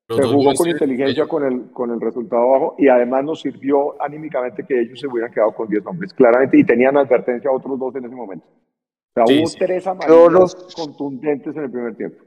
los 0.06 0.18
Se 0.18 0.24
jugó 0.26 0.52
con 0.52 0.68
inteligencia 0.68 1.26
con 1.26 1.42
el, 1.42 1.70
con 1.72 1.90
el 1.90 1.98
resultado 1.98 2.46
bajo 2.50 2.74
y 2.76 2.88
además 2.88 3.24
nos 3.24 3.40
sirvió 3.40 4.00
anímicamente 4.02 4.62
que 4.68 4.78
ellos 4.78 5.00
se 5.00 5.06
hubieran 5.06 5.32
quedado 5.32 5.54
con 5.54 5.70
10 5.70 5.86
hombres, 5.86 6.12
claramente, 6.12 6.58
y 6.58 6.64
tenían 6.64 6.98
advertencia 6.98 7.48
a 7.48 7.54
otros 7.54 7.78
dos 7.78 7.94
en 7.96 8.04
ese 8.04 8.14
momento. 8.14 8.44
O 8.46 9.12
sea, 9.14 9.26
Sí, 9.26 9.38
hubo 9.40 9.46
sí. 9.46 9.56
tres 9.58 9.84
Yo 9.84 9.90
amarillas 9.92 10.32
los- 10.32 10.74
contundentes 10.74 11.56
en 11.56 11.62
el 11.62 11.70
primer 11.70 11.96
tiempo. 11.96 12.22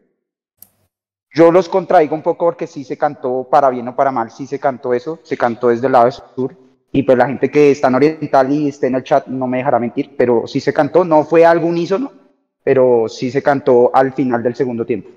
Yo 1.35 1.51
los 1.51 1.69
contraigo 1.69 2.15
un 2.15 2.23
poco 2.23 2.45
porque 2.45 2.65
sí 2.65 2.83
se 2.83 2.97
cantó 2.97 3.47
para 3.51 3.69
bien 3.69 3.87
o 3.87 3.95
para 3.95 4.11
mal, 4.11 4.31
sí 4.31 4.47
se 4.47 4.57
cantó 4.59 4.95
eso, 4.95 5.19
se 5.21 5.37
cantó 5.37 5.67
desde 5.67 5.85
el 5.85 5.93
lado 5.93 6.09
sur. 6.09 6.55
Y 6.95 7.03
pues 7.03 7.17
la 7.17 7.25
gente 7.27 7.49
que 7.49 7.71
está 7.71 7.87
en 7.87 7.95
Oriental 7.95 8.51
y 8.51 8.69
esté 8.69 8.87
en 8.87 8.95
el 8.95 9.03
chat 9.03 9.25
no 9.27 9.47
me 9.47 9.57
dejará 9.57 9.79
mentir, 9.79 10.11
pero 10.15 10.45
sí 10.47 10.59
se 10.59 10.71
cantó, 10.73 11.03
no 11.03 11.23
fue 11.25 11.43
algo 11.43 11.67
unísono, 11.67 12.11
pero 12.63 13.09
sí 13.09 13.31
se 13.31 13.41
cantó 13.41 13.89
al 13.93 14.13
final 14.13 14.43
del 14.43 14.55
segundo 14.55 14.85
tiempo. 14.85 15.09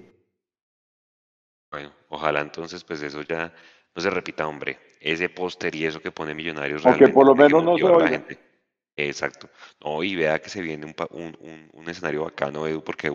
Bueno, 1.71 1.93
ojalá 2.09 2.41
entonces 2.41 2.83
pues 2.85 3.03
eso 3.03 3.23
ya 3.23 3.53
no 3.95 4.03
se 4.03 4.11
repita, 4.11 4.47
hombre. 4.47 4.79
Ese 5.01 5.29
póster 5.29 5.75
y 5.75 5.85
eso 5.85 6.01
que 6.01 6.11
pone 6.13 6.35
Millonarios 6.35 6.83
O 6.83 6.85
que 6.85 6.91
realmente 6.91 7.15
por 7.15 7.27
lo 7.27 7.35
menos 7.35 7.63
no 7.63 7.77
se 7.77 7.85
oiga. 7.85 8.09
gente. 8.09 8.39
Exacto. 8.97 9.51
No, 9.85 10.03
y 10.03 10.17
vea 10.17 10.39
que 10.41 10.49
se 10.49 10.63
viene 10.63 10.87
un, 10.87 10.95
pa- 10.95 11.09
un, 11.11 11.37
un- 11.41 11.69
un 11.73 11.89
escenario 11.91 12.25
bacano, 12.25 12.67
Edu, 12.67 12.83
porque 12.83 13.11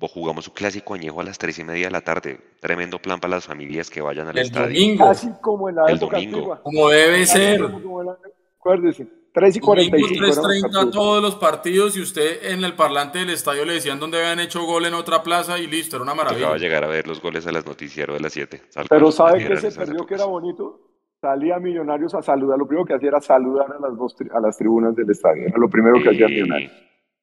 jugamos 0.00 0.48
un 0.48 0.54
clásico 0.54 0.94
añejo 0.94 1.20
a 1.20 1.24
las 1.24 1.38
tres 1.38 1.58
y 1.58 1.64
media 1.64 1.86
de 1.86 1.90
la 1.92 2.00
tarde. 2.02 2.38
Tremendo 2.60 2.98
plan 2.98 3.18
para 3.20 3.36
las 3.36 3.46
familias 3.46 3.88
que 3.90 4.00
vayan 4.00 4.28
al 4.28 4.36
El 4.38 4.44
estadio. 4.46 4.66
domingo, 4.66 5.04
Casi 5.06 5.28
como 5.40 5.68
en 5.68 5.76
la 5.76 5.84
El 5.88 5.96
época 5.96 6.16
domingo. 6.16 6.36
antigua. 6.38 6.60
como 6.62 6.88
debe 6.90 7.20
Casi 7.20 7.32
ser. 7.32 7.60
como 7.62 8.00
en 8.00 8.06
la- 8.06 8.16
Acuérdese, 8.58 9.06
3 9.32 9.56
y 9.56 9.60
Domingo 9.60 9.66
45. 9.66 10.16
eran 10.16 10.26
los 10.28 10.38
3.30 10.38 10.62
partidos. 10.72 10.90
todos 10.94 11.22
los 11.22 11.34
partidos 11.36 11.96
y 11.96 12.00
usted 12.00 12.44
en 12.52 12.64
el 12.64 12.74
parlante 12.74 13.18
del 13.20 13.30
estadio 13.30 13.64
le 13.64 13.74
decían 13.74 14.00
dónde 14.00 14.18
habían 14.18 14.40
hecho 14.40 14.64
gol 14.64 14.86
en 14.86 14.94
otra 14.94 15.22
plaza 15.22 15.58
y 15.58 15.66
listo, 15.68 15.96
era 15.96 16.02
una 16.02 16.14
maravilla. 16.14 16.56
llegar 16.56 16.82
a 16.84 16.88
ver 16.88 17.06
los 17.06 17.20
goles 17.22 17.46
a 17.46 17.52
las 17.52 17.64
noticiero 17.66 18.14
de 18.14 18.20
las 18.20 18.32
7. 18.32 18.62
Pero 18.88 19.12
¿sabe 19.12 19.46
qué 19.46 19.56
se 19.58 19.70
perdió 19.70 20.04
que 20.06 20.14
era 20.14 20.24
bonito? 20.24 20.80
Salía 21.20 21.58
Millonarios 21.58 22.14
a 22.14 22.22
saludar. 22.22 22.58
Lo 22.58 22.66
primero 22.66 22.84
que 22.86 22.94
hacía 22.94 23.08
era 23.08 23.20
saludar 23.20 23.66
a 23.72 23.80
las, 23.88 23.96
dos, 23.96 24.14
tri- 24.16 24.30
a 24.34 24.40
las 24.40 24.56
tribunas 24.56 24.94
del 24.96 25.10
estadio. 25.10 25.44
Era 25.46 25.58
lo 25.58 25.68
primero 25.68 26.02
que 26.02 26.10
hacía 26.10 26.26
Millonarios. 26.28 26.72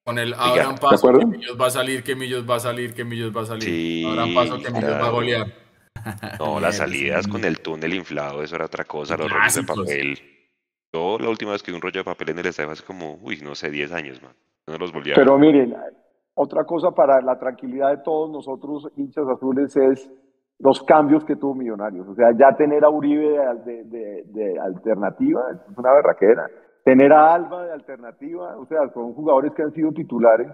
Con 0.06 0.20
el 0.20 0.34
abran 0.34 0.76
¿de 0.76 0.82
paso, 0.82 1.14
que? 1.14 1.26
Millos 1.26 1.58
va 1.60 1.68
a 1.68 1.70
salir, 1.70 2.04
que 2.04 2.16
Millos 2.16 2.50
va 2.50 2.56
a 2.56 2.60
salir, 2.60 2.94
que 2.94 3.04
Millos 3.06 3.36
va 3.36 3.42
a 3.42 3.46
salir. 3.46 3.64
Sí, 3.64 4.06
abran 4.06 4.34
paso, 4.34 4.58
que 4.62 4.70
Millos 4.72 4.92
va 4.92 4.96
a 4.96 5.00
claro. 5.00 5.14
golear. 5.14 5.48
No, 6.40 6.60
las 6.60 6.78
salidas 6.78 7.28
con 7.30 7.46
el 7.46 7.62
túnel 7.62 7.94
inflado, 7.94 8.44
eso 8.44 8.56
era 8.58 8.66
otra 8.66 8.84
cosa, 8.84 9.16
los 9.16 9.32
rollos 9.32 9.56
de 9.56 9.64
papel. 9.64 10.20
Yo 10.94 11.18
la 11.18 11.30
última 11.30 11.52
vez 11.54 11.64
que 11.64 11.72
vi 11.72 11.76
un 11.78 11.82
rollo 11.82 12.02
de 12.02 12.04
papel 12.04 12.30
en 12.32 12.40
el 12.40 12.46
estadio 12.48 12.72
hace 12.72 12.84
como, 12.84 13.20
uy, 13.22 13.40
no 13.42 13.56
sé, 13.56 13.70
10 13.72 13.94
años, 13.94 14.22
man. 14.22 14.34
No 14.68 14.78
los 14.78 14.92
volví 14.92 15.12
a 15.12 15.16
ver. 15.16 15.24
Pero 15.24 15.38
miren, 15.40 15.74
otra 16.34 16.66
cosa 16.66 16.92
para 16.92 17.22
la 17.22 17.40
tranquilidad 17.40 17.92
de 17.92 18.04
todos 18.04 18.30
nosotros, 18.30 18.90
hinchas 18.98 19.24
azules, 19.30 19.74
es 19.78 20.10
los 20.60 20.84
cambios 20.84 21.24
que 21.24 21.38
tuvo 21.38 21.56
Millonarios. 21.56 22.06
O 22.10 22.16
sea, 22.16 22.32
ya 22.38 22.54
tener 22.58 22.84
a 22.84 22.90
Uribe 22.90 23.38
de, 23.66 23.84
de- 23.86 24.24
de 24.28 24.60
alternativa 24.60 25.42
es 25.54 25.78
una 25.78 25.94
berraquera. 25.94 26.50
Tener 26.84 27.14
a 27.14 27.34
Alba 27.34 27.66
de 27.66 27.72
alternativa, 27.72 28.58
o 28.58 28.66
sea, 28.66 28.90
son 28.94 29.14
jugadores 29.14 29.54
que 29.54 29.64
han 29.64 29.72
sido 29.74 29.92
titulares. 29.92 30.48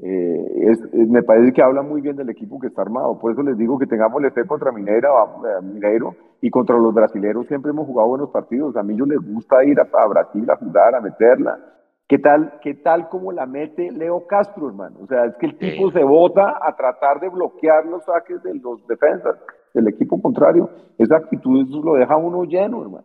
eh, 0.00 0.70
es- 0.70 0.80
es- 0.94 1.08
me 1.08 1.24
parece 1.24 1.52
que 1.52 1.60
habla 1.60 1.82
muy 1.82 2.00
bien 2.00 2.14
del 2.14 2.30
equipo 2.30 2.60
que 2.60 2.68
está 2.68 2.82
armado. 2.82 3.18
Por 3.18 3.32
eso 3.32 3.42
les 3.42 3.58
digo 3.58 3.80
que 3.80 3.86
tengamos 3.88 4.22
fe 4.32 4.46
contra 4.46 4.70
Minera, 4.70 5.08
a 5.10 5.60
Mineiro 5.60 6.14
y 6.40 6.50
contra 6.50 6.76
los 6.78 6.94
brasileros 6.94 7.48
siempre 7.48 7.72
hemos 7.72 7.84
jugado 7.88 8.10
buenos 8.10 8.30
partidos. 8.30 8.76
A 8.76 8.84
mí 8.84 8.94
yo 8.96 9.04
les 9.06 9.18
gusta 9.18 9.64
ir 9.64 9.80
a, 9.80 9.88
a 9.92 10.06
Brasil 10.06 10.48
a 10.48 10.54
jugar, 10.56 10.94
a 10.94 11.00
meterla. 11.00 11.58
¿Qué 12.06 12.16
tal, 12.20 12.60
¿Qué 12.62 12.74
tal 12.74 13.08
como 13.08 13.32
la 13.32 13.44
mete 13.46 13.90
Leo 13.90 14.24
Castro, 14.28 14.68
hermano? 14.68 14.98
O 15.02 15.06
sea, 15.08 15.24
es 15.24 15.34
que 15.34 15.46
el 15.46 15.58
tipo 15.58 15.90
se 15.90 16.04
bota 16.04 16.58
a 16.62 16.76
tratar 16.76 17.18
de 17.18 17.28
bloquear 17.30 17.84
los 17.86 18.04
saques 18.04 18.40
de 18.44 18.54
los 18.54 18.86
defensas 18.86 19.34
del 19.74 19.88
equipo 19.88 20.22
contrario. 20.22 20.70
Esa 20.96 21.16
actitud 21.16 21.66
eso 21.68 21.82
lo 21.82 21.94
deja 21.94 22.16
uno 22.16 22.44
lleno, 22.44 22.82
hermano. 22.82 23.04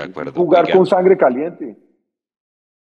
De 0.00 0.10
acuerdo. 0.10 0.32
Jugar 0.32 0.70
con 0.70 0.86
sangre 0.86 1.16
caliente. 1.16 1.76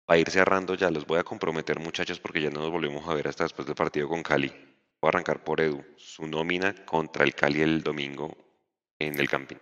para 0.06 0.18
ir 0.18 0.30
cerrando 0.30 0.74
ya, 0.74 0.90
los 0.90 1.06
voy 1.06 1.18
a 1.18 1.24
comprometer, 1.24 1.78
muchachos, 1.80 2.18
porque 2.20 2.40
ya 2.40 2.50
no 2.50 2.61
nos 2.61 2.70
volvemos 2.70 3.08
a 3.08 3.14
ver 3.14 3.28
hasta 3.28 3.44
después 3.44 3.66
del 3.66 3.74
partido 3.76 4.08
con 4.08 4.22
Cali. 4.22 4.48
Voy 4.48 5.06
a 5.06 5.08
arrancar 5.08 5.42
por 5.42 5.61
Edu. 5.61 5.82
Su 5.96 6.26
nómina 6.26 6.74
contra 6.84 7.24
el 7.24 7.34
Cali 7.34 7.62
el 7.62 7.82
domingo 7.82 8.36
en 8.98 9.18
el 9.18 9.28
camping. 9.28 9.56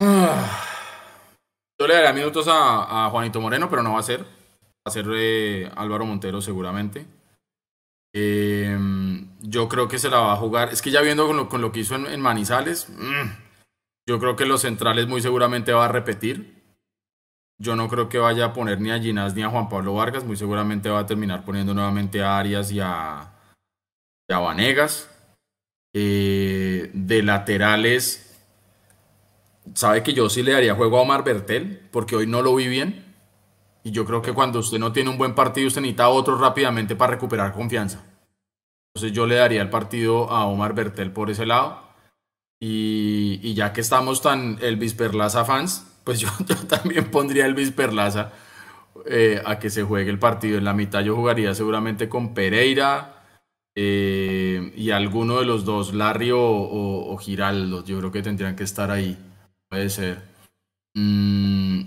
Ah. 0.00 0.60
Yo 1.78 1.86
le 1.86 1.94
daría 1.94 2.12
minutos 2.12 2.46
a, 2.48 3.06
a 3.06 3.10
Juanito 3.10 3.40
Moreno, 3.40 3.68
pero 3.70 3.82
no 3.82 3.94
va 3.94 4.00
a 4.00 4.04
ser. 4.04 4.20
Va 4.20 4.86
a 4.86 4.90
ser 4.90 5.06
eh, 5.14 5.70
Álvaro 5.76 6.04
Montero 6.04 6.40
seguramente. 6.40 7.06
Eh, 8.14 8.76
yo 9.40 9.68
creo 9.68 9.88
que 9.88 9.98
se 9.98 10.10
la 10.10 10.18
va 10.18 10.32
a 10.32 10.36
jugar. 10.36 10.68
Es 10.70 10.82
que 10.82 10.90
ya 10.90 11.00
viendo 11.00 11.26
con 11.26 11.36
lo, 11.36 11.48
con 11.48 11.60
lo 11.60 11.72
que 11.72 11.80
hizo 11.80 11.94
en, 11.94 12.06
en 12.06 12.20
Manizales, 12.20 12.88
mm, 12.90 13.41
yo 14.06 14.18
creo 14.18 14.36
que 14.36 14.46
los 14.46 14.62
centrales 14.62 15.06
muy 15.06 15.20
seguramente 15.22 15.72
va 15.72 15.86
a 15.86 15.88
repetir. 15.88 16.62
Yo 17.58 17.76
no 17.76 17.88
creo 17.88 18.08
que 18.08 18.18
vaya 18.18 18.46
a 18.46 18.52
poner 18.52 18.80
ni 18.80 18.90
a 18.90 18.98
Ginás 18.98 19.34
ni 19.34 19.42
a 19.42 19.48
Juan 19.48 19.68
Pablo 19.68 19.94
Vargas. 19.94 20.24
Muy 20.24 20.36
seguramente 20.36 20.90
va 20.90 21.00
a 21.00 21.06
terminar 21.06 21.44
poniendo 21.44 21.74
nuevamente 21.74 22.22
a 22.22 22.38
Arias 22.38 22.72
y 22.72 22.80
a, 22.80 23.32
y 24.28 24.32
a 24.32 24.38
Vanegas. 24.38 25.08
Eh, 25.94 26.90
de 26.94 27.22
laterales, 27.22 28.40
sabe 29.74 30.02
que 30.02 30.14
yo 30.14 30.28
sí 30.30 30.42
le 30.42 30.52
daría 30.52 30.74
juego 30.74 30.98
a 30.98 31.02
Omar 31.02 31.22
Bertel, 31.22 31.88
porque 31.92 32.16
hoy 32.16 32.26
no 32.26 32.42
lo 32.42 32.54
vi 32.54 32.66
bien. 32.66 33.14
Y 33.84 33.90
yo 33.90 34.04
creo 34.04 34.22
que 34.22 34.32
cuando 34.32 34.60
usted 34.60 34.78
no 34.78 34.92
tiene 34.92 35.10
un 35.10 35.18
buen 35.18 35.34
partido, 35.34 35.68
usted 35.68 35.82
necesita 35.82 36.08
otro 36.08 36.38
rápidamente 36.38 36.96
para 36.96 37.12
recuperar 37.12 37.52
confianza. 37.52 38.04
Entonces 38.94 39.16
yo 39.16 39.26
le 39.26 39.36
daría 39.36 39.62
el 39.62 39.70
partido 39.70 40.30
a 40.30 40.46
Omar 40.46 40.74
Bertel 40.74 41.12
por 41.12 41.30
ese 41.30 41.46
lado. 41.46 41.91
Y, 42.64 43.40
y 43.42 43.54
ya 43.54 43.72
que 43.72 43.80
estamos 43.80 44.22
tan 44.22 44.56
Elvis 44.62 44.94
Perlaza 44.94 45.44
fans, 45.44 45.84
pues 46.04 46.20
yo, 46.20 46.28
yo 46.46 46.54
también 46.68 47.10
pondría 47.10 47.46
Elvis 47.46 47.72
Perlaza 47.72 48.30
eh, 49.06 49.42
a 49.44 49.58
que 49.58 49.68
se 49.68 49.82
juegue 49.82 50.10
el 50.10 50.20
partido. 50.20 50.58
En 50.58 50.64
la 50.64 50.72
mitad 50.72 51.00
yo 51.00 51.16
jugaría 51.16 51.54
seguramente 51.56 52.08
con 52.08 52.34
Pereira 52.34 53.24
eh, 53.74 54.72
y 54.76 54.90
alguno 54.92 55.40
de 55.40 55.44
los 55.46 55.64
dos, 55.64 55.92
Larry 55.92 56.30
o, 56.30 56.40
o- 56.40 57.12
o 57.12 57.16
Giraldo. 57.18 57.84
Yo 57.84 57.98
creo 57.98 58.12
que 58.12 58.22
tendrían 58.22 58.54
que 58.54 58.62
estar 58.62 58.92
ahí. 58.92 59.18
Puede 59.68 59.90
ser. 59.90 60.18
Mm, 60.94 61.80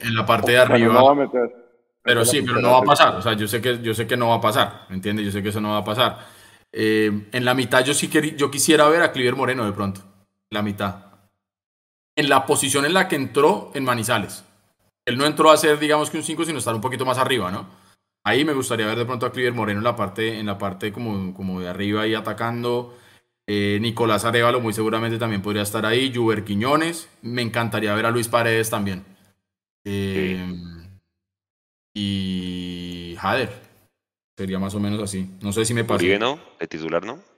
en 0.00 0.14
la 0.14 0.26
parte 0.26 0.52
de 0.52 0.58
arriba. 0.58 0.92
no 0.92 1.04
va 1.06 1.12
a 1.12 1.14
meter. 1.14 1.56
Pero 2.02 2.24
sí, 2.26 2.42
pero 2.42 2.60
no 2.60 2.72
va 2.72 2.78
a 2.78 2.82
pasar. 2.82 3.14
O 3.16 3.22
sea, 3.22 3.32
yo 3.34 3.48
sé 3.48 3.60
que, 3.62 3.80
yo 3.80 3.94
sé 3.94 4.06
que 4.06 4.16
no 4.18 4.28
va 4.28 4.34
a 4.36 4.40
pasar. 4.42 4.86
¿Me 4.90 4.96
entiendes? 4.96 5.24
Yo 5.24 5.32
sé 5.32 5.42
que 5.42 5.48
eso 5.50 5.60
no 5.62 5.70
va 5.70 5.78
a 5.78 5.84
pasar. 5.84 6.26
Eh, 6.72 7.28
en 7.32 7.44
la 7.44 7.54
mitad 7.54 7.82
yo 7.84 7.94
sí 7.94 8.08
querí- 8.08 8.36
yo 8.36 8.50
quisiera 8.50 8.86
ver 8.88 9.02
a 9.02 9.12
Cliver 9.12 9.34
Moreno 9.36 9.64
de 9.64 9.72
pronto. 9.72 10.02
La 10.50 10.62
mitad. 10.62 11.06
En 12.16 12.28
la 12.28 12.44
posición 12.44 12.84
en 12.84 12.94
la 12.94 13.08
que 13.08 13.16
entró 13.16 13.70
en 13.74 13.84
Manizales. 13.84 14.44
Él 15.06 15.16
no 15.16 15.24
entró 15.24 15.50
a 15.50 15.56
ser, 15.56 15.78
digamos 15.78 16.10
que 16.10 16.18
un 16.18 16.22
5, 16.22 16.44
sino 16.44 16.58
estar 16.58 16.74
un 16.74 16.80
poquito 16.80 17.04
más 17.04 17.18
arriba, 17.18 17.50
¿no? 17.50 17.68
Ahí 18.24 18.44
me 18.44 18.52
gustaría 18.52 18.86
ver 18.86 18.98
de 18.98 19.06
pronto 19.06 19.26
a 19.26 19.32
Cliver 19.32 19.54
Moreno 19.54 19.80
en 19.80 19.84
la 19.84 19.96
parte, 19.96 20.38
en 20.38 20.46
la 20.46 20.58
parte 20.58 20.92
como, 20.92 21.32
como 21.32 21.60
de 21.60 21.68
arriba 21.68 22.02
ahí 22.02 22.14
atacando. 22.14 22.96
Eh, 23.46 23.78
Nicolás 23.80 24.24
Arevalo 24.24 24.60
muy 24.60 24.72
seguramente 24.72 25.18
también 25.18 25.42
podría 25.42 25.62
estar 25.62 25.86
ahí. 25.86 26.12
Juber 26.14 26.44
Quiñones. 26.44 27.08
Me 27.22 27.42
encantaría 27.42 27.94
ver 27.94 28.06
a 28.06 28.10
Luis 28.10 28.28
Paredes 28.28 28.70
también. 28.70 29.04
Eh, 29.84 30.54
y 31.94 33.16
Jader. 33.18 33.50
Sería 34.36 34.58
más 34.58 34.74
o 34.74 34.80
menos 34.80 35.02
así. 35.02 35.30
No 35.40 35.52
sé 35.52 35.64
si 35.64 35.74
me 35.74 35.84
pasó. 35.84 35.98
Uribe 35.98 36.18
no, 36.18 36.38
de 36.58 36.66
titular 36.66 37.04
no. 37.04 37.29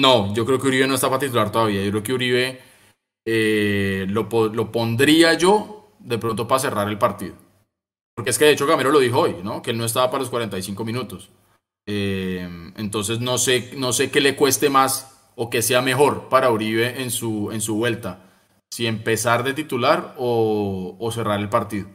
No, 0.00 0.32
yo 0.32 0.46
creo 0.46 0.58
que 0.58 0.68
Uribe 0.68 0.86
no 0.86 0.94
está 0.94 1.08
para 1.08 1.20
titular 1.20 1.52
todavía. 1.52 1.84
Yo 1.84 1.90
creo 1.90 2.02
que 2.02 2.12
Uribe 2.14 2.60
eh, 3.26 4.06
lo, 4.08 4.28
lo 4.48 4.72
pondría 4.72 5.34
yo 5.34 5.92
de 5.98 6.18
pronto 6.18 6.48
para 6.48 6.60
cerrar 6.60 6.88
el 6.88 6.98
partido. 6.98 7.34
Porque 8.14 8.30
es 8.30 8.38
que 8.38 8.46
de 8.46 8.52
hecho 8.52 8.66
Gamero 8.66 8.90
lo 8.90 8.98
dijo 8.98 9.20
hoy, 9.20 9.36
¿no? 9.42 9.60
Que 9.60 9.72
él 9.72 9.78
no 9.78 9.84
estaba 9.84 10.10
para 10.10 10.22
los 10.22 10.30
45 10.30 10.84
minutos. 10.84 11.30
Eh, 11.86 12.72
entonces 12.76 13.20
no 13.20 13.36
sé, 13.36 13.72
no 13.76 13.92
sé 13.92 14.10
qué 14.10 14.20
le 14.20 14.36
cueste 14.36 14.70
más 14.70 15.18
o 15.36 15.50
que 15.50 15.60
sea 15.60 15.82
mejor 15.82 16.28
para 16.28 16.50
Uribe 16.50 17.02
en 17.02 17.10
su, 17.10 17.50
en 17.52 17.60
su 17.60 17.76
vuelta. 17.76 18.24
Si 18.72 18.86
empezar 18.86 19.42
de 19.42 19.52
titular 19.52 20.14
o, 20.16 20.96
o 20.98 21.10
cerrar 21.12 21.40
el 21.40 21.48
partido. 21.48 21.88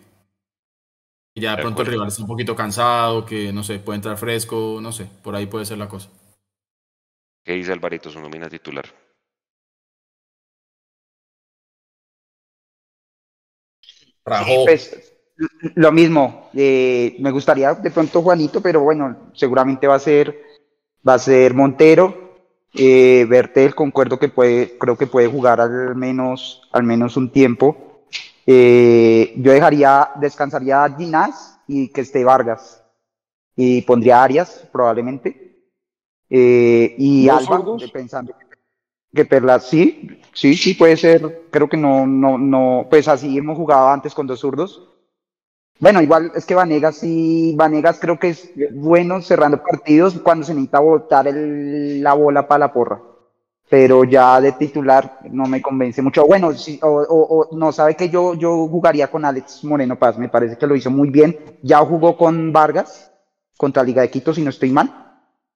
Y 1.34 1.42
ya 1.42 1.56
de 1.56 1.62
pronto 1.64 1.82
el 1.82 1.88
rival 1.88 2.08
está 2.08 2.22
un 2.22 2.28
poquito 2.28 2.56
cansado, 2.56 3.26
que 3.26 3.52
no 3.52 3.64
sé, 3.64 3.80
puede 3.80 3.98
entrar 3.98 4.18
fresco, 4.18 4.80
no 4.82 4.92
sé, 4.92 5.10
por 5.24 5.36
ahí 5.36 5.48
puede 5.48 5.66
ser 5.66 5.78
la 5.78 5.90
cosa. 5.90 6.10
¿Qué 7.46 7.54
dice 7.54 7.72
Alvarito, 7.72 8.10
su 8.10 8.20
nómina 8.20 8.50
titular? 8.50 8.86
Rajó. 14.26 14.66
Pues 14.66 15.14
lo 15.76 15.92
mismo, 15.92 16.50
eh, 16.56 17.16
me 17.20 17.30
gustaría 17.30 17.72
de 17.76 17.92
pronto 17.92 18.24
Juanito, 18.24 18.62
pero 18.62 18.82
bueno, 18.82 19.30
seguramente 19.34 19.86
va 19.86 19.96
a 19.96 20.00
ser, 20.00 20.36
va 21.08 21.14
a 21.14 21.20
ser 21.20 21.54
Montero, 21.54 22.36
eh, 22.74 23.28
Bertel, 23.30 23.76
concuerdo 23.76 24.18
que 24.18 24.30
puede, 24.30 24.76
creo 24.80 24.98
que 24.98 25.06
puede 25.06 25.28
jugar 25.28 25.62
al 25.62 25.96
menos, 25.96 26.68
al 26.72 26.82
menos 26.82 27.16
un 27.16 27.32
tiempo. 27.32 28.08
Eh, 28.48 29.34
yo 29.38 29.52
dejaría, 29.52 30.10
descansaría 30.16 30.84
a 30.84 30.98
Ginás 30.98 31.60
y 31.68 31.90
que 31.90 32.02
esté 32.02 32.24
Vargas. 32.24 32.84
Y 33.56 33.84
pondría 33.84 34.22
a 34.22 34.24
Arias, 34.24 34.68
probablemente. 34.72 35.45
Eh, 36.30 36.96
y 36.98 37.30
Alba, 37.30 37.64
pensando 37.92 38.34
que 39.14 39.26
Perlas, 39.26 39.68
sí, 39.68 40.20
sí, 40.34 40.56
sí 40.56 40.74
puede 40.74 40.98
ser. 40.98 41.48
Creo 41.50 41.70
que 41.70 41.78
no, 41.78 42.06
no, 42.06 42.38
no, 42.38 42.88
pues 42.90 43.08
así 43.08 43.38
hemos 43.38 43.58
jugado 43.58 43.90
antes 43.90 44.14
con 44.14 44.28
dos 44.28 44.40
zurdos. 44.40 44.96
Bueno, 45.80 46.02
igual 46.02 46.32
es 46.36 46.46
que 46.46 46.56
Vanegas 46.56 46.98
sí, 46.98 47.54
Vanegas 47.58 48.00
creo 48.00 48.18
que 48.18 48.30
es 48.30 48.50
bueno 48.74 49.22
cerrando 49.22 49.62
partidos 49.62 50.20
cuando 50.24 50.46
se 50.46 50.54
necesita 50.54 50.80
botar 50.80 51.26
la 51.34 52.14
bola 52.14 52.48
para 52.48 52.60
la 52.60 52.74
porra. 52.74 53.02
Pero 53.68 54.04
ya 54.04 54.40
de 54.40 54.52
titular 54.54 55.20
no 55.32 55.46
me 55.48 55.62
convence 55.62 56.02
mucho. 56.02 56.26
Bueno, 56.26 56.54
sí, 56.54 56.80
o, 56.82 57.50
no 57.52 57.72
sabe 57.72 57.96
que 57.96 58.10
yo, 58.10 58.36
yo 58.36 58.68
jugaría 58.68 59.10
con 59.10 59.26
Alex 59.26 59.64
Moreno 59.64 59.98
Paz, 59.98 60.18
me 60.18 60.30
parece 60.30 60.58
que 60.58 60.68
lo 60.68 60.76
hizo 60.76 60.92
muy 60.92 61.10
bien. 61.10 61.38
Ya 61.62 61.80
jugó 61.80 62.16
con 62.16 62.54
Vargas 62.54 63.12
contra 63.58 63.84
Liga 63.84 64.02
de 64.02 64.12
Quito, 64.12 64.34
si 64.34 64.44
no 64.44 64.52
estoy 64.52 64.72
mal. 64.72 65.05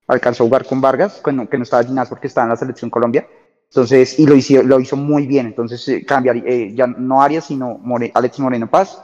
Alcanzó 0.09 0.43
a 0.43 0.47
jugar 0.47 0.65
con 0.65 0.81
Vargas, 0.81 1.21
que 1.23 1.31
no, 1.31 1.47
que 1.47 1.57
no 1.57 1.63
estaba 1.63 1.83
Ginás 1.83 2.09
porque 2.09 2.27
estaba 2.27 2.45
en 2.45 2.49
la 2.49 2.57
selección 2.57 2.89
Colombia. 2.89 3.25
Entonces, 3.69 4.19
y 4.19 4.25
lo 4.25 4.35
hizo, 4.35 4.61
lo 4.63 4.79
hizo 4.79 4.97
muy 4.97 5.27
bien. 5.27 5.45
Entonces, 5.45 5.87
eh, 5.87 6.05
cambiaría, 6.05 6.43
eh, 6.45 6.73
ya 6.75 6.87
no 6.87 7.21
Arias, 7.21 7.45
sino 7.45 7.79
Alex 8.13 8.39
Moreno 8.39 8.69
Paz. 8.69 9.01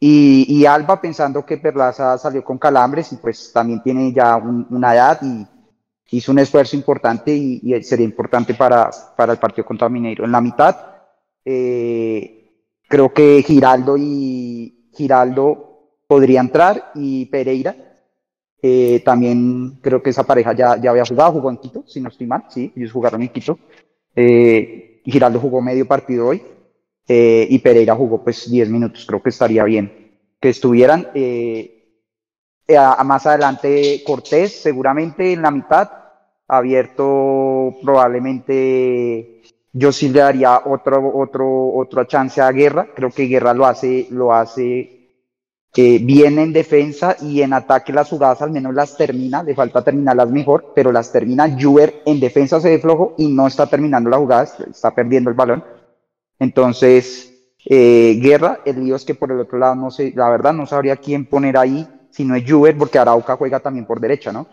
Y, 0.00 0.64
Alba 0.64 1.00
pensando 1.00 1.44
que 1.44 1.58
Perlaza 1.58 2.16
salió 2.18 2.44
con 2.44 2.56
calambres 2.56 3.12
y 3.12 3.16
pues 3.16 3.52
también 3.52 3.82
tiene 3.82 4.12
ya 4.12 4.36
una 4.36 4.94
edad 4.94 5.18
y 5.22 5.44
hizo 6.16 6.30
un 6.30 6.38
esfuerzo 6.38 6.76
importante 6.76 7.34
y, 7.34 7.82
sería 7.82 8.04
importante 8.04 8.54
para, 8.54 8.90
para, 9.16 9.32
el 9.32 9.38
partido 9.38 9.66
contra 9.66 9.88
Mineiro. 9.88 10.24
En 10.24 10.32
la 10.32 10.40
mitad, 10.40 10.76
eh, 11.44 12.52
creo 12.88 13.12
que 13.12 13.42
Giraldo 13.42 13.96
y 13.98 14.88
Giraldo 14.94 15.68
podría 16.06 16.40
entrar 16.40 16.92
y 16.94 17.26
Pereira. 17.26 17.74
Eh, 18.60 19.02
también 19.04 19.78
creo 19.80 20.02
que 20.02 20.10
esa 20.10 20.24
pareja 20.24 20.52
ya, 20.52 20.76
ya 20.76 20.90
había 20.90 21.04
jugado, 21.04 21.32
jugó 21.32 21.50
en 21.50 21.58
Quito, 21.58 21.84
si 21.86 22.00
no 22.00 22.08
estoy 22.08 22.26
mal, 22.26 22.44
sí, 22.48 22.72
ellos 22.74 22.92
jugaron 22.92 23.22
en 23.22 23.28
Quito. 23.28 23.58
Eh, 24.16 25.00
Giraldo 25.04 25.38
jugó 25.40 25.60
medio 25.60 25.86
partido 25.86 26.26
hoy 26.28 26.42
eh, 27.06 27.46
y 27.48 27.58
Pereira 27.60 27.94
jugó 27.94 28.22
pues 28.22 28.50
10 28.50 28.68
minutos, 28.68 29.06
creo 29.06 29.22
que 29.22 29.30
estaría 29.30 29.64
bien 29.64 30.08
que 30.40 30.50
estuvieran. 30.50 31.08
Eh, 31.14 31.74
a, 32.76 33.02
más 33.04 33.26
adelante 33.26 34.02
Cortés, 34.04 34.60
seguramente 34.60 35.32
en 35.32 35.42
la 35.42 35.50
mitad, 35.50 35.90
abierto 36.46 37.76
probablemente 37.82 39.42
yo 39.72 39.92
sí 39.92 40.08
le 40.08 40.20
daría 40.20 40.62
otro, 40.64 41.16
otro, 41.16 41.74
otra 41.74 42.06
chance 42.06 42.40
a 42.40 42.50
Guerra. 42.50 42.88
Creo 42.94 43.10
que 43.10 43.26
Guerra 43.26 43.54
lo 43.54 43.66
hace, 43.66 44.06
lo 44.10 44.32
hace 44.32 44.97
eh, 45.76 46.00
bien 46.02 46.38
en 46.38 46.52
defensa 46.52 47.16
y 47.20 47.42
en 47.42 47.52
ataque 47.52 47.92
las 47.92 48.08
jugadas 48.08 48.42
al 48.42 48.50
menos 48.50 48.74
las 48.74 48.96
termina. 48.96 49.42
Le 49.42 49.54
falta 49.54 49.84
terminarlas 49.84 50.30
mejor, 50.30 50.72
pero 50.74 50.90
las 50.90 51.12
termina. 51.12 51.56
Juber 51.60 52.02
en 52.06 52.18
defensa 52.18 52.60
se 52.60 52.76
ve 52.76 52.82
y 53.18 53.28
no 53.28 53.46
está 53.46 53.66
terminando 53.66 54.10
la 54.10 54.18
jugada, 54.18 54.48
está 54.70 54.94
perdiendo 54.94 55.30
el 55.30 55.36
balón. 55.36 55.62
Entonces, 56.38 57.32
eh, 57.64 58.18
Guerra, 58.20 58.60
el 58.64 58.84
lío 58.84 58.96
es 58.96 59.04
que 59.04 59.14
por 59.14 59.30
el 59.30 59.40
otro 59.40 59.58
lado, 59.58 59.74
no 59.74 59.90
sé, 59.90 60.12
la 60.16 60.30
verdad 60.30 60.52
no 60.52 60.66
sabría 60.66 60.96
quién 60.96 61.26
poner 61.26 61.56
ahí, 61.56 61.86
si 62.10 62.24
no 62.24 62.34
es 62.34 62.50
Juber, 62.50 62.76
porque 62.76 62.98
Arauca 62.98 63.36
juega 63.36 63.60
también 63.60 63.86
por 63.86 64.00
derecha, 64.00 64.32
¿no? 64.32 64.46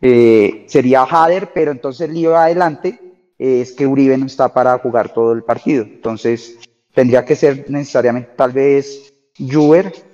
Eh, 0.00 0.64
sería 0.66 1.04
Hader, 1.04 1.52
pero 1.54 1.70
entonces 1.70 2.08
el 2.08 2.14
lío 2.14 2.36
adelante 2.36 2.98
es 3.38 3.72
que 3.72 3.86
Uribe 3.86 4.18
no 4.18 4.26
está 4.26 4.52
para 4.52 4.78
jugar 4.78 5.12
todo 5.14 5.32
el 5.32 5.42
partido. 5.42 5.84
Entonces, 5.84 6.58
tendría 6.92 7.24
que 7.24 7.36
ser 7.36 7.70
necesariamente 7.70 8.32
tal 8.36 8.52
vez 8.52 9.14
Juber 9.38 10.09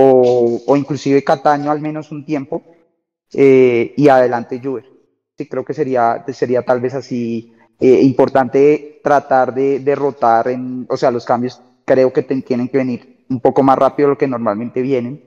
o, 0.00 0.62
o 0.66 0.76
inclusive 0.76 1.22
Cataño 1.22 1.70
al 1.70 1.80
menos 1.80 2.10
un 2.10 2.24
tiempo 2.24 2.62
eh, 3.32 3.94
y 3.96 4.08
adelante 4.08 4.60
Juber. 4.62 4.84
Sí, 5.36 5.46
creo 5.46 5.64
que 5.64 5.74
sería, 5.74 6.24
sería 6.28 6.62
tal 6.62 6.80
vez 6.80 6.94
así 6.94 7.54
eh, 7.78 8.00
importante 8.02 9.00
tratar 9.02 9.54
de 9.54 9.80
derrotar, 9.80 10.48
en, 10.48 10.86
o 10.88 10.96
sea, 10.96 11.10
los 11.10 11.24
cambios 11.24 11.62
creo 11.84 12.12
que 12.12 12.22
tienen 12.22 12.68
que 12.68 12.78
venir 12.78 13.24
un 13.28 13.40
poco 13.40 13.62
más 13.62 13.78
rápido 13.78 14.08
de 14.08 14.14
lo 14.14 14.18
que 14.18 14.26
normalmente 14.26 14.82
vienen, 14.82 15.24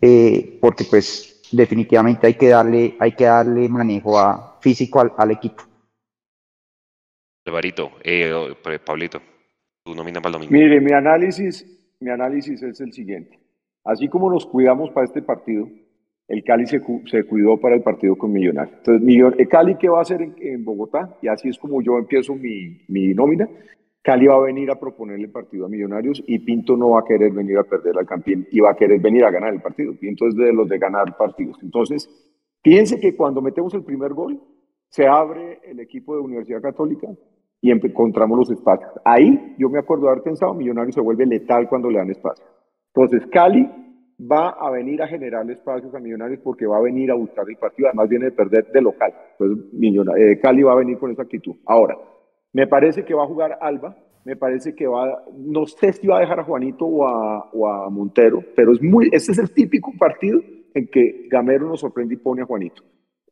eh, 0.00 0.58
porque 0.60 0.84
pues 0.84 1.42
definitivamente 1.50 2.26
hay 2.26 2.34
que 2.34 2.48
darle, 2.48 2.96
hay 3.00 3.12
que 3.12 3.24
darle 3.24 3.68
manejo 3.68 4.18
a, 4.18 4.58
físico 4.60 5.00
al, 5.00 5.30
equipo. 5.30 5.64
Alvarito, 7.46 7.92
eh, 8.04 8.54
Pablito, 8.84 9.20
tú 9.82 9.94
nominas 9.94 10.22
para 10.22 10.36
el 10.36 10.42
domingo. 10.44 10.52
Mire, 10.52 10.80
mi 10.80 10.92
análisis, 10.92 11.66
mi 11.98 12.10
análisis 12.10 12.62
es 12.62 12.80
el 12.80 12.92
siguiente. 12.92 13.39
Así 13.84 14.08
como 14.08 14.30
nos 14.30 14.46
cuidamos 14.46 14.90
para 14.90 15.06
este 15.06 15.22
partido, 15.22 15.68
el 16.30 16.44
Cali 16.44 16.64
se, 16.66 16.80
cuidó 16.80 17.58
para 17.58 17.74
el 17.74 17.82
partido 17.82 18.16
con 18.16 18.30
Millonarios. 18.30 18.76
Entonces, 18.78 19.02
Millon 19.02 19.34
¿el 19.36 19.48
Cali 19.48 19.74
qué 19.74 19.88
va 19.88 19.98
a 19.98 20.02
hacer 20.02 20.22
en, 20.22 20.64
Bogotá? 20.64 21.16
Y 21.20 21.26
así 21.26 21.48
es 21.48 21.58
como 21.58 21.82
yo 21.82 21.98
empiezo 21.98 22.36
mi, 22.36 22.82
mi, 22.86 23.12
nómina. 23.14 23.48
Cali 24.00 24.28
va 24.28 24.36
a 24.36 24.40
venir 24.40 24.70
a 24.70 24.78
proponerle 24.78 25.24
el 25.24 25.32
partido 25.32 25.66
a 25.66 25.68
Millonarios 25.68 26.22
y 26.26 26.38
Pinto 26.38 26.76
no 26.76 26.90
va 26.90 27.00
a 27.00 27.04
querer 27.04 27.32
venir 27.32 27.58
a 27.58 27.64
perder 27.64 27.98
al 27.98 28.06
campeón 28.06 28.46
y 28.50 28.60
va 28.60 28.70
a 28.70 28.76
querer 28.76 29.00
venir 29.00 29.24
a 29.24 29.30
ganar 29.32 29.52
el 29.52 29.60
partido. 29.60 29.92
Pinto 29.98 30.28
es 30.28 30.36
de 30.36 30.52
los 30.52 30.68
de 30.68 30.78
ganar 30.78 31.16
partidos. 31.16 31.58
Entonces, 31.62 32.08
piense 32.62 33.00
que 33.00 33.16
cuando 33.16 33.42
metemos 33.42 33.74
el 33.74 33.82
primer 33.82 34.14
gol, 34.14 34.40
se 34.88 35.08
abre 35.08 35.60
el 35.64 35.80
equipo 35.80 36.14
de 36.14 36.22
Universidad 36.22 36.62
Católica 36.62 37.08
y 37.60 37.72
encontramos 37.72 38.38
los 38.38 38.50
espacios. 38.52 38.92
Ahí 39.04 39.56
yo 39.58 39.68
me 39.68 39.80
acuerdo 39.80 40.04
de 40.04 40.12
haber 40.12 40.22
pensado, 40.22 40.54
Millonarios 40.54 40.94
se 40.94 41.00
vuelve 41.00 41.26
letal 41.26 41.68
cuando 41.68 41.90
le 41.90 41.98
dan 41.98 42.10
espacio. 42.10 42.44
Entonces, 42.94 43.28
Cali 43.30 43.68
va 44.20 44.50
a 44.50 44.70
venir 44.70 45.02
a 45.02 45.08
generar 45.08 45.48
espacios 45.50 45.94
a 45.94 46.00
Millonarios 46.00 46.40
porque 46.42 46.66
va 46.66 46.78
a 46.78 46.82
venir 46.82 47.10
a 47.10 47.14
buscar 47.14 47.48
el 47.48 47.56
partido, 47.56 47.88
además 47.88 48.08
viene 48.08 48.26
de 48.26 48.32
perder 48.32 48.70
de 48.72 48.82
local. 48.82 49.14
Entonces, 49.38 49.64
eh, 50.18 50.38
Cali 50.40 50.62
va 50.62 50.72
a 50.72 50.76
venir 50.76 50.98
con 50.98 51.10
esa 51.10 51.22
actitud. 51.22 51.56
Ahora, 51.66 51.96
me 52.52 52.66
parece 52.66 53.04
que 53.04 53.14
va 53.14 53.24
a 53.24 53.28
jugar 53.28 53.58
Alba, 53.60 53.96
me 54.24 54.36
parece 54.36 54.74
que 54.74 54.86
va, 54.86 55.24
no 55.34 55.66
sé 55.66 55.92
si 55.92 56.06
va 56.06 56.18
a 56.18 56.20
dejar 56.20 56.40
a 56.40 56.44
Juanito 56.44 56.84
o 56.84 57.66
a, 57.66 57.88
Montero, 57.90 58.42
pero 58.54 58.72
es 58.72 58.82
muy, 58.82 59.08
este 59.12 59.32
es 59.32 59.38
el 59.38 59.52
típico 59.52 59.92
partido 59.98 60.40
en 60.74 60.86
que 60.88 61.26
Gamero 61.30 61.68
nos 61.68 61.80
sorprende 61.80 62.14
y 62.14 62.18
pone 62.18 62.42
a 62.42 62.46
Juanito. 62.46 62.82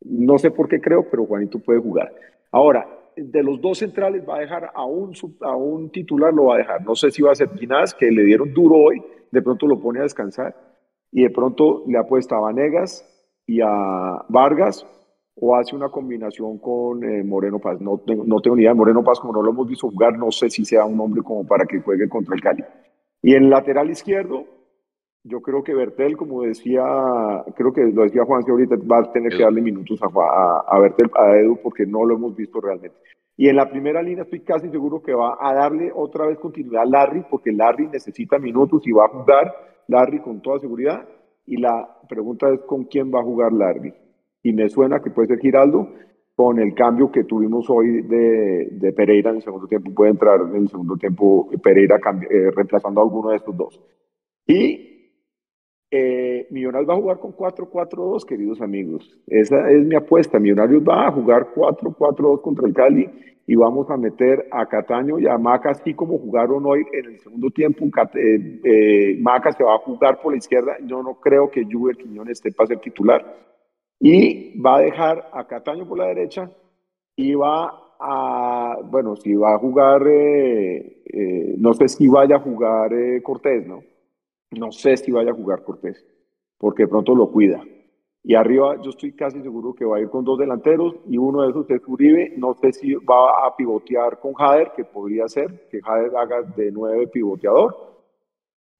No 0.01 0.37
sé 0.37 0.51
por 0.51 0.67
qué 0.67 0.79
creo, 0.79 1.05
pero 1.09 1.25
Juanito 1.25 1.59
puede 1.59 1.79
jugar. 1.79 2.13
Ahora, 2.51 2.87
de 3.15 3.43
los 3.43 3.59
dos 3.61 3.79
centrales 3.79 4.23
va 4.27 4.37
a 4.37 4.39
dejar 4.39 4.71
a 4.73 4.85
un, 4.85 5.89
titular, 5.91 6.33
lo 6.33 6.45
va 6.45 6.55
a 6.55 6.57
dejar. 6.59 6.83
No 6.83 6.95
sé 6.95 7.11
si 7.11 7.21
va 7.21 7.31
a 7.31 7.35
ser 7.35 7.49
Ginás, 7.57 7.93
que 7.93 8.11
le 8.11 8.23
dieron 8.23 8.53
duro 8.53 8.75
hoy, 8.75 9.01
de 9.31 9.41
pronto 9.41 9.67
lo 9.67 9.79
pone 9.79 9.99
a 9.99 10.03
descansar 10.03 10.55
y 11.11 11.23
de 11.23 11.29
pronto 11.29 11.83
le 11.87 11.97
apuesta 11.97 12.35
a 12.35 12.39
Vanegas 12.39 13.05
y 13.45 13.61
a 13.61 14.25
Vargas 14.29 14.85
o 15.35 15.55
hace 15.55 15.75
una 15.75 15.89
combinación 15.89 16.57
con 16.57 17.03
eh, 17.03 17.23
Moreno 17.23 17.59
Paz. 17.59 17.79
No 17.79 17.97
tengo, 17.99 18.23
no 18.25 18.41
tengo 18.41 18.55
ni 18.55 18.63
idea 18.63 18.71
de 18.71 18.77
Moreno 18.77 19.03
Paz, 19.03 19.19
como 19.19 19.33
no 19.33 19.41
lo 19.41 19.51
hemos 19.51 19.67
visto 19.67 19.89
jugar, 19.89 20.17
no 20.17 20.31
sé 20.31 20.49
si 20.49 20.65
sea 20.65 20.85
un 20.85 20.99
hombre 20.99 21.21
como 21.23 21.45
para 21.45 21.65
que 21.65 21.79
juegue 21.79 22.09
contra 22.09 22.35
el 22.35 22.41
Cali. 22.41 22.63
Y 23.21 23.33
el 23.33 23.49
lateral 23.49 23.89
izquierdo, 23.89 24.45
yo 25.23 25.41
creo 25.41 25.63
que 25.63 25.73
Bertel, 25.73 26.17
como 26.17 26.43
decía, 26.43 26.83
creo 27.55 27.73
que 27.73 27.83
lo 27.85 28.03
decía 28.03 28.23
Juan, 28.25 28.43
que 28.43 28.51
ahorita 28.51 28.75
va 28.89 28.99
a 28.99 29.11
tener 29.11 29.35
que 29.35 29.43
darle 29.43 29.61
minutos 29.61 29.99
a, 30.01 30.07
a, 30.07 30.63
a 30.67 30.79
Bertel, 30.79 31.11
a 31.15 31.37
Edu, 31.37 31.59
porque 31.61 31.85
no 31.85 32.05
lo 32.05 32.15
hemos 32.15 32.35
visto 32.35 32.61
realmente. 32.61 32.95
Y 33.39 33.47
en 33.47 33.55
la 33.55 33.69
primera 33.69 34.01
línea 34.01 34.23
estoy 34.23 34.41
casi 34.41 34.69
seguro 34.69 35.01
que 35.01 35.13
va 35.13 35.37
a 35.39 35.53
darle 35.53 35.93
otra 35.95 36.27
vez 36.27 36.37
continuidad 36.39 36.83
a 36.83 36.85
Larry, 36.85 37.23
porque 37.29 37.53
Larry 37.53 37.87
necesita 37.87 38.37
minutos 38.37 38.85
y 38.85 38.91
va 38.91 39.05
a 39.05 39.07
jugar 39.07 39.55
Larry 39.87 40.19
con 40.19 40.41
toda 40.41 40.59
seguridad. 40.59 41.07
Y 41.45 41.55
la 41.55 41.87
pregunta 42.09 42.49
es 42.49 42.59
con 42.61 42.83
quién 42.83 43.09
va 43.13 43.21
a 43.21 43.23
jugar 43.23 43.53
Larry. 43.53 43.93
Y 44.43 44.51
me 44.51 44.67
suena 44.67 44.99
que 44.99 45.11
puede 45.11 45.29
ser 45.29 45.39
Giraldo 45.39 45.87
con 46.35 46.59
el 46.59 46.73
cambio 46.73 47.13
que 47.13 47.23
tuvimos 47.23 47.69
hoy 47.69 48.01
de, 48.01 48.93
Pereira 48.93 49.29
en 49.29 49.37
el 49.37 49.41
segundo 49.41 49.67
tiempo. 49.67 49.93
Puede 49.93 50.11
entrar 50.11 50.41
en 50.41 50.55
el 50.55 50.67
segundo 50.67 50.97
tiempo 50.97 51.49
Pereira 51.63 51.95
eh, 52.29 52.51
reemplazando 52.53 52.99
a 52.99 53.03
alguno 53.03 53.29
de 53.29 53.37
estos 53.37 53.55
dos. 53.55 53.79
Y 54.47 54.98
eh, 55.91 56.47
Millonarios 56.51 56.89
va 56.89 56.93
a 56.93 56.97
jugar 56.97 57.19
con 57.19 57.33
4-4-2, 57.33 58.25
queridos 58.25 58.61
amigos. 58.61 59.17
Esa 59.27 59.69
es 59.71 59.85
mi 59.85 59.95
apuesta. 59.95 60.39
Millonarios 60.39 60.83
va 60.83 61.07
a 61.07 61.11
jugar 61.11 61.47
4-4-2 61.55 62.41
contra 62.41 62.67
el 62.67 62.73
Cali 62.73 63.09
y 63.47 63.55
vamos 63.55 63.89
a 63.89 63.97
meter 63.97 64.47
a 64.51 64.67
Cataño 64.67 65.17
y 65.17 65.27
a 65.27 65.37
Maca, 65.39 65.71
así 65.71 65.95
como 65.95 66.19
jugaron 66.19 66.63
hoy 66.67 66.85
en 66.93 67.05
el 67.05 67.19
segundo 67.19 67.49
tiempo. 67.49 67.85
Eh, 68.13 68.61
eh, 68.63 69.17
Maca 69.19 69.51
se 69.51 69.63
va 69.63 69.75
a 69.75 69.79
jugar 69.79 70.21
por 70.21 70.33
la 70.33 70.37
izquierda. 70.37 70.77
Yo 70.85 71.01
no 71.01 71.15
creo 71.15 71.49
que 71.49 71.65
Juber 71.65 71.97
Quiñones 71.97 72.33
esté 72.33 72.51
para 72.51 72.67
ser 72.67 72.79
titular. 72.79 73.25
Y 73.99 74.59
va 74.61 74.77
a 74.77 74.81
dejar 74.81 75.29
a 75.33 75.47
Cataño 75.47 75.87
por 75.87 75.97
la 75.97 76.05
derecha 76.05 76.51
y 77.15 77.33
va 77.33 77.95
a, 77.99 78.77
bueno, 78.85 79.15
si 79.15 79.33
va 79.33 79.55
a 79.55 79.57
jugar, 79.57 80.03
eh, 80.07 81.55
no 81.57 81.73
sé 81.73 81.89
si 81.89 82.07
vaya 82.07 82.35
a 82.35 82.39
jugar 82.39 82.91
Cortés, 83.23 83.67
¿no? 83.67 83.81
No 84.51 84.71
sé 84.71 84.97
si 84.97 85.11
vaya 85.11 85.31
a 85.31 85.35
jugar 85.35 85.63
Cortés, 85.63 86.05
porque 86.57 86.83
de 86.83 86.89
pronto 86.89 87.15
lo 87.15 87.31
cuida. 87.31 87.63
Y 88.23 88.35
arriba 88.35 88.81
yo 88.81 88.89
estoy 88.89 89.13
casi 89.13 89.41
seguro 89.41 89.73
que 89.73 89.85
va 89.85 89.97
a 89.97 90.01
ir 90.01 90.09
con 90.09 90.25
dos 90.25 90.37
delanteros 90.37 90.95
y 91.07 91.17
uno 91.17 91.43
de 91.43 91.49
esos 91.49 91.69
es 91.69 91.81
Uribe. 91.87 92.33
No 92.37 92.53
sé 92.55 92.73
si 92.73 92.93
va 92.95 93.45
a 93.45 93.55
pivotear 93.55 94.19
con 94.19 94.33
Jader, 94.33 94.71
que 94.75 94.83
podría 94.83 95.27
ser, 95.27 95.67
que 95.69 95.81
Jader 95.81 96.15
haga 96.17 96.41
de 96.41 96.71
nueve 96.71 97.07
pivoteador. 97.07 97.89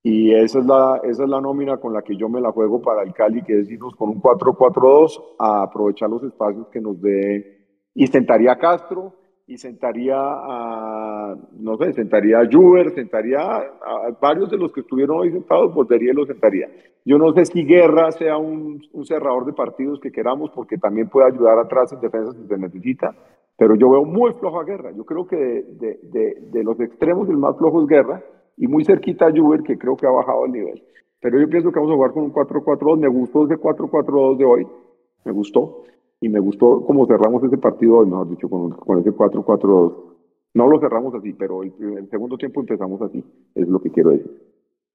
Y 0.01 0.33
esa 0.33 0.59
es, 0.59 0.65
la, 0.65 1.01
esa 1.03 1.23
es 1.23 1.29
la 1.29 1.41
nómina 1.41 1.77
con 1.77 1.93
la 1.93 2.01
que 2.01 2.15
yo 2.15 2.29
me 2.29 2.41
la 2.41 2.51
juego 2.51 2.81
para 2.81 3.03
el 3.03 3.13
Cali, 3.13 3.43
que 3.43 3.59
es 3.59 3.69
irnos 3.69 3.95
con 3.95 4.09
un 4.09 4.21
4-4-2 4.21 5.35
a 5.37 5.63
aprovechar 5.63 6.09
los 6.09 6.23
espacios 6.23 6.67
que 6.69 6.81
nos 6.81 7.01
dé. 7.01 7.67
Y 7.93 8.07
sentaría 8.07 8.57
Castro, 8.57 9.13
y 9.49 9.57
sentaría 9.57 10.15
a, 10.15 11.35
no 11.59 11.75
sé, 11.77 11.91
sentaría 11.93 12.39
a 12.39 12.47
Juber, 12.49 12.93
sentaría 12.93 13.39
a, 13.39 14.11
varios 14.21 14.51
de 14.51 14.57
los 14.57 14.71
que 14.71 14.81
estuvieron 14.81 15.21
hoy 15.21 15.31
sentados, 15.31 15.73
volvería 15.73 16.11
y 16.11 16.13
los 16.13 16.27
sentaría. 16.27 16.69
Yo 17.03 17.17
no 17.17 17.33
sé 17.33 17.45
si 17.45 17.63
Guerra 17.65 18.11
sea 18.11 18.37
un, 18.37 18.79
cerrador 19.05 19.47
de 19.47 19.53
partidos 19.53 19.99
que 19.99 20.11
queramos, 20.11 20.51
porque 20.51 20.77
también 20.77 21.09
puede 21.09 21.31
ayudar 21.33 21.57
atrás 21.57 21.91
en 21.91 21.99
defensa 21.99 22.31
si 22.33 22.47
se 22.47 22.57
necesita, 22.59 23.15
pero 23.57 23.73
yo 23.73 23.89
veo 23.89 24.05
muy 24.05 24.33
flojo 24.33 24.59
a 24.59 24.65
Guerra. 24.65 24.91
Yo 24.95 25.03
creo 25.03 25.25
que 25.25 25.35
de, 25.35 25.97
de, 26.51 26.63
los 26.63 26.79
extremos 26.79 27.27
el 27.27 27.37
más 27.37 27.57
flojo 27.57 27.81
es 27.81 27.87
Guerra, 27.87 28.21
y 28.55 28.67
muy 28.67 28.85
cerquita 28.85 29.25
a 29.25 29.31
Juber, 29.31 29.63
que 29.63 29.79
creo 29.79 29.97
que 29.97 30.05
ha 30.05 30.11
bajado 30.11 30.45
el 30.45 30.51
nivel. 30.51 30.83
Pero 31.21 31.39
yo 31.39 31.49
pienso 31.49 31.71
que 31.71 31.79
vamos 31.79 31.91
a 31.91 31.95
jugar 31.95 32.11
con 32.11 32.23
un 32.23 32.33
4-4-2. 32.33 32.99
Me 32.99 33.07
gustó 33.07 33.45
ese 33.45 33.55
4-4-2 33.55 34.37
de 34.37 34.45
hoy. 34.45 34.67
Me 35.25 35.31
gustó. 35.31 35.83
Y 36.21 36.29
me 36.29 36.39
gustó 36.39 36.83
cómo 36.85 37.05
cerramos 37.07 37.43
ese 37.43 37.57
partido 37.57 37.97
hoy, 37.97 38.07
mejor 38.07 38.29
dicho, 38.29 38.49
con, 38.49 38.71
con 38.71 38.99
ese 38.99 39.11
4-4-2. 39.11 40.09
No 40.53 40.67
lo 40.67 40.79
cerramos 40.79 41.13
así, 41.15 41.33
pero 41.33 41.63
el, 41.63 41.73
el, 41.97 42.09
segundo 42.09 42.37
tiempo 42.37 42.59
empezamos 42.59 43.01
así. 43.01 43.23
Es 43.55 43.67
lo 43.67 43.81
que 43.81 43.91
quiero 43.91 44.09
decir. 44.09 44.29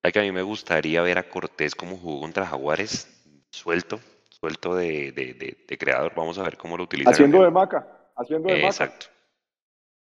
que 0.03 0.19
a 0.19 0.23
mí 0.23 0.33
me 0.33 0.43
gustaría 0.43 1.01
ver 1.03 1.19
a 1.19 1.29
Cortés 1.29 1.75
como 1.75 1.97
jugó 1.97 2.21
contra 2.21 2.47
Jaguares, 2.47 3.09
suelto, 3.51 3.99
suelto 4.29 4.75
de, 4.75 5.13
de, 5.13 5.35
de, 5.35 5.57
de 5.67 5.79
creador. 5.79 6.13
Vamos 6.15 6.39
a 6.39 6.43
ver 6.43 6.59
cómo 6.59 6.77
lo 6.77 6.85
utiliza. 6.85 7.11
Haciendo 7.11 7.43
de 7.43 7.51
maca. 7.51 7.87
Haciendo 8.17 8.49
de 8.49 8.65
Exacto. 8.65 9.07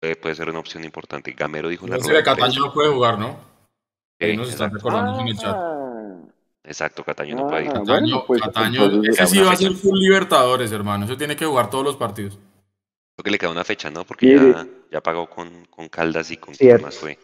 Puede, 0.02 0.16
puede, 0.18 0.36
ser 0.36 0.50
una 0.50 0.60
opción 0.60 0.84
importante. 0.84 1.32
Gamero 1.32 1.70
dijo 1.70 1.88
no, 1.88 1.96
la 1.96 2.24
Cataño 2.24 2.66
no 2.66 2.74
puede 2.74 2.92
jugar, 2.92 3.18
¿no? 3.18 3.38
Ahí 4.20 4.36
nos 4.36 4.50
están 4.50 4.72
recordando 4.72 5.14
ah, 5.14 5.22
en 5.22 5.28
el 5.28 5.38
chat. 5.38 5.56
Exacto, 6.64 7.04
Cataño 7.04 7.36
no 7.36 7.48
puede 7.48 7.66
ir. 7.66 7.72
Cataño, 7.74 7.86
bueno, 7.86 8.24
pues, 8.26 8.42
Cataño 8.42 8.86
entonces, 8.86 9.20
ese 9.20 9.28
sí 9.28 9.42
va 9.42 9.52
a 9.52 9.56
ser 9.56 9.74
full 9.74 9.98
Libertadores, 10.00 10.72
hermano. 10.72 11.06
Eso 11.06 11.18
tiene 11.18 11.36
que 11.36 11.46
jugar 11.46 11.70
todos 11.70 11.84
los 11.84 11.98
partidos. 11.98 12.40
Creo 13.16 13.24
que 13.24 13.32
le 13.32 13.38
queda 13.38 13.52
una 13.52 13.64
fecha, 13.66 13.90
¿no? 13.90 14.06
Porque 14.06 14.28
Sí, 14.38 14.52
ya, 14.54 14.66
ya 14.92 15.02
pagó 15.02 15.30
con, 15.30 15.66
con 15.70 15.90
Caldas 15.90 16.32
y 16.32 16.38
con. 16.38 16.54
¿quién 16.56 16.82
más 16.82 16.96
fue? 16.98 17.20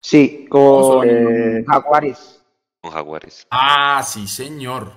Sí, 0.00 0.46
con 0.48 1.06
eh, 1.08 1.64
Jaguares. 1.68 2.42
Con 2.80 2.90
Jaguares. 2.92 3.46
Ah, 3.50 4.02
sí, 4.04 4.26
señor. 4.26 4.92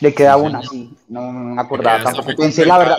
Le 0.00 0.12
queda 0.14 0.34
Sí, 0.34 0.40
una, 0.40 0.62
señor. 0.62 0.72
sí. 0.72 0.96
No, 1.08 1.32
no 1.32 1.54
me 1.54 1.60
acordaba 1.62 2.02
tampoco. 2.04 2.34
Pensé, 2.36 2.62
en 2.62 2.68
la 2.68 2.78
verdad, 2.78 2.98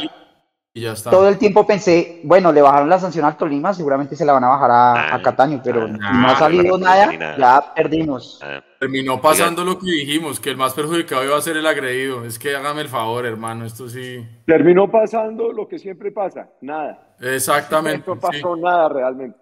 Y 0.73 0.81
ya 0.81 0.93
está. 0.93 1.11
todo 1.11 1.27
el 1.27 1.37
tiempo 1.37 1.67
pensé, 1.67 2.21
bueno, 2.23 2.51
le 2.51 2.61
bajaron 2.61 2.89
la 2.89 2.99
sanción 2.99 3.25
al 3.25 3.37
Tolima, 3.37 3.73
seguramente 3.73 4.15
se 4.15 4.25
la 4.25 4.33
van 4.33 4.43
a 4.45 4.49
bajar 4.49 4.71
a, 4.71 4.93
Ah, 4.93 5.15
a 5.15 5.21
Cataño, 5.21 5.61
pero 5.63 5.83
ah, 5.83 5.87
no 6.13 6.27
ha 6.29 6.35
salido 6.39 6.77
nada, 6.77 7.11
nada. 7.13 7.37
ya 7.37 7.73
perdimos. 7.73 8.39
Ah, 8.41 8.61
Terminó 8.84 9.21
pasando 9.21 9.63
lo 9.63 9.79
que 9.79 9.86
dijimos, 9.91 10.39
que 10.41 10.49
el 10.49 10.57
más 10.57 10.73
perjudicado 10.73 11.23
iba 11.23 11.38
a 11.38 11.41
ser 11.41 11.55
el 11.55 11.65
agredido. 11.65 12.25
Es 12.25 12.38
que 12.38 12.53
hágame 12.53 12.81
el 12.81 12.89
favor, 12.89 13.25
hermano. 13.25 13.65
Esto 13.65 13.88
sí. 13.88 14.25
Terminó 14.45 14.91
pasando 14.91 15.53
lo 15.53 15.67
que 15.69 15.79
siempre 15.79 16.11
pasa, 16.11 16.49
nada. 16.59 17.15
Exactamente. 17.21 18.03
No 18.05 18.15
sí. 18.15 18.19
pasó 18.21 18.55
nada 18.57 18.89
realmente. 18.89 19.38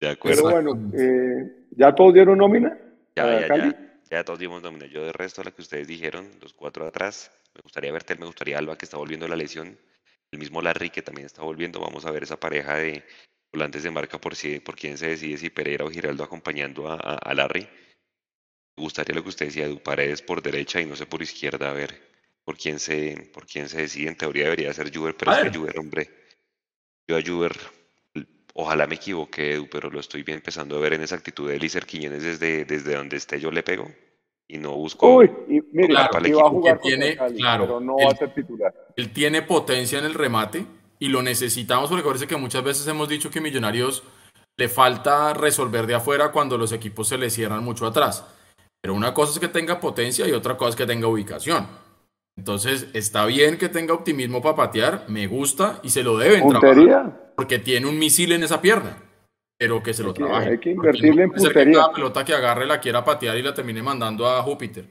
de 0.00 0.08
acuerdo. 0.10 0.42
Pero 0.42 0.54
bueno, 0.54 0.90
eh, 0.98 1.66
¿ya 1.76 1.94
todos 1.94 2.12
dieron 2.12 2.38
nómina? 2.38 2.76
Ya, 3.14 3.40
ya, 3.40 3.46
Cali? 3.46 3.70
ya. 3.70 3.80
Ya 4.10 4.24
todos 4.24 4.40
dimos 4.40 4.62
nómina. 4.62 4.86
Yo 4.86 5.04
de 5.04 5.12
resto, 5.12 5.42
lo 5.44 5.54
que 5.54 5.62
ustedes 5.62 5.86
dijeron, 5.86 6.28
los 6.42 6.52
cuatro 6.54 6.82
de 6.84 6.88
atrás, 6.88 7.30
me 7.54 7.60
gustaría 7.62 7.92
Bertel, 7.92 8.18
me 8.18 8.26
gustaría 8.26 8.58
Alba, 8.58 8.76
que 8.76 8.84
está 8.84 8.96
volviendo 8.96 9.28
la 9.28 9.36
lesión. 9.36 9.78
El 10.32 10.38
mismo 10.40 10.60
Larry, 10.60 10.90
que 10.90 11.02
también 11.02 11.26
está 11.26 11.42
volviendo. 11.42 11.78
Vamos 11.80 12.04
a 12.04 12.10
ver 12.10 12.24
esa 12.24 12.36
pareja 12.38 12.74
de 12.74 13.04
volantes 13.52 13.84
de 13.84 13.90
marca 13.92 14.18
por, 14.18 14.34
si, 14.34 14.58
por 14.58 14.74
quién 14.74 14.98
se 14.98 15.06
decide, 15.06 15.36
si 15.38 15.50
Pereira 15.50 15.84
o 15.84 15.90
Giraldo 15.90 16.24
acompañando 16.24 16.88
a, 16.88 16.94
a- 16.94 17.14
a 17.18 17.34
Larry. 17.34 17.68
Me 18.76 18.82
gustaría 18.82 19.14
lo 19.14 19.22
que 19.22 19.28
usted 19.28 19.46
decía, 19.46 19.68
Du 19.68 19.78
Paredes 19.78 20.22
por 20.22 20.42
derecha 20.42 20.80
y 20.80 20.86
no 20.86 20.96
sé 20.96 21.06
por 21.06 21.22
izquierda, 21.22 21.70
a 21.70 21.72
ver 21.72 22.14
por 22.44 22.56
quién 22.56 22.78
se, 22.78 23.30
por 23.32 23.46
quién 23.46 23.68
se 23.68 23.82
decide. 23.82 24.08
En 24.08 24.16
teoría 24.16 24.44
debería 24.44 24.72
ser 24.72 24.94
Juber, 24.94 25.16
pero 25.16 25.32
A 25.32 25.40
es 25.40 25.50
que. 25.50 25.58
Juber, 25.58 25.78
hombre, 25.78 26.10
yo 27.08 27.16
a 27.16 27.22
Juber, 27.22 27.56
ojalá 28.54 28.86
me 28.86 28.96
equivoque, 28.96 29.52
Edu, 29.52 29.68
pero 29.70 29.90
lo 29.90 30.00
estoy 30.00 30.22
bien 30.22 30.38
empezando 30.38 30.76
a 30.76 30.80
ver 30.80 30.94
en 30.94 31.02
esa 31.02 31.16
actitud 31.16 31.48
de 31.48 31.56
Elícer 31.56 31.86
Quiñones 31.86 32.22
desde, 32.22 32.64
desde 32.64 32.94
donde 32.94 33.16
esté 33.16 33.40
yo 33.40 33.50
le 33.50 33.62
pego 33.62 33.90
y 34.46 34.58
no 34.58 34.74
busco. 34.74 35.16
Uy, 35.16 35.30
y 35.48 35.60
mire, 35.72 35.88
Claro, 35.88 36.18
y 36.22 36.30
el 36.30 36.36
va 36.36 36.46
a 36.46 36.50
jugar 36.50 36.80
tiene, 36.80 37.16
Cali, 37.16 37.38
claro, 37.38 37.64
pero 37.64 37.80
no 37.80 37.96
va 37.96 38.12
a 38.12 38.16
ser 38.16 38.34
titular. 38.34 38.74
Él 38.96 39.12
tiene 39.12 39.42
potencia 39.42 39.98
en 39.98 40.04
el 40.04 40.14
remate 40.14 40.66
y 40.98 41.08
lo 41.08 41.22
necesitamos 41.22 41.88
porque 41.90 42.04
parece 42.04 42.26
que 42.26 42.36
muchas 42.36 42.62
veces 42.62 42.86
hemos 42.86 43.08
dicho 43.08 43.30
que 43.30 43.40
Millonarios 43.40 44.02
le 44.56 44.68
falta 44.68 45.34
resolver 45.34 45.86
de 45.86 45.94
afuera 45.94 46.30
cuando 46.30 46.56
los 46.58 46.72
equipos 46.72 47.08
se 47.08 47.18
le 47.18 47.30
cierran 47.30 47.64
mucho 47.64 47.86
atrás. 47.86 48.24
Pero 48.84 48.92
una 48.92 49.14
cosa 49.14 49.32
es 49.32 49.38
que 49.38 49.48
tenga 49.48 49.80
potencia 49.80 50.28
y 50.28 50.32
otra 50.32 50.58
cosa 50.58 50.68
es 50.70 50.76
que 50.76 50.84
tenga 50.84 51.06
ubicación. 51.08 51.66
Entonces, 52.36 52.88
está 52.92 53.24
bien 53.24 53.56
que 53.56 53.70
tenga 53.70 53.94
optimismo 53.94 54.42
para 54.42 54.56
patear, 54.56 55.06
me 55.08 55.26
gusta 55.26 55.80
y 55.82 55.88
se 55.88 56.02
lo 56.02 56.18
deben 56.18 56.46
trabajar 56.46 56.74
Puntería. 56.74 57.20
porque 57.34 57.58
tiene 57.60 57.86
un 57.86 57.98
misil 57.98 58.32
en 58.32 58.42
esa 58.42 58.60
pierna. 58.60 58.98
Pero 59.56 59.82
que 59.82 59.94
se 59.94 60.02
lo 60.02 60.08
Hay 60.10 60.14
que- 60.14 60.18
trabaje. 60.22 60.50
hay 60.50 60.58
que 60.58 60.70
invertirle 60.72 61.22
en 61.22 61.28
puede 61.30 61.40
ser 61.40 61.52
que 61.52 61.54
puntería. 61.60 61.80
cada 61.80 61.92
pelota 61.94 62.24
que 62.26 62.34
agarre 62.34 62.66
la 62.66 62.78
quiera 62.78 63.02
patear 63.02 63.38
y 63.38 63.42
la 63.42 63.54
termine 63.54 63.82
mandando 63.82 64.28
a 64.28 64.42
Júpiter. 64.42 64.84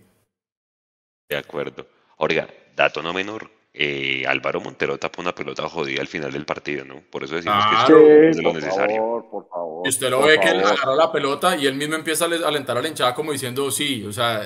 De 1.29 1.37
acuerdo. 1.37 1.85
Oiga, 2.17 2.47
dato 2.75 3.03
no 3.03 3.13
menor, 3.13 3.51
eh, 3.73 4.25
Álvaro 4.27 4.59
Montero 4.59 4.97
tapó 4.97 5.21
una 5.21 5.35
pelota 5.35 5.69
jodida 5.69 6.01
al 6.01 6.07
final 6.07 6.31
del 6.31 6.45
partido, 6.45 6.83
¿no? 6.83 7.01
Por 7.11 7.23
eso 7.25 7.35
decimos 7.35 7.63
Claro. 7.63 7.97
que 7.99 8.29
es 8.29 8.37
lo 8.37 8.51
por 8.53 8.55
necesario. 8.55 8.95
favor, 8.95 9.29
por 9.29 9.49
favor. 9.83 9.87
Y 9.87 9.89
usted 9.89 10.09
lo 10.09 10.21
ve 10.23 10.39
que 10.39 10.47
favor. 10.47 10.63
agarra 10.65 10.95
la 10.95 11.11
pelota 11.11 11.57
y 11.57 11.67
él 11.67 11.75
mismo 11.75 11.95
empieza 11.95 12.25
a 12.25 12.27
le- 12.27 12.45
alentar 12.45 12.77
a 12.77 12.81
la 12.81 12.87
hinchada 12.87 13.13
como 13.13 13.31
diciendo, 13.31 13.69
sí, 13.71 14.05
o 14.05 14.11
sea, 14.11 14.41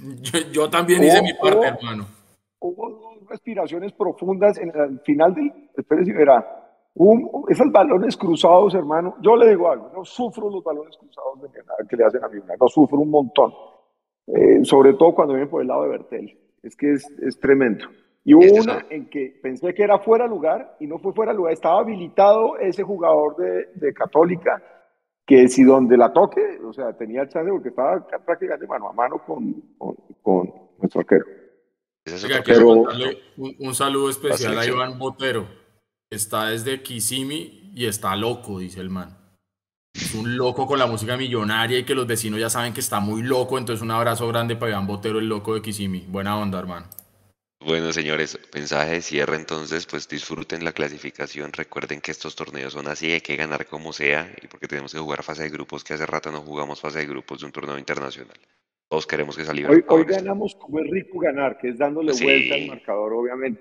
yo, 0.00 0.38
yo 0.52 0.70
también 0.70 1.02
hice 1.04 1.18
Oh, 1.20 1.22
mi 1.22 1.32
parte, 1.34 1.56
oh. 1.58 1.64
hermano. 1.64 2.06
Hubo 2.58 2.90
dos 2.90 3.28
respiraciones 3.28 3.92
profundas 3.92 4.58
en 4.58 4.72
el 4.74 5.00
final 5.00 5.34
del. 5.34 5.52
Espérese 5.76 6.12
verá. 6.12 6.44
Un- 6.94 7.44
esos 7.48 7.70
balones 7.70 8.16
cruzados, 8.16 8.74
hermano. 8.74 9.16
Yo 9.20 9.36
le 9.36 9.50
digo 9.50 9.70
algo. 9.70 9.90
No 9.94 10.04
sufro 10.04 10.48
los 10.50 10.64
balones 10.64 10.96
cruzados 10.96 11.42
de 11.42 11.48
que 11.88 11.96
le 11.96 12.04
hacen 12.04 12.24
a 12.24 12.28
Millonarios. 12.28 12.58
No 12.60 12.68
sufro 12.68 12.98
un 12.98 13.10
montón. 13.10 13.52
Eh, 14.28 14.64
sobre 14.64 14.94
todo 14.94 15.14
cuando 15.14 15.34
vienen 15.34 15.50
por 15.50 15.60
el 15.62 15.68
lado 15.68 15.82
de 15.82 15.88
Bertel. 15.90 16.38
Es 16.62 16.74
que 16.74 16.92
es, 16.94 17.06
es 17.22 17.38
tremendo. 17.38 17.84
Y 18.28 18.34
hubo 18.34 18.42
eso. 18.42 18.62
una 18.62 18.84
en 18.90 19.08
que 19.08 19.38
pensé 19.40 19.72
que 19.72 19.84
era 19.84 20.00
fuera 20.00 20.24
de 20.24 20.30
lugar 20.30 20.76
y 20.80 20.86
no 20.88 20.98
fue 20.98 21.12
fuera 21.12 21.30
de 21.30 21.36
lugar. 21.38 21.52
Estaba 21.52 21.78
habilitado 21.80 22.58
ese 22.58 22.82
jugador 22.82 23.36
de, 23.36 23.68
de 23.76 23.94
Católica 23.94 24.60
que 25.24 25.48
si 25.48 25.62
donde 25.62 25.96
la 25.96 26.12
toque, 26.12 26.58
o 26.64 26.72
sea, 26.72 26.92
tenía 26.96 27.28
chance 27.28 27.50
porque 27.50 27.68
estaba 27.68 28.04
prácticamente 28.26 28.66
mano 28.66 28.88
a 28.88 28.92
mano 28.92 29.22
con, 29.24 29.54
con, 29.78 29.94
con 30.22 30.52
nuestro 30.78 31.00
arquero. 31.02 31.24
Oiga, 32.24 32.42
pero- 32.44 32.68
un, 33.36 33.56
un 33.60 33.74
saludo 33.74 34.10
especial 34.10 34.58
a. 34.58 34.66
Iván 34.66 34.98
Botero. 34.98 35.46
Está 36.10 36.46
desde 36.48 36.82
Kissimmee 36.82 37.72
y 37.74 37.86
está 37.86 38.14
loco, 38.16 38.58
dice 38.58 38.80
el 38.80 38.90
man. 38.90 39.16
Es 39.94 40.14
un 40.14 40.36
loco 40.36 40.66
con 40.66 40.78
la 40.78 40.86
música 40.86 41.16
millonaria 41.16 41.78
y 41.78 41.84
que 41.84 41.94
los 41.94 42.06
vecinos 42.06 42.38
ya 42.38 42.50
saben 42.50 42.72
que 42.72 42.80
está 42.80 43.00
muy 43.00 43.22
loco. 43.22 43.56
Entonces, 43.56 43.82
un 43.82 43.90
abrazo 43.90 44.28
grande 44.28 44.56
para 44.56 44.72
Iván 44.72 44.86
Botero, 44.86 45.18
el 45.20 45.28
loco 45.28 45.54
de 45.54 45.62
Kissimmee. 45.62 46.06
Buena 46.08 46.38
onda, 46.38 46.58
hermano. 46.58 46.86
Bueno, 47.64 47.90
señores, 47.92 48.38
mensaje 48.54 48.92
de 48.92 49.00
cierre 49.02 49.36
entonces, 49.36 49.86
pues 49.86 50.08
disfruten 50.08 50.62
la 50.62 50.72
clasificación, 50.72 51.52
recuerden 51.52 52.00
que 52.00 52.10
estos 52.10 52.36
torneos 52.36 52.74
son 52.74 52.86
así, 52.86 53.10
hay 53.10 53.22
que 53.22 53.34
ganar 53.34 53.66
como 53.66 53.92
sea, 53.92 54.30
y 54.42 54.46
porque 54.46 54.68
tenemos 54.68 54.92
que 54.92 54.98
jugar 55.00 55.22
fase 55.22 55.44
de 55.44 55.48
grupos, 55.48 55.82
que 55.82 55.94
hace 55.94 56.04
rato 56.06 56.30
no 56.30 56.42
jugamos 56.42 56.80
fase 56.80 56.98
de 57.00 57.06
grupos 57.06 57.40
de 57.40 57.46
un 57.46 57.52
torneo 57.52 57.78
internacional. 57.78 58.36
Todos 58.88 59.06
queremos 59.06 59.36
que 59.36 59.44
salga 59.44 59.70
Hoy, 59.70 59.82
hoy 59.88 60.04
ganamos 60.04 60.54
como 60.54 60.78
es 60.80 60.90
rico 60.90 61.18
ganar, 61.18 61.58
que 61.58 61.70
es 61.70 61.78
dándole 61.78 62.12
Sí. 62.12 62.24
vuelta 62.24 62.54
al 62.54 62.66
marcador, 62.66 63.12
obviamente. 63.14 63.60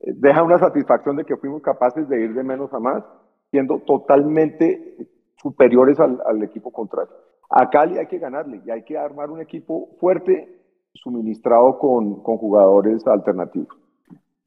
Eh, 0.00 0.12
Deja 0.16 0.42
una 0.42 0.58
satisfacción 0.58 1.16
de 1.16 1.24
que 1.24 1.36
fuimos 1.36 1.62
capaces 1.62 2.06
de 2.08 2.20
ir 2.24 2.34
de 2.34 2.42
menos 2.42 2.70
a 2.74 2.78
más, 2.80 3.02
siendo 3.50 3.78
totalmente 3.78 4.96
superiores 5.40 5.98
al, 6.00 6.20
al 6.26 6.42
equipo 6.42 6.70
contrario. 6.70 7.14
A 7.48 7.70
Cali 7.70 7.96
hay 7.96 8.06
que 8.06 8.18
ganarle 8.18 8.60
y 8.66 8.70
hay 8.70 8.82
que 8.82 8.98
armar 8.98 9.30
un 9.30 9.40
equipo 9.40 9.96
fuerte, 10.00 10.63
suministrado 10.94 11.78
con, 11.78 12.22
con 12.22 12.36
jugadores 12.38 13.06
alternativos, 13.06 13.68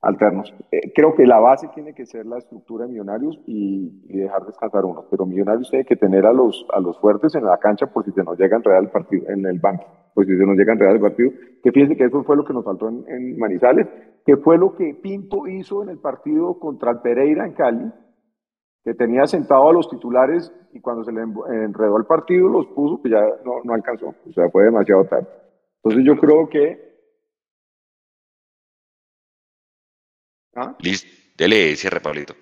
alternos. 0.02 0.53
Eh, 0.72 0.91
creo 0.95 1.14
que 1.15 1.26
la 1.26 1.40
base 1.40 1.68
tiene 1.76 1.94
que 1.94 2.06
ser 2.06 2.26
la 2.26 2.38
estructura 2.38 2.86
de 2.86 2.91
Millonarios 2.91 3.40
y, 3.45 3.90
dejar 4.07 4.45
descansar 4.45 4.86
unos, 4.86 5.06
pero 5.11 5.26
Millonarios 5.26 5.69
tiene 5.69 5.86
que 5.86 5.95
tener 5.95 6.26
a 6.26 6.34
los, 6.34 6.65
a 6.74 6.80
los 6.80 6.98
fuertes 6.99 7.36
en 7.36 7.45
la 7.45 7.57
cancha 7.57 7.88
por 7.88 8.06
si 8.06 8.11
se 8.11 8.24
nos 8.24 8.38
llega 8.40 8.56
a 8.56 8.60
enredar 8.60 8.84
el 8.84 8.90
partido, 8.90 9.30
en 9.30 9.45
el 9.45 9.60
banco, 9.60 9.86
por 10.14 10.26
si 10.26 10.36
se 10.38 10.45
nos 10.45 10.56
llega 10.57 10.72
a 10.72 10.76
enredar 10.76 10.95
el 10.95 11.02
partido. 11.02 11.32
Que 11.64 11.72
fíjense 11.72 11.95
que 11.98 12.06
eso 12.06 12.24
fue 12.24 12.36
lo 12.38 12.45
que 12.45 12.53
nos 12.53 12.64
faltó 12.65 12.90
en, 12.90 13.03
en 13.07 13.38
Manizales, 13.38 13.88
que 14.26 14.38
fue 14.38 14.57
lo 14.57 14.74
que 14.76 14.94
Pinto 14.95 15.48
hizo 15.48 15.84
en 15.84 15.90
el 15.90 15.99
partido 15.99 16.57
contra 16.60 16.91
el 16.91 16.99
Pereira 16.99 17.45
en 17.45 17.53
Cali, 17.53 17.91
que 18.84 18.94
tenía 18.94 19.28
sentado 19.28 19.68
a 19.69 19.74
los 19.74 19.90
titulares 19.90 20.53
y 20.72 20.80
cuando 20.80 21.03
se 21.03 21.11
le 21.11 21.22
en- 21.22 21.36
enredó 21.64 21.98
el 21.98 22.06
partido 22.06 22.48
los 22.48 22.68
puso, 22.68 23.02
que 23.02 23.10
ya 23.10 23.22
no, 23.44 23.56
no 23.65 23.74
alcanzó, 23.74 24.07
o 24.28 24.32
sea, 24.34 24.49
fue 24.49 24.64
demasiado 24.64 25.03
tarde. 25.06 25.28
Entonces 25.88 26.06
yo 26.06 26.20
creo 26.20 26.50
que... 26.50 26.86
¿Ah? 30.54 30.76
Listo, 30.82 31.08
dele 31.38 31.76
cierre, 31.78 32.02
Pablito. 32.02 32.34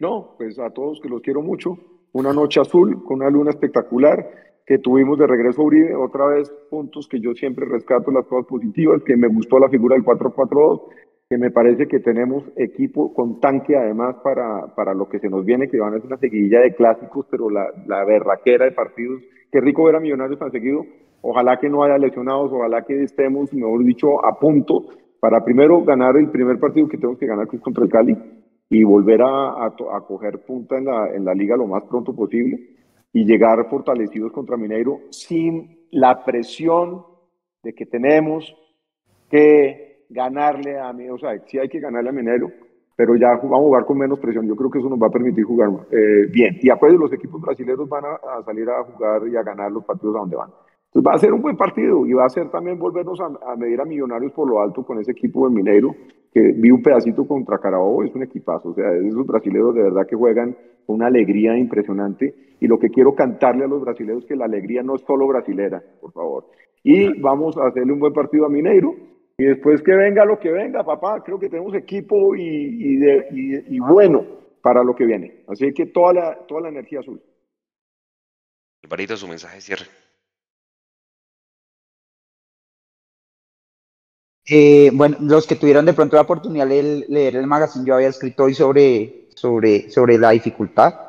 No, 0.00 0.34
pues 0.36 0.58
a 0.58 0.70
todos 0.70 1.00
que 1.00 1.08
los 1.08 1.20
quiero 1.20 1.42
mucho. 1.42 1.78
Una 2.12 2.32
noche 2.32 2.60
azul 2.60 3.04
con 3.04 3.20
una 3.20 3.30
luna 3.30 3.50
espectacular. 3.50 4.54
que 4.66 4.78
tuvimos 4.78 5.18
de 5.18 5.26
regreso 5.26 5.60
a 5.60 5.64
Uribe, 5.64 5.94
otra 5.94 6.26
vez 6.26 6.50
puntos 6.70 7.06
que 7.06 7.20
yo 7.20 7.34
siempre 7.34 7.66
rescato 7.66 8.10
las 8.10 8.26
cosas 8.26 8.46
positivas, 8.46 9.02
que 9.04 9.14
me 9.14 9.28
gustó 9.28 9.58
la 9.58 9.68
figura 9.68 9.94
del 9.94 10.04
4-4-2, 10.04 10.88
que 11.28 11.38
me 11.38 11.50
parece 11.50 11.88
que 11.88 12.00
tenemos 12.00 12.44
equipo 12.56 13.14
con 13.14 13.40
tanque 13.40 13.76
además 13.76 14.16
para, 14.22 14.74
para 14.74 14.94
lo 14.94 15.08
que 15.08 15.18
se 15.18 15.28
nos 15.28 15.44
viene, 15.44 15.68
que 15.68 15.80
van 15.80 15.94
a 15.94 15.96
ser 15.96 16.06
una 16.06 16.18
seguidilla 16.18 16.60
de 16.60 16.74
clásicos, 16.74 17.26
pero 17.30 17.48
la, 17.50 17.66
la 17.86 18.04
berraquera 18.04 18.66
de 18.66 18.72
partidos, 18.72 19.22
qué 19.50 19.60
rico 19.60 19.84
ver 19.84 19.96
a 19.96 20.00
Millonarios 20.00 20.38
tan 20.38 20.52
seguido, 20.52 20.84
ojalá 21.22 21.58
que 21.58 21.70
no 21.70 21.82
haya 21.82 21.98
lesionados, 21.98 22.52
ojalá 22.52 22.82
que 22.82 23.02
estemos, 23.02 23.52
mejor 23.52 23.82
dicho, 23.84 24.24
a 24.24 24.38
punto 24.38 24.86
para 25.24 25.42
primero 25.42 25.82
ganar 25.82 26.16
el 26.18 26.28
primer 26.28 26.58
partido 26.58 26.86
que 26.86 26.98
tenemos 26.98 27.18
que 27.18 27.26
ganar 27.26 27.48
que 27.48 27.56
es 27.56 27.62
contra 27.62 27.82
el 27.82 27.90
Cali 27.90 28.14
y 28.68 28.84
volver 28.84 29.22
a, 29.22 29.64
a, 29.64 30.00
coger 30.06 30.44
punta 30.44 30.76
en 30.76 30.84
la, 30.84 31.14
en 31.14 31.24
la 31.24 31.32
liga 31.32 31.56
lo 31.56 31.66
más 31.66 31.84
pronto 31.84 32.14
posible 32.14 32.60
y 33.10 33.24
llegar 33.24 33.66
fortalecidos 33.70 34.32
contra 34.32 34.58
Mineiro 34.58 35.00
sin 35.10 35.86
la 35.92 36.24
presión 36.24 37.04
de 37.62 37.72
que 37.72 37.86
tenemos 37.86 38.54
que 39.30 39.93
ganarle 40.14 40.78
a 40.78 40.92
mí, 40.92 41.08
o 41.10 41.18
sea, 41.18 41.36
sí 41.46 41.58
hay 41.58 41.68
que 41.68 41.80
ganarle 41.80 42.10
a 42.10 42.12
Mineiro, 42.12 42.50
pero 42.96 43.16
ya 43.16 43.34
vamos 43.42 43.52
a 43.52 43.62
jugar 43.62 43.84
con 43.84 43.98
menos 43.98 44.20
presión. 44.20 44.46
Yo 44.46 44.54
creo 44.54 44.70
que 44.70 44.78
eso 44.78 44.88
nos 44.88 45.00
va 45.02 45.08
a 45.08 45.10
permitir 45.10 45.44
jugar 45.44 45.70
eh, 45.90 46.26
bien. 46.32 46.56
Y 46.62 46.68
después 46.68 46.94
los 46.94 47.12
equipos 47.12 47.40
brasileños 47.40 47.88
van 47.88 48.04
a, 48.04 48.14
a, 48.14 48.42
salir 48.44 48.68
a 48.70 48.84
jugar 48.84 49.26
y 49.26 49.36
a 49.36 49.42
ganar 49.42 49.72
los 49.72 49.84
partidos 49.84 50.14
a 50.16 50.20
donde 50.20 50.36
van. 50.36 50.50
Entonces 50.86 51.10
va 51.10 51.16
a 51.16 51.18
ser 51.18 51.32
un 51.32 51.42
buen 51.42 51.56
partido 51.56 52.06
y 52.06 52.12
va 52.12 52.24
a 52.24 52.28
ser 52.28 52.50
también 52.50 52.78
volvernos 52.78 53.20
a, 53.20 53.26
a 53.50 53.56
medir 53.56 53.80
a 53.80 53.84
Millonarios 53.84 54.32
por 54.32 54.48
lo 54.48 54.60
alto 54.60 54.86
con 54.86 55.00
ese 55.00 55.10
equipo 55.10 55.48
de 55.48 55.54
Mineiro, 55.54 55.92
que 56.32 56.52
vi 56.52 56.70
un 56.70 56.82
pedacito 56.82 57.26
contra 57.26 57.58
Carabobo, 57.58 58.04
es 58.04 58.14
un 58.14 58.22
equipazo. 58.22 58.68
O 58.68 58.74
sea, 58.74 58.92
esos 58.92 59.26
brasileños 59.26 59.74
de 59.74 59.82
verdad 59.82 60.06
que 60.06 60.14
juegan 60.14 60.56
con 60.86 60.96
una 60.96 61.06
alegría 61.06 61.58
impresionante 61.58 62.56
y 62.60 62.68
lo 62.68 62.78
que 62.78 62.90
quiero 62.90 63.12
cantarle 63.16 63.64
a 63.64 63.68
los 63.68 63.80
brasileños 63.80 64.22
es 64.22 64.28
que 64.28 64.36
la 64.36 64.44
alegría 64.44 64.84
no 64.84 64.94
es 64.94 65.02
solo 65.02 65.26
brasilera, 65.26 65.82
por 66.00 66.12
favor. 66.12 66.44
Y 66.84 67.20
vamos 67.20 67.56
a 67.56 67.66
hacerle 67.66 67.92
un 67.92 67.98
buen 67.98 68.12
partido 68.12 68.46
a 68.46 68.48
Mineiro 68.48 68.94
y 69.38 69.44
después 69.44 69.82
que 69.82 69.94
venga 69.94 70.24
lo 70.24 70.38
que 70.38 70.50
venga, 70.50 70.84
papá, 70.84 71.22
creo 71.22 71.38
que 71.38 71.48
tenemos 71.48 71.74
equipo 71.74 72.34
y, 72.36 72.42
y, 72.42 72.96
de, 72.96 73.28
y, 73.32 73.76
y 73.76 73.78
bueno 73.80 74.24
para 74.62 74.82
lo 74.82 74.94
que 74.94 75.04
viene. 75.04 75.44
Así 75.48 75.72
que 75.74 75.86
toda 75.86 76.12
la, 76.12 76.38
toda 76.46 76.62
la 76.62 76.68
energía 76.68 77.00
azul. 77.00 77.22
Alvarito, 78.82 79.16
su 79.16 79.28
mensaje 79.28 79.56
de 79.56 79.60
cierre. 79.60 79.86
Eh, 84.46 84.90
bueno, 84.92 85.16
los 85.20 85.46
que 85.46 85.56
tuvieron 85.56 85.86
de 85.86 85.94
pronto 85.94 86.16
la 86.16 86.22
oportunidad 86.22 86.66
de 86.66 87.04
leer 87.08 87.36
el 87.36 87.46
magazine, 87.46 87.86
yo 87.86 87.94
había 87.94 88.08
escrito 88.08 88.44
hoy 88.44 88.54
sobre, 88.54 89.28
sobre, 89.34 89.90
sobre 89.90 90.18
la 90.18 90.30
dificultad 90.30 91.04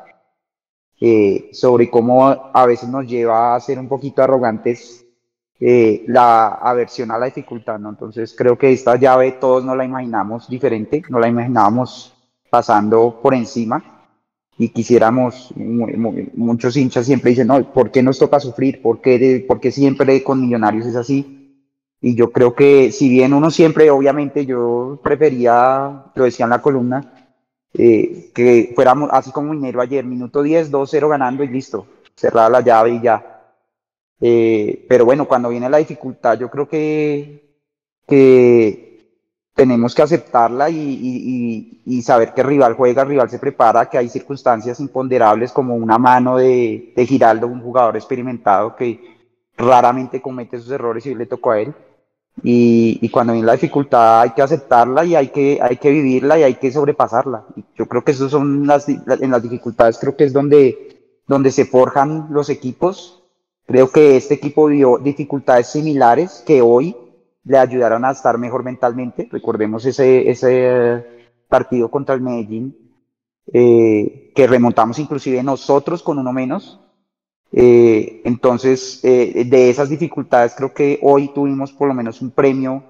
eh, 1.00 1.50
sobre 1.52 1.90
cómo 1.90 2.26
a 2.26 2.66
veces 2.66 2.88
nos 2.88 3.06
lleva 3.06 3.54
a 3.54 3.60
ser 3.60 3.78
un 3.78 3.88
poquito 3.88 4.22
arrogantes 4.22 5.05
eh, 5.60 6.04
la 6.06 6.48
aversión 6.48 7.10
a 7.10 7.18
la 7.18 7.26
dificultad, 7.26 7.78
¿no? 7.78 7.90
Entonces 7.90 8.34
creo 8.36 8.58
que 8.58 8.72
esta 8.72 8.96
llave 8.96 9.32
todos 9.32 9.64
no 9.64 9.74
la 9.74 9.84
imaginamos 9.84 10.48
diferente, 10.48 11.02
no 11.08 11.18
la 11.18 11.28
imaginábamos 11.28 12.14
pasando 12.50 13.20
por 13.22 13.34
encima 13.34 13.96
y 14.58 14.70
quisiéramos, 14.70 15.52
muchos 15.54 16.76
hinchas 16.76 17.04
siempre 17.04 17.30
dicen, 17.30 17.48
no, 17.48 17.72
¿por 17.72 17.90
qué 17.90 18.02
nos 18.02 18.18
toca 18.18 18.40
sufrir? 18.40 18.80
¿Por 18.80 19.00
qué, 19.00 19.44
¿Por 19.46 19.60
qué 19.60 19.70
siempre 19.70 20.22
con 20.22 20.40
Millonarios 20.40 20.86
es 20.86 20.96
así? 20.96 21.36
Y 22.00 22.14
yo 22.14 22.32
creo 22.32 22.54
que 22.54 22.90
si 22.92 23.08
bien 23.08 23.34
uno 23.34 23.50
siempre, 23.50 23.90
obviamente 23.90 24.46
yo 24.46 24.98
prefería, 25.02 26.04
lo 26.14 26.24
decía 26.24 26.44
en 26.44 26.50
la 26.50 26.62
columna, 26.62 27.28
eh, 27.74 28.30
que 28.34 28.72
fuéramos 28.74 29.10
así 29.12 29.30
como 29.30 29.52
Minero 29.52 29.80
ayer, 29.80 30.04
minuto 30.04 30.42
10, 30.42 30.70
2-0 30.70 31.08
ganando 31.08 31.44
y 31.44 31.48
listo, 31.48 31.86
cerrada 32.14 32.48
la 32.48 32.60
llave 32.62 32.92
y 32.92 33.02
ya. 33.02 33.35
Eh, 34.20 34.86
pero 34.88 35.04
bueno, 35.04 35.26
cuando 35.26 35.48
viene 35.50 35.68
la 35.68 35.78
dificultad, 35.78 36.38
yo 36.38 36.50
creo 36.50 36.68
que, 36.68 37.58
que 38.06 38.86
tenemos 39.54 39.94
que 39.94 40.02
aceptarla 40.02 40.68
y, 40.70 40.76
y, 40.78 41.82
y, 41.86 42.02
saber 42.02 42.34
que 42.34 42.42
el 42.42 42.46
rival 42.46 42.74
juega, 42.74 43.02
el 43.02 43.08
rival 43.08 43.30
se 43.30 43.38
prepara, 43.38 43.88
que 43.88 43.98
hay 43.98 44.08
circunstancias 44.08 44.80
imponderables 44.80 45.52
como 45.52 45.74
una 45.74 45.98
mano 45.98 46.36
de, 46.36 46.92
de 46.94 47.06
Giraldo, 47.06 47.46
un 47.46 47.62
jugador 47.62 47.96
experimentado 47.96 48.76
que 48.76 49.00
raramente 49.56 50.20
comete 50.20 50.56
esos 50.56 50.70
errores 50.70 51.06
y 51.06 51.14
le 51.14 51.26
tocó 51.26 51.52
a 51.52 51.60
él. 51.60 51.74
Y, 52.42 52.98
y, 53.00 53.08
cuando 53.08 53.32
viene 53.32 53.46
la 53.46 53.54
dificultad 53.54 54.20
hay 54.20 54.30
que 54.30 54.42
aceptarla 54.42 55.06
y 55.06 55.14
hay 55.14 55.28
que, 55.28 55.58
hay 55.62 55.78
que 55.78 55.90
vivirla 55.90 56.38
y 56.38 56.42
hay 56.42 56.54
que 56.56 56.70
sobrepasarla. 56.70 57.46
Yo 57.74 57.86
creo 57.86 58.04
que 58.04 58.12
eso 58.12 58.28
son 58.28 58.66
las, 58.66 58.86
en 58.88 59.30
las 59.30 59.42
dificultades, 59.42 59.98
creo 59.98 60.16
que 60.16 60.24
es 60.24 60.34
donde, 60.34 61.22
donde 61.26 61.50
se 61.50 61.64
forjan 61.64 62.28
los 62.30 62.50
equipos. 62.50 63.25
Creo 63.66 63.90
que 63.90 64.16
este 64.16 64.34
equipo 64.34 64.66
vio 64.66 64.98
dificultades 64.98 65.68
similares 65.68 66.42
que 66.46 66.62
hoy 66.62 66.96
le 67.44 67.58
ayudaron 67.58 68.04
a 68.04 68.12
estar 68.12 68.38
mejor 68.38 68.64
mentalmente. 68.64 69.28
Recordemos 69.30 69.84
ese, 69.84 70.30
ese 70.30 71.04
partido 71.48 71.90
contra 71.90 72.14
el 72.14 72.20
Medellín, 72.20 72.76
eh, 73.52 74.32
que 74.34 74.46
remontamos 74.46 74.98
inclusive 74.98 75.42
nosotros 75.42 76.02
con 76.02 76.18
uno 76.18 76.32
menos, 76.32 76.80
eh, 77.52 78.22
entonces, 78.24 79.00
eh, 79.02 79.44
de 79.46 79.70
esas 79.70 79.88
dificultades 79.88 80.54
creo 80.56 80.74
que 80.74 80.98
hoy 81.02 81.32
tuvimos 81.32 81.72
por 81.72 81.88
lo 81.88 81.94
menos 81.94 82.20
un 82.20 82.30
premio, 82.30 82.82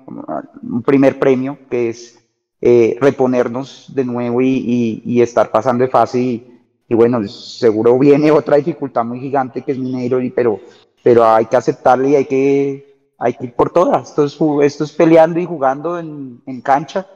un 0.62 0.82
primer 0.82 1.18
premio, 1.18 1.58
que 1.70 1.90
es 1.90 2.18
eh, 2.60 2.96
reponernos 3.00 3.92
de 3.94 4.04
nuevo 4.04 4.40
y, 4.40 4.48
y, 4.48 5.02
y, 5.04 5.22
estar 5.22 5.50
pasando 5.50 5.84
de 5.84 5.90
fase. 5.90 6.20
Y, 6.20 6.55
y, 6.88 6.94
bueno, 6.94 7.26
seguro 7.28 7.98
viene 7.98 8.30
otra 8.30 8.56
dificultad 8.56 9.04
muy 9.04 9.20
gigante 9.20 9.62
que 9.62 9.72
es 9.72 9.78
Mineiro, 9.78 10.20
y, 10.20 10.30
pero, 10.30 10.60
pero 11.02 11.24
hay 11.24 11.46
que 11.46 11.56
aceptarle 11.56 12.10
y 12.10 12.16
hay 12.16 12.24
que, 12.26 13.12
hay 13.18 13.34
que 13.34 13.46
ir 13.46 13.54
por 13.54 13.70
todas. 13.70 14.10
Esto 14.10 14.24
es, 14.24 14.38
esto 14.64 14.84
es 14.84 14.92
peleando 14.92 15.40
y 15.40 15.46
jugando 15.46 15.98
en, 15.98 16.42
en 16.46 16.60
cancha. 16.60 17.06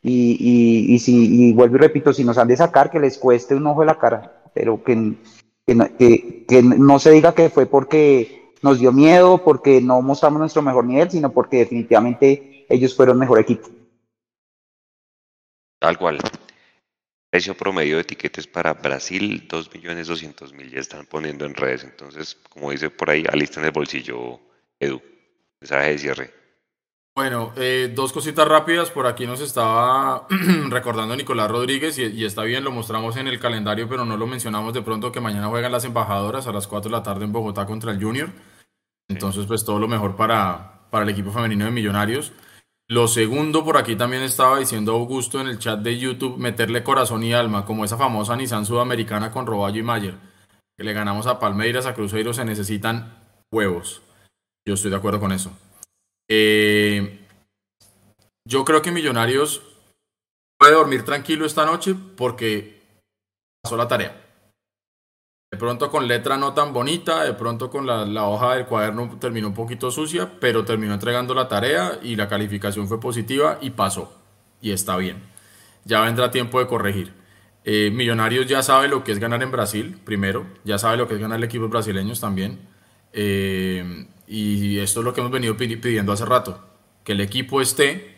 Y, 0.00 0.36
y, 0.38 0.94
y, 0.94 0.98
si, 1.00 1.48
y 1.48 1.52
vuelvo 1.52 1.76
y 1.76 1.80
repito, 1.80 2.12
si 2.12 2.24
nos 2.24 2.38
han 2.38 2.48
de 2.48 2.56
sacar, 2.56 2.90
que 2.90 3.00
les 3.00 3.18
cueste 3.18 3.54
un 3.54 3.66
ojo 3.66 3.80
de 3.80 3.86
la 3.86 3.98
cara, 3.98 4.42
pero 4.54 4.82
que 4.82 5.14
que 5.66 5.76
que, 5.98 6.46
que 6.46 6.62
no 6.62 6.98
se 6.98 7.10
diga 7.10 7.34
que 7.34 7.50
fue 7.50 7.66
porque 7.66 8.52
nos 8.62 8.78
dio 8.78 8.92
miedo, 8.92 9.38
porque 9.44 9.80
no 9.80 10.00
mostramos 10.02 10.40
nuestro 10.40 10.62
mejor 10.62 10.84
nivel, 10.84 11.10
sino 11.10 11.30
porque 11.30 11.58
definitivamente 11.58 12.66
ellos 12.68 12.94
fueron 12.94 13.18
mejor 13.18 13.38
equipo. 13.40 13.68
Tal 15.78 15.98
cual. 15.98 16.18
Precio 17.30 17.54
promedio 17.54 17.96
de 17.96 18.02
etiquetes 18.02 18.46
para 18.46 18.72
Brasil, 18.72 19.46
2.200.000 19.48 20.70
ya 20.70 20.80
están 20.80 21.04
poniendo 21.04 21.44
en 21.44 21.54
redes. 21.54 21.84
Entonces, 21.84 22.38
como 22.48 22.70
dice 22.70 22.88
por 22.88 23.10
ahí, 23.10 23.24
alista 23.30 23.60
en 23.60 23.66
el 23.66 23.72
bolsillo, 23.72 24.40
Edu. 24.80 25.02
Mensaje 25.60 25.90
de 25.90 25.98
cierre. 25.98 26.34
Bueno, 27.14 27.52
eh, 27.56 27.92
dos 27.94 28.12
cositas 28.12 28.46
rápidas. 28.46 28.90
Por 28.90 29.06
aquí 29.06 29.26
nos 29.26 29.40
estaba 29.40 30.26
recordando 30.70 31.16
Nicolás 31.16 31.50
Rodríguez 31.50 31.98
y, 31.98 32.04
y, 32.04 32.24
está 32.24 32.44
bien, 32.44 32.64
lo 32.64 32.70
mostramos 32.70 33.16
en 33.16 33.26
el 33.26 33.40
calendario, 33.40 33.88
pero 33.88 34.04
no 34.04 34.16
lo 34.16 34.26
mencionamos 34.26 34.72
de 34.72 34.82
pronto 34.82 35.12
que 35.12 35.20
mañana 35.20 35.48
juegan 35.48 35.72
las 35.72 35.84
embajadoras 35.84 36.46
a 36.46 36.52
las 36.52 36.66
4 36.66 36.88
de 36.88 36.96
la 36.96 37.02
tarde 37.02 37.24
en 37.24 37.32
Bogotá 37.32 37.66
contra 37.66 37.90
el 37.90 38.02
Junior. 38.02 38.30
Entonces, 39.08 39.46
pues 39.46 39.64
todo 39.64 39.78
lo 39.78 39.88
mejor 39.88 40.16
para, 40.16 40.88
para 40.90 41.04
el 41.04 41.10
equipo 41.10 41.30
femenino 41.30 41.64
de 41.64 41.72
Millonarios. 41.72 42.32
Lo 42.90 43.06
segundo, 43.06 43.64
por 43.64 43.76
aquí 43.76 43.96
también 43.96 44.22
estaba 44.22 44.58
diciendo 44.58 44.92
Augusto 44.92 45.40
en 45.40 45.48
el 45.48 45.58
chat 45.58 45.80
de 45.80 45.98
YouTube, 45.98 46.38
meterle 46.38 46.82
corazón 46.82 47.22
y 47.22 47.34
alma, 47.34 47.66
como 47.66 47.84
esa 47.84 47.98
famosa 47.98 48.34
Nissan 48.34 48.64
Sudamericana 48.64 49.30
con 49.30 49.46
Roballo 49.46 49.78
y 49.78 49.82
Mayer, 49.82 50.14
que 50.74 50.84
le 50.84 50.94
ganamos 50.94 51.26
a 51.26 51.38
Palmeiras, 51.38 51.84
a 51.84 51.94
Cruzeiro, 51.94 52.32
se 52.32 52.46
necesitan 52.46 53.26
huevos. 53.52 54.00
Yo 54.66 54.72
estoy 54.72 54.90
de 54.90 54.96
acuerdo 54.96 55.20
con 55.20 55.32
eso. 55.32 55.52
Eh, 56.30 57.26
yo 58.46 58.64
creo 58.64 58.80
que 58.80 58.90
Millonarios 58.90 59.62
puede 60.58 60.72
dormir 60.72 61.04
tranquilo 61.04 61.44
esta 61.44 61.66
noche 61.66 61.94
porque 62.16 62.80
pasó 63.62 63.76
la 63.76 63.88
tarea. 63.88 64.27
De 65.50 65.56
pronto 65.56 65.90
con 65.90 66.06
letra 66.06 66.36
no 66.36 66.52
tan 66.52 66.74
bonita, 66.74 67.24
de 67.24 67.32
pronto 67.32 67.70
con 67.70 67.86
la, 67.86 68.24
hoja 68.28 68.56
del 68.56 68.66
cuaderno 68.66 69.16
terminó 69.18 69.48
un 69.48 69.54
poquito 69.54 69.90
sucia, 69.90 70.30
pero 70.40 70.66
terminó 70.66 70.92
entregando 70.92 71.32
la 71.32 71.48
tarea 71.48 71.98
y 72.02 72.16
la 72.16 72.28
calificación 72.28 72.86
fue 72.86 73.00
positiva 73.00 73.58
y 73.62 73.70
pasó. 73.70 74.12
Y 74.60 74.72
está 74.72 74.98
bien. 74.98 75.22
Ya 75.84 76.02
vendrá 76.02 76.30
tiempo 76.30 76.58
de 76.58 76.66
corregir. 76.66 77.14
Eh, 77.64 77.90
Millonarios 77.90 78.46
ya 78.46 78.62
sabe 78.62 78.88
lo 78.88 79.04
que 79.04 79.12
es 79.12 79.18
ganar 79.18 79.42
en 79.42 79.50
Brasil, 79.50 79.98
primero. 80.04 80.46
Ya 80.64 80.76
sabe 80.76 80.98
lo 80.98 81.08
que 81.08 81.14
es 81.14 81.20
ganar 81.20 81.38
el 81.38 81.44
equipo 81.44 81.68
brasileños 81.68 82.20
también. 82.20 82.58
Eh, 83.14 84.06
y 84.26 84.78
esto 84.80 85.00
es 85.00 85.04
lo 85.04 85.14
que 85.14 85.20
hemos 85.20 85.32
venido 85.32 85.56
pidiendo 85.56 86.12
hace 86.12 86.26
rato, 86.26 86.62
que 87.04 87.12
el 87.12 87.22
equipo 87.22 87.62
esté 87.62 88.17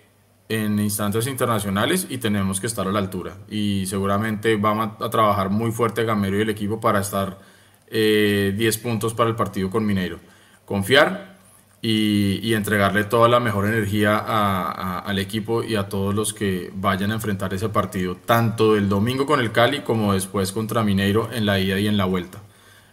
en 0.50 0.80
instancias 0.80 1.28
internacionales 1.28 2.08
y 2.10 2.18
tenemos 2.18 2.60
que 2.60 2.66
estar 2.66 2.86
a 2.86 2.92
la 2.92 2.98
altura. 2.98 3.36
Y 3.48 3.86
seguramente 3.86 4.56
vamos 4.56 5.00
a 5.00 5.08
trabajar 5.08 5.48
muy 5.48 5.70
fuerte 5.70 6.04
Gamero 6.04 6.38
y 6.38 6.42
el 6.42 6.50
equipo 6.50 6.80
para 6.80 6.98
estar 7.00 7.38
eh, 7.86 8.52
10 8.56 8.78
puntos 8.78 9.14
para 9.14 9.30
el 9.30 9.36
partido 9.36 9.70
con 9.70 9.86
Mineiro. 9.86 10.18
Confiar 10.64 11.38
y, 11.80 12.40
y 12.42 12.54
entregarle 12.54 13.04
toda 13.04 13.28
la 13.28 13.38
mejor 13.38 13.68
energía 13.68 14.16
a, 14.18 14.98
al 14.98 15.20
equipo 15.20 15.62
y 15.62 15.76
a 15.76 15.88
todos 15.88 16.14
los 16.16 16.34
que 16.34 16.72
vayan 16.74 17.12
a 17.12 17.14
enfrentar 17.14 17.54
ese 17.54 17.68
partido, 17.68 18.16
tanto 18.16 18.76
el 18.76 18.88
domingo 18.88 19.26
con 19.26 19.38
el 19.38 19.52
Cali 19.52 19.80
como 19.80 20.14
después 20.14 20.50
contra 20.50 20.82
Mineiro 20.82 21.30
en 21.32 21.46
la 21.46 21.60
ida 21.60 21.78
y 21.78 21.86
en 21.86 21.96
la 21.96 22.06
vuelta. 22.06 22.40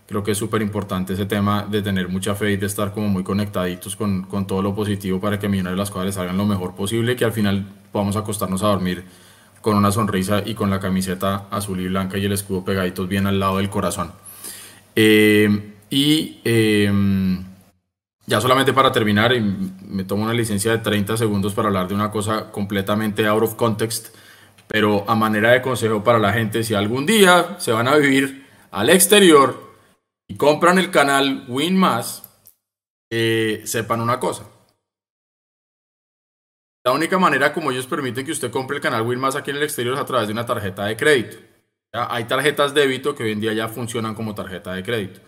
Creo 0.07 0.23
que 0.23 0.31
es 0.31 0.37
súper 0.37 0.61
importante 0.61 1.13
ese 1.13 1.25
tema 1.25 1.67
de 1.69 1.81
tener 1.81 2.07
mucha 2.07 2.33
fe 2.33 2.53
y 2.53 2.57
de 2.57 2.65
estar 2.65 2.93
como 2.93 3.09
muy 3.09 3.23
conectaditos 3.23 3.97
con, 3.97 4.23
con 4.23 4.47
todo 4.47 4.61
lo 4.61 4.73
positivo 4.73 5.19
para 5.19 5.37
que 5.37 5.49
Millonarios 5.49 5.77
las 5.77 5.91
cosas 5.91 6.15
salgan 6.15 6.37
lo 6.37 6.45
mejor 6.45 6.75
posible, 6.75 7.17
que 7.17 7.25
al 7.25 7.33
final 7.33 7.65
podamos 7.91 8.15
acostarnos 8.15 8.63
a 8.63 8.67
dormir 8.67 9.03
con 9.59 9.75
una 9.75 9.91
sonrisa 9.91 10.41
y 10.45 10.53
con 10.53 10.69
la 10.69 10.79
camiseta 10.79 11.47
azul 11.51 11.81
y 11.81 11.89
blanca 11.89 12.17
y 12.17 12.25
el 12.25 12.31
escudo 12.31 12.63
pegaditos 12.63 13.07
bien 13.09 13.27
al 13.27 13.37
lado 13.37 13.57
del 13.57 13.69
corazón. 13.69 14.13
Eh, 14.95 15.73
y 15.89 16.39
eh, 16.45 16.89
ya 18.25 18.39
solamente 18.39 18.71
para 18.71 18.93
terminar, 18.93 19.33
y 19.33 19.41
me 19.41 20.05
tomo 20.05 20.23
una 20.23 20.33
licencia 20.33 20.71
de 20.71 20.77
30 20.77 21.17
segundos 21.17 21.53
para 21.53 21.67
hablar 21.67 21.89
de 21.89 21.95
una 21.95 22.11
cosa 22.11 22.49
completamente 22.51 23.27
out 23.27 23.43
of 23.43 23.55
context, 23.55 24.15
pero 24.67 25.03
a 25.07 25.15
manera 25.15 25.51
de 25.51 25.61
consejo 25.61 26.01
para 26.01 26.19
la 26.19 26.31
gente, 26.31 26.63
si 26.63 26.73
algún 26.73 27.05
día 27.05 27.55
se 27.57 27.73
van 27.73 27.89
a 27.89 27.95
vivir 27.97 28.45
al 28.71 28.89
exterior 28.89 29.66
y 30.27 30.35
compran 30.35 30.77
el 30.77 30.91
canal 30.91 31.45
Win 31.47 31.81
eh, 33.09 33.61
sepan 33.65 34.01
una 34.01 34.19
cosa. 34.19 34.43
La 36.85 36.91
única 36.93 37.17
manera 37.17 37.53
como 37.53 37.71
ellos 37.71 37.87
permiten 37.87 38.25
que 38.25 38.31
usted 38.31 38.51
compre 38.51 38.77
el 38.77 38.81
canal 38.81 39.01
Win 39.01 39.23
aquí 39.23 39.51
en 39.51 39.57
el 39.57 39.63
exterior 39.63 39.95
es 39.95 40.01
a 40.01 40.05
través 40.05 40.27
de 40.27 40.33
una 40.33 40.45
tarjeta 40.45 40.85
de 40.85 40.95
crédito. 40.95 41.37
Hay 41.93 42.25
tarjetas 42.25 42.73
débito 42.73 43.15
que 43.15 43.23
hoy 43.23 43.31
en 43.31 43.39
día 43.39 43.53
ya 43.53 43.67
funcionan 43.67 44.15
como 44.15 44.35
tarjeta 44.35 44.73
de 44.73 44.83
crédito. 44.83 45.19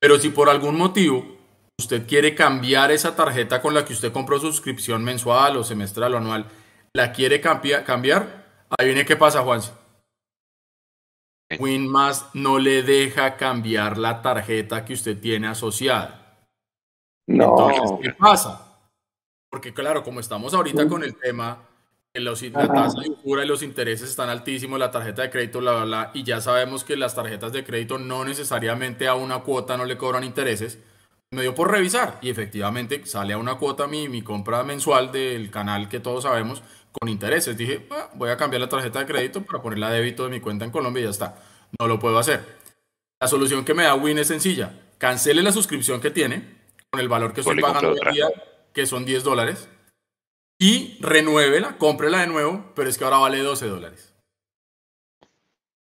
Pero 0.00 0.18
si 0.18 0.30
por 0.30 0.48
algún 0.48 0.76
motivo 0.76 1.38
usted 1.78 2.06
quiere 2.06 2.34
cambiar 2.34 2.90
esa 2.90 3.14
tarjeta 3.14 3.62
con 3.62 3.74
la 3.74 3.84
que 3.84 3.92
usted 3.92 4.12
compró 4.12 4.38
suscripción 4.38 5.04
mensual 5.04 5.56
o 5.56 5.64
semestral 5.64 6.14
o 6.14 6.18
anual, 6.18 6.46
la 6.92 7.12
quiere 7.12 7.40
cambiar, 7.40 8.66
ahí 8.76 8.86
viene 8.86 9.04
qué 9.04 9.16
pasa, 9.16 9.42
Winmas 11.58 12.28
no 12.34 12.58
le 12.58 12.82
deja 12.82 13.36
cambiar 13.36 13.96
la 13.96 14.20
tarjeta 14.20 14.84
que 14.84 14.94
usted 14.94 15.18
tiene 15.18 15.46
asociada. 15.46 16.46
No. 17.26 17.98
¿qué 18.02 18.12
pasa? 18.12 18.78
Porque 19.50 19.72
claro, 19.72 20.02
como 20.02 20.20
estamos 20.20 20.52
ahorita 20.52 20.88
con 20.88 21.02
el 21.04 21.16
tema 21.16 21.68
los, 22.14 22.42
la 22.42 22.68
tasa 22.68 23.00
de 23.00 23.10
y 23.24 23.46
los 23.46 23.62
intereses 23.62 24.10
están 24.10 24.28
altísimos, 24.28 24.78
la 24.78 24.90
tarjeta 24.90 25.22
de 25.22 25.30
crédito, 25.30 25.60
bla, 25.60 25.72
bla, 25.72 25.84
bla, 25.84 26.10
y 26.14 26.24
ya 26.24 26.40
sabemos 26.40 26.84
que 26.84 26.96
las 26.96 27.14
tarjetas 27.14 27.52
de 27.52 27.64
crédito 27.64 27.98
no 27.98 28.24
necesariamente 28.24 29.06
a 29.08 29.14
una 29.14 29.40
cuota 29.40 29.76
no 29.76 29.84
le 29.84 29.96
cobran 29.96 30.24
intereses. 30.24 30.78
Me 31.30 31.42
dio 31.42 31.54
por 31.54 31.70
revisar 31.70 32.18
y 32.22 32.30
efectivamente 32.30 33.04
sale 33.04 33.34
a 33.34 33.38
una 33.38 33.56
cuota 33.56 33.86
mi, 33.86 34.08
mi 34.08 34.22
compra 34.22 34.62
mensual 34.62 35.12
del 35.12 35.50
canal 35.50 35.88
que 35.88 36.00
todos 36.00 36.24
sabemos 36.24 36.62
con 36.92 37.08
intereses. 37.08 37.56
Dije, 37.56 37.86
ah, 37.90 38.10
voy 38.14 38.30
a 38.30 38.36
cambiar 38.36 38.60
la 38.60 38.68
tarjeta 38.68 39.00
de 39.00 39.06
crédito 39.06 39.42
para 39.42 39.62
ponerla 39.62 39.88
a 39.88 39.92
débito 39.92 40.24
de 40.24 40.30
mi 40.30 40.40
cuenta 40.40 40.64
en 40.64 40.70
Colombia 40.70 41.00
y 41.00 41.04
ya 41.04 41.10
está. 41.10 41.36
No 41.78 41.86
lo 41.86 41.98
puedo 41.98 42.18
hacer. 42.18 42.58
La 43.20 43.28
solución 43.28 43.64
que 43.64 43.74
me 43.74 43.84
da 43.84 43.94
Win 43.94 44.18
es 44.18 44.28
sencilla. 44.28 44.72
Cancele 44.98 45.42
la 45.42 45.52
suscripción 45.52 46.00
que 46.00 46.10
tiene 46.10 46.58
con 46.90 47.00
el 47.00 47.08
valor 47.08 47.32
que 47.32 47.40
estoy 47.40 47.60
pagando 47.60 47.92
hoy 47.92 48.12
día, 48.12 48.28
que 48.72 48.86
son 48.86 49.04
10 49.04 49.24
dólares 49.24 49.68
y 50.58 50.98
renuévela, 51.00 51.78
cómprela 51.78 52.20
de 52.20 52.26
nuevo, 52.26 52.72
pero 52.74 52.88
es 52.88 52.98
que 52.98 53.04
ahora 53.04 53.18
vale 53.18 53.38
12 53.38 53.66
dólares. 53.66 54.14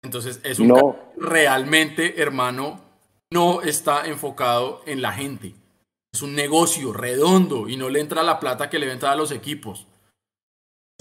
Entonces, 0.02 0.40
es 0.44 0.60
un 0.60 0.96
realmente, 1.18 2.22
hermano, 2.22 2.82
no 3.32 3.62
está 3.62 4.06
enfocado 4.08 4.82
en 4.86 5.02
la 5.02 5.14
gente. 5.14 5.56
Es 6.14 6.22
un 6.22 6.36
negocio 6.36 6.94
redondo 6.94 7.68
y 7.68 7.78
no 7.78 7.90
le 7.90 8.00
entra 8.00 8.24
la 8.24 8.40
plata 8.40 8.70
que 8.70 8.80
le 8.80 8.92
entra 8.92 9.12
a 9.12 9.16
los 9.16 9.32
equipos. 9.32 9.88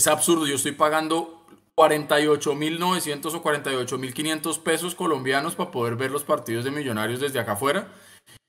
Es 0.02 0.08
absurdo, 0.08 0.48
yo 0.48 0.56
estoy 0.56 0.72
pagando 0.72 1.46
48.900 1.76 3.34
o 3.34 3.40
48.500 3.40 4.58
pesos 4.60 4.96
colombianos 4.96 5.54
para 5.54 5.70
poder 5.70 5.94
ver 5.94 6.10
los 6.10 6.24
partidos 6.24 6.64
de 6.64 6.72
millonarios 6.72 7.20
desde 7.20 7.38
acá 7.38 7.52
afuera 7.52 7.86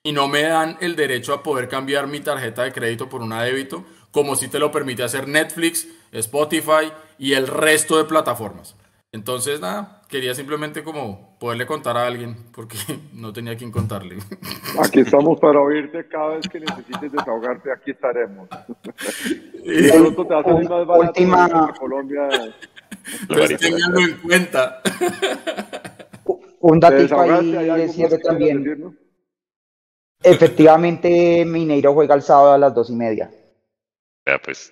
y 0.01 0.13
no 0.13 0.27
me 0.27 0.41
dan 0.41 0.79
el 0.81 0.95
derecho 0.95 1.31
a 1.31 1.43
poder 1.43 1.69
cambiar 1.69 2.07
mi 2.07 2.21
tarjeta 2.21 2.63
de 2.63 2.73
crédito 2.73 3.07
por 3.07 3.21
una 3.21 3.43
débito 3.43 3.85
como 4.09 4.35
si 4.35 4.47
te 4.47 4.57
lo 4.57 4.71
permite 4.71 5.03
hacer 5.03 5.27
Netflix, 5.27 5.87
Spotify 6.11 6.91
y 7.19 7.33
el 7.33 7.45
resto 7.45 7.99
de 7.99 8.05
plataformas. 8.05 8.75
Entonces, 9.13 9.61
nada, 9.61 10.01
quería 10.09 10.33
simplemente 10.33 10.83
como 10.83 11.37
poderle 11.39 11.67
contar 11.67 11.95
a 11.97 12.07
alguien, 12.07 12.35
porque 12.51 12.77
no 13.13 13.31
tenía 13.31 13.55
quien 13.55 13.71
contarle. 13.71 14.17
Aquí 14.83 15.01
estamos 15.01 15.39
para 15.39 15.61
oírte 15.61 16.07
cada 16.07 16.35
vez 16.35 16.49
que 16.49 16.59
necesites 16.59 17.11
desahogarte, 17.11 17.71
aquí 17.71 17.91
estaremos. 17.91 18.49
y 19.63 19.91
pronto 19.91 20.25
te 20.25 20.33
más 20.33 20.67
barato 20.67 20.93
Última... 20.99 21.73
Colombia. 21.77 22.27
Pues 23.27 23.57
tenganlo 23.59 23.99
en 23.99 24.17
cuenta. 24.17 24.81
Un 26.61 26.79
datito 26.79 27.19
ahí 27.19 27.51
de 27.51 27.89
cierre 27.89 28.17
también. 28.17 28.97
Efectivamente, 30.23 31.45
Mineiro 31.45 31.93
juega 31.93 32.15
el 32.15 32.23
sábado 32.23 32.53
a 32.53 32.57
las 32.57 32.73
dos 32.73 32.89
y 32.89 32.95
media. 32.95 33.29
Ya, 34.25 34.39
pues. 34.39 34.71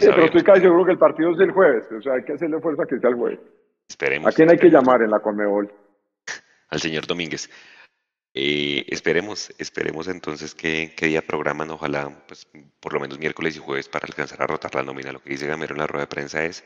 Pero 0.00 0.24
estoy 0.24 0.42
casi 0.42 0.62
seguro 0.62 0.84
que 0.84 0.92
el 0.92 0.98
partido 0.98 1.32
es 1.32 1.40
el 1.40 1.50
jueves. 1.52 1.84
O 1.92 2.02
sea, 2.02 2.14
hay 2.14 2.24
que 2.24 2.32
hacerle 2.32 2.60
fuerza 2.60 2.84
que 2.86 2.98
sea 2.98 3.10
el 3.10 3.16
jueves. 3.16 3.40
Esperemos. 3.88 4.28
¿A 4.28 4.32
quién 4.32 4.50
hay 4.50 4.58
que 4.58 4.68
llamar 4.68 5.02
en 5.02 5.10
la 5.10 5.20
Conmebol? 5.20 5.72
Al 6.68 6.80
señor 6.80 7.06
Domínguez. 7.06 7.48
Eh, 8.32 8.84
esperemos, 8.88 9.52
esperemos 9.58 10.06
entonces 10.06 10.54
que, 10.54 10.94
día 11.00 11.22
programan, 11.22 11.70
ojalá, 11.70 12.24
pues 12.28 12.46
por 12.78 12.92
lo 12.92 13.00
menos 13.00 13.18
miércoles 13.18 13.56
y 13.56 13.58
jueves 13.58 13.88
para 13.88 14.06
alcanzar 14.06 14.40
a 14.42 14.46
rotar 14.46 14.74
la 14.74 14.84
nómina. 14.84 15.12
Lo 15.12 15.20
que 15.20 15.30
dice 15.30 15.46
Gamero 15.46 15.74
en 15.74 15.80
la 15.80 15.88
rueda 15.88 16.04
de 16.04 16.14
prensa 16.14 16.44
es, 16.44 16.64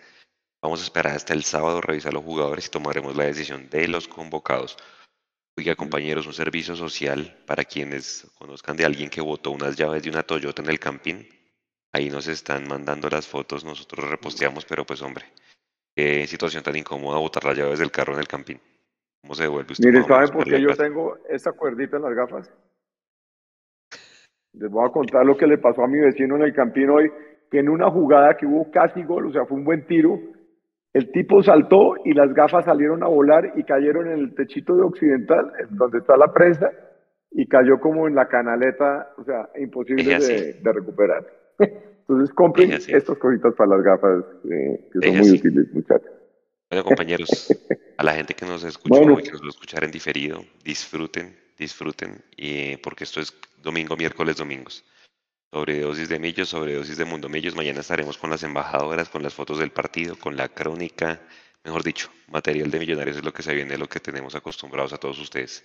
vamos 0.63 0.81
a 0.81 0.85
esperar 0.85 1.15
hasta 1.15 1.33
el 1.33 1.43
sábado, 1.45 1.81
revisar 1.81 2.13
los 2.13 2.23
jugadores 2.23 2.67
y 2.67 2.71
tomaremos 2.71 3.17
la 3.17 3.25
decisión 3.25 3.71
de 3.71 3.89
los 3.89 4.09
convocados. 4.09 4.77
Oiga, 5.57 5.75
compañeros, 5.77 6.27
un 6.27 6.35
servicio 6.35 6.77
social 6.77 7.39
para 7.47 7.65
quienes 7.65 8.31
conozcan 8.35 8.77
de 8.77 8.85
alguien 8.85 9.09
que 9.09 9.21
votó 9.21 9.53
unas 9.53 9.77
llaves 9.77 10.03
de 10.03 10.11
una 10.11 10.25
Toyota 10.25 10.61
en 10.61 10.69
el 10.69 10.81
camping. 10.81 11.25
Ahí 11.95 12.11
nos 12.11 12.27
están 12.27 12.67
mandando 12.67 13.09
las 13.09 13.29
fotos, 13.29 13.65
nosotros 13.65 14.11
reposteamos, 14.11 14.65
pero 14.65 14.85
pues 14.85 15.01
hombre, 15.01 15.27
qué 15.95 16.27
situación 16.27 16.65
tan 16.65 16.75
incómoda 16.75 17.21
botar 17.21 17.45
las 17.45 17.57
llaves 17.57 17.79
del 17.79 17.93
carro 17.93 18.15
en 18.15 18.19
el 18.19 18.27
campín. 18.27 18.59
¿Cómo 19.23 19.37
se 19.37 19.45
devuelve 19.45 19.71
usted? 19.71 19.87
Miren, 19.87 20.05
¿saben 20.05 20.31
por 20.31 20.45
qué 20.45 20.61
yo 20.61 20.75
tengo 20.75 21.17
esta 21.29 21.53
cuerdita 21.53 21.99
en 21.99 22.03
las 22.03 22.15
gafas? 22.15 22.51
Les 24.55 24.69
voy 24.69 24.85
a 24.85 24.91
contar 24.91 25.25
lo 25.25 25.37
que 25.37 25.47
le 25.47 25.59
pasó 25.59 25.85
a 25.85 25.87
mi 25.87 26.01
vecino 26.01 26.35
en 26.35 26.43
el 26.43 26.53
campín 26.53 26.91
hoy, 26.91 27.13
que 27.49 27.61
en 27.61 27.69
una 27.69 27.89
jugada 27.89 28.37
que 28.37 28.45
hubo 28.45 28.73
casi 28.73 29.05
gol, 29.05 29.27
o 29.29 29.33
sea, 29.33 29.47
fue 29.47 29.57
un 29.57 29.65
buen 29.65 29.87
tiro, 29.87 30.19
el 30.93 31.13
tipo 31.13 31.45
saltó 31.45 31.95
y 32.05 32.13
las 32.13 32.35
gafas 32.35 32.65
salieron 32.65 33.05
a 33.05 33.07
volar 33.07 33.53
y 33.55 33.63
cayeron 33.63 34.09
en 34.09 34.19
el 34.19 34.35
techito 34.35 34.75
de 34.75 34.83
Occidental, 34.83 35.53
donde 35.71 35.99
está 35.99 36.17
la 36.17 36.33
prensa, 36.33 36.73
y 37.31 37.47
cayó 37.47 37.79
como 37.79 38.09
en 38.09 38.17
la 38.17 38.27
canaleta, 38.27 39.13
o 39.17 39.23
sea, 39.23 39.49
imposible 39.61 40.19
de, 40.19 40.55
de 40.55 40.73
recuperar. 40.73 41.44
Entonces 41.59 42.35
compren 42.35 42.73
estas 42.73 43.19
cositas 43.19 43.55
para 43.55 43.77
las 43.77 43.83
gafas, 43.83 44.25
eh, 44.51 44.91
que 44.93 45.07
son 45.07 45.19
muy 45.19 45.31
útiles, 45.31 45.73
muchachos. 45.73 46.11
Bueno, 46.71 46.85
compañeros, 46.85 47.53
a 47.97 48.05
la 48.05 48.15
gente 48.15 48.35
que 48.35 48.47
nos 48.47 48.65
escuchó 48.65 49.03
y 49.19 49.23
que 49.23 49.33
nos 49.33 49.43
lo 49.43 49.51
escuchara 49.51 49.87
en 49.87 49.93
diferido, 49.93 50.45
disfruten, 50.65 51.39
disfruten, 51.57 52.23
y, 52.37 52.77
porque 52.79 53.05
esto 53.05 53.21
es 53.21 53.35
domingo, 53.63 53.97
miércoles, 53.97 54.37
domingos. 54.37 54.85
Sobredosis 55.53 56.09
de 56.09 56.19
Millos, 56.19 56.49
sobredosis 56.49 56.97
de 56.97 57.05
Mundo 57.05 57.29
Millos. 57.29 57.55
Mañana 57.55 57.81
estaremos 57.81 58.19
con 58.19 58.29
las 58.29 58.43
embajadoras, 58.43 59.09
con 59.09 59.23
las 59.23 59.35
fotos 59.35 59.59
del 59.59 59.71
partido, 59.71 60.17
con 60.17 60.37
la 60.37 60.49
crónica. 60.49 61.21
Mejor 61.63 61.85
dicho, 61.85 62.11
material 62.29 62.71
de 62.71 62.81
millonarios 62.81 63.19
es 63.19 63.25
lo 63.25 63.33
que 63.33 63.45
se 63.45 63.55
viene, 63.55 63.79
lo 63.79 63.89
que 63.89 64.01
tenemos 64.01 64.35
acostumbrados 64.35 64.93
a 64.93 64.99
todos 64.99 65.19
ustedes. 65.21 65.65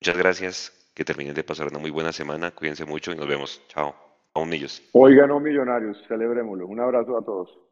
Muchas 0.00 0.16
gracias, 0.16 0.90
que 0.94 1.04
terminen 1.04 1.34
de 1.34 1.42
pasar 1.42 1.66
una 1.66 1.80
muy 1.80 1.90
buena 1.90 2.12
semana, 2.12 2.52
cuídense 2.52 2.84
mucho 2.84 3.10
y 3.10 3.16
nos 3.16 3.26
vemos. 3.26 3.60
Chao. 3.68 4.13
Oigan, 4.92 5.28
no 5.28 5.38
millonarios, 5.38 6.02
celebrémoslo. 6.08 6.66
Un 6.66 6.80
abrazo 6.80 7.16
a 7.16 7.24
todos. 7.24 7.63